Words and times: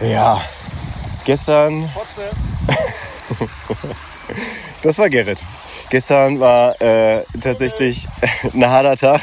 Ja, 0.00 0.40
gestern. 1.24 1.88
das 4.82 4.98
war 4.98 5.08
Gerrit. 5.08 5.42
Gestern 5.90 6.38
war 6.38 6.80
äh, 6.80 7.24
tatsächlich 7.40 8.06
ein 8.54 8.68
harter 8.68 8.96
Tag. 8.96 9.20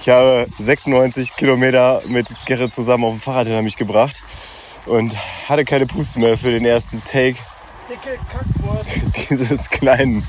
Ich 0.00 0.08
habe 0.08 0.46
96 0.58 1.36
Kilometer 1.36 2.02
mit 2.06 2.28
Gerrit 2.44 2.74
zusammen 2.74 3.04
auf 3.04 3.14
dem 3.14 3.20
Fahrrad 3.20 3.46
hinter 3.46 3.62
mich 3.62 3.76
gebracht 3.76 4.22
und 4.84 5.14
hatte 5.48 5.64
keine 5.64 5.86
Puste 5.86 6.18
mehr 6.18 6.36
für 6.36 6.50
den 6.50 6.64
ersten 6.64 7.02
Take 7.02 7.38
dieses 9.30 9.70
kleinen 9.70 10.26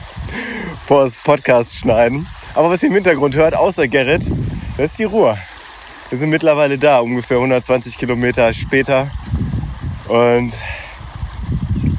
Podcast 0.87 1.75
schneiden. 1.75 2.27
Aber 2.53 2.69
was 2.69 2.81
ihr 2.81 2.89
im 2.89 2.95
Hintergrund 2.95 3.35
hört, 3.35 3.55
außer 3.55 3.87
Gerrit, 3.87 4.25
das 4.77 4.91
ist 4.91 4.99
die 4.99 5.03
Ruhe. 5.03 5.37
Wir 6.09 6.17
sind 6.17 6.29
mittlerweile 6.29 6.77
da, 6.77 6.99
ungefähr 6.99 7.35
120 7.35 7.97
Kilometer 7.97 8.53
später. 8.53 9.11
Und 10.07 10.53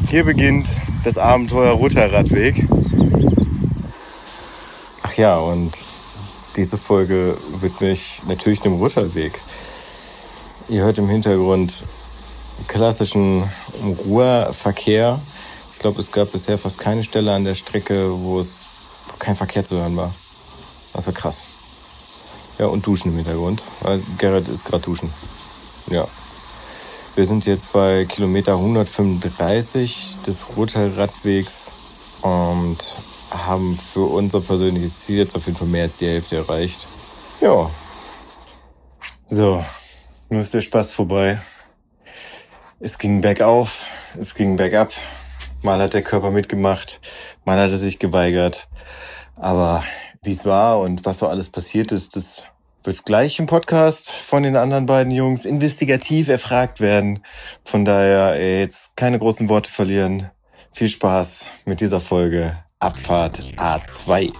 hier 0.08 0.24
beginnt 0.24 0.66
das 1.04 1.18
Abenteuer 1.18 1.72
Roter 1.72 2.10
Radweg. 2.10 2.66
Ach 5.02 5.12
ja, 5.12 5.36
und 5.36 5.76
diese 6.56 6.78
Folge 6.78 7.36
widme 7.58 7.90
ich 7.90 8.22
natürlich 8.26 8.60
dem 8.60 8.76
Rutterweg. 8.76 9.38
Ihr 10.70 10.84
hört 10.84 10.96
im 10.96 11.10
Hintergrund 11.10 11.84
klassischen 12.66 13.44
Ruhrverkehr. 14.06 15.20
Ich 15.74 15.80
glaube, 15.80 16.00
es 16.00 16.10
gab 16.10 16.32
bisher 16.32 16.56
fast 16.56 16.78
keine 16.78 17.04
Stelle 17.04 17.34
an 17.34 17.44
der 17.44 17.54
Strecke, 17.54 18.10
wo 18.22 18.40
es 18.40 18.64
kein 19.18 19.36
Verkehr 19.36 19.66
zu 19.66 19.76
hören 19.76 19.98
war. 19.98 20.14
Das 20.94 21.06
war 21.06 21.12
krass. 21.12 21.42
Ja, 22.58 22.66
und 22.66 22.86
Duschen 22.86 23.12
im 23.12 23.16
Hintergrund. 23.16 23.62
Weil 23.80 24.02
Gerrit 24.18 24.48
ist 24.48 24.64
gerade 24.64 24.82
duschen. 24.82 25.12
Ja. 25.90 26.06
Wir 27.14 27.26
sind 27.26 27.46
jetzt 27.46 27.72
bei 27.72 28.04
Kilometer 28.04 28.54
135 28.54 30.18
des 30.26 30.46
Roter 30.56 30.96
Radwegs 30.96 31.72
und 32.22 32.78
haben 33.30 33.78
für 33.78 34.04
unser 34.04 34.40
persönliches 34.40 35.00
Ziel 35.00 35.18
jetzt 35.18 35.36
auf 35.36 35.46
jeden 35.46 35.58
Fall 35.58 35.68
mehr 35.68 35.84
als 35.84 35.98
die 35.98 36.06
Hälfte 36.06 36.36
erreicht. 36.36 36.86
Ja. 37.40 37.70
So, 39.28 39.64
nun 40.30 40.40
ist 40.40 40.54
der 40.54 40.62
Spaß 40.62 40.92
vorbei. 40.92 41.40
Es 42.80 42.98
ging 42.98 43.20
bergauf, 43.20 43.86
es 44.18 44.34
ging 44.34 44.56
bergab. 44.56 44.92
Mal 45.62 45.80
hat 45.82 45.94
der 45.94 46.02
Körper 46.02 46.30
mitgemacht, 46.30 47.00
mal 47.44 47.58
hat 47.58 47.70
er 47.70 47.78
sich 47.78 47.98
geweigert. 47.98 48.68
Aber 49.34 49.82
wie 50.22 50.32
es 50.32 50.44
war 50.44 50.80
und 50.80 51.04
was 51.04 51.18
so 51.18 51.26
alles 51.26 51.48
passiert 51.48 51.92
ist, 51.92 52.16
das 52.16 52.44
wird 52.84 53.04
gleich 53.04 53.38
im 53.38 53.46
Podcast 53.46 54.10
von 54.10 54.42
den 54.42 54.56
anderen 54.56 54.86
beiden 54.86 55.12
Jungs 55.12 55.44
investigativ 55.44 56.28
erfragt 56.28 56.80
werden. 56.80 57.22
Von 57.64 57.84
daher 57.84 58.34
ey, 58.34 58.60
jetzt 58.60 58.96
keine 58.96 59.18
großen 59.18 59.48
Worte 59.48 59.70
verlieren. 59.70 60.30
Viel 60.72 60.88
Spaß 60.88 61.46
mit 61.66 61.80
dieser 61.80 62.00
Folge 62.00 62.56
Abfahrt 62.78 63.42
A2. 63.56 64.32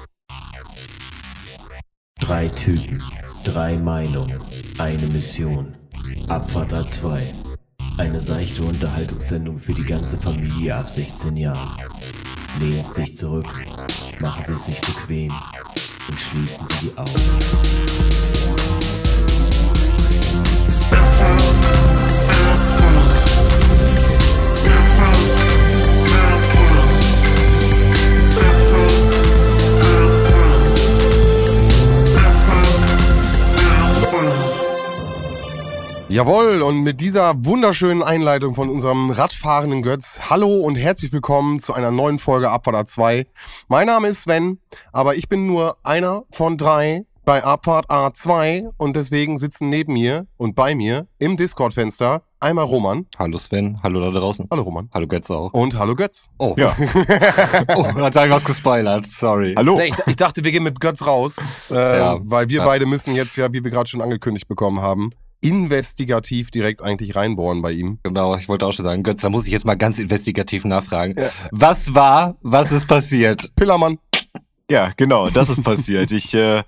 Drei 2.20 2.48
Typen, 2.48 3.02
drei 3.44 3.76
Meinungen, 3.78 4.38
eine 4.78 5.06
Mission. 5.08 5.76
Abfahrt 6.28 6.72
A2. 6.72 7.20
Eine 7.96 8.20
seichte 8.20 8.62
Unterhaltungssendung 8.62 9.58
für 9.58 9.74
die 9.74 9.84
ganze 9.84 10.16
Familie 10.16 10.76
ab 10.76 10.88
16 10.88 11.36
Jahren. 11.36 11.76
Lehnen 12.60 12.84
Sie 12.84 13.00
sich 13.02 13.16
zurück, 13.16 13.46
machen 14.20 14.44
Sie 14.46 14.52
es 14.52 14.64
sich 14.66 14.80
bequem 14.80 15.32
und 16.09 16.19
schließen 16.19 16.67
Sie 16.81 16.89
die 16.89 16.98
Jawohl, 36.11 36.63
und 36.63 36.85
mit 36.85 37.02
dieser 37.02 37.45
wunderschönen 37.45 38.02
Einleitung 38.02 38.55
von 38.55 38.70
unserem 38.70 39.11
radfahrenden 39.11 39.83
Götz, 39.83 40.19
hallo 40.30 40.61
und 40.61 40.77
herzlich 40.77 41.13
willkommen 41.13 41.61
zu 41.61 41.74
einer 41.74 41.91
neuen 41.91 42.19
Folge 42.19 42.51
Abfahrt 42.51 42.89
2. 42.89 43.27
Mein 43.69 43.89
Name 43.89 44.08
ist 44.08 44.23
Sven, 44.23 44.58
aber 44.91 45.17
ich 45.17 45.29
bin 45.29 45.47
nur 45.47 45.77
einer 45.85 46.24
von 46.30 46.57
drei 46.57 47.05
bei 47.27 47.45
Abfahrt 47.45 47.91
A2 47.91 48.70
und 48.79 48.97
deswegen 48.97 49.36
sitzen 49.36 49.68
neben 49.68 49.92
mir 49.92 50.27
und 50.39 50.55
bei 50.55 50.74
mir 50.74 51.08
im 51.18 51.36
Discord-Fenster 51.36 52.23
einmal 52.41 52.64
Roman. 52.64 53.05
Hallo 53.18 53.36
Sven, 53.36 53.79
hallo 53.83 54.01
da 54.01 54.18
draußen. 54.18 54.48
Hallo 54.51 54.63
Roman. 54.63 54.89
Hallo 54.95 55.07
Götze 55.07 55.36
auch. 55.36 55.52
Und 55.52 55.79
hallo 55.79 55.95
Götz. 55.95 56.29
Oh, 56.39 56.55
Ja. 56.57 56.74
oh 57.77 57.85
habe 57.85 58.08
ich 58.08 58.33
was 58.33 58.47
gespoilert, 58.47 59.05
sorry. 59.05 59.52
Hallo. 59.58 59.77
Nee, 59.77 59.89
ich, 59.89 60.07
ich 60.07 60.17
dachte, 60.17 60.42
wir 60.42 60.52
gehen 60.52 60.63
mit 60.63 60.80
Götz 60.80 61.05
raus, 61.07 61.36
äh, 61.70 61.98
Ja, 61.98 62.18
weil 62.23 62.48
wir 62.48 62.61
ja. 62.61 62.64
beide 62.64 62.86
müssen 62.86 63.14
jetzt 63.14 63.36
ja, 63.36 63.52
wie 63.52 63.63
wir 63.63 63.70
gerade 63.70 63.91
schon 63.91 64.01
angekündigt 64.01 64.48
bekommen 64.48 64.80
haben, 64.80 65.11
investigativ 65.40 66.50
direkt 66.50 66.82
eigentlich 66.82 67.16
reinbohren 67.16 67.62
bei 67.62 67.72
ihm. 67.72 67.98
Genau, 68.02 68.36
ich 68.36 68.48
wollte 68.48 68.66
auch 68.66 68.72
schon 68.72 68.84
sagen, 68.84 69.02
Götz, 69.02 69.20
da 69.20 69.30
muss 69.30 69.46
ich 69.46 69.52
jetzt 69.52 69.64
mal 69.66 69.76
ganz 69.76 69.98
investigativ 69.98 70.64
nachfragen. 70.64 71.14
Was 71.52 71.94
war, 71.94 72.36
was 72.42 72.72
ist 72.72 72.86
passiert? 72.86 73.54
Pillermann. 73.54 73.98
Ja, 74.70 74.90
genau, 74.96 75.30
das 75.30 75.48
ist 75.48 75.62
passiert. 75.62 76.10
Ich 76.12 76.34
äh, 76.34 76.62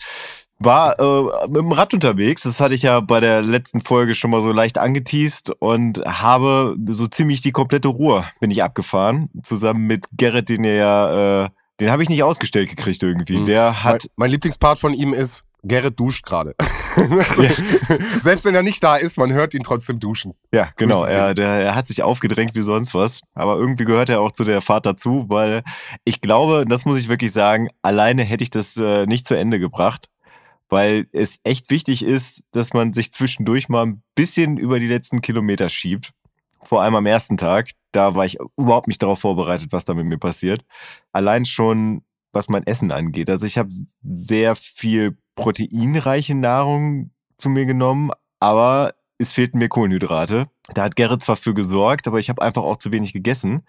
war 0.61 1.01
äh, 1.01 1.49
mit 1.49 1.57
dem 1.57 1.73
Rad 1.73 1.95
unterwegs, 1.95 2.43
das 2.43 2.61
hatte 2.61 2.75
ich 2.75 2.83
ja 2.83 3.01
bei 3.01 3.19
der 3.19 3.43
letzten 3.43 3.81
Folge 3.81 4.15
schon 4.15 4.31
mal 4.31 4.43
so 4.43 4.53
leicht 4.53 4.79
angeteased 4.79 5.51
und 5.59 5.99
habe 6.05 6.77
so 6.89 7.07
ziemlich 7.07 7.41
die 7.41 7.51
komplette 7.51 7.89
Ruhe 7.89 8.25
bin 8.41 8.51
ich 8.51 8.63
abgefahren, 8.63 9.31
zusammen 9.43 9.87
mit 9.87 10.07
Gerrit, 10.13 10.51
den 10.51 10.65
er 10.65 10.75
ja, 10.75 11.45
äh, 11.45 11.49
den 11.81 11.91
habe 11.91 12.03
ich 12.03 12.11
nicht 12.11 12.23
ausgestellt 12.23 12.69
gekriegt 12.69 13.03
irgendwie. 13.03 13.39
Mhm. 13.39 13.47
Der 13.47 13.71
Mein, 13.71 13.83
hat, 13.83 14.11
mein 14.17 14.31
Lieblingspart 14.31 14.79
von 14.79 14.93
ihm 14.93 15.15
ist, 15.15 15.45
Gerrit 15.63 15.99
duscht 15.99 16.25
gerade. 16.25 16.55
Selbst 18.23 18.45
wenn 18.45 18.55
er 18.55 18.63
nicht 18.63 18.83
da 18.83 18.97
ist, 18.97 19.19
man 19.19 19.33
hört 19.33 19.55
ihn 19.55 19.63
trotzdem 19.63 20.01
duschen. 20.01 20.35
ja 20.53 20.71
genau, 20.77 21.05
er, 21.05 21.35
der, 21.35 21.49
er 21.49 21.75
hat 21.75 21.87
sich 21.87 22.03
aufgedrängt 22.03 22.55
wie 22.55 22.63
sonst 22.63 22.95
was, 22.95 23.21
aber 23.35 23.57
irgendwie 23.57 23.85
gehört 23.85 24.09
er 24.09 24.21
auch 24.21 24.33
zu 24.33 24.45
der 24.45 24.61
Fahrt 24.61 24.87
dazu, 24.87 25.27
weil 25.29 25.63
ich 26.05 26.21
glaube, 26.21 26.65
das 26.67 26.85
muss 26.85 26.99
ich 26.99 27.09
wirklich 27.09 27.33
sagen, 27.33 27.69
alleine 27.83 28.25
hätte 28.25 28.43
ich 28.43 28.51
das 28.51 28.77
äh, 28.77 29.07
nicht 29.07 29.27
zu 29.27 29.37
Ende 29.37 29.61
gebracht. 29.61 30.07
weil 30.69 31.07
es 31.13 31.39
echt 31.43 31.71
wichtig 31.71 32.05
ist, 32.05 32.45
dass 32.53 32.73
man 32.73 32.93
sich 32.93 33.13
zwischendurch 33.13 33.69
mal 33.69 33.87
ein 33.87 34.03
bisschen 34.15 34.57
über 34.57 34.79
die 34.79 34.87
letzten 34.87 35.21
Kilometer 35.21 35.69
schiebt. 35.69 36.13
Vor 36.63 36.83
allem 36.83 36.95
am 36.95 37.07
ersten 37.07 37.37
Tag, 37.37 37.71
da 37.93 38.15
war 38.15 38.25
ich 38.25 38.39
überhaupt 38.57 38.87
nicht 38.87 39.03
darauf 39.03 39.19
vorbereitet, 39.21 39.73
was 39.73 39.85
da 39.85 39.95
mit 39.95 40.07
mir 40.07 40.19
passiert. 40.19 40.63
Allein 41.13 41.45
schon, 41.45 42.03
was 42.33 42.49
mein 42.49 42.67
Essen 42.67 42.93
angeht. 42.93 43.31
Also 43.31 43.47
ich 43.47 43.59
habe 43.59 43.71
sehr 44.03 44.55
viel 44.55 45.17
proteinreiche 45.41 46.35
Nahrung 46.35 47.11
zu 47.39 47.49
mir 47.49 47.67
genommen, 47.67 48.11
aber 48.39 48.93
es 49.19 49.33
fehlten 49.33 49.59
mir 49.59 49.69
Kohlenhydrate. 49.69 50.47
Da 50.73 50.85
hat 50.85 50.97
Gerrit 50.97 51.23
zwar 51.23 51.37
für 51.37 51.53
gesorgt, 51.53 52.07
aber 52.07 52.19
ich 52.21 52.31
habe 52.31 52.41
einfach 52.41 52.63
auch 52.63 52.77
zu 52.79 52.91
wenig 52.91 53.13
gegessen. 53.13 53.63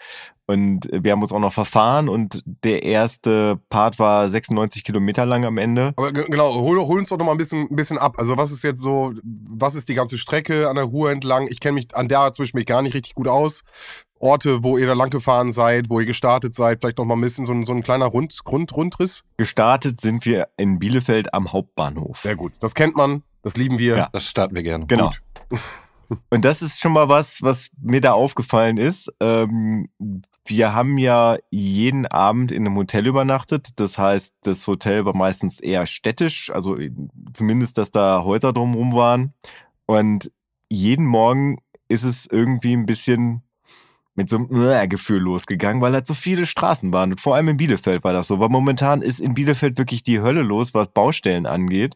Und 0.48 0.88
wir 0.92 1.12
haben 1.12 1.22
uns 1.22 1.31
auch 1.34 1.40
noch 1.40 1.52
verfahren 1.52 2.08
und 2.10 2.42
der 2.64 2.84
erste 2.84 3.60
Part 3.70 4.00
war 4.00 4.30
96 4.30 4.84
Kilometer 4.84 5.26
lang 5.26 5.44
am 5.46 5.58
Ende. 5.58 5.94
Aber 5.98 6.14
ge- 6.14 6.28
genau, 6.30 6.54
hol, 6.54 6.78
hol 6.80 7.00
uns 7.00 7.10
doch 7.10 7.18
noch 7.18 7.26
mal 7.26 7.31
ein 7.34 7.38
bisschen, 7.38 7.68
ein 7.70 7.76
bisschen 7.76 7.98
ab. 7.98 8.16
Also 8.18 8.38
was 8.38 8.52
ist 8.52 8.64
jetzt 8.64 8.80
so, 8.81 9.14
was 9.24 9.76
ist 9.76 9.90
die 9.90 9.94
ganze 9.94 10.18
Strecke 10.18 10.70
an 10.70 10.76
der 10.78 10.86
Ruhr 10.86 11.12
entlang? 11.12 11.48
Ich 11.48 11.60
kenne 11.60 11.74
mich 11.76 11.94
an 11.96 12.08
der 12.08 12.31
zwischen 12.34 12.56
mich 12.58 12.66
gar 12.66 12.81
nicht 12.81 12.94
richtig 12.94 13.16
gut 13.16 13.28
aus. 13.28 13.64
Orte, 14.22 14.64
wo 14.64 14.78
ihr 14.78 14.88
da 14.88 14.94
lang 14.94 15.09
gefahren 15.09 15.52
seid, 15.52 15.90
wo 15.90 16.00
ihr 16.00 16.06
gestartet 16.06 16.56
seid, 16.56 16.82
vielleicht 16.82 16.98
noch 16.98 17.06
mal 17.06 17.16
ein 17.16 17.22
bisschen 17.22 17.46
so 17.46 17.54
ein, 17.54 17.64
so 17.64 17.74
ein 17.74 17.84
kleiner 17.84 18.06
Rund, 18.06 18.44
Grund, 18.44 18.76
Rundriss. 18.76 19.24
Gestartet 19.38 20.00
sind 20.00 20.26
wir 20.26 20.48
in 20.58 20.80
Bielefeld 20.80 21.34
am 21.34 21.52
Hauptbahnhof. 21.52 22.20
Sehr 22.20 22.36
gut. 22.36 22.54
Das 22.60 22.76
kennt 22.76 22.96
man, 22.96 23.24
das 23.42 23.58
lieben 23.58 23.80
wir. 23.80 23.98
Ja. 23.98 24.10
Das 24.12 24.26
starten 24.26 24.56
wir 24.56 24.64
gerne. 24.64 24.86
Genau. 24.86 25.12
Und 26.30 26.44
das 26.44 26.62
ist 26.62 26.80
schon 26.80 26.92
mal 26.92 27.07
was, 27.10 27.42
was 27.42 27.69
mir 27.81 28.01
da 28.01 28.13
aufgefallen 28.13 28.78
ist. 28.78 29.12
Ähm, 29.22 29.88
wir 30.45 30.74
haben 30.74 30.98
ja 30.98 31.38
jeden 31.50 32.06
Abend 32.06 32.51
in 32.51 32.66
einem 32.66 32.75
Hotel 32.75 33.07
übernachtet. 33.07 33.69
Das 33.78 33.98
heißt, 33.98 34.36
das 34.44 34.68
Hotel 34.68 35.06
war 35.06 35.16
meistens 35.16 35.60
eher 35.60 35.86
städtisch, 35.86 36.51
also 36.51 36.78
zumindest, 37.34 37.78
dass 37.78 37.92
da 37.92 38.24
Häuser 38.24 38.51
drumherum 38.51 38.94
waren. 38.94 39.34
Und 39.86 40.31
jeden 40.69 41.06
Morgen 41.06 41.60
ist 41.88 42.04
es 42.04 42.25
irgendwie 42.25 42.74
ein 42.74 42.86
bisschen 42.86 43.44
mit 44.16 44.30
so 44.30 44.38
einem 44.38 44.69
äh, 44.69 44.88
Gefühl 44.88 45.19
losgegangen, 45.19 45.81
weil 45.81 45.94
halt 45.94 46.06
so 46.06 46.13
viele 46.13 46.46
Straßen 46.46 46.92
waren. 46.92 47.18
Vor 47.18 47.36
allem 47.36 47.50
in 47.50 47.58
Bielefeld 47.58 48.04
war 48.04 48.13
das 48.13 48.28
so. 48.28 48.40
Weil 48.40 48.50
momentan 48.50 49.02
ist 49.02 49.19
in 49.19 49.34
Bielefeld 49.34 49.78
wirklich 49.78 50.04
die 50.04 50.22
Hölle 50.22 50.42
los, 50.42 50.74
was 50.74 50.90
Baustellen 50.90 51.46
angeht. 51.46 51.96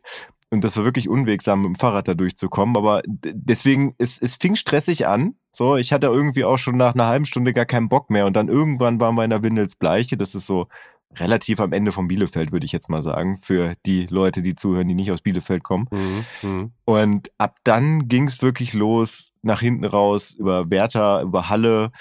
Und 0.50 0.64
das 0.64 0.78
war 0.78 0.86
wirklich 0.86 1.10
unwegsam, 1.10 1.62
mit 1.62 1.68
dem 1.70 1.76
Fahrrad 1.76 2.08
da 2.08 2.14
durchzukommen. 2.14 2.78
Aber 2.78 3.02
deswegen, 3.06 3.96
es, 3.98 4.22
es 4.22 4.36
fing 4.36 4.56
stressig 4.56 5.08
an. 5.08 5.36
So, 5.52 5.76
ich 5.76 5.92
hatte 5.92 6.08
irgendwie 6.08 6.46
auch 6.46 6.58
schon 6.58 6.78
nach 6.78 6.94
einer 6.94 7.08
halben 7.08 7.26
Stunde 7.26 7.52
gar 7.52 7.66
keinen 7.66 7.90
Bock 7.90 8.10
mehr. 8.10 8.26
Und 8.26 8.36
dann 8.36 8.48
irgendwann 8.48 9.00
waren 9.00 9.16
wir 9.16 9.24
in 9.24 9.32
der 9.32 9.44
Windelsbleiche. 9.44 10.16
Das 10.16 10.36
ist 10.36 10.46
so 10.46 10.68
relativ 11.18 11.60
am 11.60 11.72
Ende 11.72 11.92
von 11.92 12.08
Bielefeld, 12.08 12.52
würde 12.52 12.66
ich 12.66 12.72
jetzt 12.72 12.90
mal 12.90 13.04
sagen, 13.04 13.38
für 13.38 13.74
die 13.86 14.06
Leute, 14.08 14.42
die 14.42 14.56
zuhören, 14.56 14.88
die 14.88 14.96
nicht 14.96 15.12
aus 15.12 15.22
Bielefeld 15.22 15.64
kommen. 15.64 15.88
Mhm. 15.92 16.26
Mhm. 16.42 16.72
Und 16.86 17.32
ab 17.38 17.58
dann 17.64 18.08
ging 18.08 18.28
es 18.28 18.42
wirklich 18.42 18.74
los, 18.74 19.34
nach 19.42 19.62
hinten 19.62 19.86
raus, 19.86 20.34
über 20.34 20.70
Werther, 20.70 21.22
über 21.22 21.50
Halle, 21.50 21.92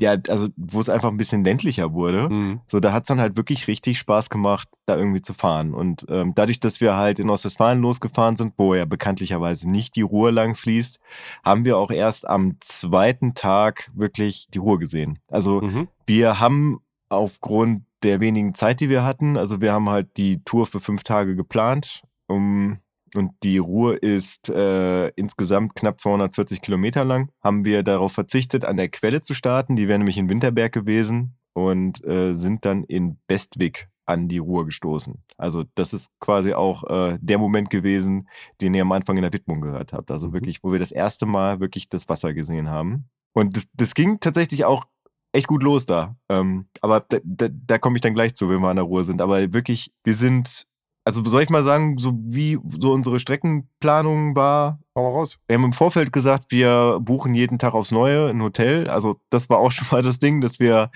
ja, 0.00 0.16
also 0.28 0.48
wo 0.56 0.80
es 0.80 0.88
einfach 0.88 1.10
ein 1.10 1.18
bisschen 1.18 1.44
ländlicher 1.44 1.92
wurde. 1.92 2.30
Mhm. 2.30 2.60
So, 2.66 2.80
da 2.80 2.92
hat's 2.92 3.08
dann 3.08 3.20
halt 3.20 3.36
wirklich 3.36 3.68
richtig 3.68 3.98
Spaß 3.98 4.30
gemacht, 4.30 4.66
da 4.86 4.96
irgendwie 4.96 5.20
zu 5.20 5.34
fahren. 5.34 5.74
Und 5.74 6.06
ähm, 6.08 6.32
dadurch, 6.34 6.60
dass 6.60 6.80
wir 6.80 6.96
halt 6.96 7.18
in 7.18 7.28
Ostwestfalen 7.28 7.82
losgefahren 7.82 8.36
sind, 8.36 8.54
wo 8.56 8.74
ja 8.74 8.86
bekanntlicherweise 8.86 9.70
nicht 9.70 9.94
die 9.96 10.02
Ruhr 10.02 10.32
lang 10.32 10.54
fließt, 10.54 10.98
haben 11.44 11.64
wir 11.66 11.76
auch 11.76 11.90
erst 11.90 12.26
am 12.26 12.56
zweiten 12.60 13.34
Tag 13.34 13.90
wirklich 13.94 14.46
die 14.54 14.58
Ruhr 14.58 14.78
gesehen. 14.78 15.18
Also 15.28 15.60
Mhm. 15.60 15.88
wir 16.06 16.40
haben 16.40 16.80
aufgrund 17.10 17.82
der 18.02 18.20
wenigen 18.20 18.54
Zeit, 18.54 18.80
die 18.80 18.88
wir 18.88 19.04
hatten, 19.04 19.36
also 19.36 19.60
wir 19.60 19.72
haben 19.72 19.88
halt 19.88 20.16
die 20.16 20.42
Tour 20.44 20.66
für 20.66 20.80
fünf 20.80 21.02
Tage 21.02 21.36
geplant. 21.36 22.02
Um, 22.26 22.78
und 23.14 23.32
die 23.42 23.58
Ruhr 23.58 24.02
ist 24.02 24.48
äh, 24.48 25.08
insgesamt 25.08 25.74
knapp 25.74 26.00
240 26.00 26.62
Kilometer 26.62 27.04
lang. 27.04 27.30
Haben 27.42 27.64
wir 27.64 27.82
darauf 27.82 28.12
verzichtet, 28.12 28.64
an 28.64 28.78
der 28.78 28.88
Quelle 28.88 29.20
zu 29.20 29.34
starten. 29.34 29.76
Die 29.76 29.86
wäre 29.86 29.98
nämlich 29.98 30.16
in 30.16 30.30
Winterberg 30.30 30.72
gewesen 30.72 31.36
und 31.52 32.02
äh, 32.06 32.34
sind 32.34 32.64
dann 32.64 32.84
in 32.84 33.18
Bestwig 33.26 33.88
an 34.06 34.28
die 34.28 34.38
Ruhr 34.38 34.64
gestoßen. 34.64 35.22
Also 35.36 35.64
das 35.74 35.92
ist 35.92 36.10
quasi 36.20 36.54
auch 36.54 36.84
äh, 36.84 37.18
der 37.20 37.38
Moment 37.38 37.70
gewesen, 37.70 38.28
den 38.60 38.74
ihr 38.74 38.82
am 38.82 38.92
Anfang 38.92 39.16
in 39.16 39.22
der 39.22 39.32
Widmung 39.32 39.60
gehört 39.60 39.92
habt. 39.92 40.10
Also 40.10 40.28
Mhm. 40.28 40.32
wirklich, 40.32 40.58
wo 40.62 40.72
wir 40.72 40.78
das 40.78 40.92
erste 40.92 41.26
Mal 41.26 41.60
wirklich 41.60 41.88
das 41.88 42.08
Wasser 42.08 42.34
gesehen 42.34 42.68
haben. 42.68 43.08
Und 43.34 43.56
das, 43.56 43.66
das 43.74 43.94
ging 43.94 44.20
tatsächlich 44.20 44.64
auch 44.64 44.84
echt 45.32 45.46
gut 45.46 45.62
los 45.62 45.86
da. 45.86 46.16
Ähm, 46.28 46.66
aber 46.80 47.00
da, 47.00 47.18
da, 47.24 47.48
da 47.50 47.78
komme 47.78 47.96
ich 47.96 48.02
dann 48.02 48.14
gleich 48.14 48.34
zu, 48.34 48.48
wenn 48.48 48.60
wir 48.60 48.68
an 48.68 48.76
der 48.76 48.84
Ruhr 48.84 49.04
sind. 49.04 49.20
Aber 49.20 49.52
wirklich, 49.52 49.90
wir 50.04 50.14
sind, 50.14 50.66
also 51.04 51.24
soll 51.24 51.42
ich 51.42 51.50
mal 51.50 51.64
sagen, 51.64 51.98
so 51.98 52.12
wie 52.16 52.58
so 52.66 52.92
unsere 52.92 53.18
Streckenplanung 53.18 54.36
war, 54.36 54.78
Hau 54.94 55.02
mal 55.02 55.18
raus. 55.18 55.38
wir 55.46 55.54
haben 55.54 55.64
im 55.64 55.72
Vorfeld 55.72 56.12
gesagt, 56.12 56.46
wir 56.50 56.98
buchen 57.00 57.34
jeden 57.34 57.58
Tag 57.58 57.74
aufs 57.74 57.92
Neue 57.92 58.28
ein 58.28 58.42
Hotel. 58.42 58.88
Also 58.88 59.20
das 59.30 59.48
war 59.48 59.58
auch 59.58 59.72
schon 59.72 59.88
mal 59.90 60.02
das 60.02 60.18
Ding, 60.18 60.40
dass 60.40 60.60
wir 60.60 60.90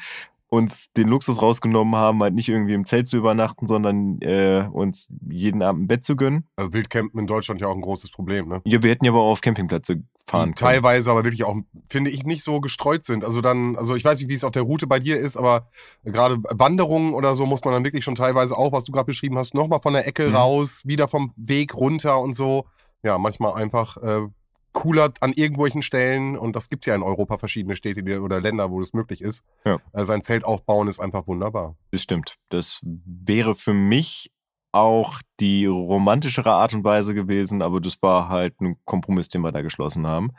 uns 0.48 0.92
den 0.92 1.08
Luxus 1.08 1.42
rausgenommen 1.42 1.96
haben, 1.96 2.22
halt 2.22 2.34
nicht 2.34 2.48
irgendwie 2.48 2.74
im 2.74 2.84
Zelt 2.84 3.08
zu 3.08 3.16
übernachten, 3.16 3.66
sondern 3.66 4.20
äh, 4.20 4.68
uns 4.70 5.08
jeden 5.28 5.62
Abend 5.62 5.82
ein 5.82 5.86
Bett 5.88 6.04
zu 6.04 6.14
gönnen. 6.16 6.46
Also 6.56 6.72
Wildcampen 6.72 7.18
in 7.18 7.26
Deutschland 7.26 7.60
ja 7.60 7.66
auch 7.66 7.74
ein 7.74 7.80
großes 7.80 8.10
Problem, 8.12 8.48
ne? 8.48 8.62
Ja, 8.64 8.82
wir 8.82 8.90
hätten 8.90 9.04
ja 9.04 9.10
aber 9.10 9.20
auch 9.20 9.32
auf 9.32 9.40
Campingplätze 9.40 10.02
fahren 10.28 10.48
die 10.50 10.54
können. 10.54 10.70
teilweise 10.70 11.10
aber 11.10 11.24
wirklich 11.24 11.44
auch, 11.44 11.56
finde 11.88 12.10
ich, 12.10 12.24
nicht 12.24 12.42
so 12.44 12.60
gestreut 12.60 13.04
sind. 13.04 13.24
Also 13.24 13.40
dann, 13.40 13.76
also 13.76 13.94
ich 13.96 14.04
weiß 14.04 14.18
nicht, 14.20 14.28
wie 14.28 14.34
es 14.34 14.44
auf 14.44 14.52
der 14.52 14.62
Route 14.62 14.86
bei 14.86 14.98
dir 15.00 15.18
ist, 15.18 15.36
aber 15.36 15.68
gerade 16.04 16.36
Wanderungen 16.50 17.14
oder 17.14 17.34
so 17.34 17.46
muss 17.46 17.64
man 17.64 17.74
dann 17.74 17.84
wirklich 17.84 18.04
schon 18.04 18.14
teilweise 18.16 18.56
auch, 18.56 18.72
was 18.72 18.84
du 18.84 18.92
gerade 18.92 19.06
beschrieben 19.06 19.38
hast, 19.38 19.54
nochmal 19.54 19.80
von 19.80 19.92
der 19.94 20.06
Ecke 20.06 20.28
Mhm. 20.28 20.34
raus, 20.36 20.82
wieder 20.84 21.08
vom 21.08 21.32
Weg 21.36 21.74
runter 21.74 22.20
und 22.20 22.34
so. 22.34 22.66
Ja, 23.02 23.18
manchmal 23.18 23.54
einfach 23.54 23.96
äh, 23.98 24.26
cooler 24.76 25.10
an 25.20 25.32
irgendwelchen 25.32 25.80
Stellen 25.80 26.36
und 26.36 26.54
das 26.54 26.68
gibt 26.68 26.84
ja 26.84 26.94
in 26.94 27.02
Europa 27.02 27.38
verschiedene 27.38 27.76
Städte 27.76 28.02
die, 28.02 28.16
oder 28.18 28.42
Länder, 28.42 28.70
wo 28.70 28.78
das 28.78 28.92
möglich 28.92 29.22
ist. 29.22 29.42
Ja. 29.64 29.78
Sein 29.94 30.20
Zelt 30.20 30.44
aufbauen 30.44 30.86
ist 30.86 31.00
einfach 31.00 31.26
wunderbar. 31.26 31.76
Das 31.92 32.02
stimmt. 32.02 32.36
Das 32.50 32.80
wäre 32.82 33.54
für 33.54 33.72
mich 33.72 34.30
auch 34.72 35.14
die 35.40 35.64
romantischere 35.64 36.52
Art 36.52 36.74
und 36.74 36.84
Weise 36.84 37.14
gewesen, 37.14 37.62
aber 37.62 37.80
das 37.80 37.96
war 38.02 38.28
halt 38.28 38.60
ein 38.60 38.76
Kompromiss, 38.84 39.30
den 39.30 39.40
wir 39.40 39.50
da 39.50 39.62
geschlossen 39.62 40.06
haben. 40.06 40.32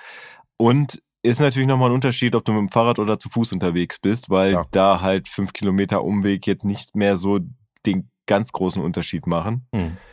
Und 0.57 1.01
ist 1.23 1.39
natürlich 1.39 1.67
nochmal 1.67 1.89
ein 1.89 1.95
Unterschied, 1.95 2.35
ob 2.35 2.45
du 2.45 2.51
mit 2.51 2.61
dem 2.61 2.69
Fahrrad 2.69 2.99
oder 2.99 3.17
zu 3.17 3.29
Fuß 3.29 3.53
unterwegs 3.53 3.97
bist, 3.99 4.29
weil 4.29 4.53
Ja. 4.53 4.65
da 4.69 5.01
halt 5.01 5.27
fünf 5.27 5.51
Kilometer 5.51 6.03
Umweg 6.03 6.45
jetzt 6.45 6.63
nicht 6.63 6.95
mehr 6.95 7.17
so 7.17 7.39
den 7.87 8.11
ganz 8.27 8.51
großen 8.51 8.81
Unterschied 8.81 9.25
machen. 9.25 9.68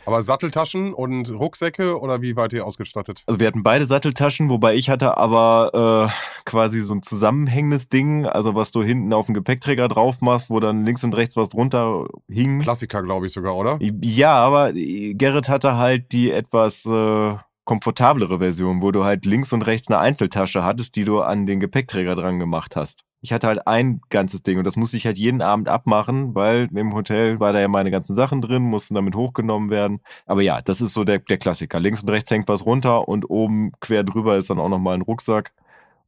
Aber 0.05 0.21
Satteltaschen 0.21 0.93
und 0.93 1.29
Rucksäcke 1.31 1.99
oder 1.99 2.21
wie 2.21 2.35
wart 2.35 2.53
ihr 2.53 2.65
ausgestattet? 2.65 3.23
Also 3.27 3.39
wir 3.39 3.47
hatten 3.47 3.63
beide 3.63 3.85
Satteltaschen, 3.85 4.49
wobei 4.49 4.75
ich 4.75 4.89
hatte 4.89 5.17
aber 5.17 6.09
äh, 6.09 6.41
quasi 6.45 6.81
so 6.81 6.95
ein 6.95 7.03
zusammenhängendes 7.03 7.89
Ding, 7.89 8.25
also 8.25 8.55
was 8.55 8.71
du 8.71 8.83
hinten 8.83 9.13
auf 9.13 9.27
den 9.27 9.35
Gepäckträger 9.35 9.87
drauf 9.87 10.21
machst, 10.21 10.49
wo 10.49 10.59
dann 10.59 10.85
links 10.85 11.03
und 11.03 11.15
rechts 11.15 11.35
was 11.35 11.49
drunter 11.49 12.05
hing. 12.29 12.61
Klassiker, 12.61 13.03
glaube 13.03 13.27
ich 13.27 13.33
sogar, 13.33 13.55
oder? 13.55 13.77
Ja, 14.01 14.35
aber 14.35 14.73
Gerrit 14.73 15.49
hatte 15.49 15.77
halt 15.77 16.11
die 16.11 16.31
etwas 16.31 16.85
äh, 16.85 17.35
komfortablere 17.65 18.39
Version, 18.39 18.81
wo 18.81 18.91
du 18.91 19.03
halt 19.03 19.25
links 19.25 19.51
und 19.51 19.63
rechts 19.63 19.87
eine 19.87 19.99
Einzeltasche 19.99 20.63
hattest, 20.63 20.95
die 20.95 21.03
du 21.03 21.21
an 21.21 21.45
den 21.45 21.59
Gepäckträger 21.59 22.15
dran 22.15 22.39
gemacht 22.39 22.75
hast. 22.75 23.03
Ich 23.25 23.33
hatte 23.33 23.47
halt 23.47 23.65
ein 23.65 24.01
ganzes 24.09 24.43
Ding 24.43 24.59
und 24.59 24.65
das 24.65 24.75
musste 24.75 24.97
ich 24.97 25.07
halt 25.07 25.17
jeden 25.17 25.41
Abend 25.41 25.67
abmachen, 25.67 26.35
weil 26.35 26.69
im 26.75 26.93
Hotel 26.93 27.39
war 27.39 27.53
da 27.53 27.59
ja 27.59 27.67
meine 27.67 27.89
ganzen 27.89 28.15
Sachen 28.15 28.39
drin, 28.39 28.61
mussten 28.61 28.93
damit 28.93 29.15
hochgenommen 29.15 29.71
werden. 29.71 29.99
Aber 30.27 30.43
ja, 30.43 30.61
das 30.61 30.79
ist 30.79 30.93
so 30.93 31.03
der, 31.03 31.17
der 31.17 31.39
Klassiker. 31.39 31.79
Links 31.79 32.03
und 32.03 32.09
rechts 32.09 32.29
hängt 32.29 32.47
was 32.47 32.67
runter 32.67 33.07
und 33.07 33.27
oben 33.27 33.71
quer 33.79 34.03
drüber 34.03 34.37
ist 34.37 34.51
dann 34.51 34.59
auch 34.59 34.69
nochmal 34.69 34.93
ein 34.93 35.01
Rucksack. 35.01 35.53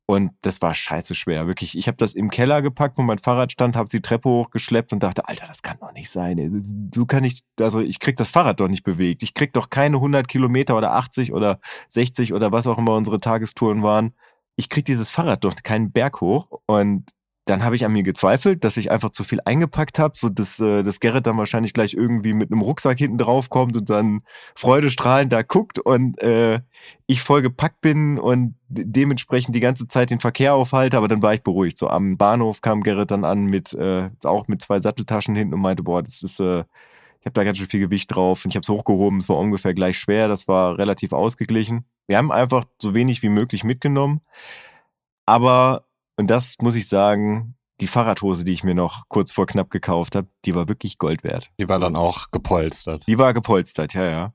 Und 0.05 0.29
das 0.43 0.61
war 0.61 0.75
scheiße 0.75 1.15
schwer, 1.15 1.47
wirklich. 1.47 1.75
Ich 1.75 1.87
habe 1.87 1.97
das 1.97 2.13
im 2.13 2.29
Keller 2.29 2.61
gepackt, 2.61 2.99
wo 2.99 3.01
mein 3.01 3.17
Fahrrad 3.17 3.51
stand, 3.51 3.75
habe 3.75 3.89
die 3.89 4.03
Treppe 4.03 4.29
hochgeschleppt 4.29 4.93
und 4.93 5.01
dachte, 5.01 5.27
Alter, 5.27 5.47
das 5.47 5.63
kann 5.63 5.77
doch 5.79 5.91
nicht 5.93 6.11
sein. 6.11 6.61
Du 6.91 7.07
kann 7.07 7.23
ich, 7.23 7.41
also 7.59 7.79
ich 7.79 7.99
krieg 7.99 8.15
das 8.15 8.29
Fahrrad 8.29 8.59
doch 8.59 8.67
nicht 8.67 8.83
bewegt. 8.83 9.23
Ich 9.23 9.33
krieg 9.33 9.53
doch 9.53 9.71
keine 9.71 9.97
100 9.97 10.27
Kilometer 10.27 10.77
oder 10.77 10.93
80 10.93 11.33
oder 11.33 11.59
60 11.89 12.33
oder 12.33 12.51
was 12.51 12.67
auch 12.67 12.77
immer 12.77 12.93
unsere 12.93 13.19
Tagestouren 13.19 13.81
waren. 13.81 14.13
Ich 14.57 14.69
krieg 14.69 14.83
dieses 14.83 15.09
Fahrrad 15.09 15.45
doch 15.45 15.55
keinen 15.63 15.91
Berg 15.91 16.19
hoch. 16.19 16.47
Und 16.65 17.11
dann 17.45 17.63
habe 17.63 17.75
ich 17.77 17.85
an 17.85 17.93
mir 17.93 18.03
gezweifelt, 18.03 18.63
dass 18.65 18.75
ich 18.75 18.91
einfach 18.91 19.11
zu 19.11 19.23
viel 19.23 19.39
eingepackt 19.45 19.99
habe, 19.99 20.17
so 20.17 20.27
dass, 20.27 20.59
äh, 20.59 20.83
dass 20.83 20.99
Gerrit 20.99 21.27
dann 21.27 21.37
wahrscheinlich 21.37 21.73
gleich 21.73 21.93
irgendwie 21.93 22.33
mit 22.33 22.51
einem 22.51 22.61
Rucksack 22.61 22.97
hinten 22.97 23.17
drauf 23.17 23.49
kommt 23.49 23.77
und 23.77 23.89
dann 23.89 24.21
freudestrahlend 24.55 25.31
da 25.31 25.43
guckt 25.43 25.79
und 25.79 26.21
äh, 26.21 26.59
ich 27.05 27.21
voll 27.21 27.41
gepackt 27.41 27.79
bin 27.79 28.19
und 28.19 28.55
de- 28.67 28.85
dementsprechend 28.85 29.55
die 29.55 29.61
ganze 29.61 29.87
Zeit 29.87 30.09
den 30.09 30.19
Verkehr 30.19 30.55
aufhalte, 30.55 30.97
aber 30.97 31.07
dann 31.07 31.21
war 31.21 31.33
ich 31.33 31.43
beruhigt. 31.43 31.77
So 31.77 31.87
am 31.87 32.17
Bahnhof 32.17 32.59
kam 32.61 32.83
Gerrit 32.83 33.11
dann 33.11 33.23
an 33.23 33.45
mit 33.45 33.73
äh, 33.73 34.09
auch 34.25 34.47
mit 34.49 34.61
zwei 34.61 34.81
Satteltaschen 34.81 35.35
hinten 35.35 35.53
und 35.53 35.61
meinte, 35.61 35.83
boah, 35.83 36.03
das 36.03 36.23
ist 36.23 36.41
äh, 36.41 36.65
ich 37.19 37.25
habe 37.25 37.33
da 37.33 37.43
ganz 37.43 37.57
schön 37.57 37.67
viel 37.67 37.79
Gewicht 37.79 38.13
drauf 38.13 38.45
und 38.45 38.51
ich 38.51 38.55
habe 38.55 38.63
es 38.63 38.69
hochgehoben, 38.69 39.19
es 39.19 39.29
war 39.29 39.37
ungefähr 39.37 39.73
gleich 39.73 39.97
schwer, 39.97 40.27
das 40.27 40.47
war 40.47 40.77
relativ 40.77 41.13
ausgeglichen. 41.13 41.85
Wir 42.07 42.17
haben 42.17 42.31
einfach 42.31 42.65
so 42.81 42.93
wenig 42.93 43.21
wie 43.23 43.29
möglich 43.29 43.63
mitgenommen, 43.63 44.21
aber 45.25 45.83
und 46.17 46.27
das 46.27 46.55
muss 46.61 46.75
ich 46.75 46.87
sagen, 46.87 47.55
die 47.79 47.87
Fahrradhose, 47.87 48.43
die 48.43 48.53
ich 48.53 48.63
mir 48.63 48.73
noch 48.73 49.07
kurz 49.07 49.31
vor 49.31 49.45
knapp 49.45 49.69
gekauft 49.69 50.15
habe, 50.15 50.27
die 50.45 50.55
war 50.55 50.67
wirklich 50.67 50.97
Gold 50.97 51.23
wert. 51.23 51.51
Die 51.59 51.69
war 51.69 51.79
dann 51.79 51.95
auch 51.95 52.31
gepolstert. 52.31 53.03
Die 53.07 53.17
war 53.17 53.33
gepolstert, 53.33 53.93
ja, 53.93 54.09
ja. 54.09 54.33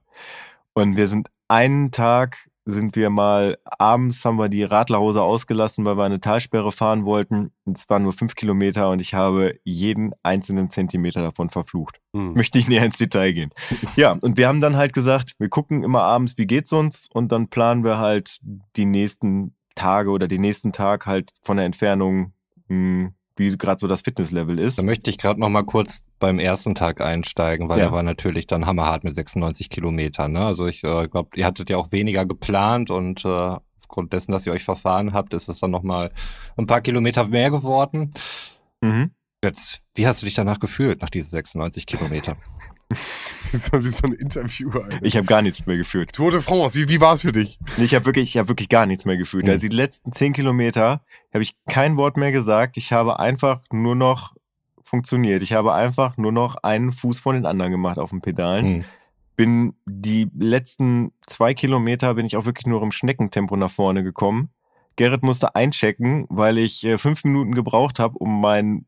Und 0.75 0.97
wir 0.97 1.09
sind 1.09 1.29
einen 1.49 1.91
Tag, 1.91 2.49
sind 2.65 2.95
wir 2.97 3.11
mal, 3.11 3.59
abends 3.65 4.25
haben 4.25 4.39
wir 4.39 4.49
die 4.49 4.63
Radlerhose 4.63 5.23
ausgelassen, 5.23 5.85
weil 5.85 5.97
wir 5.97 6.05
eine 6.05 6.21
Talsperre 6.21 6.71
fahren 6.71 7.05
wollten. 7.05 7.51
Und 7.65 7.77
Es 7.77 7.89
waren 7.89 8.05
nur 8.05 8.13
fünf 8.13 8.35
Kilometer 8.35 8.91
und 8.91 9.01
ich 9.01 9.15
habe 9.15 9.57
jeden 9.65 10.13
einzelnen 10.23 10.71
Zentimeter 10.71 11.23
davon 11.23 11.51
verflucht. 11.51 12.01
Hm. 12.15 12.35
Möchte 12.35 12.59
ich 12.59 12.69
näher 12.69 12.85
ins 12.85 12.99
Detail 12.99 13.33
gehen. 13.33 13.51
Ja, 13.97 14.17
und 14.23 14.39
wir 14.39 14.49
haben 14.49 14.61
dann 14.61 14.77
halt 14.77 14.95
gesagt, 14.95 15.35
wir 15.39 15.49
gucken 15.49 15.83
immer 15.83 16.03
abends, 16.03 16.39
wie 16.39 16.47
geht's 16.47 16.73
uns 16.73 17.09
und 17.13 17.31
dann 17.33 17.49
planen 17.49 17.85
wir 17.85 17.99
halt 17.99 18.39
die 18.77 18.87
nächsten 18.87 19.55
Tage 19.75 20.11
oder 20.11 20.29
den 20.29 20.41
nächsten 20.41 20.73
Tag 20.73 21.07
halt 21.07 21.31
von 21.43 21.57
der 21.57 21.67
Entfernung, 21.67 22.33
mh, 22.69 23.11
wie 23.37 23.57
gerade 23.57 23.79
so 23.79 23.89
das 23.89 24.03
Fitnesslevel 24.03 24.59
ist. 24.59 24.79
Da 24.79 24.83
möchte 24.83 25.11
ich 25.11 25.19
gerade 25.19 25.41
noch 25.41 25.49
mal 25.49 25.65
kurz 25.65 26.03
beim 26.23 26.39
ersten 26.39 26.75
Tag 26.77 27.01
einsteigen, 27.01 27.69
weil 27.69 27.79
Ja. 27.79 27.87
der 27.87 27.93
war 27.93 28.03
natürlich 28.05 28.47
dann 28.47 28.65
hammerhart 28.65 29.03
mit 29.05 29.15
96 29.17 29.69
Kilometern. 29.69 30.33
Ne? 30.33 30.47
Also 30.47 30.67
ich 30.69 30.85
äh, 30.85 31.07
glaube, 31.09 31.31
ihr 31.37 31.45
hattet 31.45 31.69
ja 31.69 31.77
auch 31.77 31.91
weniger 31.91 32.25
geplant 32.25 32.91
und 32.91 33.25
äh, 33.25 33.57
aufgrund 33.77 34.13
dessen, 34.13 34.31
dass 34.31 34.47
ihr 34.47 34.53
euch 34.53 34.63
verfahren 34.63 35.13
habt, 35.13 35.35
ist 35.35 35.49
es 35.49 35.59
dann 35.59 35.73
noch 35.73 35.83
mal 35.83 36.13
ein 36.57 36.67
paar 36.67 36.81
Kilometer 36.81 37.27
mehr 37.27 37.51
geworden. 37.51 38.13
Mhm. 38.81 39.11
Jetzt, 39.45 39.81
wie 39.97 40.07
hast 40.07 40.23
du 40.23 40.27
dich 40.27 40.35
danach 40.35 40.61
gefühlt 40.61 41.03
nach 41.03 41.11
diesen 41.11 41.31
96 41.31 41.87
Kilometern? 41.87 42.37
Wie 43.51 43.57
so, 43.57 43.85
wie 43.85 43.89
so 43.89 44.03
ein 44.05 44.13
Interview. 44.13 44.71
Alter. 44.71 44.99
Ich 45.03 45.17
habe 45.17 45.27
gar 45.27 45.43
nichts 45.43 45.67
mehr 45.67 45.77
gefühlt. 45.77 46.13
Tour 46.13 46.31
de 46.31 46.41
France, 46.41 46.79
wie, 46.79 46.89
wie 46.89 47.01
war 47.01 47.15
es 47.15 47.23
für 47.23 47.33
dich? 47.33 47.59
Nee, 47.77 47.85
Ich 47.87 47.95
habe 47.97 48.07
wirklich, 48.07 48.29
ich 48.31 48.39
habe 48.39 48.49
wirklich 48.49 48.69
gar 48.69 48.87
nichts 48.87 49.05
mehr 49.05 49.17
gefühlt. 49.17 49.47
Mhm. 49.47 49.51
Also 49.51 49.67
die 49.67 49.75
letzten 49.77 50.13
zehn 50.13 50.33
Kilometer 50.33 51.01
habe 51.35 51.43
ich 51.43 51.57
kein 51.69 51.97
Wort 51.97 52.17
mehr 52.17 52.31
gesagt. 52.31 52.77
Ich 52.77 52.93
habe 52.93 53.19
einfach 53.19 53.63
nur 53.73 53.97
noch 53.97 54.35
funktioniert. 54.93 55.43
Ich 55.43 55.55
habe 55.55 55.73
einfach 55.73 56.19
nur 56.19 56.33
noch 56.33 56.57
einen 56.57 56.93
Fuß 56.93 57.19
von 57.19 57.35
den 57.35 57.47
anderen 57.47 57.73
gemacht 57.73 57.99
auf 57.99 58.11
den 58.11 58.21
Pedalen. 58.21 58.67
Hm. 58.67 58.85
Bin 59.37 59.75
die 59.87 60.29
letzten 60.39 61.13
zwei 61.27 61.55
Kilometer 61.55 62.15
bin 62.15 62.27
ich 62.27 62.37
auch 62.37 62.45
wirklich 62.45 62.67
nur 62.67 62.83
im 62.83 62.93
Schneckentempo 62.93 63.57
nach 63.57 63.71
vorne 63.71 64.05
gekommen. 64.05 64.51
Gerrit 64.97 65.23
musste 65.23 65.55
einchecken, 65.55 66.27
weil 66.29 66.59
ich 66.59 66.85
äh, 66.85 66.99
fünf 66.99 67.25
Minuten 67.25 67.55
gebraucht 67.55 67.99
habe, 67.99 68.19
um 68.19 68.43
mein 68.43 68.85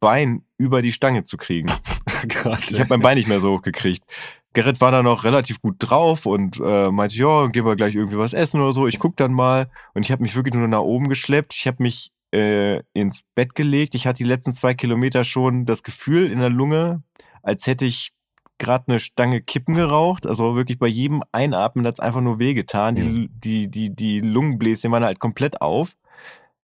Bein 0.00 0.42
über 0.58 0.82
die 0.82 0.92
Stange 0.92 1.24
zu 1.24 1.38
kriegen. 1.38 1.72
Gott. 2.42 2.70
Ich 2.70 2.78
habe 2.78 2.90
mein 2.90 3.00
Bein 3.00 3.16
nicht 3.16 3.28
mehr 3.28 3.40
so 3.40 3.54
hochgekriegt. 3.54 4.04
Gerrit 4.52 4.82
war 4.82 4.92
da 4.92 5.02
noch 5.02 5.24
relativ 5.24 5.62
gut 5.62 5.76
drauf 5.78 6.26
und 6.26 6.60
äh, 6.62 6.90
meinte, 6.90 7.16
ja, 7.16 7.46
gehen 7.46 7.64
wir 7.64 7.76
gleich 7.76 7.94
irgendwie 7.94 8.18
was 8.18 8.34
essen 8.34 8.60
oder 8.60 8.72
so. 8.72 8.86
Ich 8.86 8.98
guck 8.98 9.16
dann 9.16 9.32
mal. 9.32 9.70
Und 9.94 10.04
ich 10.04 10.12
habe 10.12 10.22
mich 10.22 10.36
wirklich 10.36 10.54
nur 10.54 10.68
nach 10.68 10.80
oben 10.80 11.08
geschleppt. 11.08 11.54
Ich 11.54 11.66
habe 11.66 11.82
mich 11.82 12.12
äh, 12.32 12.82
ins 12.92 13.24
Bett 13.34 13.54
gelegt. 13.54 13.94
Ich 13.94 14.06
hatte 14.06 14.22
die 14.22 14.28
letzten 14.28 14.52
zwei 14.52 14.74
Kilometer 14.74 15.24
schon 15.24 15.66
das 15.66 15.82
Gefühl 15.82 16.30
in 16.30 16.40
der 16.40 16.50
Lunge, 16.50 17.02
als 17.42 17.66
hätte 17.66 17.84
ich 17.84 18.12
gerade 18.58 18.84
eine 18.88 18.98
Stange 18.98 19.40
Kippen 19.40 19.74
geraucht. 19.74 20.26
Also 20.26 20.56
wirklich 20.56 20.78
bei 20.78 20.88
jedem 20.88 21.22
Einatmen 21.32 21.86
hat 21.86 21.94
es 21.94 22.00
einfach 22.00 22.20
nur 22.20 22.38
wehgetan. 22.38 22.96
Die, 22.96 23.28
die, 23.30 23.70
die, 23.70 23.94
die 23.94 24.20
Lungenbläschen 24.20 24.90
waren 24.90 25.04
halt 25.04 25.20
komplett 25.20 25.60
auf. 25.62 25.94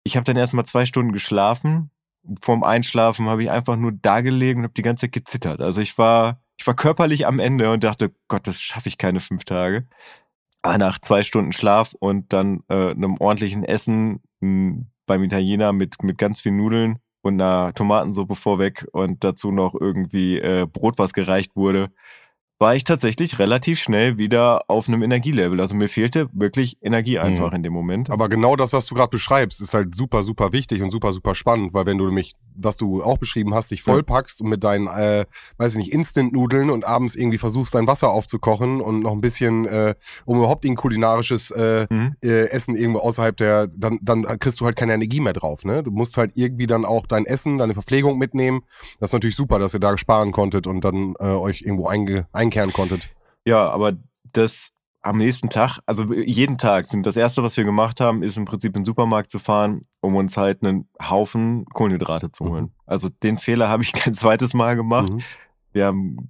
Ich 0.03 0.15
habe 0.15 0.23
dann 0.23 0.37
erstmal 0.37 0.65
zwei 0.65 0.85
Stunden 0.85 1.11
geschlafen. 1.11 1.91
Vorm 2.39 2.63
Einschlafen 2.63 3.27
habe 3.27 3.43
ich 3.43 3.49
einfach 3.49 3.77
nur 3.77 3.91
da 3.91 4.21
gelegen 4.21 4.59
und 4.59 4.65
habe 4.65 4.73
die 4.73 4.83
ganze 4.83 5.07
Zeit 5.07 5.11
gezittert. 5.11 5.59
Also 5.59 5.81
ich 5.81 5.97
war, 5.97 6.39
ich 6.57 6.65
war 6.67 6.75
körperlich 6.75 7.25
am 7.25 7.39
Ende 7.39 7.71
und 7.71 7.83
dachte, 7.83 8.13
Gott, 8.27 8.45
das 8.45 8.61
schaffe 8.61 8.89
ich 8.89 8.99
keine 8.99 9.19
fünf 9.19 9.43
Tage. 9.43 9.87
Aber 10.61 10.77
nach 10.77 10.99
zwei 10.99 11.23
Stunden 11.23 11.51
Schlaf 11.51 11.95
und 11.99 12.31
dann 12.31 12.63
äh, 12.69 12.91
einem 12.91 13.17
ordentlichen 13.17 13.63
Essen 13.63 14.21
mh, 14.41 14.85
beim 15.11 15.23
Italiener 15.23 15.73
mit, 15.73 16.01
mit 16.03 16.17
ganz 16.17 16.39
viel 16.39 16.53
Nudeln 16.53 16.99
und 17.21 17.33
einer 17.41 17.73
Tomatensuppe 17.73 18.33
vorweg 18.35 18.87
und 18.93 19.25
dazu 19.25 19.51
noch 19.51 19.75
irgendwie 19.77 20.39
äh, 20.39 20.65
Brot, 20.71 20.97
was 20.99 21.11
gereicht 21.11 21.57
wurde, 21.57 21.89
war 22.59 22.75
ich 22.75 22.85
tatsächlich 22.85 23.37
relativ 23.39 23.77
schnell 23.81 24.17
wieder 24.17 24.61
auf 24.69 24.87
einem 24.87 25.01
Energielevel. 25.03 25.59
Also 25.59 25.75
mir 25.75 25.89
fehlte 25.89 26.29
wirklich 26.31 26.77
Energie 26.81 27.19
einfach 27.19 27.49
Mhm. 27.49 27.55
in 27.57 27.63
dem 27.63 27.73
Moment. 27.73 28.09
Aber 28.09 28.29
genau 28.29 28.55
das, 28.55 28.71
was 28.71 28.85
du 28.85 28.95
gerade 28.95 29.09
beschreibst, 29.09 29.59
ist 29.59 29.73
halt 29.73 29.93
super, 29.95 30.23
super 30.23 30.53
wichtig 30.53 30.81
und 30.81 30.91
super, 30.91 31.11
super 31.11 31.35
spannend, 31.35 31.73
weil 31.73 31.85
wenn 31.87 31.97
du 31.97 32.05
nämlich, 32.05 32.31
was 32.55 32.77
du 32.77 33.03
auch 33.03 33.17
beschrieben 33.17 33.53
hast, 33.53 33.71
dich 33.71 33.81
vollpackst 33.81 34.41
und 34.41 34.49
mit 34.49 34.63
deinen, 34.63 34.87
äh, 34.87 35.25
weiß 35.57 35.71
ich 35.73 35.77
nicht, 35.77 35.93
Instant-Nudeln 35.93 36.69
und 36.69 36.83
abends 36.85 37.15
irgendwie 37.15 37.37
versuchst, 37.37 37.73
dein 37.75 37.87
Wasser 37.87 38.09
aufzukochen 38.09 38.81
und 38.81 39.01
noch 39.01 39.11
ein 39.11 39.21
bisschen, 39.21 39.65
äh, 39.65 39.95
um 40.25 40.37
überhaupt 40.37 40.65
ein 40.65 40.75
kulinarisches 40.75 41.51
äh, 41.51 41.87
Mhm. 41.89 42.15
äh, 42.23 42.49
Essen 42.49 42.75
irgendwo 42.75 42.99
außerhalb 42.99 43.35
der, 43.37 43.67
dann, 43.67 43.99
dann 44.01 44.23
kriegst 44.39 44.59
du 44.61 44.65
halt 44.65 44.75
keine 44.75 44.93
Energie 44.93 45.19
mehr 45.19 45.33
drauf, 45.33 45.65
ne? 45.65 45.83
Du 45.83 45.91
musst 45.91 46.17
halt 46.17 46.31
irgendwie 46.35 46.67
dann 46.67 46.85
auch 46.85 47.05
dein 47.07 47.25
Essen, 47.25 47.57
deine 47.57 47.73
Verpflegung 47.73 48.17
mitnehmen. 48.17 48.61
Das 48.99 49.09
ist 49.09 49.13
natürlich 49.13 49.35
super, 49.35 49.59
dass 49.59 49.73
ihr 49.73 49.79
da 49.79 49.97
sparen 49.97 50.31
konntet 50.31 50.67
und 50.67 50.83
dann 50.83 51.15
äh, 51.19 51.25
euch 51.25 51.61
irgendwo 51.61 51.87
einge 51.87 52.27
einkehren 52.31 52.73
konntet. 52.73 53.09
Ja, 53.45 53.69
aber 53.69 53.93
das 54.33 54.71
am 55.01 55.17
nächsten 55.17 55.49
Tag, 55.49 55.79
also 55.87 56.13
jeden 56.13 56.57
Tag 56.59 56.85
sind 56.85 57.05
das 57.07 57.17
erste, 57.17 57.41
was 57.41 57.57
wir 57.57 57.63
gemacht 57.63 57.99
haben, 57.99 58.21
ist 58.21 58.37
im 58.37 58.45
Prinzip 58.45 58.75
in 58.75 58.81
den 58.81 58.85
Supermarkt 58.85 59.31
zu 59.31 59.39
fahren, 59.39 59.87
um 60.01 60.15
uns 60.15 60.35
halt 60.35 60.63
einen 60.63 60.87
Haufen 61.01 61.65
Kohlenhydrate 61.73 62.31
zu 62.31 62.45
holen. 62.45 62.71
Also 62.85 63.09
den 63.09 63.37
Fehler 63.37 63.69
habe 63.69 63.83
ich 63.83 63.93
kein 63.93 64.13
zweites 64.13 64.53
Mal 64.53 64.75
gemacht. 64.75 65.13
Mhm. 65.13 65.21
Wir 65.71 65.85
haben 65.85 66.29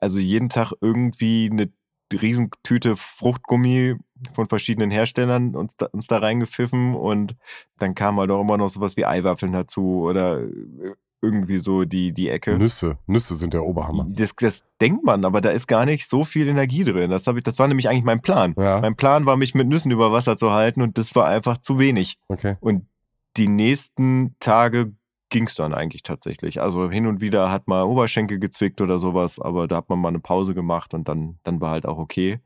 also 0.00 0.18
jeden 0.18 0.48
Tag 0.48 0.72
irgendwie 0.80 1.48
eine 1.50 1.70
Riesentüte 2.12 2.96
Fruchtgummi 2.96 3.96
von 4.32 4.48
verschiedenen 4.48 4.90
Herstellern 4.90 5.54
uns 5.54 5.76
da, 5.76 5.86
uns 5.86 6.06
da 6.06 6.18
reingepfiffen 6.18 6.94
und 6.94 7.36
dann 7.78 7.94
kam 7.94 8.18
halt 8.18 8.30
auch 8.30 8.40
immer 8.40 8.56
noch 8.56 8.68
sowas 8.68 8.96
wie 8.96 9.04
Eiwaffeln 9.04 9.52
dazu 9.52 10.02
oder 10.02 10.42
irgendwie 11.24 11.58
so 11.58 11.84
die, 11.84 12.12
die 12.12 12.28
Ecke. 12.28 12.56
Nüsse, 12.58 12.98
Nüsse 13.06 13.34
sind 13.34 13.54
der 13.54 13.64
Oberhammer. 13.64 14.06
Das, 14.10 14.34
das 14.36 14.62
denkt 14.80 15.04
man, 15.04 15.24
aber 15.24 15.40
da 15.40 15.50
ist 15.50 15.66
gar 15.66 15.86
nicht 15.86 16.08
so 16.08 16.22
viel 16.22 16.46
Energie 16.46 16.84
drin. 16.84 17.10
Das, 17.10 17.26
ich, 17.26 17.42
das 17.42 17.58
war 17.58 17.66
nämlich 17.66 17.88
eigentlich 17.88 18.04
mein 18.04 18.20
Plan. 18.20 18.54
Ja, 18.58 18.80
Mein 18.80 18.94
Plan 18.94 19.24
war, 19.24 19.36
mich 19.36 19.54
mit 19.54 19.66
Nüssen 19.66 19.90
über 19.90 20.12
Wasser 20.12 20.36
zu 20.36 20.52
halten 20.52 20.82
und 20.82 20.98
das 20.98 21.14
war 21.14 21.26
einfach 21.26 21.58
zu 21.58 21.78
wenig. 21.78 22.18
okay. 22.28 22.56
Und 22.60 22.86
die 23.36 23.48
nächsten 23.48 24.36
Tage 24.40 24.94
ging 25.30 25.46
es 25.46 25.54
dann 25.54 25.74
eigentlich 25.74 26.02
tatsächlich. 26.02 26.60
Also 26.60 26.90
hin 26.90 27.06
und 27.06 27.20
wieder 27.20 27.50
hat 27.50 27.66
mal 27.66 27.82
Oberschenkel 27.82 28.38
gezwickt 28.38 28.80
oder 28.80 28.98
sowas, 28.98 29.40
aber 29.40 29.66
da 29.66 29.76
hat 29.76 29.88
man 29.88 29.98
mal 29.98 30.08
eine 30.08 30.20
Pause 30.20 30.54
gemacht 30.54 30.94
und 30.94 31.08
dann, 31.08 31.38
dann 31.42 31.60
war 31.60 31.70
halt 31.70 31.86
auch 31.86 31.98
okay. 31.98 32.40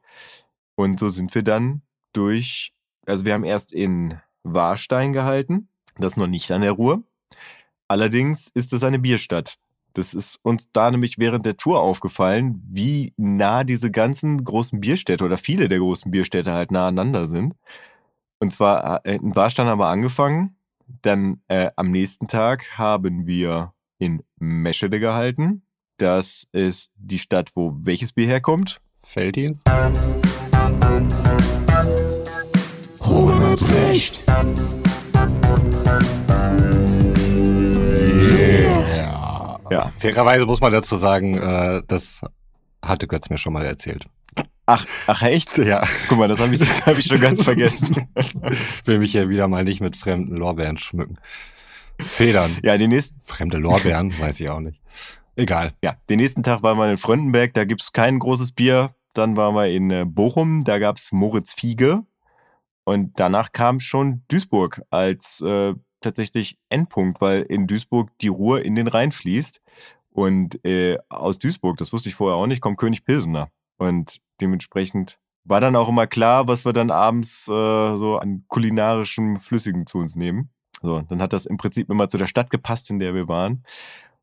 Und 0.75 0.99
so 0.99 1.09
sind 1.09 1.35
wir 1.35 1.43
dann 1.43 1.83
durch, 2.13 2.73
also 3.07 3.25
wir 3.25 3.35
haben 3.35 3.45
erst 3.45 3.73
in 3.73 4.19
Warstein 4.43 5.13
gehalten, 5.13 5.69
das 5.97 6.17
noch 6.17 6.29
nicht 6.29 6.51
an 6.51 6.63
der 6.63 6.73
Ruhr. 6.73 7.03
Allerdings 7.89 8.49
ist 8.55 8.73
es 8.73 8.83
eine 8.83 8.99
Bierstadt. 8.99 9.59
Das 9.95 10.15
ist 10.15 10.39
uns 10.43 10.71
da 10.73 10.91
nämlich 10.91 11.19
während 11.19 11.45
der 11.45 11.57
Tour 11.57 11.81
aufgefallen, 11.81 12.63
wie 12.71 13.13
nah 13.17 13.65
diese 13.65 13.91
ganzen 13.91 14.45
großen 14.45 14.81
Bierstädte 14.81 15.25
oder 15.25 15.37
viele 15.37 15.69
der 15.69 15.79
großen 15.79 16.11
Bierstädte 16.11 16.53
halt 16.53 16.71
nah 16.71 16.89
aneinander 16.89 17.27
sind. 17.27 17.55
Und 18.39 18.53
zwar 18.53 19.05
äh, 19.05 19.17
in 19.17 19.35
Warstein 19.35 19.67
haben 19.67 19.81
wir 19.81 19.89
angefangen. 19.89 20.58
Dann 21.03 21.43
äh, 21.49 21.71
am 21.77 21.91
nächsten 21.91 22.29
Tag 22.29 22.79
haben 22.79 23.27
wir 23.27 23.75
in 23.99 24.23
Meschede 24.39 25.01
gehalten. 25.01 25.63
Das 25.99 26.47
ist 26.53 26.93
die 26.97 27.19
Stadt, 27.19 27.51
wo 27.55 27.75
welches 27.81 28.13
Bier 28.13 28.27
herkommt? 28.27 28.81
Felddienst? 29.05 29.69
Ronald 33.07 33.63
recht. 33.71 34.23
Ja. 39.71 39.93
Fairerweise 39.99 40.47
muss 40.47 40.61
man 40.61 40.73
dazu 40.73 40.97
sagen, 40.97 41.37
äh, 41.37 41.83
das 41.87 42.23
hatte 42.83 43.07
Götz 43.07 43.29
mir 43.29 43.39
schon 43.39 43.53
mal 43.53 43.65
erzählt. 43.65 44.07
Ach, 44.71 44.85
ach 45.07 45.23
echt? 45.23 45.57
Ja, 45.57 45.83
Guck 46.09 46.19
mal, 46.19 46.29
das 46.29 46.41
habe 46.41 46.55
ich, 46.55 46.61
hab 46.87 46.99
ich 46.99 47.07
schon 47.07 47.21
ganz 47.21 47.43
vergessen. 47.43 48.07
ich 48.15 48.87
will 48.87 48.99
mich 48.99 49.15
ja 49.15 49.27
wieder 49.31 49.49
mal 49.49 49.65
nicht 49.65 49.81
mit 49.81 49.97
fremden 49.97 50.37
Lorbeeren 50.37 50.77
schmücken. 50.77 51.17
Federn. 51.99 52.55
Ja, 52.63 52.77
den 52.77 52.91
nächsten, 52.91 53.19
Fremde 53.23 53.57
Lorbeeren, 53.57 54.13
weiß 54.21 54.39
ich 54.41 54.51
auch 54.51 54.61
nicht. 54.61 54.83
Egal. 55.37 55.73
ja, 55.83 55.97
den 56.11 56.19
nächsten 56.19 56.43
Tag 56.43 56.63
waren 56.63 56.77
wir 56.77 56.91
in 56.91 56.99
Fröndenberg, 56.99 57.55
da 57.55 57.65
gibt's 57.65 57.93
kein 57.95 58.19
großes 58.19 58.53
Bier. 58.53 58.91
Dann 59.15 59.39
waren 59.39 59.55
wir 59.55 59.69
in 59.69 59.91
äh, 59.91 60.05
Bochum, 60.05 60.65
da 60.65 60.79
gab's 60.79 61.13
Moritz 61.13 61.55
Fiege. 61.55 62.05
Und 62.85 63.19
danach 63.19 63.53
kam 63.53 63.81
schon 63.81 64.23
Duisburg 64.29 64.83
als 64.91 65.41
äh, 65.41 65.73
tatsächlich 66.03 66.59
Endpunkt, 66.69 67.23
weil 67.23 67.41
in 67.41 67.67
Duisburg 67.67 68.11
die 68.21 68.29
Ruhr 68.29 68.63
in 68.63 68.75
den 68.75 68.87
Rhein 68.87 69.13
fließt. 69.13 69.63
Und 70.11 70.63
äh, 70.67 70.99
aus 71.09 71.39
Duisburg, 71.39 71.79
das 71.79 71.91
wusste 71.95 72.11
ich 72.11 72.15
vorher 72.15 72.37
auch 72.37 72.47
nicht, 72.47 72.61
kommt 72.61 72.77
König 72.77 73.07
Pilsener. 73.07 73.49
Und 73.79 74.21
dementsprechend 74.41 75.19
war 75.45 75.61
dann 75.61 75.77
auch 75.77 75.89
immer 75.89 76.07
klar, 76.07 76.47
was 76.47 76.65
wir 76.65 76.73
dann 76.73 76.91
abends 76.91 77.49
äh, 77.49 77.97
so 77.97 78.19
an 78.19 78.45
kulinarischem 78.49 79.39
Flüssigen 79.39 79.87
zu 79.87 79.99
uns 79.99 80.15
nehmen. 80.15 80.51
So, 80.83 81.01
dann 81.01 81.23
hat 81.23 81.33
das 81.33 81.47
im 81.47 81.57
Prinzip 81.57 81.91
immer 81.91 82.09
zu 82.09 82.19
der 82.19 82.27
Stadt 82.27 82.51
gepasst, 82.51 82.91
in 82.91 82.99
der 82.99 83.15
wir 83.15 83.29
waren. 83.29 83.65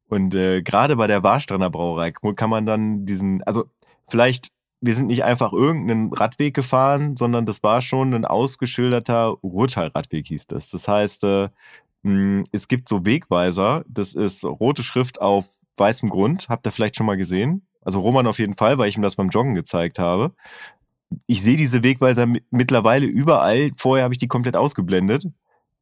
Und 0.08 0.36
äh, 0.36 0.62
gerade 0.62 0.96
bei 0.96 1.08
der 1.08 1.24
Warstrander 1.24 1.70
Brauerei 1.70 2.12
kann 2.12 2.50
man 2.50 2.66
dann 2.66 3.06
diesen, 3.06 3.44
also 3.44 3.66
vielleicht, 4.08 4.50
wir 4.82 4.94
sind 4.94 5.08
nicht 5.08 5.24
einfach 5.24 5.52
irgendeinen 5.52 6.14
Radweg 6.14 6.54
gefahren, 6.54 7.18
sondern 7.18 7.46
das 7.46 7.64
war 7.64 7.82
schon 7.82 8.14
ein 8.14 8.26
ausgeschilderter 8.26 9.36
Ruhrtal-Radweg 9.44 10.28
hieß 10.28 10.48
das. 10.48 10.70
Das 10.70 10.88
heißt, 10.88 11.24
äh, 11.24 11.50
mh, 12.04 12.44
es 12.52 12.68
gibt 12.68 12.88
so 12.88 13.06
Wegweiser, 13.06 13.84
das 13.90 14.14
ist 14.14 14.46
rote 14.46 14.84
Schrift 14.84 15.20
auf 15.20 15.48
weißem 15.78 16.10
Grund, 16.10 16.48
habt 16.50 16.68
ihr 16.68 16.72
vielleicht 16.72 16.96
schon 16.96 17.08
mal 17.08 17.18
gesehen? 17.18 17.66
Also 17.86 18.00
Roman 18.00 18.28
auf 18.28 18.40
jeden 18.40 18.56
Fall, 18.56 18.78
weil 18.78 18.90
ich 18.90 18.98
ihm 18.98 19.04
das 19.04 19.16
beim 19.16 19.30
Joggen 19.30 19.56
gezeigt 19.56 19.98
habe. 20.00 20.34
Ich 21.28 21.42
sehe 21.42 21.56
diese 21.56 21.84
Wegweiser 21.84 22.24
mi- 22.26 22.44
mittlerweile 22.50 23.06
überall. 23.06 23.72
Vorher 23.78 24.04
habe 24.04 24.14
ich 24.14 24.18
die 24.18 24.28
komplett 24.28 24.58
ausgeblendet. 24.58 25.28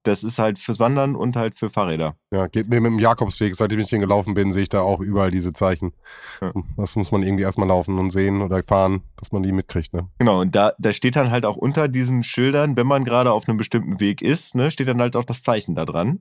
Das 0.05 0.25
ist 0.25 0.37
halt 0.37 0.59
fürs 0.59 0.81
Wandern 0.81 1.15
und 1.15 1.37
halt 1.37 1.55
für 1.55 1.69
Fahrräder. 1.69 2.17
Ja, 2.29 2.47
geht 2.47 2.67
mir 2.67 2.81
mit 2.81 2.91
dem 2.91 2.99
Jakobsweg, 2.99 3.55
seitdem 3.55 3.79
ich 3.79 3.89
den 3.89 4.01
gelaufen 4.01 4.33
bin, 4.33 4.51
sehe 4.51 4.63
ich 4.63 4.69
da 4.69 4.81
auch 4.81 4.99
überall 4.99 5.31
diese 5.31 5.53
Zeichen. 5.53 5.93
Ja. 6.41 6.51
Das 6.75 6.97
muss 6.97 7.13
man 7.13 7.23
irgendwie 7.23 7.43
erstmal 7.43 7.69
laufen 7.69 7.97
und 7.97 8.09
sehen 8.09 8.41
oder 8.41 8.61
fahren, 8.63 9.03
dass 9.15 9.31
man 9.31 9.43
die 9.43 9.53
mitkriegt, 9.53 9.93
ne? 9.93 10.09
Genau, 10.19 10.41
und 10.41 10.53
da, 10.53 10.73
da 10.77 10.91
steht 10.91 11.15
dann 11.15 11.31
halt 11.31 11.45
auch 11.45 11.55
unter 11.55 11.87
diesen 11.87 12.23
Schildern, 12.23 12.75
wenn 12.75 12.85
man 12.85 13.05
gerade 13.05 13.31
auf 13.31 13.47
einem 13.47 13.57
bestimmten 13.57 14.01
Weg 14.01 14.21
ist, 14.21 14.55
ne, 14.55 14.71
steht 14.71 14.89
dann 14.89 14.99
halt 14.99 15.15
auch 15.15 15.23
das 15.23 15.41
Zeichen 15.41 15.73
da 15.73 15.85
dran, 15.85 16.19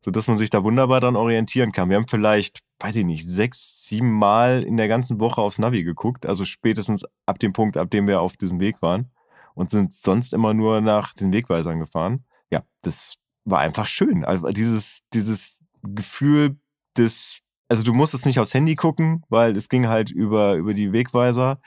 sodass 0.00 0.28
man 0.28 0.38
sich 0.38 0.50
da 0.50 0.62
wunderbar 0.62 1.00
dran 1.00 1.16
orientieren 1.16 1.72
kann. 1.72 1.90
Wir 1.90 1.96
haben 1.96 2.06
vielleicht, 2.06 2.60
weiß 2.80 2.96
ich 2.96 3.04
nicht, 3.04 3.28
sechs, 3.28 3.84
sieben 3.84 4.12
Mal 4.12 4.62
in 4.64 4.76
der 4.76 4.88
ganzen 4.88 5.20
Woche 5.20 5.40
aufs 5.40 5.58
Navi 5.58 5.84
geguckt, 5.84 6.26
also 6.26 6.44
spätestens 6.44 7.04
ab 7.26 7.38
dem 7.38 7.52
Punkt, 7.52 7.76
ab 7.76 7.90
dem 7.90 8.06
wir 8.06 8.20
auf 8.20 8.36
diesem 8.36 8.60
Weg 8.60 8.82
waren 8.82 9.10
und 9.54 9.70
sind 9.70 9.92
sonst 9.92 10.34
immer 10.34 10.54
nur 10.54 10.80
nach 10.80 11.14
den 11.14 11.32
Wegweisern 11.32 11.78
gefahren. 11.78 12.24
Ja, 12.50 12.62
das 12.82 13.16
war 13.44 13.60
einfach 13.60 13.86
schön. 13.86 14.24
Also 14.24 14.48
dieses, 14.48 15.00
dieses 15.12 15.62
Gefühl 15.82 16.56
des, 16.96 17.40
also 17.68 17.82
du 17.82 17.94
musstest 17.94 18.26
nicht 18.26 18.40
aufs 18.40 18.54
Handy 18.54 18.74
gucken, 18.74 19.22
weil 19.28 19.56
es 19.56 19.68
ging 19.68 19.88
halt 19.88 20.10
über, 20.10 20.54
über 20.54 20.74
die 20.74 20.92
Wegweiser 20.92 21.60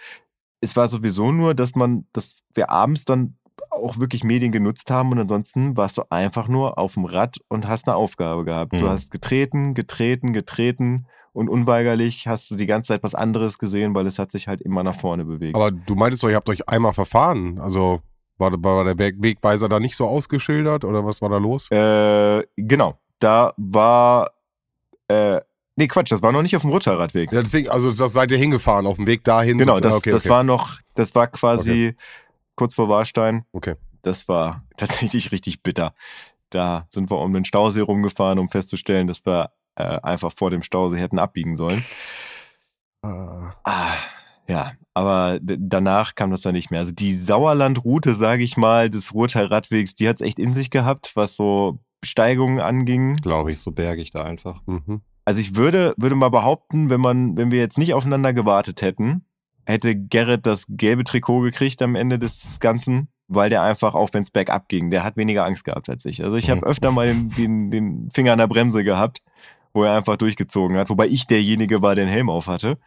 es 0.62 0.76
war 0.76 0.88
sowieso 0.88 1.32
nur, 1.32 1.54
dass 1.54 1.76
man, 1.76 2.08
dass 2.14 2.42
wir 2.54 2.70
abends 2.70 3.06
dann 3.06 3.37
auch 3.72 3.98
wirklich 4.00 4.24
Medien 4.24 4.52
genutzt 4.52 4.90
haben 4.92 5.12
und 5.12 5.20
ansonsten 5.20 5.76
warst 5.78 5.98
du 5.98 6.04
einfach 6.10 6.48
nur 6.48 6.78
auf 6.78 6.94
dem 6.96 7.06
Rad 7.06 7.38
und 7.48 7.68
hast 7.68 7.88
eine 7.88 7.96
Aufgabe 7.96 8.46
gehabt. 8.46 8.74
Du 8.74 8.86
Mhm. 8.86 8.90
hast 8.90 9.12
getreten, 9.12 9.74
getreten, 9.74 10.34
getreten 10.34 11.08
und 11.34 11.50
unweigerlich 11.50 12.28
hast 12.28 12.50
du 12.52 12.56
die 12.56 12.66
ganze 12.66 12.90
Zeit 12.90 13.04
was 13.04 13.14
anderes 13.16 13.58
gesehen, 13.60 13.94
weil 13.96 14.08
es 14.08 14.18
hat 14.20 14.32
sich 14.32 14.48
halt 14.48 14.62
immer 14.62 14.84
nach 14.84 14.96
vorne 14.96 15.24
bewegt. 15.26 15.56
Aber 15.56 15.72
du 15.72 15.96
meintest 15.96 16.24
doch, 16.24 16.30
ihr 16.30 16.36
habt 16.36 16.50
euch 16.50 16.68
einmal 16.68 16.94
verfahren. 16.94 17.60
Also 17.60 18.00
war, 18.40 18.52
war 18.64 18.84
der 18.84 18.98
Weg- 18.98 19.16
Wegweiser 19.20 19.70
da 19.70 19.80
nicht 19.80 19.96
so 19.96 20.08
ausgeschildert 20.08 20.84
oder 20.86 21.06
was 21.06 21.22
war 21.22 21.30
da 21.30 21.38
los? 21.38 21.70
äh, 21.72 22.44
genau, 22.56 22.96
da 23.20 23.54
war, 23.58 24.30
äh, 25.08 25.40
nee 25.76 25.88
Quatsch, 25.88 26.12
das 26.12 26.22
war 26.22 26.32
noch 26.32 26.42
nicht 26.42 26.56
auf 26.56 26.62
dem 26.64 26.72
Rutterradweg. 26.72 27.32
Ja, 27.32 27.42
deswegen, 27.42 27.70
also 27.70 27.92
das 27.92 28.14
seid 28.14 28.32
ihr 28.32 28.38
hingefahren, 28.38 28.86
auf 28.88 28.98
dem 28.98 29.08
Weg 29.08 29.24
dahin. 29.24 29.58
Genau, 29.58 29.80
das, 29.80 29.96
okay, 29.96 30.12
das 30.12 30.24
okay. 30.24 30.30
war 30.30 30.44
noch, 30.44 30.76
das 30.96 31.14
war 31.16 31.28
quasi 31.28 31.96
kurz 32.58 32.76
vor 32.76 32.90
Warstein. 32.90 33.46
Okay. 33.54 33.76
Das 34.02 34.28
war 34.28 34.64
tatsächlich 34.78 35.32
richtig 35.32 35.64
bitter. 35.64 35.94
Da 36.50 36.88
sind 36.90 37.10
wir 37.10 37.20
um 37.20 37.32
den 37.32 37.46
Stausee 37.46 37.82
rumgefahren, 37.82 38.40
um 38.40 38.50
festzustellen, 38.50 39.08
dass 39.08 39.26
wir 39.26 39.52
äh, 39.76 40.00
einfach 40.02 40.34
vor 40.36 40.50
dem 40.50 40.64
Stausee 40.64 40.98
hätten 40.98 41.20
abbiegen 41.20 41.56
sollen. 41.56 41.84
Ah. 43.02 43.52
Ah, 43.64 43.96
ja, 44.48 44.74
aber 44.94 45.40
danach 45.42 46.16
kam 46.16 46.32
das 46.32 46.42
dann 46.42 46.54
nicht 46.54 46.72
mehr. 46.72 46.80
Also 46.80 46.94
die 46.94 47.16
Sauerlandroute, 47.16 48.14
sage 48.14 48.44
ich 48.44 48.58
mal, 48.58 48.90
des 48.90 49.14
Ruhrtal-Radwegs, 49.14 49.96
die 49.96 50.08
hat 50.08 50.22
es 50.22 50.28
echt 50.28 50.40
in 50.40 50.54
sich 50.54 50.70
gehabt, 50.70 51.12
was 51.16 51.36
so 51.36 51.80
Steigungen 52.04 52.60
anging. 52.60 53.18
Glaube 53.18 53.52
ich, 53.52 53.60
so 53.60 53.72
bergig 53.72 54.12
da 54.12 54.24
einfach. 54.24 54.62
Mhm. 54.66 55.02
Also 55.26 55.42
ich 55.42 55.56
würde, 55.56 55.94
würde 55.98 56.16
mal 56.16 56.30
behaupten, 56.30 56.90
wenn 56.90 57.02
man, 57.02 57.36
wenn 57.36 57.52
wir 57.52 57.60
jetzt 57.60 57.78
nicht 57.78 57.94
aufeinander 57.94 58.32
gewartet 58.34 58.82
hätten, 58.82 59.26
hätte 59.68 59.96
Gerrit 59.96 60.46
das 60.46 60.66
gelbe 60.70 61.04
Trikot 61.04 61.42
gekriegt 61.42 61.82
am 61.82 61.96
Ende 61.96 62.18
des 62.18 62.60
Ganzen, 62.60 63.10
weil 63.28 63.50
der 63.50 63.62
einfach, 63.64 63.94
auch 63.96 64.10
wenn 64.14 64.24
es 64.24 64.30
bergab 64.30 64.70
ging, 64.70 64.90
der 64.90 65.04
hat 65.04 65.18
weniger 65.18 65.44
Angst 65.46 65.66
gehabt 65.66 65.90
als 65.90 66.06
ich. 66.06 66.24
Also 66.24 66.38
ich 66.38 66.50
habe 66.50 66.62
Mhm. 66.62 66.68
öfter 66.68 66.92
mal 66.92 67.06
den, 67.08 67.30
den, 67.38 67.72
den 67.72 68.10
Finger 68.12 68.32
an 68.32 68.40
der 68.40 68.48
Bremse 68.48 68.84
gehabt, 68.86 69.20
wo 69.74 69.84
er 69.84 69.98
einfach 69.98 70.16
durchgezogen 70.16 70.78
hat, 70.78 70.90
wobei 70.90 71.08
ich 71.08 71.28
derjenige 71.28 71.82
war, 71.82 71.96
der 71.96 72.06
den 72.06 72.12
Helm 72.12 72.30
auf 72.30 72.48
hatte. 72.48 72.78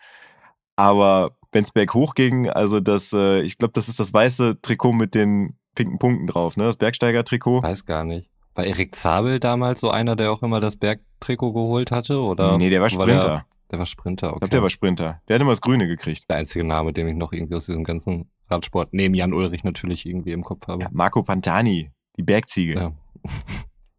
Aber 0.77 1.33
wenn 1.53 1.65
es 1.65 1.73
berghoch 1.73 2.15
ging, 2.15 2.49
also 2.49 2.81
das, 2.81 3.13
äh, 3.13 3.43
ich 3.43 3.59
glaube, 3.59 3.73
das 3.75 3.89
ist 3.89 4.01
das 4.01 4.13
weiße 4.15 4.61
Trikot 4.63 4.93
mit 4.93 5.15
den 5.15 5.57
pinken 5.75 5.99
Punkten 5.99 6.27
drauf, 6.27 6.57
ne? 6.57 6.65
Das 6.65 6.77
Bergsteiger-Trikot. 6.77 7.63
Weiß 7.63 7.85
gar 7.85 8.05
nicht. 8.05 8.29
War 8.55 8.65
Erik 8.65 8.95
Zabel 8.95 9.39
damals 9.39 9.81
so 9.81 9.91
einer, 9.91 10.17
der 10.17 10.33
auch 10.33 10.43
immer 10.43 10.61
das 10.61 10.77
Bergtrikot 10.77 11.53
geholt 11.53 11.91
hatte? 11.93 12.21
Oder 12.21 12.57
Nee, 12.59 12.71
der 12.71 12.81
war 12.81 12.89
Sprinter. 12.89 13.21
der 13.21 13.45
war 13.79 13.87
Sprinter, 13.87 14.27
Ich 14.29 14.33
okay. 14.33 14.39
glaube, 14.41 14.51
der 14.51 14.63
war 14.63 14.71
Sprinter. 14.71 15.21
Der 15.29 15.35
hat 15.35 15.41
immer 15.43 15.53
das 15.53 15.61
Grüne 15.61 15.87
gekriegt. 15.87 16.29
der 16.29 16.37
einzige 16.37 16.65
Name, 16.65 16.93
den 16.93 17.09
ich 17.09 17.15
noch 17.17 17.33
irgendwie 17.33 17.55
aus 17.55 17.67
diesem 17.67 17.85
ganzen 17.85 18.31
Radsport, 18.49 18.89
neben 18.93 19.15
Jan 19.15 19.33
Ulrich 19.33 19.63
natürlich 19.65 20.07
irgendwie 20.07 20.33
im 20.33 20.43
Kopf 20.43 20.67
habe. 20.67 20.83
Ja, 20.83 20.89
Marco 20.93 21.23
Pantani, 21.23 21.91
die 22.17 22.23
Bergziege. 22.23 22.75
Ja. 22.75 22.93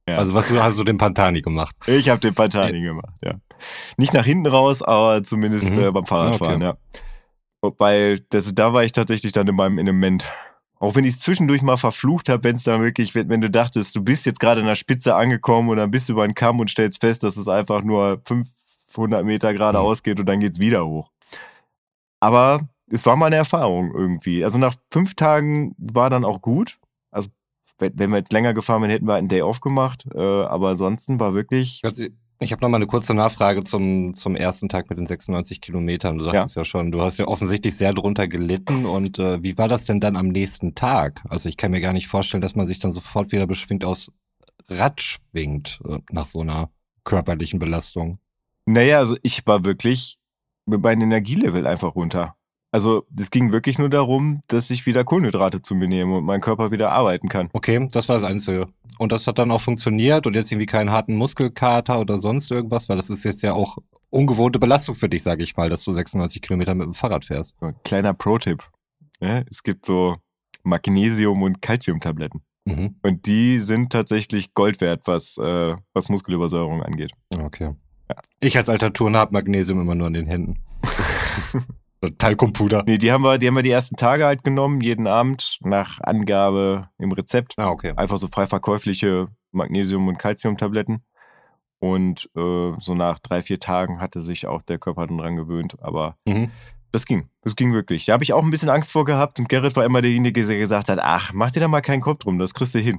Ja. 0.09 0.17
Also 0.17 0.33
was 0.33 0.49
hast 0.49 0.79
du 0.79 0.83
den 0.83 0.97
Pantani 0.97 1.41
gemacht? 1.41 1.75
Ich 1.85 2.09
habe 2.09 2.19
den 2.19 2.33
Pantani 2.33 2.81
gemacht, 2.81 3.13
ja. 3.23 3.35
Nicht 3.97 4.13
nach 4.13 4.25
hinten 4.25 4.47
raus, 4.47 4.81
aber 4.81 5.21
zumindest 5.23 5.69
Mhm. 5.69 5.79
äh, 5.79 5.91
beim 5.91 6.05
Fahrradfahren, 6.07 6.55
Okay. 6.63 6.73
ja. 7.63 7.71
Weil 7.77 8.19
das, 8.31 8.51
da 8.53 8.73
war 8.73 8.83
ich 8.83 8.91
tatsächlich 8.93 9.31
dann 9.31 9.47
in 9.47 9.55
meinem 9.55 9.77
Element. 9.77 10.25
Auch 10.79 10.95
wenn 10.95 11.05
ich 11.05 11.11
es 11.13 11.19
zwischendurch 11.19 11.61
mal 11.61 11.77
verflucht 11.77 12.29
habe, 12.29 12.43
wenn 12.43 12.55
es 12.55 12.63
dann 12.63 12.81
wirklich, 12.81 13.13
wenn, 13.13 13.29
wenn 13.29 13.41
du 13.41 13.51
dachtest, 13.51 13.95
du 13.95 14.03
bist 14.03 14.25
jetzt 14.25 14.39
gerade 14.39 14.61
an 14.61 14.67
der 14.67 14.73
Spitze 14.75 15.13
angekommen 15.15 15.69
und 15.69 15.77
dann 15.77 15.91
bist 15.91 16.09
du 16.09 16.13
über 16.13 16.23
einen 16.23 16.33
Kamm 16.33 16.59
und 16.59 16.71
stellst 16.71 16.99
fest, 16.99 17.21
dass 17.21 17.37
es 17.37 17.47
einfach 17.47 17.83
nur 17.83 18.19
500 18.91 19.25
Meter 19.25 19.53
geradeaus 19.53 20.03
geht 20.03 20.19
und 20.19 20.27
dann 20.27 20.39
geht's 20.39 20.59
wieder 20.59 20.85
hoch. 20.85 21.09
Aber 22.19 22.61
es 22.89 23.05
war 23.05 23.15
mal 23.15 23.27
eine 23.27 23.37
Erfahrung 23.37 23.93
irgendwie. 23.93 24.43
Also 24.43 24.57
nach 24.57 24.75
fünf 24.91 25.15
Tagen 25.15 25.75
war 25.77 26.09
dann 26.09 26.25
auch 26.25 26.41
gut. 26.41 26.77
Also 27.09 27.29
wenn, 27.79 28.11
wir 28.11 28.17
jetzt 28.17 28.33
länger 28.33 28.53
gefahren 28.53 28.81
wären, 28.81 28.91
hätten 28.91 29.07
wir 29.07 29.15
einen 29.15 29.27
Day 29.29 29.41
off 29.41 29.61
gemacht. 29.61 30.05
Äh, 30.13 30.19
aber 30.19 30.69
ansonsten 30.69 31.19
war 31.19 31.33
wirklich 31.33 31.81
Ich 32.39 32.51
habe 32.51 32.61
noch 32.61 32.69
mal 32.69 32.77
eine 32.77 32.87
kurze 32.87 33.13
Nachfrage 33.13 33.63
zum, 33.63 34.15
zum 34.15 34.35
ersten 34.35 34.67
Tag 34.67 34.89
mit 34.89 34.97
den 34.97 35.07
96 35.07 35.61
Kilometern. 35.61 36.17
Du 36.17 36.25
sagtest 36.25 36.55
ja, 36.55 36.65
schon, 36.65 36.91
du 36.91 37.01
hast 37.01 37.17
ja 37.17 37.27
offensichtlich 37.27 37.75
sehr 37.75 37.93
drunter 37.93 38.27
gelitten. 38.27 38.85
Und 38.85 39.19
äh, 39.19 39.41
wie 39.43 39.57
war 39.57 39.67
das 39.67 39.85
denn 39.85 39.99
dann 39.99 40.15
am 40.15 40.27
nächsten 40.27 40.75
Tag? 40.75 41.23
Also 41.29 41.49
ich 41.49 41.57
kann 41.57 41.71
mir 41.71 41.81
gar 41.81 41.93
nicht 41.93 42.07
vorstellen, 42.07 42.41
dass 42.41 42.55
man 42.55 42.67
sich 42.67 42.79
dann 42.79 42.91
sofort 42.91 43.31
wieder 43.31 43.47
beschwingt 43.47 43.85
aus 43.85 44.11
Rad 44.67 45.01
schwingt 45.01 45.79
äh, 45.87 45.99
nach 46.11 46.25
so 46.25 46.41
einer 46.41 46.69
körperlichen 47.03 47.59
Belastung. 47.59 48.19
Naja, 48.65 48.99
also 48.99 49.17
ich 49.23 49.45
war 49.47 49.65
wirklich 49.65 50.17
mit 50.65 50.81
meinem 50.81 51.03
Energielevel 51.03 51.67
einfach 51.67 51.95
runter. 51.95 52.35
Also 52.71 53.05
es 53.17 53.31
ging 53.31 53.51
wirklich 53.51 53.77
nur 53.77 53.89
darum, 53.89 54.41
dass 54.47 54.69
ich 54.69 54.85
wieder 54.85 55.03
Kohlenhydrate 55.03 55.61
zu 55.61 55.75
mir 55.75 55.89
nehme 55.89 56.17
und 56.17 56.23
mein 56.23 56.39
Körper 56.39 56.71
wieder 56.71 56.91
arbeiten 56.91 57.27
kann. 57.27 57.49
Okay, 57.51 57.85
das 57.91 58.07
war 58.07 58.15
das 58.15 58.23
Einzige. 58.23 58.67
Und 58.97 59.11
das 59.11 59.27
hat 59.27 59.39
dann 59.39 59.51
auch 59.51 59.59
funktioniert 59.59 60.25
und 60.25 60.35
jetzt 60.35 60.51
irgendwie 60.51 60.67
keinen 60.67 60.91
harten 60.91 61.15
Muskelkater 61.15 61.99
oder 61.99 62.17
sonst 62.17 62.49
irgendwas, 62.49 62.87
weil 62.87 62.95
das 62.95 63.09
ist 63.09 63.25
jetzt 63.25 63.41
ja 63.41 63.53
auch 63.53 63.77
ungewohnte 64.09 64.59
Belastung 64.59 64.95
für 64.95 65.09
dich, 65.09 65.23
sage 65.23 65.43
ich 65.43 65.57
mal, 65.57 65.69
dass 65.69 65.83
du 65.83 65.91
96 65.91 66.41
Kilometer 66.41 66.73
mit 66.75 66.85
dem 66.85 66.93
Fahrrad 66.93 67.25
fährst. 67.25 67.55
Kleiner 67.83 68.13
Pro-Tipp. 68.13 68.63
Ja, 69.19 69.43
es 69.49 69.63
gibt 69.63 69.85
so 69.85 70.15
Magnesium- 70.63 71.43
und 71.43 71.61
Calciumtabletten. 71.61 72.41
Mhm. 72.65 72.95
Und 73.01 73.25
die 73.25 73.59
sind 73.59 73.91
tatsächlich 73.91 74.53
Gold 74.53 74.79
wert, 74.81 75.01
was, 75.05 75.37
äh, 75.37 75.75
was 75.93 76.09
Muskelübersäuerung 76.09 76.83
angeht. 76.83 77.11
Okay. 77.37 77.73
Ich 78.39 78.57
als 78.57 78.69
alter 78.69 78.93
Turner 78.93 79.19
hab 79.19 79.31
Magnesium 79.31 79.79
immer 79.81 79.95
nur 79.95 80.07
an 80.07 80.13
den 80.13 80.27
Händen. 80.27 80.59
Talkumpuder. 82.17 82.83
Nee, 82.87 82.97
die 82.97 83.11
haben 83.11 83.21
wir, 83.23 83.37
die 83.37 83.47
haben 83.47 83.55
wir 83.55 83.61
die 83.61 83.69
ersten 83.69 83.95
Tage 83.95 84.25
halt 84.25 84.43
genommen, 84.43 84.81
jeden 84.81 85.05
Abend 85.05 85.57
nach 85.61 85.99
Angabe 86.01 86.89
im 86.97 87.11
Rezept. 87.11 87.53
Ah, 87.57 87.69
okay. 87.69 87.93
Einfach 87.95 88.17
so 88.17 88.27
frei 88.27 88.47
verkäufliche 88.47 89.27
Magnesium- 89.51 90.07
und 90.07 90.17
Calciumtabletten. 90.17 91.03
Und 91.79 92.29
äh, 92.35 92.71
so 92.79 92.95
nach 92.95 93.19
drei, 93.19 93.41
vier 93.43 93.59
Tagen 93.59 94.01
hatte 94.01 94.21
sich 94.21 94.47
auch 94.47 94.61
der 94.63 94.79
Körper 94.79 95.05
dann 95.07 95.19
dran 95.19 95.35
gewöhnt. 95.35 95.75
Aber 95.81 96.15
Mhm. 96.25 96.49
das 96.91 97.05
ging. 97.05 97.29
Das 97.43 97.55
ging 97.55 97.71
wirklich. 97.73 98.05
Da 98.05 98.13
habe 98.13 98.23
ich 98.23 98.33
auch 98.33 98.43
ein 98.43 98.51
bisschen 98.51 98.69
Angst 98.69 98.91
vor 98.91 99.05
gehabt. 99.05 99.39
Und 99.39 99.47
Gerrit 99.49 99.75
war 99.75 99.85
immer 99.85 100.01
derjenige, 100.01 100.45
der 100.45 100.57
gesagt 100.57 100.89
hat, 100.89 100.99
ach, 101.01 101.33
mach 101.33 101.51
dir 101.51 101.59
da 101.59 101.67
mal 101.67 101.81
keinen 101.81 102.01
Kopf 102.01 102.19
drum, 102.19 102.39
das 102.39 102.53
kriegst 102.55 102.73
du 102.73 102.79
hin. 102.79 102.97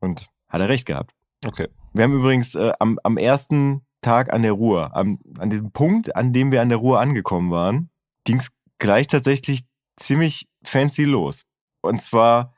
Und 0.00 0.30
hat 0.48 0.60
er 0.60 0.68
recht 0.68 0.86
gehabt. 0.86 1.12
Okay. 1.46 1.68
Wir 1.92 2.04
haben 2.04 2.12
übrigens 2.12 2.54
äh, 2.56 2.72
am, 2.80 2.98
am 3.04 3.16
ersten 3.16 3.82
Tag 4.02 4.32
an 4.32 4.42
der 4.42 4.52
Ruhr, 4.52 4.94
am, 4.94 5.18
an 5.38 5.48
diesem 5.48 5.72
Punkt, 5.72 6.14
an 6.14 6.32
dem 6.32 6.52
wir 6.52 6.60
an 6.60 6.68
der 6.68 6.78
Ruhr 6.78 7.00
angekommen 7.00 7.50
waren, 7.50 7.90
ging 8.24 8.36
es 8.36 8.48
gleich 8.78 9.06
tatsächlich 9.06 9.64
ziemlich 9.96 10.48
fancy 10.64 11.04
los. 11.04 11.44
Und 11.80 12.02
zwar, 12.02 12.52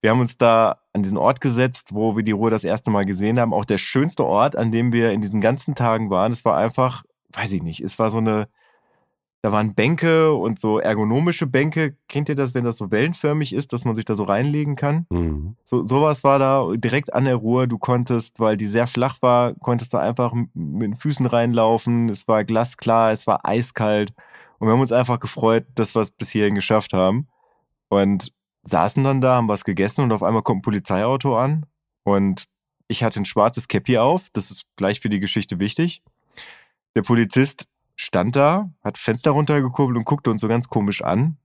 wir 0.00 0.10
haben 0.10 0.20
uns 0.20 0.38
da 0.38 0.80
an 0.92 1.02
diesen 1.02 1.18
Ort 1.18 1.40
gesetzt, 1.40 1.90
wo 1.92 2.16
wir 2.16 2.22
die 2.22 2.32
Ruhr 2.32 2.50
das 2.50 2.64
erste 2.64 2.90
Mal 2.90 3.04
gesehen 3.04 3.38
haben. 3.38 3.52
Auch 3.52 3.64
der 3.64 3.78
schönste 3.78 4.24
Ort, 4.24 4.56
an 4.56 4.72
dem 4.72 4.92
wir 4.92 5.12
in 5.12 5.20
diesen 5.20 5.40
ganzen 5.40 5.74
Tagen 5.74 6.10
waren. 6.10 6.32
Es 6.32 6.44
war 6.44 6.56
einfach, 6.56 7.04
weiß 7.32 7.52
ich 7.52 7.62
nicht, 7.62 7.80
es 7.80 7.98
war 7.98 8.10
so 8.10 8.18
eine, 8.18 8.48
da 9.46 9.52
waren 9.52 9.76
Bänke 9.76 10.34
und 10.34 10.58
so 10.58 10.80
ergonomische 10.80 11.46
Bänke. 11.46 11.96
Kennt 12.08 12.28
ihr 12.28 12.34
das, 12.34 12.52
wenn 12.54 12.64
das 12.64 12.78
so 12.78 12.90
wellenförmig 12.90 13.54
ist, 13.54 13.72
dass 13.72 13.84
man 13.84 13.94
sich 13.94 14.04
da 14.04 14.16
so 14.16 14.24
reinlegen 14.24 14.74
kann? 14.74 15.06
Mhm. 15.08 15.54
So, 15.62 15.84
sowas 15.84 16.24
war 16.24 16.40
da 16.40 16.66
direkt 16.74 17.14
an 17.14 17.26
der 17.26 17.36
Ruhr. 17.36 17.68
Du 17.68 17.78
konntest, 17.78 18.40
weil 18.40 18.56
die 18.56 18.66
sehr 18.66 18.88
flach 18.88 19.18
war, 19.22 19.54
konntest 19.54 19.92
du 19.92 19.98
einfach 19.98 20.34
mit 20.34 20.82
den 20.82 20.96
Füßen 20.96 21.26
reinlaufen. 21.26 22.08
Es 22.08 22.26
war 22.26 22.42
glasklar, 22.42 23.12
es 23.12 23.28
war 23.28 23.46
eiskalt. 23.48 24.12
Und 24.58 24.66
wir 24.66 24.72
haben 24.72 24.80
uns 24.80 24.90
einfach 24.90 25.20
gefreut, 25.20 25.64
dass 25.76 25.94
wir 25.94 26.02
es 26.02 26.10
bis 26.10 26.30
hierhin 26.30 26.56
geschafft 26.56 26.92
haben. 26.92 27.28
Und 27.88 28.32
saßen 28.64 29.04
dann 29.04 29.20
da, 29.20 29.36
haben 29.36 29.46
was 29.46 29.62
gegessen 29.62 30.02
und 30.02 30.10
auf 30.10 30.24
einmal 30.24 30.42
kommt 30.42 30.58
ein 30.58 30.62
Polizeiauto 30.62 31.36
an. 31.38 31.66
Und 32.02 32.46
ich 32.88 33.04
hatte 33.04 33.20
ein 33.20 33.24
schwarzes 33.24 33.68
Käppi 33.68 33.98
auf. 33.98 34.26
Das 34.32 34.50
ist 34.50 34.64
gleich 34.74 34.98
für 34.98 35.08
die 35.08 35.20
Geschichte 35.20 35.60
wichtig. 35.60 36.02
Der 36.96 37.02
Polizist 37.02 37.68
stand 37.96 38.36
da, 38.36 38.70
hat 38.84 38.98
Fenster 38.98 39.32
runtergekurbelt 39.32 39.96
und 39.96 40.04
guckte 40.04 40.30
uns 40.30 40.40
so 40.40 40.48
ganz 40.48 40.68
komisch 40.68 41.02
an. 41.02 41.38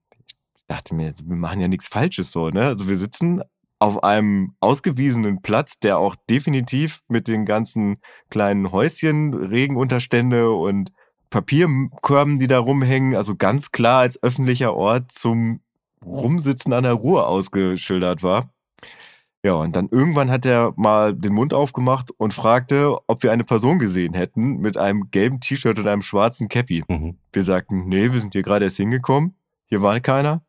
Ich 0.56 0.66
dachte 0.66 0.94
mir, 0.94 1.12
wir 1.24 1.36
machen 1.36 1.60
ja 1.60 1.68
nichts 1.68 1.88
Falsches 1.88 2.30
so, 2.30 2.50
ne? 2.50 2.66
Also 2.66 2.88
wir 2.88 2.96
sitzen 2.96 3.42
auf 3.78 4.04
einem 4.04 4.54
ausgewiesenen 4.60 5.42
Platz, 5.42 5.80
der 5.80 5.98
auch 5.98 6.14
definitiv 6.30 7.00
mit 7.08 7.26
den 7.26 7.44
ganzen 7.44 7.96
kleinen 8.30 8.70
Häuschen, 8.70 9.34
Regenunterstände 9.34 10.52
und 10.52 10.92
Papierkörben, 11.30 12.38
die 12.38 12.46
da 12.46 12.60
rumhängen, 12.60 13.16
also 13.16 13.34
ganz 13.34 13.72
klar 13.72 14.00
als 14.00 14.22
öffentlicher 14.22 14.74
Ort 14.74 15.10
zum 15.10 15.60
Rumsitzen 16.04 16.72
an 16.72 16.84
der 16.84 16.92
Ruhe 16.92 17.26
ausgeschildert 17.26 18.22
war. 18.22 18.52
Ja, 19.44 19.54
und 19.54 19.74
dann 19.74 19.88
irgendwann 19.90 20.30
hat 20.30 20.46
er 20.46 20.72
mal 20.76 21.14
den 21.14 21.32
Mund 21.32 21.52
aufgemacht 21.52 22.12
und 22.16 22.32
fragte, 22.32 22.96
ob 23.08 23.24
wir 23.24 23.32
eine 23.32 23.42
Person 23.42 23.80
gesehen 23.80 24.14
hätten 24.14 24.58
mit 24.58 24.76
einem 24.76 25.10
gelben 25.10 25.40
T-Shirt 25.40 25.78
und 25.80 25.88
einem 25.88 26.02
schwarzen 26.02 26.48
Cappy. 26.48 26.84
Mhm. 26.86 27.18
Wir 27.32 27.42
sagten, 27.42 27.88
nee, 27.88 28.12
wir 28.12 28.20
sind 28.20 28.34
hier 28.34 28.42
gerade 28.42 28.66
erst 28.66 28.76
hingekommen. 28.76 29.34
Hier 29.66 29.82
war 29.82 29.98
keiner. 29.98 30.42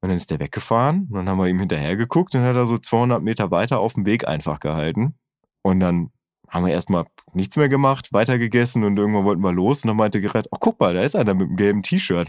Und 0.00 0.08
dann 0.08 0.16
ist 0.16 0.30
der 0.30 0.38
weggefahren. 0.38 1.08
Und 1.10 1.14
dann 1.14 1.28
haben 1.28 1.38
wir 1.38 1.48
ihm 1.48 1.58
hinterher 1.58 1.96
geguckt 1.96 2.34
und 2.34 2.42
hat 2.42 2.54
er 2.54 2.66
so 2.66 2.78
200 2.78 3.22
Meter 3.22 3.50
weiter 3.50 3.80
auf 3.80 3.94
dem 3.94 4.06
Weg 4.06 4.28
einfach 4.28 4.60
gehalten. 4.60 5.14
Und 5.62 5.80
dann 5.80 6.10
haben 6.48 6.66
wir 6.66 6.72
erstmal 6.72 7.06
nichts 7.32 7.56
mehr 7.56 7.68
gemacht, 7.68 8.12
weitergegessen 8.12 8.84
und 8.84 8.96
irgendwann 8.98 9.24
wollten 9.24 9.42
wir 9.42 9.52
los. 9.52 9.82
Und 9.82 9.88
dann 9.88 9.96
meinte 9.96 10.20
Gerrit, 10.20 10.46
oh, 10.50 10.58
guck 10.60 10.78
mal, 10.78 10.94
da 10.94 11.02
ist 11.02 11.16
einer 11.16 11.34
mit 11.34 11.48
einem 11.48 11.56
gelben 11.56 11.82
T-Shirt. 11.82 12.28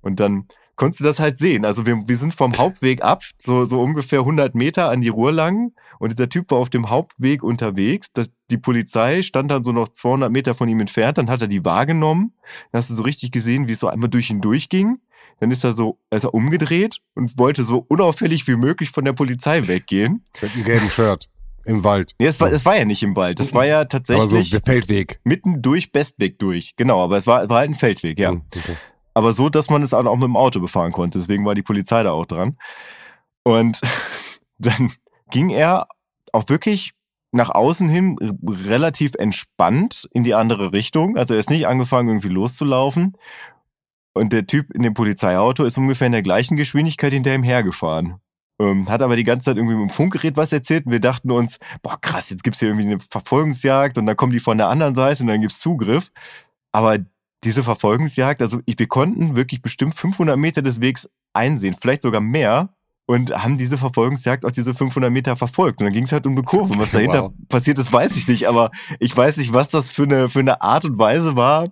Und 0.00 0.20
dann 0.20 0.46
konntest 0.78 1.00
du 1.00 1.04
das 1.04 1.18
halt 1.18 1.36
sehen. 1.36 1.66
Also 1.66 1.84
wir, 1.84 2.08
wir 2.08 2.16
sind 2.16 2.32
vom 2.32 2.56
Hauptweg 2.56 3.02
ab, 3.02 3.22
so, 3.36 3.66
so 3.66 3.82
ungefähr 3.82 4.20
100 4.20 4.54
Meter 4.54 4.88
an 4.88 5.02
die 5.02 5.08
Ruhr 5.08 5.32
lang. 5.32 5.72
Und 5.98 6.12
dieser 6.12 6.28
Typ 6.28 6.50
war 6.50 6.58
auf 6.58 6.70
dem 6.70 6.88
Hauptweg 6.88 7.42
unterwegs. 7.42 8.06
Das, 8.14 8.30
die 8.50 8.56
Polizei 8.56 9.20
stand 9.22 9.50
dann 9.50 9.64
so 9.64 9.72
noch 9.72 9.88
200 9.88 10.32
Meter 10.32 10.54
von 10.54 10.68
ihm 10.68 10.80
entfernt. 10.80 11.18
Dann 11.18 11.28
hat 11.28 11.42
er 11.42 11.48
die 11.48 11.64
wahrgenommen. 11.64 12.32
Dann 12.70 12.78
hast 12.78 12.88
du 12.90 12.94
so 12.94 13.02
richtig 13.02 13.32
gesehen, 13.32 13.68
wie 13.68 13.72
es 13.72 13.80
so 13.80 13.88
einmal 13.88 14.08
durch 14.08 14.30
ihn 14.30 14.40
durchging. 14.40 14.98
Dann 15.40 15.50
ist 15.50 15.64
er 15.64 15.72
so, 15.72 15.98
ist 16.10 16.24
er 16.24 16.32
umgedreht 16.32 16.98
und 17.14 17.36
wollte 17.38 17.64
so 17.64 17.84
unauffällig 17.88 18.46
wie 18.46 18.56
möglich 18.56 18.90
von 18.90 19.04
der 19.04 19.12
Polizei 19.12 19.66
weggehen. 19.66 20.24
Mit 20.40 20.54
einem 20.54 20.64
gelben 20.64 20.88
Shirt. 20.88 21.28
Im 21.64 21.84
Wald. 21.84 22.12
Nee, 22.18 22.26
es 22.26 22.40
war, 22.40 22.50
es 22.50 22.64
war 22.64 22.78
ja 22.78 22.84
nicht 22.84 23.02
im 23.02 23.14
Wald. 23.14 23.40
Das 23.40 23.52
war 23.52 23.66
ja 23.66 23.80
Aber 23.80 23.88
so 23.90 23.98
tatsächlich 23.98 24.50
der 24.50 24.62
Feldweg. 24.62 25.20
mitten 25.24 25.60
durch 25.60 25.92
Bestweg 25.92 26.38
durch. 26.38 26.74
Genau, 26.76 27.04
aber 27.04 27.18
es 27.18 27.26
war, 27.26 27.48
war 27.50 27.58
halt 27.58 27.70
ein 27.70 27.74
Feldweg, 27.74 28.18
ja. 28.18 28.32
Mhm, 28.32 28.42
okay. 28.56 28.76
Aber 29.18 29.32
so, 29.32 29.48
dass 29.48 29.68
man 29.68 29.82
es 29.82 29.92
auch 29.92 30.14
mit 30.14 30.22
dem 30.22 30.36
Auto 30.36 30.60
befahren 30.60 30.92
konnte. 30.92 31.18
Deswegen 31.18 31.44
war 31.44 31.56
die 31.56 31.64
Polizei 31.64 32.04
da 32.04 32.12
auch 32.12 32.24
dran. 32.24 32.56
Und 33.42 33.80
dann 34.58 34.92
ging 35.32 35.50
er 35.50 35.88
auch 36.32 36.48
wirklich 36.48 36.92
nach 37.32 37.50
außen 37.50 37.88
hin 37.88 38.16
relativ 38.46 39.16
entspannt 39.18 40.08
in 40.12 40.22
die 40.22 40.34
andere 40.34 40.72
Richtung. 40.72 41.16
Also 41.16 41.34
er 41.34 41.40
ist 41.40 41.50
nicht 41.50 41.66
angefangen, 41.66 42.10
irgendwie 42.10 42.28
loszulaufen. 42.28 43.16
Und 44.14 44.32
der 44.32 44.46
Typ 44.46 44.70
in 44.72 44.84
dem 44.84 44.94
Polizeiauto 44.94 45.64
ist 45.64 45.76
ungefähr 45.78 46.06
in 46.06 46.12
der 46.12 46.22
gleichen 46.22 46.56
Geschwindigkeit 46.56 47.12
hinter 47.12 47.34
ihm 47.34 47.42
hergefahren. 47.42 48.20
Ähm, 48.60 48.88
hat 48.88 49.02
aber 49.02 49.16
die 49.16 49.24
ganze 49.24 49.46
Zeit 49.46 49.56
irgendwie 49.56 49.74
mit 49.74 49.90
dem 49.90 49.92
Funkgerät 49.92 50.36
was 50.36 50.52
erzählt 50.52 50.86
und 50.86 50.92
wir 50.92 51.00
dachten 51.00 51.32
uns, 51.32 51.58
boah 51.82 52.00
krass, 52.00 52.30
jetzt 52.30 52.44
gibt's 52.44 52.60
hier 52.60 52.68
irgendwie 52.68 52.86
eine 52.86 53.00
Verfolgungsjagd 53.00 53.98
und 53.98 54.06
dann 54.06 54.16
kommen 54.16 54.32
die 54.32 54.38
von 54.38 54.58
der 54.58 54.68
anderen 54.68 54.94
Seite 54.94 55.24
und 55.24 55.26
dann 55.28 55.40
gibt's 55.40 55.58
Zugriff. 55.58 56.12
Aber 56.70 56.98
diese 57.44 57.62
Verfolgungsjagd, 57.62 58.42
also 58.42 58.60
ich, 58.66 58.78
wir 58.78 58.88
konnten 58.88 59.36
wirklich 59.36 59.62
bestimmt 59.62 59.94
500 59.94 60.36
Meter 60.36 60.62
des 60.62 60.80
Wegs 60.80 61.08
einsehen, 61.32 61.74
vielleicht 61.74 62.02
sogar 62.02 62.20
mehr 62.20 62.70
und 63.06 63.30
haben 63.32 63.56
diese 63.56 63.78
Verfolgungsjagd 63.78 64.44
auch 64.44 64.50
diese 64.50 64.74
500 64.74 65.10
Meter 65.10 65.34
verfolgt. 65.34 65.80
Und 65.80 65.86
dann 65.86 65.94
ging 65.94 66.04
es 66.04 66.12
halt 66.12 66.26
um 66.26 66.32
eine 66.32 66.42
Kurve. 66.42 66.74
Und 66.74 66.78
was 66.78 66.90
dahinter 66.92 67.22
wow. 67.22 67.32
passiert 67.48 67.78
ist, 67.78 67.90
weiß 67.90 68.16
ich 68.16 68.28
nicht. 68.28 68.48
Aber 68.48 68.70
ich 69.00 69.16
weiß 69.16 69.38
nicht, 69.38 69.54
was 69.54 69.70
das 69.70 69.90
für 69.90 70.02
eine, 70.02 70.28
für 70.28 70.40
eine 70.40 70.60
Art 70.60 70.84
und 70.84 70.98
Weise 70.98 71.34
war, 71.34 71.68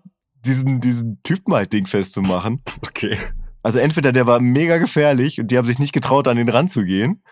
diesen, 0.46 0.80
diesen 0.80 1.22
Typen 1.22 1.52
halt 1.52 1.74
Ding 1.74 1.86
festzumachen. 1.86 2.62
Okay. 2.82 3.18
Also 3.62 3.78
entweder 3.80 4.12
der 4.12 4.26
war 4.26 4.40
mega 4.40 4.78
gefährlich 4.78 5.38
und 5.38 5.50
die 5.50 5.58
haben 5.58 5.66
sich 5.66 5.78
nicht 5.78 5.92
getraut, 5.92 6.26
an 6.28 6.38
den 6.38 6.48
ranzugehen. 6.48 7.22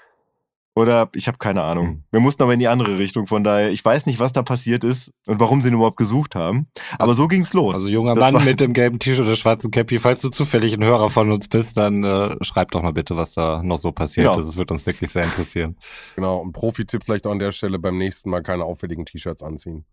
Oder 0.77 1.09
ich 1.15 1.29
habe 1.29 1.39
keine 1.39 1.63
Ahnung. 1.63 1.87
Hm. 1.87 2.05
Wir 2.11 2.21
mussten 2.21 2.43
aber 2.43 2.53
in 2.53 2.59
die 2.59 2.67
andere 2.67 2.99
Richtung. 2.99 3.29
Von 3.29 3.45
daher, 3.45 3.71
ich 3.71 3.85
weiß 3.85 4.07
nicht, 4.07 4.19
was 4.19 4.33
da 4.33 4.43
passiert 4.43 4.83
ist 4.83 5.13
und 5.27 5.39
warum 5.39 5.63
sie 5.63 5.69
ihn 5.69 5.75
überhaupt 5.75 5.97
gesucht 5.97 6.35
haben. 6.35 6.67
Aber 6.99 7.15
so 7.15 7.29
ging's 7.29 7.53
los. 7.53 7.77
Also 7.77 7.89
junger 7.89 8.15
das 8.15 8.33
Mann 8.33 8.45
mit 8.45 8.59
dem 8.59 8.73
gelben 8.75 8.99
T-Shirt 8.99 9.27
und 9.27 9.37
schwarzen 9.37 9.71
Cappy, 9.71 10.01
falls 10.01 10.21
du 10.21 10.31
zufällig 10.31 10.75
ein 10.75 10.83
Hörer 10.83 11.11
von 11.11 11.31
uns 11.31 11.47
bist, 11.47 11.77
dann 11.77 12.03
äh, 12.03 12.37
schreib 12.43 12.73
doch 12.73 12.83
mal 12.83 12.93
bitte, 12.93 13.17
was 13.17 13.35
da 13.35 13.63
noch 13.63 13.79
so 13.79 13.93
passiert 13.93 14.27
genau. 14.27 14.39
ist. 14.39 14.47
Es 14.47 14.57
wird 14.57 14.73
uns 14.73 14.85
wirklich 14.85 15.11
sehr 15.11 15.25
interessieren. 15.25 15.77
Genau, 16.17 16.39
und 16.39 16.53
Profi-Tipp 16.53 17.05
vielleicht 17.05 17.27
auch 17.29 17.33
an 17.33 17.39
der 17.39 17.53
Stelle 17.53 17.79
beim 17.79 17.97
nächsten 17.97 18.31
Mal 18.31 18.43
keine 18.43 18.65
auffälligen 18.65 19.07
T-Shirts 19.07 19.45
anziehen. 19.45 19.85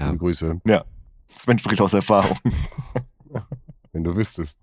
Ja. 0.00 0.12
Grüße. 0.12 0.60
Ja, 0.66 0.84
Sven 1.26 1.58
spricht 1.58 1.80
aus 1.80 1.92
Erfahrung. 1.92 2.36
Wenn 3.92 4.04
du 4.04 4.16
wüsstest. 4.16 4.58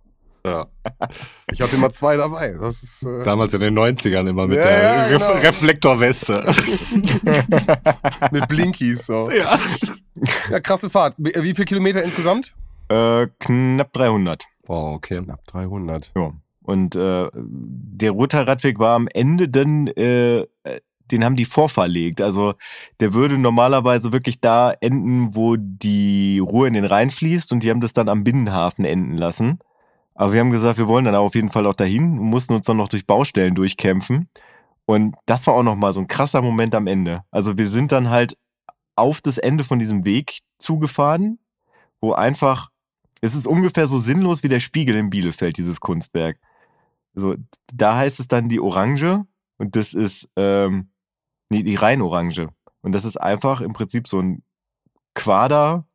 Ja. 0.52 0.68
Ich 1.50 1.62
hatte 1.62 1.78
immer 1.78 1.90
zwei 1.92 2.18
dabei. 2.18 2.52
Das 2.60 2.84
ist, 2.84 3.04
äh 3.04 3.24
Damals 3.24 3.54
in 3.54 3.62
den 3.62 3.78
90ern 3.78 4.28
immer 4.28 4.48
mit 4.48 4.58
ja, 4.58 4.66
der 4.66 4.84
ja, 4.84 5.08
genau. 5.08 5.32
Reflektorweste. 5.32 6.44
mit 8.32 8.48
Blinkies 8.50 9.06
so. 9.06 9.30
Ja. 9.32 9.58
ja, 10.52 10.60
krasse 10.60 10.90
Fahrt. 10.90 11.16
Wie 11.18 11.54
viele 11.56 11.66
Kilometer 11.66 12.04
insgesamt? 12.04 12.54
Äh, 12.90 13.28
knapp 13.40 13.94
300. 13.94 14.44
Wow, 14.66 14.96
okay. 14.96 15.22
Knapp 15.24 15.46
300. 15.48 16.12
Ja. 16.16 16.34
Und 16.64 16.98
äh, 16.98 17.30
der 17.34 18.12
Roter 18.12 18.46
Radweg 18.46 18.78
war 18.78 18.96
am 18.96 19.08
Ende 19.08 19.48
dann 19.48 19.88
äh, 19.88 20.46
den 21.12 21.24
haben 21.24 21.36
die 21.36 21.46
vorverlegt. 21.46 22.22
Also 22.22 22.54
der 23.00 23.14
würde 23.14 23.38
normalerweise 23.38 24.12
wirklich 24.12 24.42
da 24.42 24.74
enden, 24.82 25.36
wo 25.36 25.56
die 25.58 26.40
Ruhr 26.40 26.68
in 26.68 26.74
den 26.74 26.86
Rhein 26.86 27.10
fließt 27.10 27.52
und 27.52 27.64
die 27.64 27.70
haben 27.70 27.82
das 27.82 27.94
dann 27.94 28.10
am 28.10 28.24
Binnenhafen 28.24 28.86
enden 28.86 29.18
lassen. 29.18 29.60
Aber 30.18 30.34
wir 30.34 30.40
haben 30.40 30.50
gesagt, 30.50 30.80
wir 30.80 30.88
wollen 30.88 31.06
dann 31.06 31.14
auf 31.14 31.36
jeden 31.36 31.52
Fall 31.52 31.68
auch 31.68 31.76
dahin 31.76 32.20
und 32.20 32.26
mussten 32.26 32.54
uns 32.54 32.66
dann 32.66 32.78
noch 32.78 32.88
durch 32.88 33.06
Baustellen 33.06 33.54
durchkämpfen. 33.54 34.30
Und 34.86 35.16
das 35.28 35.46
war 35.46 35.54
auch 35.54 35.64
nochmal 35.64 35.94
so 35.94 36.00
ein 36.00 36.08
krasser 36.08 36.42
Moment 36.42 36.74
am 36.74 36.88
Ende. 36.88 37.24
Also 37.30 37.58
wir 37.60 37.70
sind 37.70 37.92
dann 37.92 38.10
halt 38.10 38.36
auf 38.96 39.22
das 39.22 39.38
Ende 39.38 39.64
von 39.64 39.78
diesem 39.78 40.06
Weg 40.06 40.40
zugefahren, 40.58 41.38
wo 42.02 42.14
einfach, 42.14 42.70
es 43.22 43.36
ist 43.36 43.46
ungefähr 43.46 43.86
so 43.86 44.00
sinnlos 44.00 44.42
wie 44.42 44.50
der 44.50 44.60
Spiegel 44.60 44.96
in 44.96 45.12
Bielefeld, 45.12 45.56
dieses 45.58 45.80
Kunstwerk. 45.80 46.40
Also 47.16 47.36
da 47.72 47.98
heißt 47.98 48.20
es 48.20 48.28
dann 48.28 48.50
die 48.50 48.60
Orange 48.60 49.24
und 49.58 49.76
das 49.76 49.94
ist 49.94 50.30
ähm, 50.36 50.90
nee, 51.50 51.62
die 51.62 51.76
Rheinorange. 51.76 52.50
Und 52.82 52.92
das 52.94 53.06
ist 53.06 53.18
einfach 53.18 53.62
im 53.62 53.74
Prinzip 53.74 54.08
so 54.08 54.20
ein 54.20 54.42
Quader, 55.14 55.86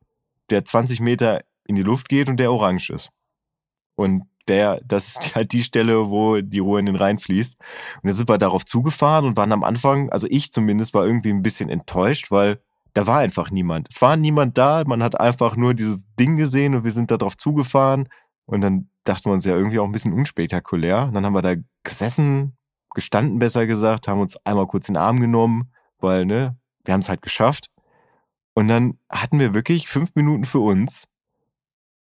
der 0.49 0.63
20 0.63 1.01
Meter 1.01 1.41
in 1.65 1.75
die 1.75 1.83
Luft 1.83 2.07
geht 2.07 2.29
und 2.29 2.37
der 2.37 2.53
orange 2.53 2.89
ist. 2.91 3.09
Und 3.95 4.23
der, 4.47 4.81
das 4.85 5.07
ist 5.07 5.35
halt 5.35 5.51
die 5.53 5.63
Stelle, 5.63 6.09
wo 6.09 6.41
die 6.41 6.59
Ruhe 6.59 6.79
in 6.79 6.85
den 6.85 6.95
Rhein 6.95 7.19
fließt. 7.19 7.57
Und 7.59 8.07
dann 8.07 8.13
sind 8.13 8.29
wir 8.29 8.37
darauf 8.37 8.65
zugefahren 8.65 9.25
und 9.25 9.37
waren 9.37 9.51
am 9.51 9.63
Anfang, 9.63 10.09
also 10.09 10.27
ich 10.29 10.51
zumindest, 10.51 10.93
war 10.93 11.05
irgendwie 11.05 11.31
ein 11.31 11.43
bisschen 11.43 11.69
enttäuscht, 11.69 12.31
weil 12.31 12.59
da 12.93 13.07
war 13.07 13.19
einfach 13.19 13.51
niemand. 13.51 13.87
Es 13.89 14.01
war 14.01 14.17
niemand 14.17 14.57
da, 14.57 14.83
man 14.85 15.01
hat 15.01 15.19
einfach 15.19 15.55
nur 15.55 15.73
dieses 15.73 16.05
Ding 16.19 16.37
gesehen 16.37 16.75
und 16.75 16.83
wir 16.83 16.91
sind 16.91 17.09
da 17.09 17.17
drauf 17.17 17.37
zugefahren. 17.37 18.07
Und 18.45 18.61
dann 18.61 18.89
dachten 19.03 19.25
wir 19.25 19.33
uns 19.33 19.45
ja 19.45 19.55
irgendwie 19.55 19.79
auch 19.79 19.85
ein 19.85 19.91
bisschen 19.91 20.13
unspektakulär. 20.13 21.05
Und 21.05 21.13
dann 21.13 21.25
haben 21.25 21.33
wir 21.33 21.41
da 21.41 21.55
gesessen, 21.83 22.55
gestanden, 22.93 23.39
besser 23.39 23.65
gesagt, 23.65 24.07
haben 24.07 24.21
uns 24.21 24.37
einmal 24.45 24.67
kurz 24.67 24.87
in 24.87 24.93
den 24.93 25.01
Arm 25.01 25.19
genommen, 25.19 25.71
weil, 25.99 26.25
ne, 26.25 26.55
wir 26.85 26.93
haben 26.93 27.01
es 27.01 27.09
halt 27.09 27.21
geschafft. 27.21 27.69
Und 28.53 28.67
dann 28.67 28.99
hatten 29.09 29.39
wir 29.39 29.53
wirklich 29.53 29.87
fünf 29.87 30.15
Minuten 30.15 30.45
für 30.45 30.59
uns. 30.59 31.05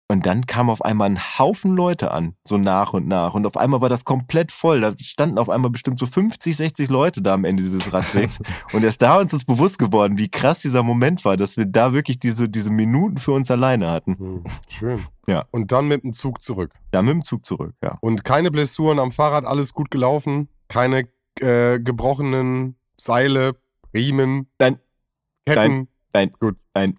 Und 0.09 0.25
dann 0.25 0.47
kam 0.47 0.71
auf 0.71 0.85
einmal 0.85 1.11
ein 1.11 1.19
Haufen 1.19 1.75
Leute 1.75 2.13
an, 2.13 2.37
so 2.45 2.59
nach 2.59 2.93
und 2.93 3.09
nach. 3.09 3.35
Und 3.35 3.45
auf 3.45 3.57
einmal 3.57 3.81
war 3.81 3.89
das 3.89 4.05
komplett 4.05 4.53
voll. 4.53 4.81
Da 4.81 4.93
standen 4.97 5.37
auf 5.39 5.51
einmal 5.51 5.71
bestimmt 5.71 5.99
so 5.99 6.07
50, 6.07 6.57
60 6.57 6.91
Leute 6.91 7.23
da 7.23 7.35
am 7.35 7.45
Ende 7.45 7.63
dieses 7.63 7.93
Radwegs. 7.93 8.39
und 8.73 8.85
erst 8.85 9.03
da 9.03 9.19
uns 9.19 9.33
ist 9.33 9.47
bewusst 9.47 9.79
geworden, 9.79 10.17
wie 10.17 10.29
krass 10.29 10.61
dieser 10.61 10.85
Moment 10.85 11.25
war, 11.25 11.37
dass 11.37 11.57
wir 11.57 11.67
da 11.67 11.93
wirklich 11.93 12.21
diese, 12.21 12.49
diese 12.49 12.71
Minuten 12.71 13.19
für 13.19 13.33
uns 13.33 13.51
alleine 13.51 13.91
hatten. 13.91 14.17
Hm, 14.17 14.45
schön. 14.69 15.01
Ja. 15.27 15.45
Und 15.51 15.73
dann 15.73 15.89
mit 15.89 16.05
dem 16.05 16.13
Zug 16.13 16.41
zurück. 16.41 16.73
Dann 16.93 17.07
mit 17.07 17.15
dem 17.15 17.25
Zug 17.25 17.45
zurück, 17.45 17.75
ja. 17.83 17.99
Und 18.01 18.23
keine 18.23 18.53
Blessuren 18.53 19.01
am 19.01 19.11
Fahrrad, 19.11 19.45
alles 19.45 19.73
gut 19.73 19.91
gelaufen? 19.91 20.49
keine 20.69 21.09
äh, 21.41 21.79
gebrochenen 21.81 22.77
Seile, 22.97 23.57
Riemen, 23.95 24.49
nein, 24.59 24.79
Ketten. 25.47 25.77
Nein, 25.77 25.89
nein, 26.13 26.33
gut, 26.39 26.57
nein. 26.75 26.99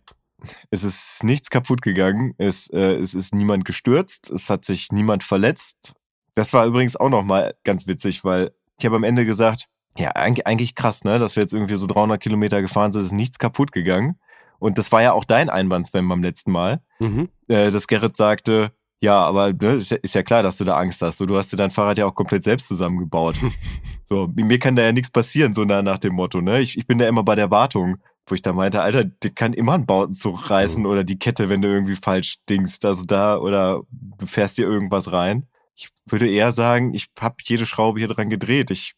Es 0.70 0.84
ist 0.84 1.24
nichts 1.24 1.50
kaputt 1.50 1.82
gegangen. 1.82 2.34
Es, 2.38 2.70
äh, 2.70 2.96
es 2.96 3.14
ist 3.14 3.34
niemand 3.34 3.66
gestürzt. 3.66 4.30
Es 4.30 4.50
hat 4.50 4.66
sich 4.66 4.92
niemand 4.92 5.24
verletzt. 5.24 5.94
Das 6.36 6.54
war 6.54 6.66
übrigens 6.66 6.96
auch 6.96 7.10
nochmal 7.10 7.56
ganz 7.64 7.88
witzig, 7.88 8.24
weil 8.24 8.52
ich 8.78 8.86
habe 8.86 8.96
am 8.96 9.04
Ende 9.04 9.26
gesagt, 9.26 9.68
ja, 9.98 10.12
eigentlich, 10.12 10.76
krass, 10.76 11.04
ne, 11.04 11.18
dass 11.18 11.36
wir 11.36 11.42
jetzt 11.42 11.54
irgendwie 11.54 11.76
so 11.76 11.88
300 11.88 12.22
Kilometer 12.22 12.62
gefahren 12.62 12.92
sind, 12.92 13.02
ist 13.02 13.12
nichts 13.12 13.40
kaputt 13.40 13.72
gegangen. 13.72 14.20
Und 14.60 14.78
das 14.78 14.92
war 14.92 15.02
ja 15.02 15.14
auch 15.14 15.26
dein 15.26 15.50
Einwand, 15.50 15.88
Sven, 15.88 16.08
beim 16.08 16.22
letzten 16.22 16.52
Mal, 16.52 16.82
mhm. 17.00 17.30
äh, 17.48 17.72
dass 17.72 17.88
Gerrit 17.88 18.16
sagte, 18.16 18.72
ja, 19.00 19.20
aber 19.20 19.54
ne, 19.54 19.74
ist, 19.74 19.92
ja, 19.92 19.98
ist, 20.02 20.16
ja, 20.16 20.24
klar, 20.24 20.42
dass 20.44 20.58
du 20.58 20.66
da 20.66 20.76
Angst 20.78 21.02
hast. 21.02 21.18
So, 21.18 21.26
du 21.26 21.38
hast 21.38 21.52
dir 21.52 21.58
dein 21.58 21.70
Fahrrad 21.70 21.98
ja 21.98 22.06
auch 22.06 22.16
komplett 22.16 22.44
selbst 22.44 22.68
zusammengebaut. 22.68 23.36
so, 24.06 24.28
mir 24.36 24.58
kann 24.60 24.76
da 24.76 24.84
ja 24.84 24.92
nichts 24.92 25.12
passieren, 25.12 25.54
so 25.54 25.66
nah 25.66 25.82
nach 25.82 26.00
dem 26.00 26.14
Motto. 26.14 26.42
Ne? 26.42 26.62
Ich, 26.62 26.78
ich 26.78 26.88
bin 26.88 26.98
da 26.98 27.08
immer 27.08 27.24
bei 27.24 27.36
der 27.36 27.52
Wartung, 27.52 27.98
wo 28.28 28.36
ich 28.36 28.42
da 28.42 28.54
meinte, 28.54 28.82
Alter, 28.82 29.06
dir 29.06 29.32
kann 29.32 29.54
immer 29.54 29.74
ein 29.74 29.86
Bautenzug 29.86 30.50
reißen 30.50 30.84
mhm. 30.84 30.90
oder 30.90 31.04
die 31.04 31.18
Kette, 31.18 31.50
wenn 31.50 31.62
du 31.62 31.70
irgendwie 31.70 31.96
falsch 31.96 32.38
dingst. 32.50 32.86
Also 32.86 33.04
da, 33.06 33.38
oder 33.38 33.82
du 33.92 34.26
fährst 34.26 34.58
dir 34.58 34.68
irgendwas 34.68 35.12
rein. 35.12 35.48
Ich 35.76 35.90
würde 36.06 36.30
eher 36.30 36.52
sagen, 36.52 36.94
ich 36.94 37.08
habe 37.20 37.36
jede 37.44 37.66
Schraube 37.66 38.00
hier 38.00 38.08
dran 38.08 38.30
gedreht. 38.30 38.72
Ich 38.72 38.94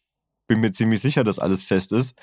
bin 0.50 0.58
mir 0.58 0.72
ziemlich 0.72 1.00
sicher, 1.00 1.22
dass 1.22 1.38
alles 1.38 1.62
fest 1.62 1.92
ist. 1.92 2.16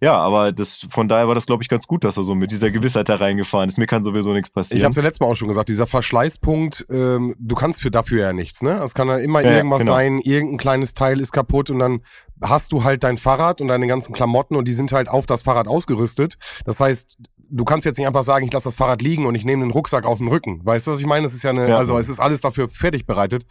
Ja, 0.00 0.14
aber 0.14 0.52
das, 0.52 0.86
von 0.88 1.08
daher 1.08 1.26
war 1.26 1.34
das, 1.34 1.46
glaube 1.46 1.64
ich, 1.64 1.68
ganz 1.68 1.88
gut, 1.88 2.04
dass 2.04 2.16
er 2.16 2.22
so 2.22 2.36
mit 2.36 2.52
dieser 2.52 2.70
Gewissheit 2.70 3.08
da 3.08 3.16
reingefahren 3.16 3.68
ist. 3.68 3.76
Mir 3.76 3.86
kann 3.86 4.04
sowieso 4.04 4.32
nichts 4.32 4.50
passieren. 4.50 4.78
Ich 4.78 4.84
habe 4.84 4.90
es 4.92 4.96
ja 4.96 5.02
letztes 5.02 5.18
Mal 5.18 5.26
auch 5.26 5.34
schon 5.34 5.48
gesagt, 5.48 5.68
dieser 5.68 5.88
Verschleißpunkt, 5.88 6.86
ähm, 6.90 7.34
du 7.40 7.56
kannst 7.56 7.82
für 7.82 7.90
dafür 7.90 8.20
ja 8.20 8.32
nichts, 8.32 8.62
ne? 8.62 8.74
Es 8.84 8.94
kann 8.94 9.08
ja 9.08 9.16
immer 9.16 9.40
ja, 9.40 9.56
irgendwas 9.56 9.80
genau. 9.80 9.94
sein, 9.94 10.20
irgendein 10.20 10.58
kleines 10.58 10.94
Teil 10.94 11.18
ist 11.18 11.32
kaputt 11.32 11.70
und 11.70 11.80
dann 11.80 12.02
hast 12.40 12.70
du 12.70 12.84
halt 12.84 13.02
dein 13.02 13.18
Fahrrad 13.18 13.60
und 13.60 13.66
deine 13.66 13.88
ganzen 13.88 14.12
Klamotten 14.12 14.54
und 14.54 14.68
die 14.68 14.72
sind 14.72 14.92
halt 14.92 15.08
auf 15.08 15.26
das 15.26 15.42
Fahrrad 15.42 15.66
ausgerüstet. 15.66 16.36
Das 16.64 16.78
heißt, 16.78 17.18
du 17.52 17.64
kannst 17.64 17.84
jetzt 17.84 17.98
nicht 17.98 18.06
einfach 18.06 18.22
sagen, 18.22 18.46
ich 18.46 18.52
lasse 18.52 18.64
das 18.64 18.76
Fahrrad 18.76 19.02
liegen 19.02 19.26
und 19.26 19.34
ich 19.34 19.44
nehme 19.44 19.62
den 19.62 19.70
Rucksack 19.70 20.04
auf 20.04 20.18
den 20.18 20.28
Rücken. 20.28 20.64
Weißt 20.64 20.86
du, 20.86 20.90
was 20.90 20.98
ich 20.98 21.06
meine? 21.06 21.26
Es 21.26 21.34
ist 21.34 21.42
ja 21.42 21.50
eine, 21.50 21.68
ja. 21.68 21.76
also 21.76 21.96
es 21.98 22.08
ist 22.08 22.18
alles 22.18 22.40
dafür 22.40 22.68
fertig 22.68 23.06
bereitet. 23.06 23.44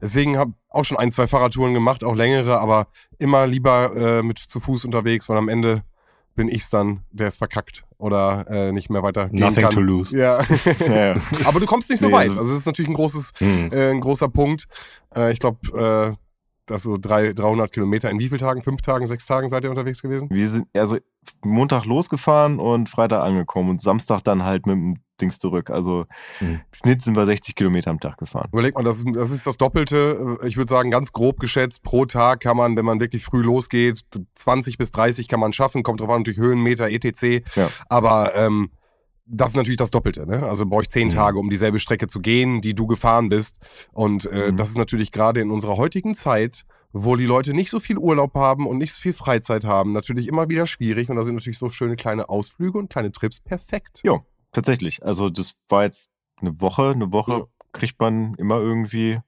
Deswegen 0.00 0.38
habe 0.38 0.52
auch 0.68 0.84
schon 0.84 0.96
ein, 0.96 1.10
zwei 1.10 1.26
Fahrradtouren 1.26 1.74
gemacht, 1.74 2.04
auch 2.04 2.14
längere, 2.14 2.60
aber 2.60 2.86
immer 3.18 3.46
lieber 3.46 3.94
äh, 3.96 4.22
mit 4.22 4.38
zu 4.38 4.60
Fuß 4.60 4.84
unterwegs, 4.84 5.28
weil 5.28 5.36
am 5.36 5.48
Ende 5.48 5.82
bin 6.36 6.48
ich's 6.48 6.70
dann, 6.70 7.02
der 7.10 7.26
ist 7.26 7.38
verkackt 7.38 7.84
oder 7.98 8.46
äh, 8.48 8.72
nicht 8.72 8.88
mehr 8.88 9.02
weiter 9.02 9.28
gehen 9.28 9.40
Nothing 9.40 9.64
kann. 9.64 9.74
to 9.74 9.80
lose. 9.80 10.16
Ja. 10.16 10.40
ja. 10.88 11.16
Aber 11.44 11.58
du 11.58 11.66
kommst 11.66 11.90
nicht 11.90 11.98
so 12.00 12.06
nee, 12.06 12.12
weit. 12.12 12.28
Also, 12.28 12.40
also 12.40 12.52
es 12.52 12.60
ist 12.60 12.66
natürlich 12.66 12.88
ein 12.88 12.94
großes, 12.94 13.32
hm. 13.38 13.68
äh, 13.72 13.90
ein 13.90 14.00
großer 14.00 14.28
Punkt. 14.28 14.68
Äh, 15.14 15.32
ich 15.32 15.40
glaube, 15.40 16.16
äh, 16.16 16.29
das 16.70 16.82
so 16.82 16.96
drei, 16.98 17.32
300 17.32 17.72
Kilometer. 17.72 18.10
In 18.10 18.18
wie 18.18 18.28
vielen 18.28 18.38
Tagen? 18.38 18.62
Fünf 18.62 18.82
Tagen, 18.82 19.06
sechs 19.06 19.26
Tagen 19.26 19.48
seid 19.48 19.64
ihr 19.64 19.70
unterwegs 19.70 20.02
gewesen? 20.02 20.28
Wir 20.30 20.48
sind 20.48 20.66
also 20.74 20.98
Montag 21.44 21.84
losgefahren 21.84 22.58
und 22.58 22.88
Freitag 22.88 23.22
angekommen 23.22 23.70
und 23.70 23.80
Samstag 23.80 24.22
dann 24.22 24.44
halt 24.44 24.66
mit 24.66 24.76
dem 24.76 24.96
Dings 25.20 25.38
zurück. 25.38 25.70
Also 25.70 26.06
mhm. 26.40 26.48
im 26.48 26.60
Schnitt 26.72 27.02
sind 27.02 27.16
wir 27.16 27.26
60 27.26 27.54
Kilometer 27.54 27.90
am 27.90 28.00
Tag 28.00 28.16
gefahren. 28.18 28.48
Überleg 28.52 28.74
mal, 28.74 28.84
das 28.84 28.98
ist, 28.98 29.06
das 29.14 29.30
ist 29.30 29.46
das 29.46 29.56
Doppelte. 29.58 30.38
Ich 30.44 30.56
würde 30.56 30.68
sagen, 30.68 30.90
ganz 30.90 31.12
grob 31.12 31.40
geschätzt, 31.40 31.82
pro 31.82 32.06
Tag 32.06 32.40
kann 32.40 32.56
man, 32.56 32.76
wenn 32.76 32.84
man 32.84 33.00
wirklich 33.00 33.24
früh 33.24 33.42
losgeht, 33.42 34.00
20 34.34 34.78
bis 34.78 34.90
30 34.92 35.28
kann 35.28 35.40
man 35.40 35.52
schaffen. 35.52 35.82
Kommt 35.82 36.00
drauf 36.00 36.10
an, 36.10 36.20
natürlich 36.20 36.38
Höhenmeter, 36.38 36.90
etc. 36.90 37.44
Ja. 37.56 37.68
Aber 37.88 38.34
ähm, 38.34 38.70
das 39.30 39.50
ist 39.50 39.56
natürlich 39.56 39.76
das 39.78 39.90
Doppelte. 39.90 40.26
Ne? 40.26 40.42
Also 40.42 40.66
brauche 40.66 40.82
ich 40.82 40.90
zehn 40.90 41.08
mhm. 41.08 41.12
Tage, 41.12 41.38
um 41.38 41.50
dieselbe 41.50 41.78
Strecke 41.78 42.08
zu 42.08 42.20
gehen, 42.20 42.60
die 42.60 42.74
du 42.74 42.86
gefahren 42.86 43.28
bist. 43.28 43.58
Und 43.92 44.26
äh, 44.26 44.50
mhm. 44.50 44.56
das 44.56 44.70
ist 44.70 44.78
natürlich 44.78 45.12
gerade 45.12 45.40
in 45.40 45.50
unserer 45.50 45.76
heutigen 45.76 46.14
Zeit, 46.14 46.64
wo 46.92 47.14
die 47.14 47.26
Leute 47.26 47.54
nicht 47.54 47.70
so 47.70 47.78
viel 47.78 47.98
Urlaub 47.98 48.34
haben 48.34 48.66
und 48.66 48.78
nicht 48.78 48.92
so 48.92 49.00
viel 49.00 49.12
Freizeit 49.12 49.64
haben, 49.64 49.92
natürlich 49.92 50.26
immer 50.26 50.48
wieder 50.48 50.66
schwierig. 50.66 51.08
Und 51.08 51.16
da 51.16 51.22
sind 51.22 51.36
natürlich 51.36 51.58
so 51.58 51.70
schöne 51.70 51.96
kleine 51.96 52.28
Ausflüge 52.28 52.78
und 52.78 52.90
kleine 52.90 53.12
Trips 53.12 53.40
perfekt. 53.40 54.00
Ja, 54.04 54.20
tatsächlich. 54.50 55.04
Also 55.04 55.30
das 55.30 55.54
war 55.68 55.84
jetzt 55.84 56.10
eine 56.40 56.60
Woche. 56.60 56.90
Eine 56.90 57.12
Woche 57.12 57.32
ja. 57.32 57.44
kriegt 57.72 58.00
man 58.00 58.34
immer 58.34 58.58
irgendwie 58.58 59.20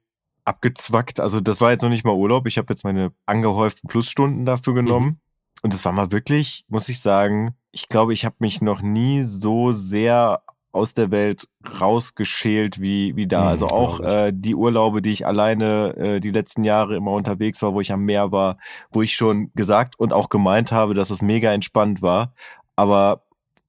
abgezwackt. 0.44 1.20
Also 1.20 1.40
das 1.40 1.60
war 1.60 1.70
jetzt 1.70 1.82
noch 1.82 1.90
nicht 1.90 2.04
mal 2.04 2.14
Urlaub. 2.14 2.48
Ich 2.48 2.58
habe 2.58 2.66
jetzt 2.70 2.82
meine 2.82 3.12
angehäuften 3.26 3.88
Plusstunden 3.88 4.44
dafür 4.44 4.74
genommen. 4.74 5.06
Mhm. 5.06 5.18
Und 5.62 5.74
es 5.74 5.84
war 5.84 5.92
mal 5.92 6.10
wirklich, 6.10 6.64
muss 6.66 6.88
ich 6.88 7.00
sagen, 7.00 7.54
ich 7.72 7.88
glaube, 7.88 8.12
ich 8.12 8.24
habe 8.24 8.36
mich 8.38 8.60
noch 8.60 8.82
nie 8.82 9.24
so 9.24 9.72
sehr 9.72 10.42
aus 10.72 10.94
der 10.94 11.10
Welt 11.10 11.48
rausgeschält 11.80 12.80
wie, 12.80 13.14
wie 13.16 13.26
da. 13.26 13.42
Mhm, 13.42 13.48
also 13.48 13.66
auch 13.66 14.00
äh, 14.00 14.32
die 14.34 14.54
Urlaube, 14.54 15.02
die 15.02 15.12
ich 15.12 15.26
alleine 15.26 15.94
äh, 15.96 16.20
die 16.20 16.30
letzten 16.30 16.64
Jahre 16.64 16.96
immer 16.96 17.12
unterwegs 17.12 17.60
war, 17.62 17.74
wo 17.74 17.80
ich 17.80 17.92
am 17.92 18.04
Meer 18.04 18.32
war, 18.32 18.56
wo 18.90 19.02
ich 19.02 19.14
schon 19.14 19.50
gesagt 19.54 19.98
und 19.98 20.12
auch 20.12 20.28
gemeint 20.28 20.72
habe, 20.72 20.94
dass 20.94 21.10
es 21.10 21.20
mega 21.20 21.52
entspannt 21.52 22.00
war. 22.00 22.34
Aber 22.74 23.24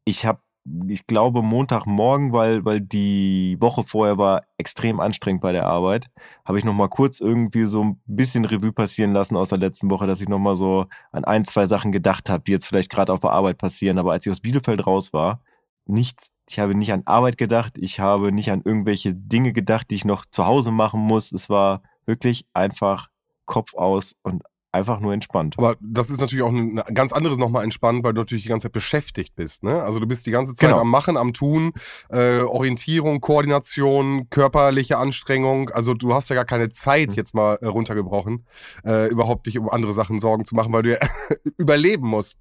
ich 0.06 0.26
habe 0.26 0.40
ich 0.88 1.08
glaube, 1.08 1.42
Montagmorgen, 1.42 2.32
weil, 2.32 2.64
weil 2.64 2.80
die 2.80 3.58
Woche 3.60 3.84
vorher 3.84 4.18
war 4.18 4.44
extrem 4.58 5.00
anstrengend 5.00 5.42
bei 5.42 5.52
der 5.52 5.66
Arbeit, 5.66 6.10
habe 6.46 6.58
ich 6.58 6.64
nochmal 6.64 6.90
kurz 6.90 7.20
irgendwie 7.20 7.66
so 7.66 7.84
ein 7.84 8.02
bisschen 8.06 8.46
Revue 8.46 8.72
passieren 8.72 9.12
lassen 9.12 9.36
aus 9.36 9.50
der 9.50 9.58
letzten 9.58 9.90
Woche, 9.90 10.08
dass 10.08 10.22
ich 10.22 10.30
nochmal 10.30 10.56
so 10.56 10.86
an 11.12 11.26
ein, 11.26 11.44
zwei 11.46 11.68
Sachen 11.68 11.92
gedacht 11.92 12.30
habe, 12.30 12.44
die 12.46 12.52
jetzt 12.54 12.66
vielleicht 12.66 12.90
gerade 12.90 13.12
auf 13.12 13.20
der 13.20 13.32
Arbeit 13.32 13.58
passieren. 13.58 13.98
Aber 13.98 14.14
als 14.14 14.26
ich 14.26 14.32
aus 14.32 14.40
Bielefeld 14.40 14.88
raus 14.88 15.12
war, 15.12 15.42
nichts. 15.86 16.32
Ich 16.50 16.60
habe 16.60 16.76
nicht 16.76 16.94
an 16.94 17.04
Arbeit 17.06 17.38
gedacht, 17.38 17.78
ich 17.78 18.00
habe 18.00 18.32
nicht 18.32 18.52
an 18.52 18.62
irgendwelche 18.64 19.14
Dinge 19.14 19.54
gedacht, 19.54 19.90
die 19.90 19.96
ich 19.96 20.06
noch 20.06 20.26
zu 20.26 20.46
Hause 20.46 20.72
machen 20.72 21.02
muss. 21.02 21.32
Es 21.34 21.50
war 21.50 21.82
wirklich 22.06 22.46
einfach 22.54 23.10
Kopf 23.46 23.76
aus 23.76 24.16
und 24.24 24.44
einfach 24.74 25.00
nur 25.00 25.14
entspannt. 25.14 25.56
Aber 25.58 25.76
das 25.80 26.10
ist 26.10 26.20
natürlich 26.20 26.44
auch 26.44 26.52
ein 26.52 26.76
ganz 26.94 27.14
anderes 27.14 27.38
nochmal 27.38 27.64
entspannt, 27.64 28.04
weil 28.04 28.14
du 28.14 28.22
natürlich 28.22 28.44
die 28.44 28.50
ganze 28.50 28.66
Zeit 28.66 28.74
beschäftigt 28.74 29.36
bist. 29.36 29.64
Ne? 29.64 29.82
Also 29.84 30.00
du 30.00 30.08
bist 30.08 30.26
die 30.26 30.32
ganze 30.32 30.56
Zeit 30.56 30.70
genau. 30.70 30.82
am 30.82 30.90
Machen, 30.90 31.16
am 31.16 31.34
Tun, 31.34 31.74
äh, 32.10 32.40
Orientierung, 32.40 33.22
Koordination, 33.22 34.30
körperliche 34.30 34.98
Anstrengung. 34.98 35.70
Also 35.70 35.94
du 35.94 36.14
hast 36.14 36.30
ja 36.30 36.36
gar 36.36 36.46
keine 36.46 36.72
Zeit, 36.72 37.12
mhm. 37.12 37.16
jetzt 37.16 37.36
mal 37.36 37.58
äh, 37.62 37.68
runtergebrochen, 37.68 38.46
äh, 38.86 39.08
überhaupt 39.10 39.46
dich 39.46 39.60
um 39.60 39.70
andere 39.70 39.94
Sachen 39.94 40.20
Sorgen 40.20 40.44
zu 40.44 40.56
machen, 40.56 40.74
weil 40.74 40.84
du 40.84 40.92
ja 40.94 41.00
überleben 41.58 42.08
musst. 42.08 42.40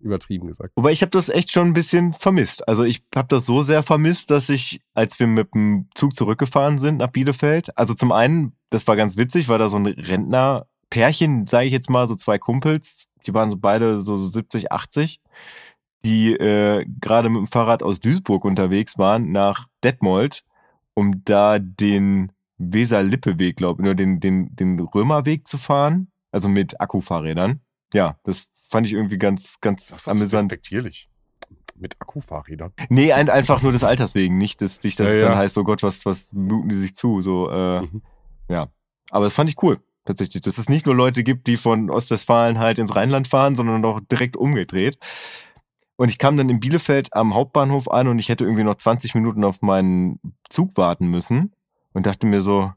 Übertrieben 0.00 0.46
gesagt. 0.46 0.70
Wobei 0.76 0.92
ich 0.92 1.02
habe 1.02 1.10
das 1.10 1.28
echt 1.28 1.50
schon 1.50 1.68
ein 1.68 1.74
bisschen 1.74 2.12
vermisst. 2.12 2.68
Also 2.68 2.84
ich 2.84 3.02
habe 3.16 3.26
das 3.28 3.46
so 3.46 3.62
sehr 3.62 3.82
vermisst, 3.82 4.30
dass 4.30 4.48
ich, 4.48 4.80
als 4.94 5.18
wir 5.18 5.26
mit 5.26 5.54
dem 5.54 5.88
Zug 5.94 6.14
zurückgefahren 6.14 6.78
sind 6.78 6.98
nach 6.98 7.08
Bielefeld, 7.08 7.76
also 7.76 7.94
zum 7.94 8.12
einen, 8.12 8.52
das 8.70 8.86
war 8.86 8.94
ganz 8.94 9.16
witzig, 9.16 9.48
weil 9.48 9.58
da 9.58 9.68
so 9.68 9.76
ein 9.76 9.86
Rentner 9.86 10.66
Pärchen, 10.90 11.46
sage 11.46 11.66
ich 11.66 11.72
jetzt 11.72 11.90
mal, 11.90 12.08
so 12.08 12.14
zwei 12.14 12.38
Kumpels, 12.38 13.06
die 13.26 13.34
waren 13.34 13.50
so 13.50 13.56
beide 13.56 14.00
so 14.00 14.16
70, 14.16 14.72
80, 14.72 15.20
die 16.04 16.32
äh, 16.34 16.86
gerade 17.00 17.28
mit 17.28 17.38
dem 17.38 17.46
Fahrrad 17.46 17.82
aus 17.82 18.00
Duisburg 18.00 18.44
unterwegs 18.44 18.98
waren 18.98 19.32
nach 19.32 19.66
Detmold, 19.84 20.44
um 20.94 21.22
da 21.24 21.58
den 21.58 22.32
Weser-Lippe-Weg, 22.58 23.56
glaube 23.56 23.82
ich, 23.82 23.84
nur 23.84 23.94
den, 23.94 24.20
den, 24.20 24.54
den 24.56 24.80
Römerweg 24.80 25.46
zu 25.46 25.58
fahren, 25.58 26.10
also 26.32 26.48
mit 26.48 26.80
Akkufahrrädern. 26.80 27.60
Ja, 27.92 28.18
das 28.24 28.48
fand 28.68 28.86
ich 28.86 28.92
irgendwie 28.92 29.18
ganz, 29.18 29.60
ganz 29.60 29.88
das 29.88 30.08
amüsant. 30.08 30.52
Respektierlich. 30.52 31.08
Mit 31.74 31.96
Akkufahrrädern? 32.00 32.72
Nee, 32.88 33.12
ein, 33.12 33.30
einfach 33.30 33.62
nur 33.62 33.70
des 33.70 33.84
Alters 33.84 34.14
wegen, 34.16 34.36
nicht, 34.36 34.60
dass, 34.62 34.82
nicht, 34.82 34.98
dass 34.98 35.08
ja, 35.08 35.14
es 35.14 35.22
dann 35.22 35.32
ja. 35.32 35.38
heißt, 35.38 35.56
oh 35.58 35.64
Gott, 35.64 35.82
was, 35.82 36.04
was 36.06 36.32
muten 36.32 36.68
die 36.68 36.74
sich 36.74 36.94
zu, 36.94 37.20
so, 37.20 37.50
äh, 37.50 37.82
mhm. 37.82 38.02
ja. 38.48 38.68
Aber 39.10 39.24
das 39.24 39.34
fand 39.34 39.48
ich 39.48 39.62
cool 39.62 39.80
tatsächlich, 40.08 40.42
dass 40.42 40.58
es 40.58 40.68
nicht 40.68 40.86
nur 40.86 40.94
Leute 40.94 41.22
gibt, 41.22 41.46
die 41.46 41.56
von 41.56 41.90
Ostwestfalen 41.90 42.58
halt 42.58 42.78
ins 42.78 42.96
Rheinland 42.96 43.28
fahren, 43.28 43.54
sondern 43.54 43.84
auch 43.84 44.00
direkt 44.00 44.36
umgedreht. 44.36 44.98
Und 45.96 46.08
ich 46.08 46.18
kam 46.18 46.36
dann 46.36 46.48
in 46.48 46.60
Bielefeld 46.60 47.14
am 47.14 47.34
Hauptbahnhof 47.34 47.90
an 47.90 48.08
und 48.08 48.18
ich 48.18 48.28
hätte 48.28 48.44
irgendwie 48.44 48.64
noch 48.64 48.76
20 48.76 49.14
Minuten 49.14 49.44
auf 49.44 49.62
meinen 49.62 50.20
Zug 50.48 50.76
warten 50.76 51.08
müssen 51.08 51.52
und 51.92 52.06
dachte 52.06 52.26
mir 52.26 52.40
so, 52.40 52.72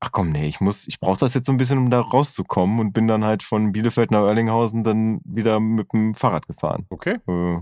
ach 0.00 0.12
komm, 0.12 0.30
nee, 0.30 0.46
ich 0.46 0.60
muss, 0.60 0.86
ich 0.86 1.00
brauche 1.00 1.18
das 1.18 1.34
jetzt 1.34 1.46
so 1.46 1.52
ein 1.52 1.58
bisschen, 1.58 1.78
um 1.78 1.90
da 1.90 2.00
rauszukommen 2.00 2.80
und 2.80 2.92
bin 2.92 3.08
dann 3.08 3.24
halt 3.24 3.42
von 3.42 3.72
Bielefeld 3.72 4.10
nach 4.10 4.26
Erlinghausen 4.26 4.84
dann 4.84 5.20
wieder 5.24 5.60
mit 5.60 5.92
dem 5.92 6.14
Fahrrad 6.14 6.46
gefahren. 6.46 6.86
Okay. 6.90 7.18
Äh, 7.26 7.60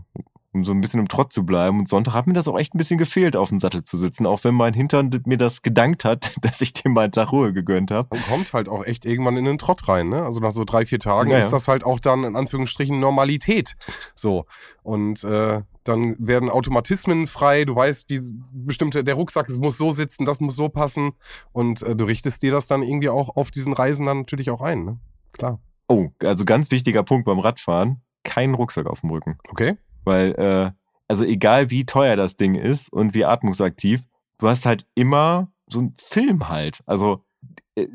um 0.55 0.65
so 0.65 0.73
ein 0.73 0.81
bisschen 0.81 1.01
im 1.01 1.09
Trott 1.09 1.33
zu 1.33 1.45
bleiben. 1.45 1.81
Und 1.81 1.89
Sonntag 1.89 2.15
hat 2.15 2.27
mir 2.27 2.33
das 2.33 2.49
auch 2.49 2.59
echt 2.59 2.75
ein 2.75 2.79
bisschen 2.79 2.99
gefehlt, 2.99 3.37
auf 3.37 3.49
dem 3.49 3.61
Sattel 3.61 3.83
zu 3.83 3.97
sitzen, 3.97 4.25
auch 4.25 4.45
wenn 4.45 4.55
mein 4.55 4.73
Hintern 4.73 5.11
mir 5.27 5.37
das 5.37 5.63
gedankt 5.63 6.05
hat, 6.05 6.33
dass 6.43 6.61
ich 6.61 6.73
dem 6.73 6.93
mal 6.93 7.03
einen 7.03 7.13
Tag 7.13 7.33
Ruhe 7.33 7.53
gegönnt 7.53 7.91
habe. 7.91 8.09
Und 8.11 8.27
kommt 8.27 8.53
halt 8.53 8.69
auch 8.69 8.85
echt 8.85 9.05
irgendwann 9.05 9.37
in 9.37 9.45
den 9.45 9.59
Trott 9.59 9.89
rein, 9.89 10.09
ne? 10.09 10.23
Also 10.23 10.41
nach 10.41 10.53
so 10.53 10.65
drei, 10.65 10.87
vier 10.87 11.01
Tagen 11.01 11.31
ja, 11.31 11.39
ist 11.39 11.51
das 11.51 11.69
halt 11.69 11.85
auch 11.85 11.99
dann 11.99 12.25
in 12.25 12.37
Anführungsstrichen 12.37 12.99
Normalität. 12.99 13.77
So. 14.15 14.47
Und 14.83 15.25
äh, 15.25 15.63
dann 15.83 16.17
werden 16.19 16.51
Automatismen 16.51 17.27
frei, 17.27 17.65
du 17.65 17.75
weißt, 17.75 18.09
wie 18.09 18.21
bestimmte, 18.53 19.05
der 19.05 19.15
Rucksack 19.15 19.51
muss 19.59 19.77
so 19.77 19.93
sitzen, 19.93 20.25
das 20.25 20.41
muss 20.41 20.57
so 20.57 20.69
passen. 20.69 21.13
Und 21.53 21.83
äh, 21.83 21.97
du 21.97 22.05
richtest 22.05 22.43
dir 22.43 22.53
das 22.53 22.67
dann 22.67 22.83
irgendwie 22.83 23.09
auch 23.09 23.37
auf 23.37 23.51
diesen 23.51 23.73
Reisen 23.73 24.07
dann 24.07 24.19
natürlich 24.19 24.51
auch 24.51 24.61
ein, 24.61 24.85
ne? 24.85 24.99
Klar. 25.33 25.59
Oh, 25.89 26.11
also 26.23 26.45
ganz 26.45 26.71
wichtiger 26.71 27.03
Punkt 27.03 27.27
beim 27.27 27.39
Radfahren, 27.39 28.01
kein 28.23 28.55
Rucksack 28.55 28.87
auf 28.87 29.01
dem 29.01 29.11
Rücken. 29.11 29.39
Okay. 29.49 29.77
Weil, 30.05 30.33
äh, 30.33 30.71
also 31.09 31.25
egal 31.25 31.71
wie 31.71 31.85
teuer 31.85 32.17
das 32.17 32.37
Ding 32.37 32.55
ist 32.55 32.93
und 32.93 33.15
wie 33.15 33.25
atmungsaktiv, 33.25 34.05
du 34.39 34.49
hast 34.49 34.67
halt 34.67 34.87
immer 34.95 35.49
so 35.67 35.81
einen 35.81 35.95
Film 35.99 36.49
halt. 36.49 36.83
Also 36.87 37.25
äh, 37.77 37.89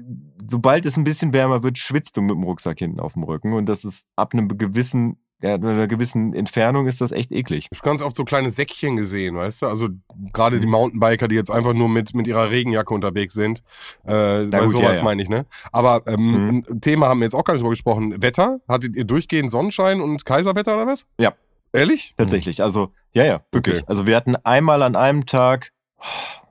sobald 0.50 0.86
es 0.86 0.98
ein 0.98 1.04
bisschen 1.04 1.34
wärmer 1.34 1.64
wird, 1.64 1.78
schwitzt 1.78 2.18
du 2.18 2.22
mit 2.22 2.32
dem 2.32 2.44
Rucksack 2.44 2.80
hinten 2.80 3.00
auf 3.00 3.14
dem 3.14 3.24
Rücken 3.24 3.54
und 3.54 3.68
das 3.68 3.86
ist 3.86 4.08
ab 4.16 4.34
einem 4.34 4.58
gewissen 4.58 5.18
ja, 5.42 5.54
einer 5.54 5.88
gewissen 5.88 6.34
Entfernung 6.34 6.88
ist 6.88 7.00
das 7.00 7.14
echt 7.14 7.32
eklig. 7.32 7.68
Ich 7.72 7.80
habe 7.80 7.90
ganz 7.90 8.02
oft 8.02 8.16
so 8.16 8.26
kleine 8.26 8.52
Säckchen 8.52 8.98
gesehen, 8.98 9.38
weißt 9.38 9.62
du? 9.62 9.68
Also 9.68 9.88
gerade 10.34 10.60
die. 10.60 10.68
Mountainbiker, 10.68 11.30
die 11.30 11.36
jetzt 11.36 11.50
einfach 11.50 11.74
nur 11.74 11.88
mit, 11.88 12.14
mit 12.14 12.28
ihrer 12.28 12.52
Regenjacke 12.52 12.94
unterwegs 12.94 13.34
sind. 13.36 13.64
Äh, 14.04 14.46
bei 14.46 14.66
gut, 14.66 14.72
sowas 14.72 14.92
ja, 14.92 14.98
ja. 14.98 15.04
meine 15.04 15.22
ich, 15.22 15.30
ne? 15.30 15.46
Aber 15.72 16.04
ähm, 16.08 16.32
mhm. 16.32 16.64
ein 16.70 16.82
Thema 16.82 17.08
haben 17.08 17.20
wir 17.20 17.26
jetzt 17.26 17.36
auch 17.36 17.46
gar 17.46 17.54
nicht 17.54 17.62
drüber 17.62 17.72
gesprochen. 17.72 18.22
Wetter? 18.22 18.60
Hattet 18.68 18.98
ihr 18.98 19.06
durchgehend 19.06 19.50
Sonnenschein 19.50 20.02
und 20.02 20.26
Kaiserwetter 20.26 20.76
oder 20.76 20.88
was? 20.88 21.08
Ja. 21.18 21.34
Ehrlich? 21.74 22.14
Tatsächlich. 22.18 22.62
Also, 22.64 22.94
ja, 23.14 23.24
ja, 23.24 23.42
wirklich. 23.52 23.78
Okay. 23.78 23.86
Also 23.88 24.06
wir 24.08 24.16
hatten 24.16 24.36
einmal 24.38 24.82
an 24.84 24.96
einem 24.96 25.26
Tag 25.26 25.72
oh, 26.00 26.04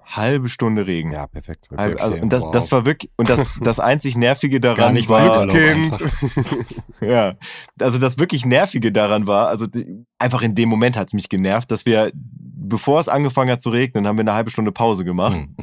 halbe 0.04 0.48
Stunde 0.48 0.86
Regen. 0.86 1.12
Ja, 1.12 1.26
perfekt. 1.26 1.68
Okay, 1.70 1.80
also, 1.80 2.14
okay. 2.14 2.20
und 2.20 2.32
das, 2.32 2.44
wow. 2.44 2.50
das 2.50 2.72
war 2.72 2.86
wirklich, 2.86 3.10
und 3.16 3.28
das, 3.28 3.46
das 3.60 3.80
einzig 3.80 4.16
Nervige 4.16 4.60
daran 4.60 4.78
Gar 4.78 4.92
nicht 4.92 5.08
war. 5.08 5.46
Glückskind. 5.46 5.96
ja. 7.00 7.34
Also 7.80 7.98
das 7.98 8.18
wirklich 8.18 8.44
Nervige 8.44 8.92
daran 8.92 9.26
war, 9.26 9.48
also 9.48 9.66
einfach 10.18 10.42
in 10.42 10.54
dem 10.54 10.68
Moment 10.68 10.96
hat 10.96 11.08
es 11.08 11.14
mich 11.14 11.28
genervt, 11.28 11.70
dass 11.70 11.86
wir, 11.86 12.10
bevor 12.14 13.00
es 13.00 13.08
angefangen 13.08 13.50
hat 13.50 13.60
zu 13.60 13.70
regnen, 13.70 14.06
haben 14.06 14.16
wir 14.16 14.22
eine 14.22 14.34
halbe 14.34 14.50
Stunde 14.50 14.72
Pause 14.72 15.04
gemacht. 15.04 15.36
Hm. 15.36 15.56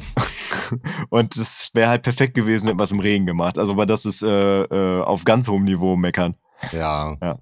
und 1.10 1.36
es 1.36 1.70
wäre 1.74 1.88
halt 1.88 2.02
perfekt 2.02 2.34
gewesen, 2.34 2.66
hätten 2.66 2.78
wir 2.78 2.84
es 2.84 2.92
im 2.92 3.00
Regen 3.00 3.26
gemacht. 3.26 3.58
Also, 3.58 3.72
aber 3.72 3.86
das 3.86 4.04
ist 4.04 4.22
äh, 4.22 4.62
äh, 4.62 5.02
auf 5.02 5.24
ganz 5.24 5.48
hohem 5.48 5.64
Niveau 5.64 5.96
meckern. 5.96 6.36
Ja. 6.72 7.16
ja. 7.22 7.34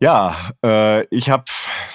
Ja, 0.00 0.36
äh, 0.64 1.04
ich 1.06 1.28
habe 1.28 1.42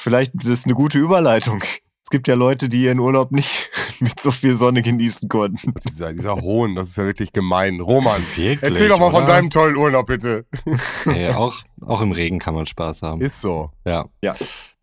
vielleicht, 0.03 0.33
das 0.35 0.45
ist 0.45 0.65
eine 0.65 0.75
gute 0.75 0.99
Überleitung. 0.99 1.63
Es 2.03 2.09
gibt 2.09 2.27
ja 2.27 2.35
Leute, 2.35 2.67
die 2.67 2.83
ihren 2.83 2.99
Urlaub 2.99 3.31
nicht 3.31 3.71
mit 3.99 4.19
so 4.19 4.29
viel 4.29 4.55
Sonne 4.55 4.81
genießen 4.81 5.29
konnten. 5.29 5.73
Dieser, 5.83 6.13
dieser 6.13 6.35
Hohn, 6.35 6.75
das 6.75 6.89
ist 6.89 6.97
ja 6.97 7.05
wirklich 7.05 7.31
gemein. 7.31 7.79
Roman, 7.79 8.21
wirklich, 8.35 8.61
erzähl 8.61 8.89
doch 8.89 8.99
mal 8.99 9.07
oder? 9.07 9.17
von 9.17 9.25
deinem 9.25 9.49
tollen 9.49 9.77
Urlaub, 9.77 10.07
bitte. 10.07 10.45
Nee, 11.05 11.29
auch, 11.29 11.55
auch 11.81 12.01
im 12.01 12.11
Regen 12.11 12.39
kann 12.39 12.53
man 12.53 12.65
Spaß 12.65 13.01
haben. 13.01 13.21
Ist 13.21 13.41
so. 13.41 13.71
Ja. 13.85 14.05
Ja. 14.21 14.35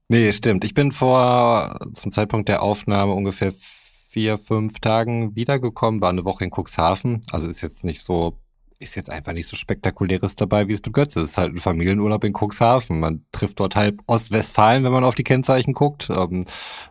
Nee, 0.08 0.32
stimmt. 0.32 0.64
Ich 0.64 0.74
bin 0.74 0.90
vor, 0.90 1.78
zum 1.92 2.10
Zeitpunkt 2.10 2.48
der 2.48 2.62
Aufnahme 2.62 3.12
ungefähr 3.12 3.52
vier, 3.52 4.38
fünf 4.38 4.80
Tagen 4.80 5.36
wiedergekommen, 5.36 6.00
war 6.00 6.10
eine 6.10 6.24
Woche 6.24 6.44
in 6.44 6.50
Cuxhaven. 6.50 7.20
Also 7.30 7.48
ist 7.48 7.60
jetzt 7.60 7.84
nicht 7.84 8.02
so 8.02 8.38
ist 8.80 8.96
jetzt 8.96 9.10
einfach 9.10 9.34
nicht 9.34 9.46
so 9.46 9.56
spektakuläres 9.56 10.36
dabei, 10.36 10.66
wie 10.66 10.72
es 10.72 10.82
mit 10.84 10.94
Götze. 10.94 11.20
Es 11.20 11.30
ist 11.30 11.38
halt 11.38 11.52
ein 11.52 11.58
Familienurlaub 11.58 12.24
in 12.24 12.32
Cuxhaven. 12.32 12.98
Man 12.98 13.24
trifft 13.30 13.60
dort 13.60 13.76
halb 13.76 14.00
Ostwestfalen, 14.06 14.82
wenn 14.84 14.92
man 14.92 15.04
auf 15.04 15.14
die 15.14 15.22
Kennzeichen 15.22 15.74
guckt. 15.74 16.08
Ähm, 16.10 16.46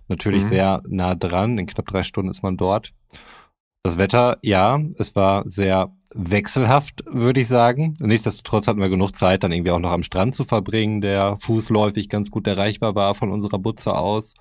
natürlich 0.07 0.43
mhm. 0.43 0.47
sehr 0.47 0.83
nah 0.87 1.15
dran. 1.15 1.57
In 1.57 1.65
knapp 1.65 1.87
drei 1.87 2.03
Stunden 2.03 2.29
ist 2.29 2.43
man 2.43 2.57
dort. 2.57 2.93
Das 3.81 3.97
Wetter, 3.97 4.37
ja, 4.43 4.79
es 4.97 5.15
war 5.15 5.43
sehr 5.49 5.91
wechselhaft, 6.13 7.03
würde 7.07 7.41
ich 7.41 7.47
sagen. 7.47 7.95
Nichtsdestotrotz 7.99 8.67
hatten 8.67 8.81
wir 8.81 8.89
genug 8.89 9.15
Zeit, 9.15 9.43
dann 9.43 9.51
irgendwie 9.51 9.71
auch 9.71 9.79
noch 9.79 9.91
am 9.91 10.03
Strand 10.03 10.35
zu 10.35 10.43
verbringen, 10.43 11.01
der 11.01 11.37
fußläufig 11.37 12.07
ganz 12.07 12.29
gut 12.29 12.45
erreichbar 12.45 12.93
war 12.93 13.15
von 13.15 13.31
unserer 13.31 13.57
Butze 13.57 13.95
aus. 13.95 14.35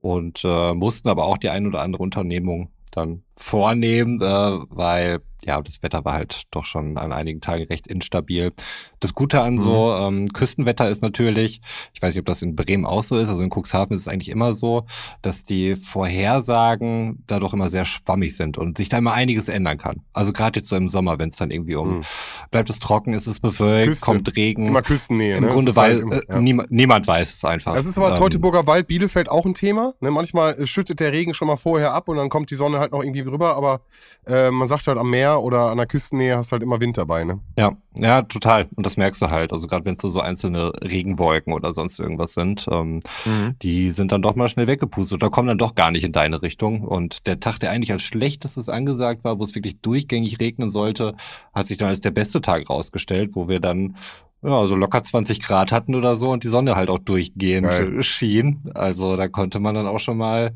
Und 0.00 0.42
äh, 0.44 0.72
mussten 0.72 1.10
aber 1.10 1.26
auch 1.26 1.36
die 1.36 1.50
ein 1.50 1.66
oder 1.66 1.82
andere 1.82 2.02
Unternehmung 2.02 2.70
dann 2.90 3.22
vornehmen, 3.40 4.20
äh, 4.20 4.58
weil 4.68 5.20
ja, 5.44 5.60
das 5.60 5.82
Wetter 5.82 6.04
war 6.04 6.14
halt 6.14 6.42
doch 6.50 6.64
schon 6.64 6.96
an 6.96 7.12
einigen 7.12 7.40
Tagen 7.40 7.64
recht 7.64 7.86
instabil. 7.86 8.52
Das 9.00 9.14
Gute 9.14 9.40
an 9.40 9.58
so 9.58 9.86
mhm. 9.86 10.18
ähm, 10.18 10.28
Küstenwetter 10.28 10.88
ist 10.88 11.02
natürlich, 11.02 11.60
ich 11.94 12.02
weiß 12.02 12.14
nicht, 12.14 12.20
ob 12.20 12.26
das 12.26 12.42
in 12.42 12.56
Bremen 12.56 12.84
auch 12.84 13.02
so 13.02 13.18
ist, 13.18 13.28
also 13.28 13.42
in 13.42 13.50
Cuxhaven 13.50 13.96
ist 13.96 14.02
es 14.02 14.08
eigentlich 14.08 14.28
immer 14.28 14.52
so, 14.52 14.84
dass 15.22 15.44
die 15.44 15.76
Vorhersagen 15.76 17.24
da 17.26 17.38
doch 17.40 17.54
immer 17.54 17.70
sehr 17.70 17.84
schwammig 17.84 18.36
sind 18.36 18.58
und 18.58 18.76
sich 18.76 18.88
da 18.88 18.98
immer 18.98 19.14
einiges 19.14 19.48
ändern 19.48 19.78
kann. 19.78 20.02
Also 20.12 20.32
gerade 20.32 20.60
jetzt 20.60 20.68
so 20.68 20.76
im 20.76 20.88
Sommer, 20.88 21.18
wenn 21.18 21.30
es 21.30 21.36
dann 21.36 21.50
irgendwie 21.50 21.76
um 21.76 21.98
mhm. 21.98 22.02
bleibt 22.50 22.68
es 22.68 22.78
trocken, 22.78 23.14
ist 23.14 23.26
es 23.26 23.40
bewölkt, 23.40 23.92
Küste. 23.92 24.04
kommt 24.04 24.36
Regen. 24.36 24.62
ist 24.62 24.68
immer 24.68 24.82
Küstennähe. 24.82 25.36
Im 25.36 25.44
ne? 25.44 25.50
Grunde, 25.50 25.74
weil 25.76 26.02
halt, 26.02 26.24
äh, 26.28 26.34
ja. 26.34 26.40
niemand, 26.40 26.70
niemand 26.70 27.06
weiß 27.06 27.34
es 27.34 27.44
einfach. 27.44 27.74
Das 27.74 27.86
ist 27.86 27.96
aber 27.96 28.10
ähm, 28.10 28.16
Teutoburger 28.16 28.66
Wald, 28.66 28.86
Bielefeld 28.86 29.30
auch 29.30 29.46
ein 29.46 29.54
Thema. 29.54 29.94
Ne? 30.00 30.10
Manchmal 30.10 30.66
schüttet 30.66 31.00
der 31.00 31.12
Regen 31.12 31.32
schon 31.32 31.48
mal 31.48 31.56
vorher 31.56 31.94
ab 31.94 32.08
und 32.08 32.18
dann 32.18 32.28
kommt 32.28 32.50
die 32.50 32.54
Sonne 32.54 32.78
halt 32.78 32.92
noch 32.92 33.02
irgendwie 33.02 33.22
drüber, 33.30 33.56
aber 33.56 33.80
äh, 34.26 34.50
man 34.50 34.68
sagt 34.68 34.86
halt 34.86 34.98
am 34.98 35.10
Meer 35.10 35.40
oder 35.42 35.70
an 35.70 35.78
der 35.78 35.86
Küstennähe 35.86 36.36
hast 36.36 36.50
du 36.50 36.52
halt 36.52 36.62
immer 36.62 36.80
Wind 36.80 36.98
dabei, 36.98 37.24
ne? 37.24 37.40
Ja, 37.56 37.72
ja, 37.96 38.22
total. 38.22 38.68
Und 38.76 38.84
das 38.84 38.96
merkst 38.96 39.20
du 39.22 39.30
halt. 39.30 39.52
Also 39.52 39.66
gerade 39.66 39.84
wenn 39.84 39.94
es 39.94 40.02
so, 40.02 40.10
so 40.10 40.20
einzelne 40.20 40.72
Regenwolken 40.82 41.52
oder 41.52 41.72
sonst 41.72 41.98
irgendwas 41.98 42.34
sind, 42.34 42.66
ähm, 42.70 43.00
mhm. 43.24 43.56
die 43.62 43.90
sind 43.90 44.12
dann 44.12 44.22
doch 44.22 44.36
mal 44.36 44.48
schnell 44.48 44.66
weggepustet 44.66 45.22
oder 45.22 45.30
kommen 45.30 45.48
dann 45.48 45.58
doch 45.58 45.74
gar 45.74 45.90
nicht 45.90 46.04
in 46.04 46.12
deine 46.12 46.42
Richtung. 46.42 46.82
Und 46.82 47.26
der 47.26 47.40
Tag, 47.40 47.58
der 47.58 47.70
eigentlich 47.70 47.92
als 47.92 48.02
schlechtestes 48.02 48.68
angesagt 48.68 49.24
war, 49.24 49.38
wo 49.38 49.44
es 49.44 49.54
wirklich 49.54 49.80
durchgängig 49.80 50.40
regnen 50.40 50.70
sollte, 50.70 51.14
hat 51.54 51.66
sich 51.66 51.78
dann 51.78 51.88
als 51.88 52.00
der 52.00 52.10
beste 52.10 52.40
Tag 52.40 52.68
rausgestellt, 52.68 53.30
wo 53.34 53.48
wir 53.48 53.60
dann 53.60 53.96
ja, 54.42 54.66
so 54.66 54.74
locker 54.74 55.02
20 55.02 55.40
Grad 55.40 55.70
hatten 55.72 55.94
oder 55.94 56.16
so 56.16 56.30
und 56.30 56.44
die 56.44 56.48
Sonne 56.48 56.76
halt 56.76 56.88
auch 56.88 56.98
durchgehend 56.98 57.68
Geil. 57.68 58.02
schien. 58.02 58.62
Also 58.74 59.16
da 59.16 59.28
konnte 59.28 59.60
man 59.60 59.74
dann 59.74 59.86
auch 59.86 59.98
schon 59.98 60.16
mal 60.16 60.52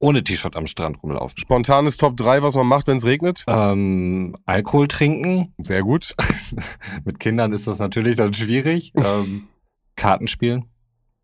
ohne 0.00 0.22
T-Shirt 0.22 0.56
am 0.56 0.66
Strand 0.66 1.02
rumlaufen. 1.02 1.38
Spontanes 1.38 1.96
Top 1.96 2.16
3, 2.16 2.42
was 2.42 2.54
man 2.54 2.66
macht, 2.66 2.86
wenn 2.86 2.98
es 2.98 3.04
regnet? 3.04 3.44
Ähm, 3.48 4.36
Alkohol 4.46 4.88
trinken. 4.88 5.52
Sehr 5.58 5.82
gut. 5.82 6.14
Mit 7.04 7.18
Kindern 7.20 7.52
ist 7.52 7.66
das 7.66 7.78
natürlich 7.78 8.16
dann 8.16 8.34
schwierig. 8.34 8.92
ähm, 8.96 9.48
Karten 9.96 10.28
spielen. 10.28 10.66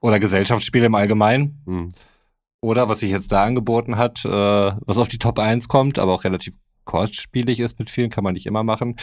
Oder 0.00 0.18
Gesellschaftsspiele 0.18 0.86
im 0.86 0.94
Allgemeinen. 0.94 1.62
Hm. 1.66 1.88
Oder 2.60 2.88
was 2.88 3.00
sich 3.00 3.10
jetzt 3.10 3.30
da 3.30 3.44
angeboten 3.44 3.96
hat, 3.96 4.24
äh, 4.24 4.28
was 4.28 4.98
auf 4.98 5.08
die 5.08 5.18
Top 5.18 5.38
1 5.38 5.68
kommt, 5.68 5.98
aber 5.98 6.12
auch 6.12 6.24
relativ 6.24 6.54
kostspielig 6.84 7.60
ist 7.60 7.78
mit 7.78 7.90
vielen, 7.90 8.10
kann 8.10 8.24
man 8.24 8.34
nicht 8.34 8.46
immer 8.46 8.62
machen. 8.62 8.96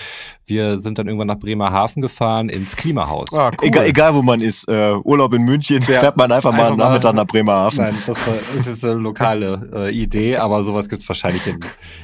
Wir 0.46 0.80
sind 0.80 0.98
dann 0.98 1.08
irgendwann 1.08 1.28
nach 1.28 1.39
Bremerhaven 1.39 2.02
gefahren 2.02 2.50
ins 2.50 2.76
Klimahaus. 2.76 3.34
Ah, 3.34 3.52
cool. 3.62 3.67
egal, 3.67 3.86
egal, 3.86 4.15
wo 4.15 4.22
man 4.22 4.41
ist, 4.41 4.67
äh, 4.67 4.94
Urlaub 5.04 5.34
in 5.34 5.44
München, 5.44 5.82
ja. 5.82 6.00
fährt 6.00 6.17
man 6.17 6.32
einfach, 6.32 6.54
einfach 6.54 6.70
mal 6.70 6.78
Nachmittag 6.78 7.13
nach 7.15 7.26
Bremerhaven. 7.26 7.80
Nein, 7.80 7.96
das, 8.06 8.28
war, 8.28 8.34
das 8.56 8.67
ist 8.67 8.86
eine 8.86 8.94
lokale 8.96 9.70
äh, 9.74 9.91
Idee, 9.91 10.38
aber 10.38 10.63
sowas 10.63 10.89
gibt's 10.89 11.08
wahrscheinlich 11.08 11.46
in, 11.48 11.60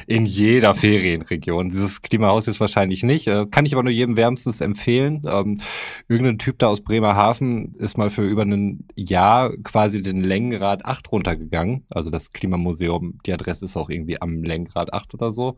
in 0.07 0.25
jeder 0.25 0.73
Ferienregion. 0.73 1.69
Dieses 1.69 2.01
Klimahaus 2.01 2.47
ist 2.47 2.59
wahrscheinlich 2.59 3.03
nicht. 3.03 3.27
Äh, 3.27 3.45
kann 3.49 3.65
ich 3.65 3.73
aber 3.73 3.83
nur 3.83 3.91
jedem 3.91 4.17
wärmstens 4.17 4.61
empfehlen. 4.61 5.21
Ähm, 5.27 5.59
irgendein 6.07 6.37
Typ 6.37 6.59
da 6.59 6.67
aus 6.67 6.81
Bremerhaven 6.81 7.73
ist 7.75 7.97
mal 7.97 8.09
für 8.09 8.23
über 8.23 8.43
ein 8.43 8.87
Jahr 8.95 9.51
quasi 9.63 10.01
den 10.01 10.21
Längengrad 10.21 10.85
8 10.85 11.11
runtergegangen. 11.11 11.85
Also 11.91 12.09
das 12.09 12.31
Klimamuseum, 12.31 13.17
die 13.25 13.33
Adresse 13.33 13.65
ist 13.65 13.77
auch 13.77 13.89
irgendwie 13.89 14.21
am 14.21 14.43
Längengrad 14.43 14.93
8 14.93 15.13
oder 15.13 15.31
so. 15.31 15.57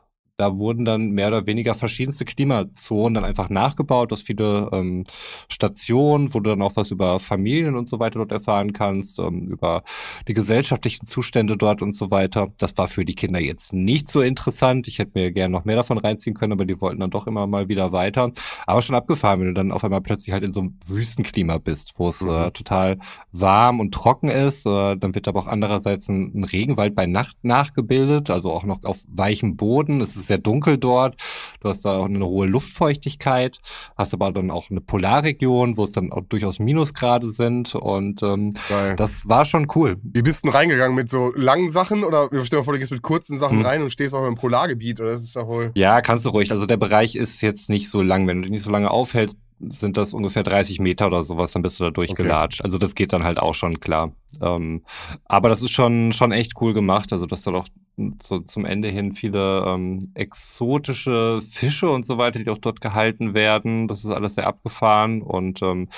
Da 0.41 0.57
wurden 0.57 0.85
dann 0.85 1.11
mehr 1.11 1.27
oder 1.27 1.45
weniger 1.45 1.75
verschiedenste 1.75 2.25
Klimazonen 2.25 3.13
dann 3.13 3.25
einfach 3.25 3.49
nachgebaut, 3.49 4.11
dass 4.11 4.23
viele 4.23 4.69
ähm, 4.73 5.05
Stationen, 5.49 6.33
wo 6.33 6.39
du 6.39 6.49
dann 6.49 6.63
auch 6.63 6.75
was 6.75 6.89
über 6.89 7.19
Familien 7.19 7.75
und 7.75 7.87
so 7.87 7.99
weiter 7.99 8.17
dort 8.17 8.31
erfahren 8.31 8.73
kannst, 8.73 9.19
ähm, 9.19 9.49
über 9.49 9.83
die 10.27 10.33
gesellschaftlichen 10.33 11.05
Zustände 11.05 11.57
dort 11.57 11.83
und 11.83 11.95
so 11.95 12.09
weiter. 12.09 12.47
Das 12.57 12.75
war 12.75 12.87
für 12.87 13.05
die 13.05 13.13
Kinder 13.13 13.39
jetzt 13.39 13.71
nicht 13.71 14.09
so 14.09 14.21
interessant. 14.21 14.87
Ich 14.87 14.97
hätte 14.97 15.11
mir 15.13 15.31
gerne 15.31 15.51
noch 15.51 15.63
mehr 15.63 15.75
davon 15.75 15.99
reinziehen 15.99 16.35
können, 16.35 16.53
aber 16.53 16.65
die 16.65 16.81
wollten 16.81 17.01
dann 17.01 17.11
doch 17.11 17.27
immer 17.27 17.45
mal 17.45 17.69
wieder 17.69 17.91
weiter. 17.91 18.31
Aber 18.65 18.81
schon 18.81 18.95
abgefahren, 18.95 19.41
wenn 19.41 19.47
du 19.49 19.53
dann 19.53 19.71
auf 19.71 19.83
einmal 19.83 20.01
plötzlich 20.01 20.33
halt 20.33 20.43
in 20.43 20.53
so 20.53 20.61
einem 20.61 20.79
Wüstenklima 20.87 21.59
bist, 21.59 21.93
wo 21.97 22.07
es 22.07 22.21
äh, 22.21 22.25
mhm. 22.25 22.31
äh, 22.31 22.51
total 22.51 22.97
warm 23.31 23.79
und 23.79 23.93
trocken 23.93 24.29
ist. 24.29 24.65
Äh, 24.65 24.97
dann 24.97 25.13
wird 25.13 25.27
aber 25.27 25.41
auch 25.41 25.47
andererseits 25.47 26.09
ein, 26.09 26.31
ein 26.33 26.45
Regenwald 26.45 26.95
bei 26.95 27.05
Nacht 27.05 27.37
nachgebildet, 27.43 28.31
also 28.31 28.51
auch 28.51 28.63
noch 28.63 28.83
auf 28.85 29.03
weichem 29.07 29.55
Boden. 29.55 30.01
Es 30.01 30.15
ist 30.15 30.30
sehr 30.31 30.37
dunkel 30.37 30.77
dort. 30.77 31.15
Du 31.59 31.67
hast 31.67 31.83
da 31.83 31.97
auch 31.97 32.05
eine 32.05 32.25
hohe 32.25 32.47
Luftfeuchtigkeit, 32.47 33.59
hast 33.97 34.13
aber 34.13 34.31
dann 34.31 34.49
auch 34.49 34.69
eine 34.69 34.79
Polarregion, 34.79 35.75
wo 35.75 35.83
es 35.83 35.91
dann 35.91 36.11
auch 36.11 36.21
durchaus 36.21 36.59
Minusgrade 36.59 37.29
sind. 37.29 37.75
Und 37.75 38.23
ähm, 38.23 38.53
das 38.95 39.27
war 39.27 39.43
schon 39.43 39.67
cool. 39.75 39.97
Wie 40.01 40.21
bist 40.21 40.43
du 40.43 40.47
denn 40.47 40.55
reingegangen? 40.55 40.95
Mit 40.95 41.09
so 41.09 41.33
langen 41.35 41.69
Sachen? 41.69 42.05
Oder 42.05 42.29
stell 42.31 42.43
dir 42.43 42.57
mal 42.57 42.63
vor, 42.63 42.73
du 42.73 42.79
gehst 42.79 42.91
mit 42.91 43.01
kurzen 43.01 43.39
Sachen 43.39 43.59
hm. 43.59 43.65
rein 43.65 43.83
und 43.83 43.91
stehst 43.91 44.13
auch 44.13 44.25
im 44.25 44.35
Polargebiet? 44.35 45.01
Oder 45.01 45.11
das 45.11 45.23
ist 45.23 45.35
ja 45.35 45.45
wohl. 45.45 45.71
Ja, 45.75 45.99
kannst 46.01 46.25
du 46.25 46.29
ruhig. 46.29 46.51
Also 46.51 46.65
der 46.65 46.77
Bereich 46.77 47.15
ist 47.15 47.41
jetzt 47.41 47.67
nicht 47.67 47.89
so 47.89 48.01
lang. 48.01 48.27
Wenn 48.27 48.37
du 48.37 48.43
dich 48.43 48.51
nicht 48.51 48.63
so 48.63 48.71
lange 48.71 48.89
aufhältst, 48.89 49.35
sind 49.69 49.97
das 49.97 50.13
ungefähr 50.13 50.43
30 50.43 50.79
Meter 50.79 51.07
oder 51.07 51.23
sowas, 51.23 51.51
dann 51.51 51.61
bist 51.61 51.79
du 51.79 51.83
da 51.83 51.91
durchgelatscht. 51.91 52.61
Okay. 52.61 52.67
Also 52.67 52.77
das 52.77 52.95
geht 52.95 53.13
dann 53.13 53.23
halt 53.23 53.39
auch 53.39 53.53
schon 53.53 53.79
klar. 53.79 54.11
Ähm, 54.41 54.83
aber 55.25 55.49
das 55.49 55.61
ist 55.61 55.71
schon, 55.71 56.13
schon 56.13 56.31
echt 56.31 56.53
cool 56.61 56.73
gemacht. 56.73 57.11
Also 57.13 57.25
dass 57.25 57.43
da 57.43 57.51
doch 57.51 57.67
so 58.21 58.39
zum 58.39 58.65
Ende 58.65 58.87
hin 58.87 59.13
viele 59.13 59.63
ähm, 59.67 60.11
exotische 60.13 61.41
Fische 61.41 61.89
und 61.89 62.05
so 62.05 62.17
weiter, 62.17 62.39
die 62.39 62.49
auch 62.49 62.57
dort 62.57 62.81
gehalten 62.81 63.33
werden. 63.33 63.87
Das 63.87 64.03
ist 64.03 64.11
alles 64.11 64.35
sehr 64.35 64.47
abgefahren 64.47 65.21
und 65.21 65.61
ähm, 65.61 65.89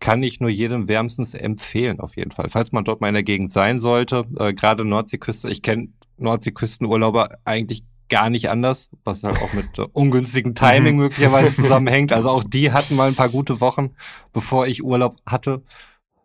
kann 0.00 0.22
ich 0.22 0.40
nur 0.40 0.50
jedem 0.50 0.88
wärmstens 0.88 1.34
empfehlen, 1.34 2.00
auf 2.00 2.16
jeden 2.16 2.30
Fall. 2.30 2.48
Falls 2.48 2.72
man 2.72 2.84
dort 2.84 3.00
mal 3.00 3.08
in 3.08 3.14
der 3.14 3.22
Gegend 3.22 3.52
sein 3.52 3.80
sollte, 3.80 4.24
äh, 4.38 4.52
gerade 4.52 4.84
Nordseeküste, 4.84 5.50
ich 5.50 5.62
kenne 5.62 5.88
Nordseeküstenurlauber 6.18 7.38
eigentlich 7.44 7.82
gar 8.12 8.30
nicht 8.30 8.50
anders, 8.50 8.90
was 9.02 9.24
halt 9.24 9.42
auch 9.42 9.52
mit 9.54 9.78
äh, 9.78 9.86
ungünstigem 9.92 10.54
Timing 10.54 10.94
mhm. 10.94 11.02
möglicherweise 11.02 11.52
zusammenhängt. 11.62 12.12
Also 12.12 12.30
auch 12.30 12.44
die 12.44 12.70
hatten 12.70 12.94
mal 12.94 13.08
ein 13.08 13.16
paar 13.16 13.30
gute 13.30 13.60
Wochen, 13.60 13.90
bevor 14.32 14.68
ich 14.68 14.84
Urlaub 14.84 15.16
hatte 15.26 15.62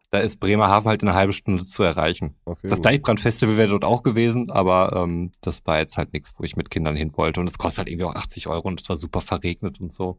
da 0.10 0.20
ist 0.20 0.40
Bremerhaven 0.40 0.88
halt 0.88 1.02
in 1.02 1.10
einer 1.10 1.18
halben 1.18 1.34
Stunde 1.34 1.66
zu 1.66 1.84
erreichen. 1.84 2.36
Okay, 2.46 2.68
das 2.68 2.82
Deichbrand-Festival 2.82 3.58
wäre 3.58 3.70
dort 3.70 3.84
auch 3.84 4.04
gewesen, 4.04 4.50
aber 4.52 4.94
ähm, 4.96 5.32
das 5.42 5.66
war 5.66 5.80
jetzt 5.80 5.98
halt 5.98 6.14
nichts, 6.14 6.34
wo 6.38 6.44
ich 6.44 6.56
mit 6.56 6.70
Kindern 6.70 6.96
hin 6.96 7.12
wollte. 7.16 7.42
Und 7.42 7.48
es 7.48 7.58
kostet 7.58 7.80
halt 7.80 7.90
irgendwie 7.90 8.06
auch 8.06 8.16
80 8.16 8.48
Euro 8.48 8.68
und 8.68 8.82
es 8.82 8.88
war 8.88 8.96
super 8.96 9.22
verregnet 9.22 9.82
und 9.82 9.92
so. 9.92 10.18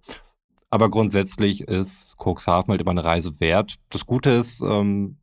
Aber 0.71 0.91
grundsätzlich 0.91 1.63
ist 1.63 2.17
Cuxhaven 2.19 2.73
halt 2.73 2.83
immer 2.83 2.91
eine 2.91 3.05
Reise 3.05 3.41
wert. 3.41 3.77
Das 3.89 4.05
Gute 4.05 4.31
ist, 4.31 4.61
ähm, 4.61 5.17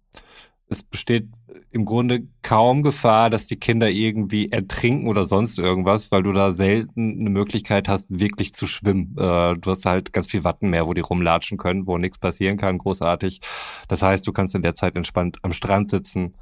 es 0.67 0.83
besteht 0.83 1.27
im 1.71 1.85
Grunde 1.85 2.27
kaum 2.41 2.83
Gefahr, 2.83 3.29
dass 3.29 3.47
die 3.47 3.57
Kinder 3.57 3.89
irgendwie 3.89 4.51
ertrinken 4.51 5.07
oder 5.07 5.25
sonst 5.25 5.59
irgendwas, 5.59 6.11
weil 6.11 6.23
du 6.23 6.31
da 6.31 6.53
selten 6.53 7.19
eine 7.19 7.29
Möglichkeit 7.29 7.87
hast, 7.87 8.07
wirklich 8.09 8.53
zu 8.53 8.65
schwimmen. 8.65 9.13
Äh, 9.17 9.55
du 9.55 9.71
hast 9.71 9.85
halt 9.85 10.13
ganz 10.13 10.27
viel 10.27 10.43
Wattenmeer, 10.43 10.87
wo 10.87 10.93
die 10.93 11.01
rumlatschen 11.01 11.57
können, 11.57 11.85
wo 11.85 11.97
nichts 11.97 12.17
passieren 12.17 12.57
kann, 12.57 12.77
großartig. 12.77 13.41
Das 13.87 14.01
heißt, 14.01 14.25
du 14.25 14.31
kannst 14.31 14.55
in 14.55 14.61
der 14.61 14.75
Zeit 14.75 14.95
entspannt 14.95 15.37
am 15.43 15.53
Strand 15.53 15.89
sitzen, 15.89 16.33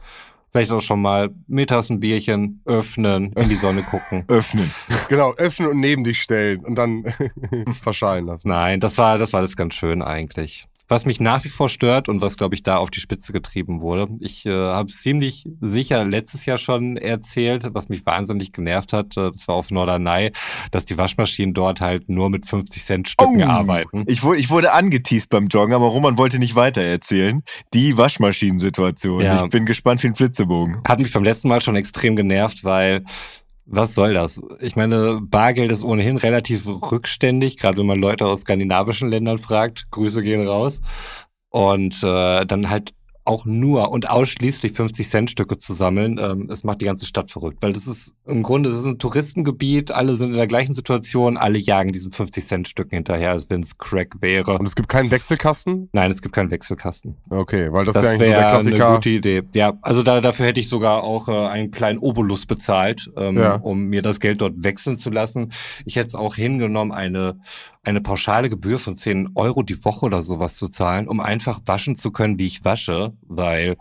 vielleicht 0.51 0.71
auch 0.71 0.81
schon 0.81 1.01
mal 1.01 1.31
mittags 1.47 1.89
ein 1.89 1.99
Bierchen 1.99 2.61
öffnen, 2.65 3.33
in 3.33 3.49
die 3.49 3.55
Sonne 3.55 3.81
gucken. 3.81 4.23
öffnen. 4.27 4.71
Genau, 5.09 5.33
öffnen 5.33 5.69
und 5.69 5.79
neben 5.79 6.03
dich 6.03 6.21
stellen 6.21 6.63
und 6.63 6.75
dann 6.75 7.05
verschallen 7.71 8.27
lassen. 8.27 8.49
Nein, 8.49 8.79
das 8.79 8.97
war, 8.99 9.17
das 9.17 9.33
war 9.33 9.39
alles 9.39 9.57
ganz 9.57 9.73
schön 9.73 10.03
eigentlich. 10.03 10.65
Was 10.93 11.05
mich 11.05 11.19
nach 11.19 11.43
wie 11.43 11.49
vor 11.49 11.69
stört 11.69 12.07
und 12.07 12.21
was, 12.21 12.37
glaube 12.37 12.53
ich, 12.53 12.61
da 12.61 12.77
auf 12.77 12.91
die 12.91 12.99
Spitze 12.99 13.33
getrieben 13.33 13.81
wurde. 13.81 14.15
Ich 14.21 14.45
äh, 14.45 14.51
habe 14.51 14.91
ziemlich 14.91 15.43
sicher 15.59 16.05
letztes 16.05 16.45
Jahr 16.45 16.59
schon 16.59 16.97
erzählt, 16.97 17.65
was 17.71 17.89
mich 17.89 18.05
wahnsinnig 18.05 18.51
genervt 18.51 18.93
hat. 18.93 19.17
Äh, 19.17 19.31
das 19.31 19.47
war 19.47 19.55
auf 19.55 19.71
Norderney, 19.71 20.33
dass 20.69 20.85
die 20.85 20.95
Waschmaschinen 20.95 21.55
dort 21.55 21.81
halt 21.81 22.09
nur 22.09 22.29
mit 22.29 22.45
50 22.45 22.83
Cent 22.83 23.09
Stücken 23.09 23.41
oh, 23.41 23.47
arbeiten. 23.47 24.03
Ich, 24.05 24.21
wurde, 24.21 24.39
ich 24.39 24.51
wurde 24.51 24.71
angeteased 24.71 25.29
beim 25.31 25.47
Joggen, 25.47 25.73
aber 25.73 25.87
Roman 25.87 26.19
wollte 26.19 26.37
nicht 26.37 26.53
weiter 26.53 26.83
erzählen. 26.83 27.41
Die 27.73 27.97
Waschmaschinensituation. 27.97 29.21
Ja. 29.21 29.45
Ich 29.45 29.49
bin 29.49 29.65
gespannt 29.65 30.03
wie 30.03 30.09
ein 30.09 30.15
Flitzebogen. 30.15 30.83
Hat 30.87 30.99
mich 30.99 31.11
beim 31.11 31.23
letzten 31.23 31.47
Mal 31.47 31.59
schon 31.59 31.75
extrem 31.75 32.15
genervt, 32.15 32.63
weil 32.63 33.03
was 33.65 33.95
soll 33.95 34.13
das? 34.13 34.41
Ich 34.59 34.75
meine, 34.75 35.21
Bargeld 35.21 35.71
ist 35.71 35.83
ohnehin 35.83 36.17
relativ 36.17 36.67
rückständig, 36.67 37.57
gerade 37.57 37.77
wenn 37.77 37.85
man 37.85 37.99
Leute 37.99 38.25
aus 38.25 38.41
skandinavischen 38.41 39.09
Ländern 39.09 39.37
fragt. 39.37 39.89
Grüße 39.91 40.21
gehen 40.21 40.45
raus. 40.45 40.81
Und 41.49 42.03
äh, 42.03 42.45
dann 42.45 42.69
halt 42.69 42.93
auch 43.25 43.45
nur 43.45 43.91
und 43.91 44.09
ausschließlich 44.09 44.73
50 44.73 45.07
Cent 45.07 45.31
Stücke 45.31 45.57
zu 45.57 45.73
sammeln, 45.73 46.19
ähm, 46.21 46.49
es 46.51 46.63
macht 46.63 46.81
die 46.81 46.85
ganze 46.85 47.05
Stadt 47.05 47.29
verrückt, 47.29 47.61
weil 47.61 47.73
das 47.73 47.87
ist 47.87 48.13
im 48.25 48.41
Grunde 48.41 48.69
ist 48.69 48.85
ein 48.85 48.99
Touristengebiet, 48.99 49.91
alle 49.91 50.15
sind 50.15 50.29
in 50.29 50.35
der 50.35 50.47
gleichen 50.47 50.73
Situation, 50.73 51.37
alle 51.37 51.59
jagen 51.59 51.91
diesen 51.91 52.11
50 52.11 52.45
Cent 52.45 52.67
Stücken 52.67 52.95
hinterher, 52.95 53.31
als 53.31 53.49
wenn 53.49 53.61
es 53.61 53.77
Crack 53.77 54.21
wäre. 54.21 54.57
Und 54.57 54.65
es 54.65 54.75
gibt 54.75 54.87
keinen 54.87 55.11
Wechselkasten? 55.11 55.89
Nein, 55.91 56.09
es 56.09 56.21
gibt 56.21 56.33
keinen 56.33 56.49
Wechselkasten. 56.49 57.17
Okay, 57.29 57.71
weil 57.71 57.83
das, 57.85 57.95
das 57.95 58.03
ist 58.03 58.07
ja 58.07 58.11
eigentlich 58.11 58.27
so 58.27 58.31
der 58.31 58.49
Klassiker. 58.49 58.87
eine 58.87 58.95
gute 58.95 59.09
Idee. 59.09 59.43
Ja, 59.53 59.73
also 59.81 60.03
da, 60.03 60.21
dafür 60.21 60.45
hätte 60.45 60.59
ich 60.59 60.69
sogar 60.69 61.03
auch 61.03 61.27
äh, 61.27 61.47
einen 61.47 61.71
kleinen 61.71 61.99
Obolus 61.99 62.45
bezahlt, 62.45 63.11
ähm, 63.17 63.37
ja. 63.37 63.55
um 63.55 63.87
mir 63.87 64.01
das 64.01 64.19
Geld 64.19 64.39
dort 64.39 64.63
wechseln 64.63 64.97
zu 64.97 65.09
lassen. 65.09 65.51
Ich 65.85 65.97
hätte 65.97 66.07
es 66.07 66.15
auch 66.15 66.35
hingenommen, 66.35 66.91
eine 66.91 67.39
eine 67.85 67.99
pauschale 67.99 68.49
Gebühr 68.49 68.79
von 68.79 68.95
10 68.95 69.31
Euro 69.35 69.61
die 69.61 69.83
Woche 69.83 70.05
oder 70.05 70.23
sowas 70.23 70.55
zu 70.55 70.69
zahlen, 70.69 71.09
um 71.09 71.19
einfach 71.19 71.59
waschen 71.65 71.97
zu 71.97 72.11
können, 72.11 72.39
wie 72.39 72.47
ich 72.47 72.63
wasche, 72.63 73.11
weil 73.23 73.75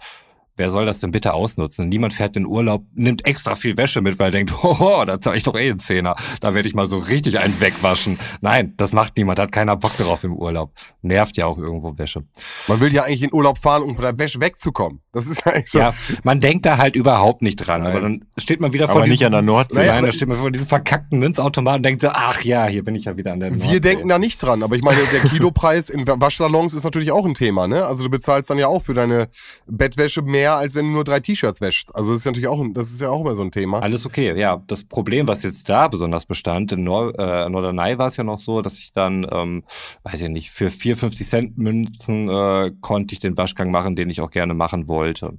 wer 0.56 0.70
soll 0.70 0.86
das 0.86 1.00
denn 1.00 1.10
bitte 1.10 1.34
ausnutzen? 1.34 1.88
Niemand 1.88 2.14
fährt 2.14 2.36
in 2.36 2.46
Urlaub, 2.46 2.84
nimmt 2.94 3.26
extra 3.26 3.54
viel 3.54 3.76
Wäsche 3.76 4.00
mit, 4.00 4.18
weil 4.18 4.28
er 4.28 4.32
denkt, 4.32 4.52
hoho, 4.62 5.04
da 5.04 5.20
zahle 5.20 5.36
ich 5.36 5.42
doch 5.42 5.54
eh 5.54 5.70
einen 5.70 5.78
Zehner. 5.78 6.14
Da 6.40 6.54
werde 6.54 6.68
ich 6.68 6.74
mal 6.74 6.86
so 6.86 6.98
richtig 6.98 7.38
einen 7.38 7.58
wegwaschen. 7.60 8.18
Nein, 8.40 8.74
das 8.76 8.92
macht 8.92 9.16
niemand, 9.16 9.38
hat 9.38 9.52
keiner 9.52 9.76
Bock 9.76 9.96
darauf 9.96 10.24
im 10.24 10.36
Urlaub. 10.36 10.72
Nervt 11.02 11.36
ja 11.36 11.46
auch 11.46 11.58
irgendwo 11.58 11.98
Wäsche. 11.98 12.24
Man 12.68 12.80
will 12.80 12.92
ja 12.92 13.04
eigentlich 13.04 13.22
in 13.22 13.32
Urlaub 13.32 13.58
fahren, 13.58 13.82
um 13.82 13.94
von 13.96 14.04
der 14.04 14.18
Wäsche 14.18 14.40
wegzukommen. 14.40 15.00
Das 15.12 15.26
ist 15.26 15.42
ja, 15.44 15.52
so. 15.66 15.78
ja, 15.78 15.94
man 16.22 16.40
denkt 16.40 16.64
da 16.64 16.78
halt 16.78 16.96
überhaupt 16.96 17.42
nicht 17.42 17.56
dran. 17.56 17.82
Nein. 17.82 17.92
Aber 17.92 18.00
dann 18.00 18.24
steht 18.38 18.60
man 18.60 18.72
wieder 18.72 18.84
aber 18.84 19.00
vor 19.00 19.06
nicht 19.06 19.24
an 19.24 19.32
der 19.32 19.42
Nordsee. 19.42 19.86
Nein, 19.86 20.04
da 20.04 20.12
steht 20.12 20.28
man 20.28 20.38
vor 20.38 20.50
diesem 20.50 20.66
verkackten 20.66 21.18
Münzautomaten 21.18 21.78
und 21.78 21.82
denkt 21.82 22.00
so, 22.02 22.08
ach 22.08 22.42
ja, 22.42 22.66
hier 22.66 22.82
bin 22.82 22.94
ich 22.94 23.04
ja 23.04 23.16
wieder 23.16 23.32
an 23.32 23.40
der 23.40 23.50
Nordsee. 23.50 23.72
Wir 23.72 23.80
denken 23.80 24.08
da 24.08 24.18
nicht 24.18 24.42
dran. 24.42 24.62
Aber 24.62 24.74
ich 24.74 24.82
meine, 24.82 25.00
der 25.12 25.20
Kilopreis 25.20 25.90
in 25.90 26.06
Waschsalons 26.06 26.72
ist 26.74 26.84
natürlich 26.84 27.12
auch 27.12 27.26
ein 27.26 27.34
Thema, 27.34 27.66
ne? 27.66 27.84
Also 27.84 28.04
du 28.04 28.10
bezahlst 28.10 28.48
dann 28.48 28.58
ja 28.58 28.68
auch 28.68 28.80
für 28.80 28.94
deine 28.94 29.28
Bettwäsche 29.66 30.22
mehr, 30.22 30.41
als 30.46 30.74
wenn 30.74 30.86
du 30.86 30.92
nur 30.92 31.04
drei 31.04 31.20
T-Shirts 31.20 31.60
wäscht. 31.60 31.90
Also 31.94 32.10
das 32.10 32.20
ist 32.20 32.26
natürlich 32.26 32.48
auch, 32.48 32.64
das 32.72 32.92
ist 32.92 33.00
ja 33.00 33.10
auch 33.10 33.20
immer 33.20 33.34
so 33.34 33.42
ein 33.42 33.50
Thema. 33.50 33.80
Alles 33.82 34.06
okay, 34.06 34.38
ja. 34.38 34.62
Das 34.66 34.84
Problem, 34.84 35.26
was 35.28 35.42
jetzt 35.42 35.68
da 35.68 35.88
besonders 35.88 36.26
bestand, 36.26 36.72
in 36.72 36.84
Nor 36.84 37.18
äh, 37.18 37.48
Norderney 37.48 37.98
war 37.98 38.08
es 38.08 38.16
ja 38.16 38.24
noch 38.24 38.38
so, 38.38 38.62
dass 38.62 38.78
ich 38.78 38.92
dann, 38.92 39.26
ähm, 39.30 39.64
weiß 40.02 40.20
ich 40.22 40.28
nicht, 40.28 40.50
für 40.50 40.70
4, 40.70 40.96
50 40.96 41.26
Cent 41.26 41.58
Münzen 41.58 42.28
äh, 42.28 42.72
konnte 42.80 43.14
ich 43.14 43.18
den 43.18 43.36
Waschgang 43.36 43.70
machen, 43.70 43.96
den 43.96 44.10
ich 44.10 44.20
auch 44.20 44.30
gerne 44.30 44.54
machen 44.54 44.88
wollte. 44.88 45.38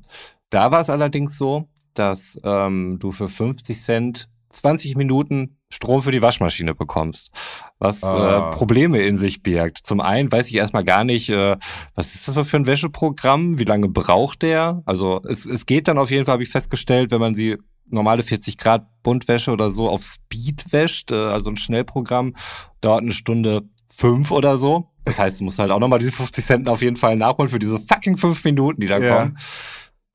Da 0.49 0.71
war 0.71 0.81
es 0.81 0.89
allerdings 0.89 1.37
so, 1.37 1.67
dass 1.93 2.39
ähm, 2.43 2.97
du 2.99 3.11
für 3.11 3.27
50 3.27 3.79
Cent 3.79 4.29
20 4.49 4.95
Minuten 4.95 5.57
Strom 5.73 6.01
für 6.01 6.11
die 6.11 6.21
Waschmaschine 6.21 6.75
bekommst, 6.75 7.31
was 7.79 8.03
ah. 8.03 8.51
äh, 8.51 8.55
Probleme 8.55 8.99
in 8.99 9.17
sich 9.17 9.43
birgt. 9.43 9.79
Zum 9.83 9.99
einen 9.99 10.31
weiß 10.31 10.47
ich 10.47 10.55
erstmal 10.55 10.83
gar 10.83 11.03
nicht, 11.03 11.29
äh, 11.29 11.57
was 11.95 12.15
ist 12.15 12.27
das 12.27 12.47
für 12.47 12.57
ein 12.57 12.67
Wäscheprogramm, 12.67 13.59
wie 13.59 13.65
lange 13.65 13.89
braucht 13.89 14.41
der? 14.41 14.81
Also 14.85 15.21
es, 15.27 15.45
es 15.45 15.65
geht 15.65 15.87
dann 15.87 15.97
auf 15.97 16.11
jeden 16.11 16.25
Fall, 16.25 16.33
habe 16.33 16.43
ich 16.43 16.49
festgestellt, 16.49 17.11
wenn 17.11 17.19
man 17.19 17.35
sie 17.35 17.57
normale 17.89 18.23
40 18.23 18.57
Grad 18.57 18.87
Buntwäsche 19.03 19.51
oder 19.51 19.69
so 19.69 19.89
auf 19.89 20.03
Speed 20.03 20.71
wäscht, 20.71 21.11
äh, 21.11 21.15
also 21.15 21.49
ein 21.49 21.57
Schnellprogramm, 21.57 22.35
dauert 22.81 23.01
eine 23.01 23.11
Stunde 23.11 23.63
fünf 23.87 24.31
oder 24.31 24.57
so. 24.57 24.89
Das 25.05 25.19
heißt, 25.19 25.39
du 25.39 25.45
musst 25.45 25.59
halt 25.59 25.71
auch 25.71 25.79
nochmal 25.79 25.99
diese 25.99 26.11
50 26.11 26.45
Cent 26.45 26.69
auf 26.69 26.81
jeden 26.81 26.95
Fall 26.95 27.15
nachholen 27.15 27.49
für 27.49 27.59
diese 27.59 27.77
fucking 27.77 28.17
fünf 28.17 28.43
Minuten, 28.45 28.81
die 28.81 28.87
da 28.87 28.99
ja. 28.99 29.17
kommen. 29.17 29.37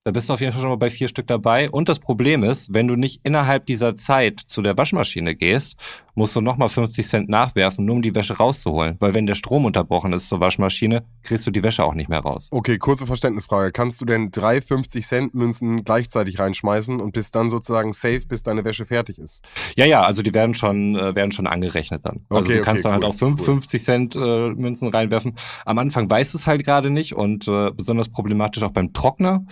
Da 0.08 0.12
bist 0.12 0.30
du 0.30 0.32
auf 0.32 0.40
jeden 0.40 0.54
Fall 0.54 0.62
schon 0.62 0.70
mal 0.70 0.76
bei 0.76 0.88
vier 0.88 1.06
Stück 1.06 1.26
dabei. 1.26 1.68
Und 1.68 1.90
das 1.90 1.98
Problem 1.98 2.42
ist, 2.42 2.72
wenn 2.72 2.88
du 2.88 2.96
nicht 2.96 3.20
innerhalb 3.24 3.66
dieser 3.66 3.94
Zeit 3.94 4.40
zu 4.40 4.62
der 4.62 4.78
Waschmaschine 4.78 5.34
gehst, 5.34 5.76
musst 6.14 6.34
du 6.34 6.40
nochmal 6.40 6.70
50 6.70 7.06
Cent 7.06 7.28
nachwerfen, 7.28 7.84
nur 7.84 7.96
um 7.96 8.02
die 8.02 8.14
Wäsche 8.14 8.38
rauszuholen. 8.38 8.96
Weil 9.00 9.12
wenn 9.12 9.26
der 9.26 9.34
Strom 9.34 9.66
unterbrochen 9.66 10.14
ist 10.14 10.30
zur 10.30 10.40
Waschmaschine, 10.40 11.04
kriegst 11.22 11.46
du 11.46 11.50
die 11.50 11.62
Wäsche 11.62 11.84
auch 11.84 11.92
nicht 11.92 12.08
mehr 12.08 12.20
raus. 12.20 12.48
Okay, 12.50 12.78
kurze 12.78 13.06
Verständnisfrage. 13.06 13.70
Kannst 13.70 14.00
du 14.00 14.06
denn 14.06 14.30
drei 14.30 14.62
50 14.62 15.06
Cent 15.06 15.34
Münzen 15.34 15.84
gleichzeitig 15.84 16.38
reinschmeißen 16.38 17.00
und 17.00 17.12
bist 17.12 17.34
dann 17.34 17.50
sozusagen 17.50 17.92
safe, 17.92 18.22
bis 18.26 18.42
deine 18.42 18.64
Wäsche 18.64 18.86
fertig 18.86 19.18
ist? 19.18 19.44
Ja, 19.76 19.84
ja, 19.84 20.02
also 20.02 20.22
die 20.22 20.32
werden 20.32 20.54
schon, 20.54 20.96
äh, 20.96 21.14
werden 21.14 21.32
schon 21.32 21.46
angerechnet 21.46 22.06
dann. 22.06 22.24
Also 22.30 22.48
okay, 22.48 22.58
du 22.58 22.64
kannst 22.64 22.80
okay, 22.80 22.82
dann 22.84 22.92
halt 22.94 23.04
cool, 23.04 23.10
auch 23.10 23.36
5, 23.36 23.40
cool. 23.40 23.44
50 23.44 23.82
Cent 23.84 24.16
äh, 24.16 24.48
Münzen 24.54 24.88
reinwerfen. 24.88 25.34
Am 25.66 25.76
Anfang 25.76 26.10
weißt 26.10 26.32
du 26.32 26.38
es 26.38 26.46
halt 26.46 26.64
gerade 26.64 26.88
nicht 26.88 27.14
und 27.14 27.46
äh, 27.46 27.70
besonders 27.72 28.08
problematisch 28.08 28.62
auch 28.62 28.72
beim 28.72 28.94
Trockner. 28.94 29.44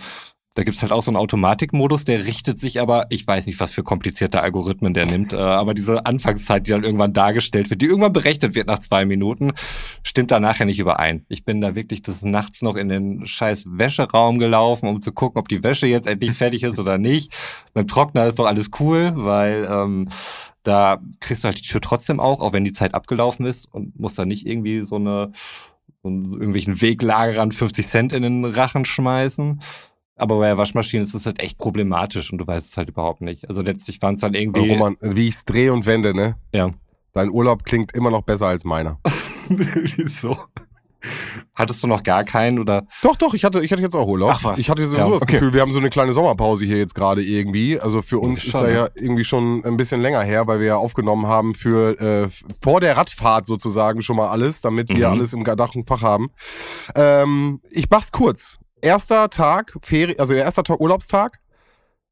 Da 0.57 0.63
gibt's 0.63 0.81
halt 0.81 0.91
auch 0.91 1.03
so 1.03 1.11
einen 1.11 1.17
Automatikmodus, 1.17 2.03
der 2.03 2.25
richtet 2.25 2.57
sich 2.57 2.81
aber, 2.81 3.05
ich 3.09 3.27
weiß 3.27 3.45
nicht, 3.45 3.59
was 3.59 3.73
für 3.73 3.83
komplizierte 3.83 4.41
Algorithmen 4.41 4.95
der 4.95 5.05
nimmt, 5.05 5.31
äh, 5.31 5.35
aber 5.35 5.75
diese 5.75 6.03
Anfangszeit, 6.07 6.65
die 6.65 6.71
dann 6.71 6.83
irgendwann 6.83 7.13
dargestellt 7.13 7.69
wird, 7.69 7.83
die 7.83 7.85
irgendwann 7.85 8.11
berechnet 8.11 8.55
wird 8.55 8.65
nach 8.65 8.79
zwei 8.79 9.05
Minuten, 9.05 9.51
stimmt 10.01 10.31
da 10.31 10.39
nachher 10.39 10.65
nicht 10.65 10.79
überein. 10.79 11.27
Ich 11.29 11.45
bin 11.45 11.61
da 11.61 11.75
wirklich 11.75 12.01
des 12.01 12.23
Nachts 12.23 12.63
noch 12.63 12.75
in 12.75 12.89
den 12.89 13.27
scheiß 13.27 13.65
Wäscheraum 13.69 14.39
gelaufen, 14.39 14.89
um 14.89 14.99
zu 14.99 15.11
gucken, 15.11 15.39
ob 15.39 15.47
die 15.47 15.61
Wäsche 15.61 15.85
jetzt 15.85 16.07
endlich 16.07 16.31
fertig 16.31 16.63
ist 16.63 16.79
oder 16.79 16.97
nicht. 16.97 17.31
Beim 17.75 17.85
Trockner 17.85 18.25
ist 18.25 18.39
doch 18.39 18.47
alles 18.47 18.71
cool, 18.79 19.11
weil 19.13 19.69
ähm, 19.69 20.09
da 20.63 20.99
kriegst 21.19 21.43
du 21.43 21.49
halt 21.49 21.59
die 21.59 21.67
Tür 21.67 21.81
trotzdem 21.81 22.19
auch, 22.19 22.39
auch 22.39 22.53
wenn 22.53 22.65
die 22.65 22.71
Zeit 22.71 22.95
abgelaufen 22.95 23.45
ist 23.45 23.71
und 23.71 23.99
musst 23.99 24.17
da 24.17 24.25
nicht 24.25 24.47
irgendwie 24.47 24.81
so 24.81 24.95
eine 24.95 25.33
so 26.01 26.09
irgendwelchen 26.09 26.81
Weglagerern 26.81 27.51
50 27.51 27.85
Cent 27.85 28.11
in 28.11 28.23
den 28.23 28.45
Rachen 28.45 28.85
schmeißen. 28.85 29.59
Aber 30.17 30.39
bei 30.39 30.47
der 30.47 30.57
Waschmaschine 30.57 31.03
ist 31.03 31.13
es 31.13 31.25
halt 31.25 31.39
echt 31.39 31.57
problematisch 31.59 32.31
und 32.31 32.39
du 32.39 32.47
weißt 32.47 32.71
es 32.71 32.77
halt 32.77 32.89
überhaupt 32.89 33.21
nicht. 33.21 33.47
Also 33.47 33.61
letztlich 33.61 34.01
waren 34.01 34.15
es 34.15 34.21
dann 34.21 34.33
irgendwie. 34.33 34.61
Oh, 34.61 34.73
Roman, 34.73 34.97
wie 35.01 35.27
ich 35.27 35.35
es 35.35 35.45
drehe 35.45 35.71
und 35.71 35.85
wende, 35.85 36.13
ne? 36.15 36.35
Ja. 36.53 36.71
Dein 37.13 37.29
Urlaub 37.29 37.63
klingt 37.63 37.93
immer 37.93 38.11
noch 38.11 38.23
besser 38.23 38.47
als 38.47 38.63
meiner. 38.65 38.99
Wieso? 39.49 40.37
Hattest 41.53 41.83
du 41.83 41.87
noch 41.87 42.03
gar 42.03 42.23
keinen 42.23 42.59
oder? 42.59 42.85
Doch, 43.01 43.15
doch, 43.15 43.33
ich 43.35 43.43
hatte, 43.43 43.63
ich 43.63 43.71
hatte 43.71 43.81
jetzt 43.81 43.95
auch 43.95 44.07
Urlaub. 44.07 44.31
Ach 44.33 44.43
was. 44.43 44.59
Ich 44.59 44.69
hatte 44.69 44.85
sowieso 44.85 45.07
ja, 45.07 45.13
das 45.13 45.21
okay. 45.21 45.33
Gefühl, 45.33 45.53
wir 45.53 45.61
haben 45.61 45.71
so 45.71 45.77
eine 45.77 45.89
kleine 45.89 46.11
Sommerpause 46.11 46.65
hier 46.65 46.77
jetzt 46.77 46.95
gerade 46.95 47.23
irgendwie. 47.23 47.79
Also 47.79 48.01
für 48.01 48.19
uns 48.19 48.43
ist 48.43 48.55
da 48.55 48.67
ja 48.69 48.89
irgendwie 48.95 49.23
schon 49.23 49.63
ein 49.63 49.77
bisschen 49.77 50.01
länger 50.01 50.21
her, 50.21 50.47
weil 50.47 50.59
wir 50.59 50.67
ja 50.67 50.75
aufgenommen 50.75 51.27
haben 51.27 51.53
für 51.53 51.99
äh, 52.01 52.27
vor 52.59 52.81
der 52.81 52.97
Radfahrt 52.97 53.45
sozusagen 53.45 54.01
schon 54.01 54.17
mal 54.17 54.29
alles, 54.29 54.61
damit 54.61 54.89
wir 54.89 55.07
mhm. 55.07 55.13
alles 55.13 55.33
im 55.33 55.43
Dach 55.43 55.75
und 55.75 55.87
Fach 55.87 56.01
haben. 56.01 56.29
Ähm, 56.95 57.61
ich 57.69 57.89
mach's 57.89 58.11
kurz 58.11 58.59
erster 58.81 59.29
Tag, 59.29 59.73
Ferien, 59.81 60.19
also 60.19 60.33
erster 60.33 60.63
Tag 60.63 60.79
Urlaubstag, 60.79 61.39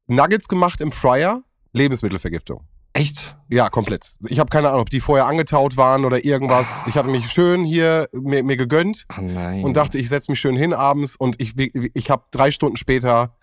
Nuggets 0.06 0.48
gemacht 0.48 0.80
im 0.80 0.92
Fryer, 0.92 1.42
Lebensmittelvergiftung. 1.72 2.64
Echt? 2.96 3.36
Ja, 3.50 3.68
komplett. 3.68 4.14
Ich 4.26 4.38
habe 4.38 4.48
keine 4.48 4.68
Ahnung, 4.68 4.80
ob 4.80 4.90
die 4.90 5.00
vorher 5.00 5.26
angetaut 5.26 5.76
waren 5.76 6.06
oder 6.06 6.24
irgendwas. 6.24 6.80
Ich 6.86 6.94
hatte 6.94 7.10
mich 7.10 7.30
schön 7.30 7.62
hier 7.62 8.08
mir, 8.12 8.42
mir 8.42 8.56
gegönnt 8.56 9.04
oh 9.14 9.20
und 9.20 9.76
dachte, 9.76 9.98
ich 9.98 10.08
setze 10.08 10.32
mich 10.32 10.40
schön 10.40 10.56
hin 10.56 10.72
abends 10.72 11.14
und 11.14 11.38
ich, 11.38 11.52
ich 11.58 12.10
habe 12.10 12.24
drei 12.30 12.50
Stunden 12.50 12.78
später 12.78 13.35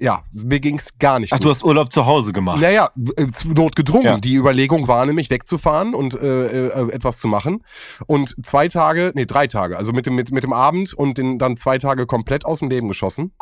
ja, 0.00 0.22
mir 0.44 0.60
ging 0.60 0.78
es 0.78 0.98
gar 0.98 1.18
nicht 1.18 1.32
Ach, 1.32 1.38
gut. 1.38 1.46
du 1.46 1.50
hast 1.50 1.64
Urlaub 1.64 1.92
zu 1.92 2.06
Hause 2.06 2.32
gemacht? 2.32 2.60
Naja, 2.60 2.90
äh, 3.16 3.26
notgedrungen. 3.44 4.04
Ja. 4.04 4.18
Die 4.18 4.34
Überlegung 4.34 4.88
war 4.88 5.04
nämlich 5.06 5.30
wegzufahren 5.30 5.94
und 5.94 6.14
äh, 6.14 6.68
äh, 6.68 6.92
etwas 6.92 7.18
zu 7.18 7.28
machen. 7.28 7.64
Und 8.06 8.34
zwei 8.44 8.68
Tage, 8.68 9.12
nee, 9.14 9.26
drei 9.26 9.46
Tage, 9.46 9.76
also 9.76 9.92
mit 9.92 10.06
dem, 10.06 10.14
mit, 10.14 10.32
mit 10.32 10.44
dem 10.44 10.52
Abend 10.52 10.94
und 10.94 11.18
den, 11.18 11.38
dann 11.38 11.56
zwei 11.56 11.78
Tage 11.78 12.06
komplett 12.06 12.44
aus 12.44 12.58
dem 12.58 12.70
Leben 12.70 12.88
geschossen. 12.88 13.32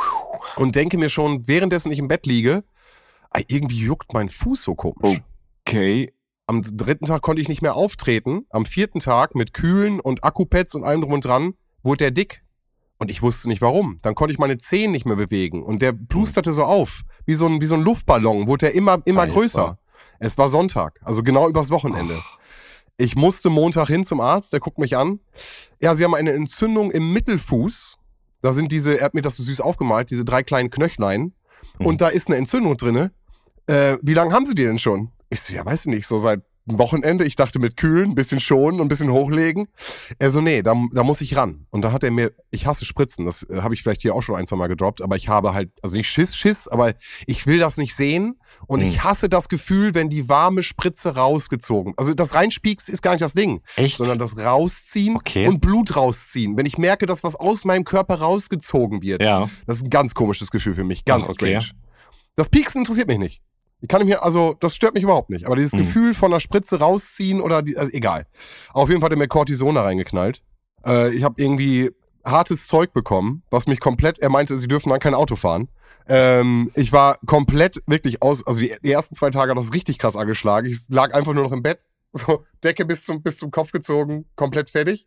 Und 0.57 0.74
denke 0.74 0.98
mir 0.98 1.09
schon, 1.09 1.46
währenddessen 1.46 1.92
ich 1.92 1.98
im 1.98 2.09
Bett 2.09 2.26
liege, 2.26 2.64
irgendwie 3.48 3.78
juckt 3.78 4.12
mein 4.12 4.28
Fuß 4.28 4.62
so 4.62 4.74
komisch. 4.74 5.20
Okay. 5.66 6.12
Am 6.46 6.62
dritten 6.62 7.07
Tag 7.07 7.22
konnte 7.22 7.40
ich 7.40 7.48
nicht 7.48 7.62
mehr 7.62 7.76
auftreten. 7.76 8.46
Am 8.50 8.66
vierten 8.66 9.00
Tag 9.00 9.34
mit 9.34 9.55
Kühlen 9.55 10.00
und 10.00 10.24
Akkupads 10.24 10.74
und 10.74 10.84
allem 10.84 11.00
drum 11.00 11.12
und 11.12 11.24
dran 11.24 11.55
wurde 11.82 11.98
der 11.98 12.11
dick. 12.11 12.41
Und 13.03 13.11
ich 13.11 13.20
wusste 13.20 13.48
nicht 13.48 13.61
warum. 13.61 13.98
Dann 14.03 14.14
konnte 14.14 14.32
ich 14.32 14.38
meine 14.38 14.59
Zehen 14.59 14.92
nicht 14.92 15.07
mehr 15.07 15.16
bewegen. 15.16 15.64
Und 15.64 15.82
der 15.82 15.92
plusterte 15.92 16.53
so 16.53 16.62
auf. 16.62 17.03
Wie 17.26 17.34
so 17.34 17.46
ein, 17.48 17.61
wie 17.61 17.66
so 17.66 17.74
ein 17.74 17.82
Luftballon. 17.82 18.46
Wurde 18.46 18.66
er 18.66 18.74
immer, 18.76 19.03
immer 19.07 19.22
Alter. 19.22 19.32
größer. 19.32 19.78
Es 20.20 20.38
war 20.38 20.48
Sonntag. 20.48 21.00
Also 21.03 21.24
genau 21.24 21.48
übers 21.48 21.70
Wochenende. 21.70 22.14
Oh. 22.16 22.42
Ich 22.98 23.16
musste 23.16 23.50
Montag 23.50 23.88
hin 23.88 24.05
zum 24.05 24.20
Arzt. 24.20 24.53
Der 24.53 24.61
guckt 24.61 24.78
mich 24.78 24.96
an. 24.96 25.18
Ja, 25.80 25.96
sie 25.96 26.05
haben 26.05 26.14
eine 26.14 26.30
Entzündung 26.30 26.92
im 26.92 27.12
Mittelfuß. 27.12 27.98
Da 28.40 28.53
sind 28.53 28.70
diese, 28.70 29.00
er 29.00 29.07
hat 29.07 29.14
mir 29.14 29.22
das 29.22 29.34
so 29.34 29.42
süß 29.42 29.61
aufgemalt, 29.61 30.12
diese 30.12 30.24
drei 30.24 30.44
kleinen 30.44 30.70
Knöchlein. 30.70 31.34
Mhm. 31.80 31.86
Und 31.86 32.00
da 32.03 32.07
ist 32.07 32.28
eine 32.28 32.36
Entzündung 32.36 32.76
drinne. 32.76 33.11
Äh, 33.66 33.96
wie 34.00 34.14
lange 34.14 34.32
haben 34.32 34.46
sie 34.46 34.55
die 34.55 34.62
denn 34.62 34.78
schon? 34.78 35.11
Ich 35.28 35.40
so, 35.40 35.53
ja, 35.53 35.66
weiß 35.66 35.86
ich 35.86 35.92
nicht, 35.92 36.07
so 36.07 36.18
seit 36.18 36.42
ein 36.68 36.78
Wochenende, 36.78 37.24
ich 37.24 37.36
dachte 37.36 37.58
mit 37.58 37.76
kühlen, 37.76 38.10
ein 38.10 38.14
bisschen 38.14 38.38
schonen 38.38 38.80
und 38.80 38.86
ein 38.86 38.88
bisschen 38.88 39.10
hochlegen. 39.10 39.68
Er 40.18 40.30
so, 40.30 40.40
nee, 40.40 40.62
da, 40.62 40.74
da 40.92 41.02
muss 41.02 41.20
ich 41.20 41.36
ran. 41.36 41.66
Und 41.70 41.82
da 41.82 41.92
hat 41.92 42.04
er 42.04 42.10
mir, 42.10 42.32
ich 42.50 42.66
hasse 42.66 42.84
Spritzen, 42.84 43.24
das 43.26 43.42
äh, 43.44 43.62
habe 43.62 43.74
ich 43.74 43.82
vielleicht 43.82 44.02
hier 44.02 44.14
auch 44.14 44.22
schon 44.22 44.36
ein, 44.36 44.46
zwei 44.46 44.56
Mal 44.56 44.68
gedroppt, 44.68 45.02
aber 45.02 45.16
ich 45.16 45.28
habe 45.28 45.54
halt, 45.54 45.70
also 45.82 45.96
nicht 45.96 46.08
Schiss, 46.08 46.36
Schiss, 46.36 46.68
aber 46.68 46.94
ich 47.26 47.46
will 47.46 47.58
das 47.58 47.76
nicht 47.78 47.94
sehen. 47.94 48.38
Und 48.66 48.80
mhm. 48.80 48.88
ich 48.88 49.02
hasse 49.02 49.28
das 49.28 49.48
Gefühl, 49.48 49.94
wenn 49.94 50.08
die 50.08 50.28
warme 50.28 50.62
Spritze 50.62 51.16
rausgezogen, 51.16 51.94
also 51.96 52.14
das 52.14 52.34
Reinspieks 52.34 52.88
ist 52.88 53.02
gar 53.02 53.12
nicht 53.12 53.22
das 53.22 53.34
Ding. 53.34 53.62
Echt? 53.76 53.96
Sondern 53.96 54.18
das 54.18 54.36
Rausziehen 54.36 55.16
okay. 55.16 55.48
und 55.48 55.60
Blut 55.60 55.96
rausziehen. 55.96 56.56
Wenn 56.56 56.66
ich 56.66 56.78
merke, 56.78 57.06
dass 57.06 57.24
was 57.24 57.34
aus 57.34 57.64
meinem 57.64 57.84
Körper 57.84 58.16
rausgezogen 58.16 59.02
wird. 59.02 59.22
Ja. 59.22 59.48
Das 59.66 59.78
ist 59.78 59.84
ein 59.84 59.90
ganz 59.90 60.14
komisches 60.14 60.50
Gefühl 60.50 60.74
für 60.74 60.84
mich, 60.84 61.04
ganz 61.04 61.24
Ach, 61.24 61.30
okay. 61.30 61.60
strange. 61.60 61.82
Das 62.36 62.48
Pieksen 62.48 62.80
interessiert 62.80 63.08
mich 63.08 63.18
nicht. 63.18 63.42
Ich 63.83 63.89
kann 63.89 64.07
mir, 64.07 64.22
also, 64.24 64.55
das 64.61 64.74
stört 64.76 64.95
mich 64.95 65.03
überhaupt 65.03 65.28
nicht. 65.28 65.47
Aber 65.47 65.57
dieses 65.57 65.72
mhm. 65.72 65.78
Gefühl 65.78 66.14
von 66.14 66.30
der 66.30 66.41
Spritze 66.41 66.78
rausziehen 66.78 67.41
oder, 67.41 67.62
die, 67.62 67.76
also 67.76 67.93
egal. 67.93 68.26
Auf 68.72 68.89
jeden 68.89 69.01
Fall 69.01 69.07
hat 69.07 69.16
er 69.16 69.18
mir 69.18 69.28
Cortison 69.28 69.74
da 69.74 69.83
reingeknallt. 69.83 70.41
Äh, 70.87 71.12
ich 71.14 71.24
habe 71.24 71.35
irgendwie 71.43 71.91
hartes 72.24 72.68
Zeug 72.68 72.93
bekommen, 72.93 73.43
was 73.51 73.66
mich 73.66 73.80
komplett, 73.80 74.20
er 74.20 74.30
meinte, 74.30 74.57
sie 74.57 74.68
dürfen 74.68 74.91
dann 74.91 75.01
kein 75.01 75.14
Auto 75.14 75.35
fahren. 75.35 75.68
Ähm, 76.09 76.70
ich 76.74 76.93
war 76.93 77.16
komplett 77.26 77.83
wirklich 77.87 78.22
aus, 78.22 78.47
also 78.47 78.61
die, 78.61 78.72
die 78.85 78.93
ersten 78.93 79.16
zwei 79.16 79.30
Tage 79.30 79.51
hat 79.51 79.59
das 79.59 79.72
richtig 79.72 79.99
krass 79.99 80.16
angeschlagen. 80.16 80.68
Ich 80.68 80.78
lag 80.89 81.14
einfach 81.14 81.35
nur 81.35 81.45
noch 81.45 81.53
im 81.53 81.62
Bett, 81.62 81.85
so 82.26 82.44
Decke 82.62 82.84
bis 82.84 83.04
zum, 83.04 83.22
bis 83.22 83.38
zum 83.38 83.50
Kopf 83.50 83.72
gezogen, 83.72 84.26
komplett 84.36 84.70
fertig 84.70 85.06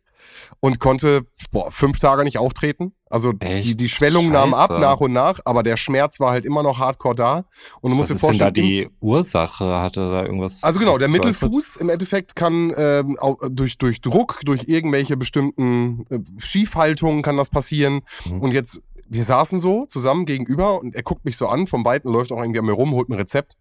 und 0.60 0.80
konnte 0.80 1.26
boah, 1.52 1.70
fünf 1.70 1.98
Tage 1.98 2.24
nicht 2.24 2.38
auftreten. 2.38 2.92
Also 3.08 3.32
die, 3.32 3.76
die 3.76 3.88
Schwellung 3.88 4.30
nahm 4.30 4.54
ab 4.54 4.70
nach 4.70 5.00
und 5.00 5.12
nach, 5.12 5.38
aber 5.44 5.62
der 5.62 5.76
Schmerz 5.76 6.18
war 6.18 6.32
halt 6.32 6.44
immer 6.44 6.62
noch 6.62 6.78
hardcore 6.78 7.14
da. 7.14 7.44
Und 7.80 7.90
du 7.90 7.96
musst 7.96 8.10
Was 8.10 8.16
dir 8.16 8.20
vorstellen. 8.20 8.54
Denn 8.54 8.64
da 8.64 8.68
die 8.68 8.88
Ursache 9.00 9.80
hatte 9.80 10.10
da 10.10 10.24
irgendwas? 10.24 10.62
Also 10.62 10.80
genau, 10.80 10.98
der 10.98 11.08
Mittelfuß 11.08 11.76
im 11.76 11.88
Endeffekt 11.88 12.34
kann 12.34 12.72
ähm, 12.76 13.16
durch, 13.50 13.78
durch 13.78 14.00
Druck, 14.00 14.40
durch 14.44 14.64
irgendwelche 14.66 15.16
bestimmten 15.16 16.04
äh, 16.10 16.18
Schiefhaltungen 16.38 17.22
kann 17.22 17.36
das 17.36 17.50
passieren. 17.50 18.00
Mhm. 18.28 18.40
Und 18.40 18.52
jetzt, 18.52 18.82
wir 19.08 19.22
saßen 19.22 19.60
so 19.60 19.86
zusammen 19.86 20.26
gegenüber 20.26 20.80
und 20.80 20.94
er 20.94 21.02
guckt 21.02 21.24
mich 21.24 21.36
so 21.36 21.46
an, 21.46 21.68
vom 21.68 21.84
Weiten 21.84 22.08
läuft 22.08 22.32
auch 22.32 22.40
irgendwie 22.40 22.58
an 22.58 22.66
mir 22.66 22.72
rum, 22.72 22.92
holt 22.92 23.08
ein 23.08 23.14
Rezept. 23.14 23.56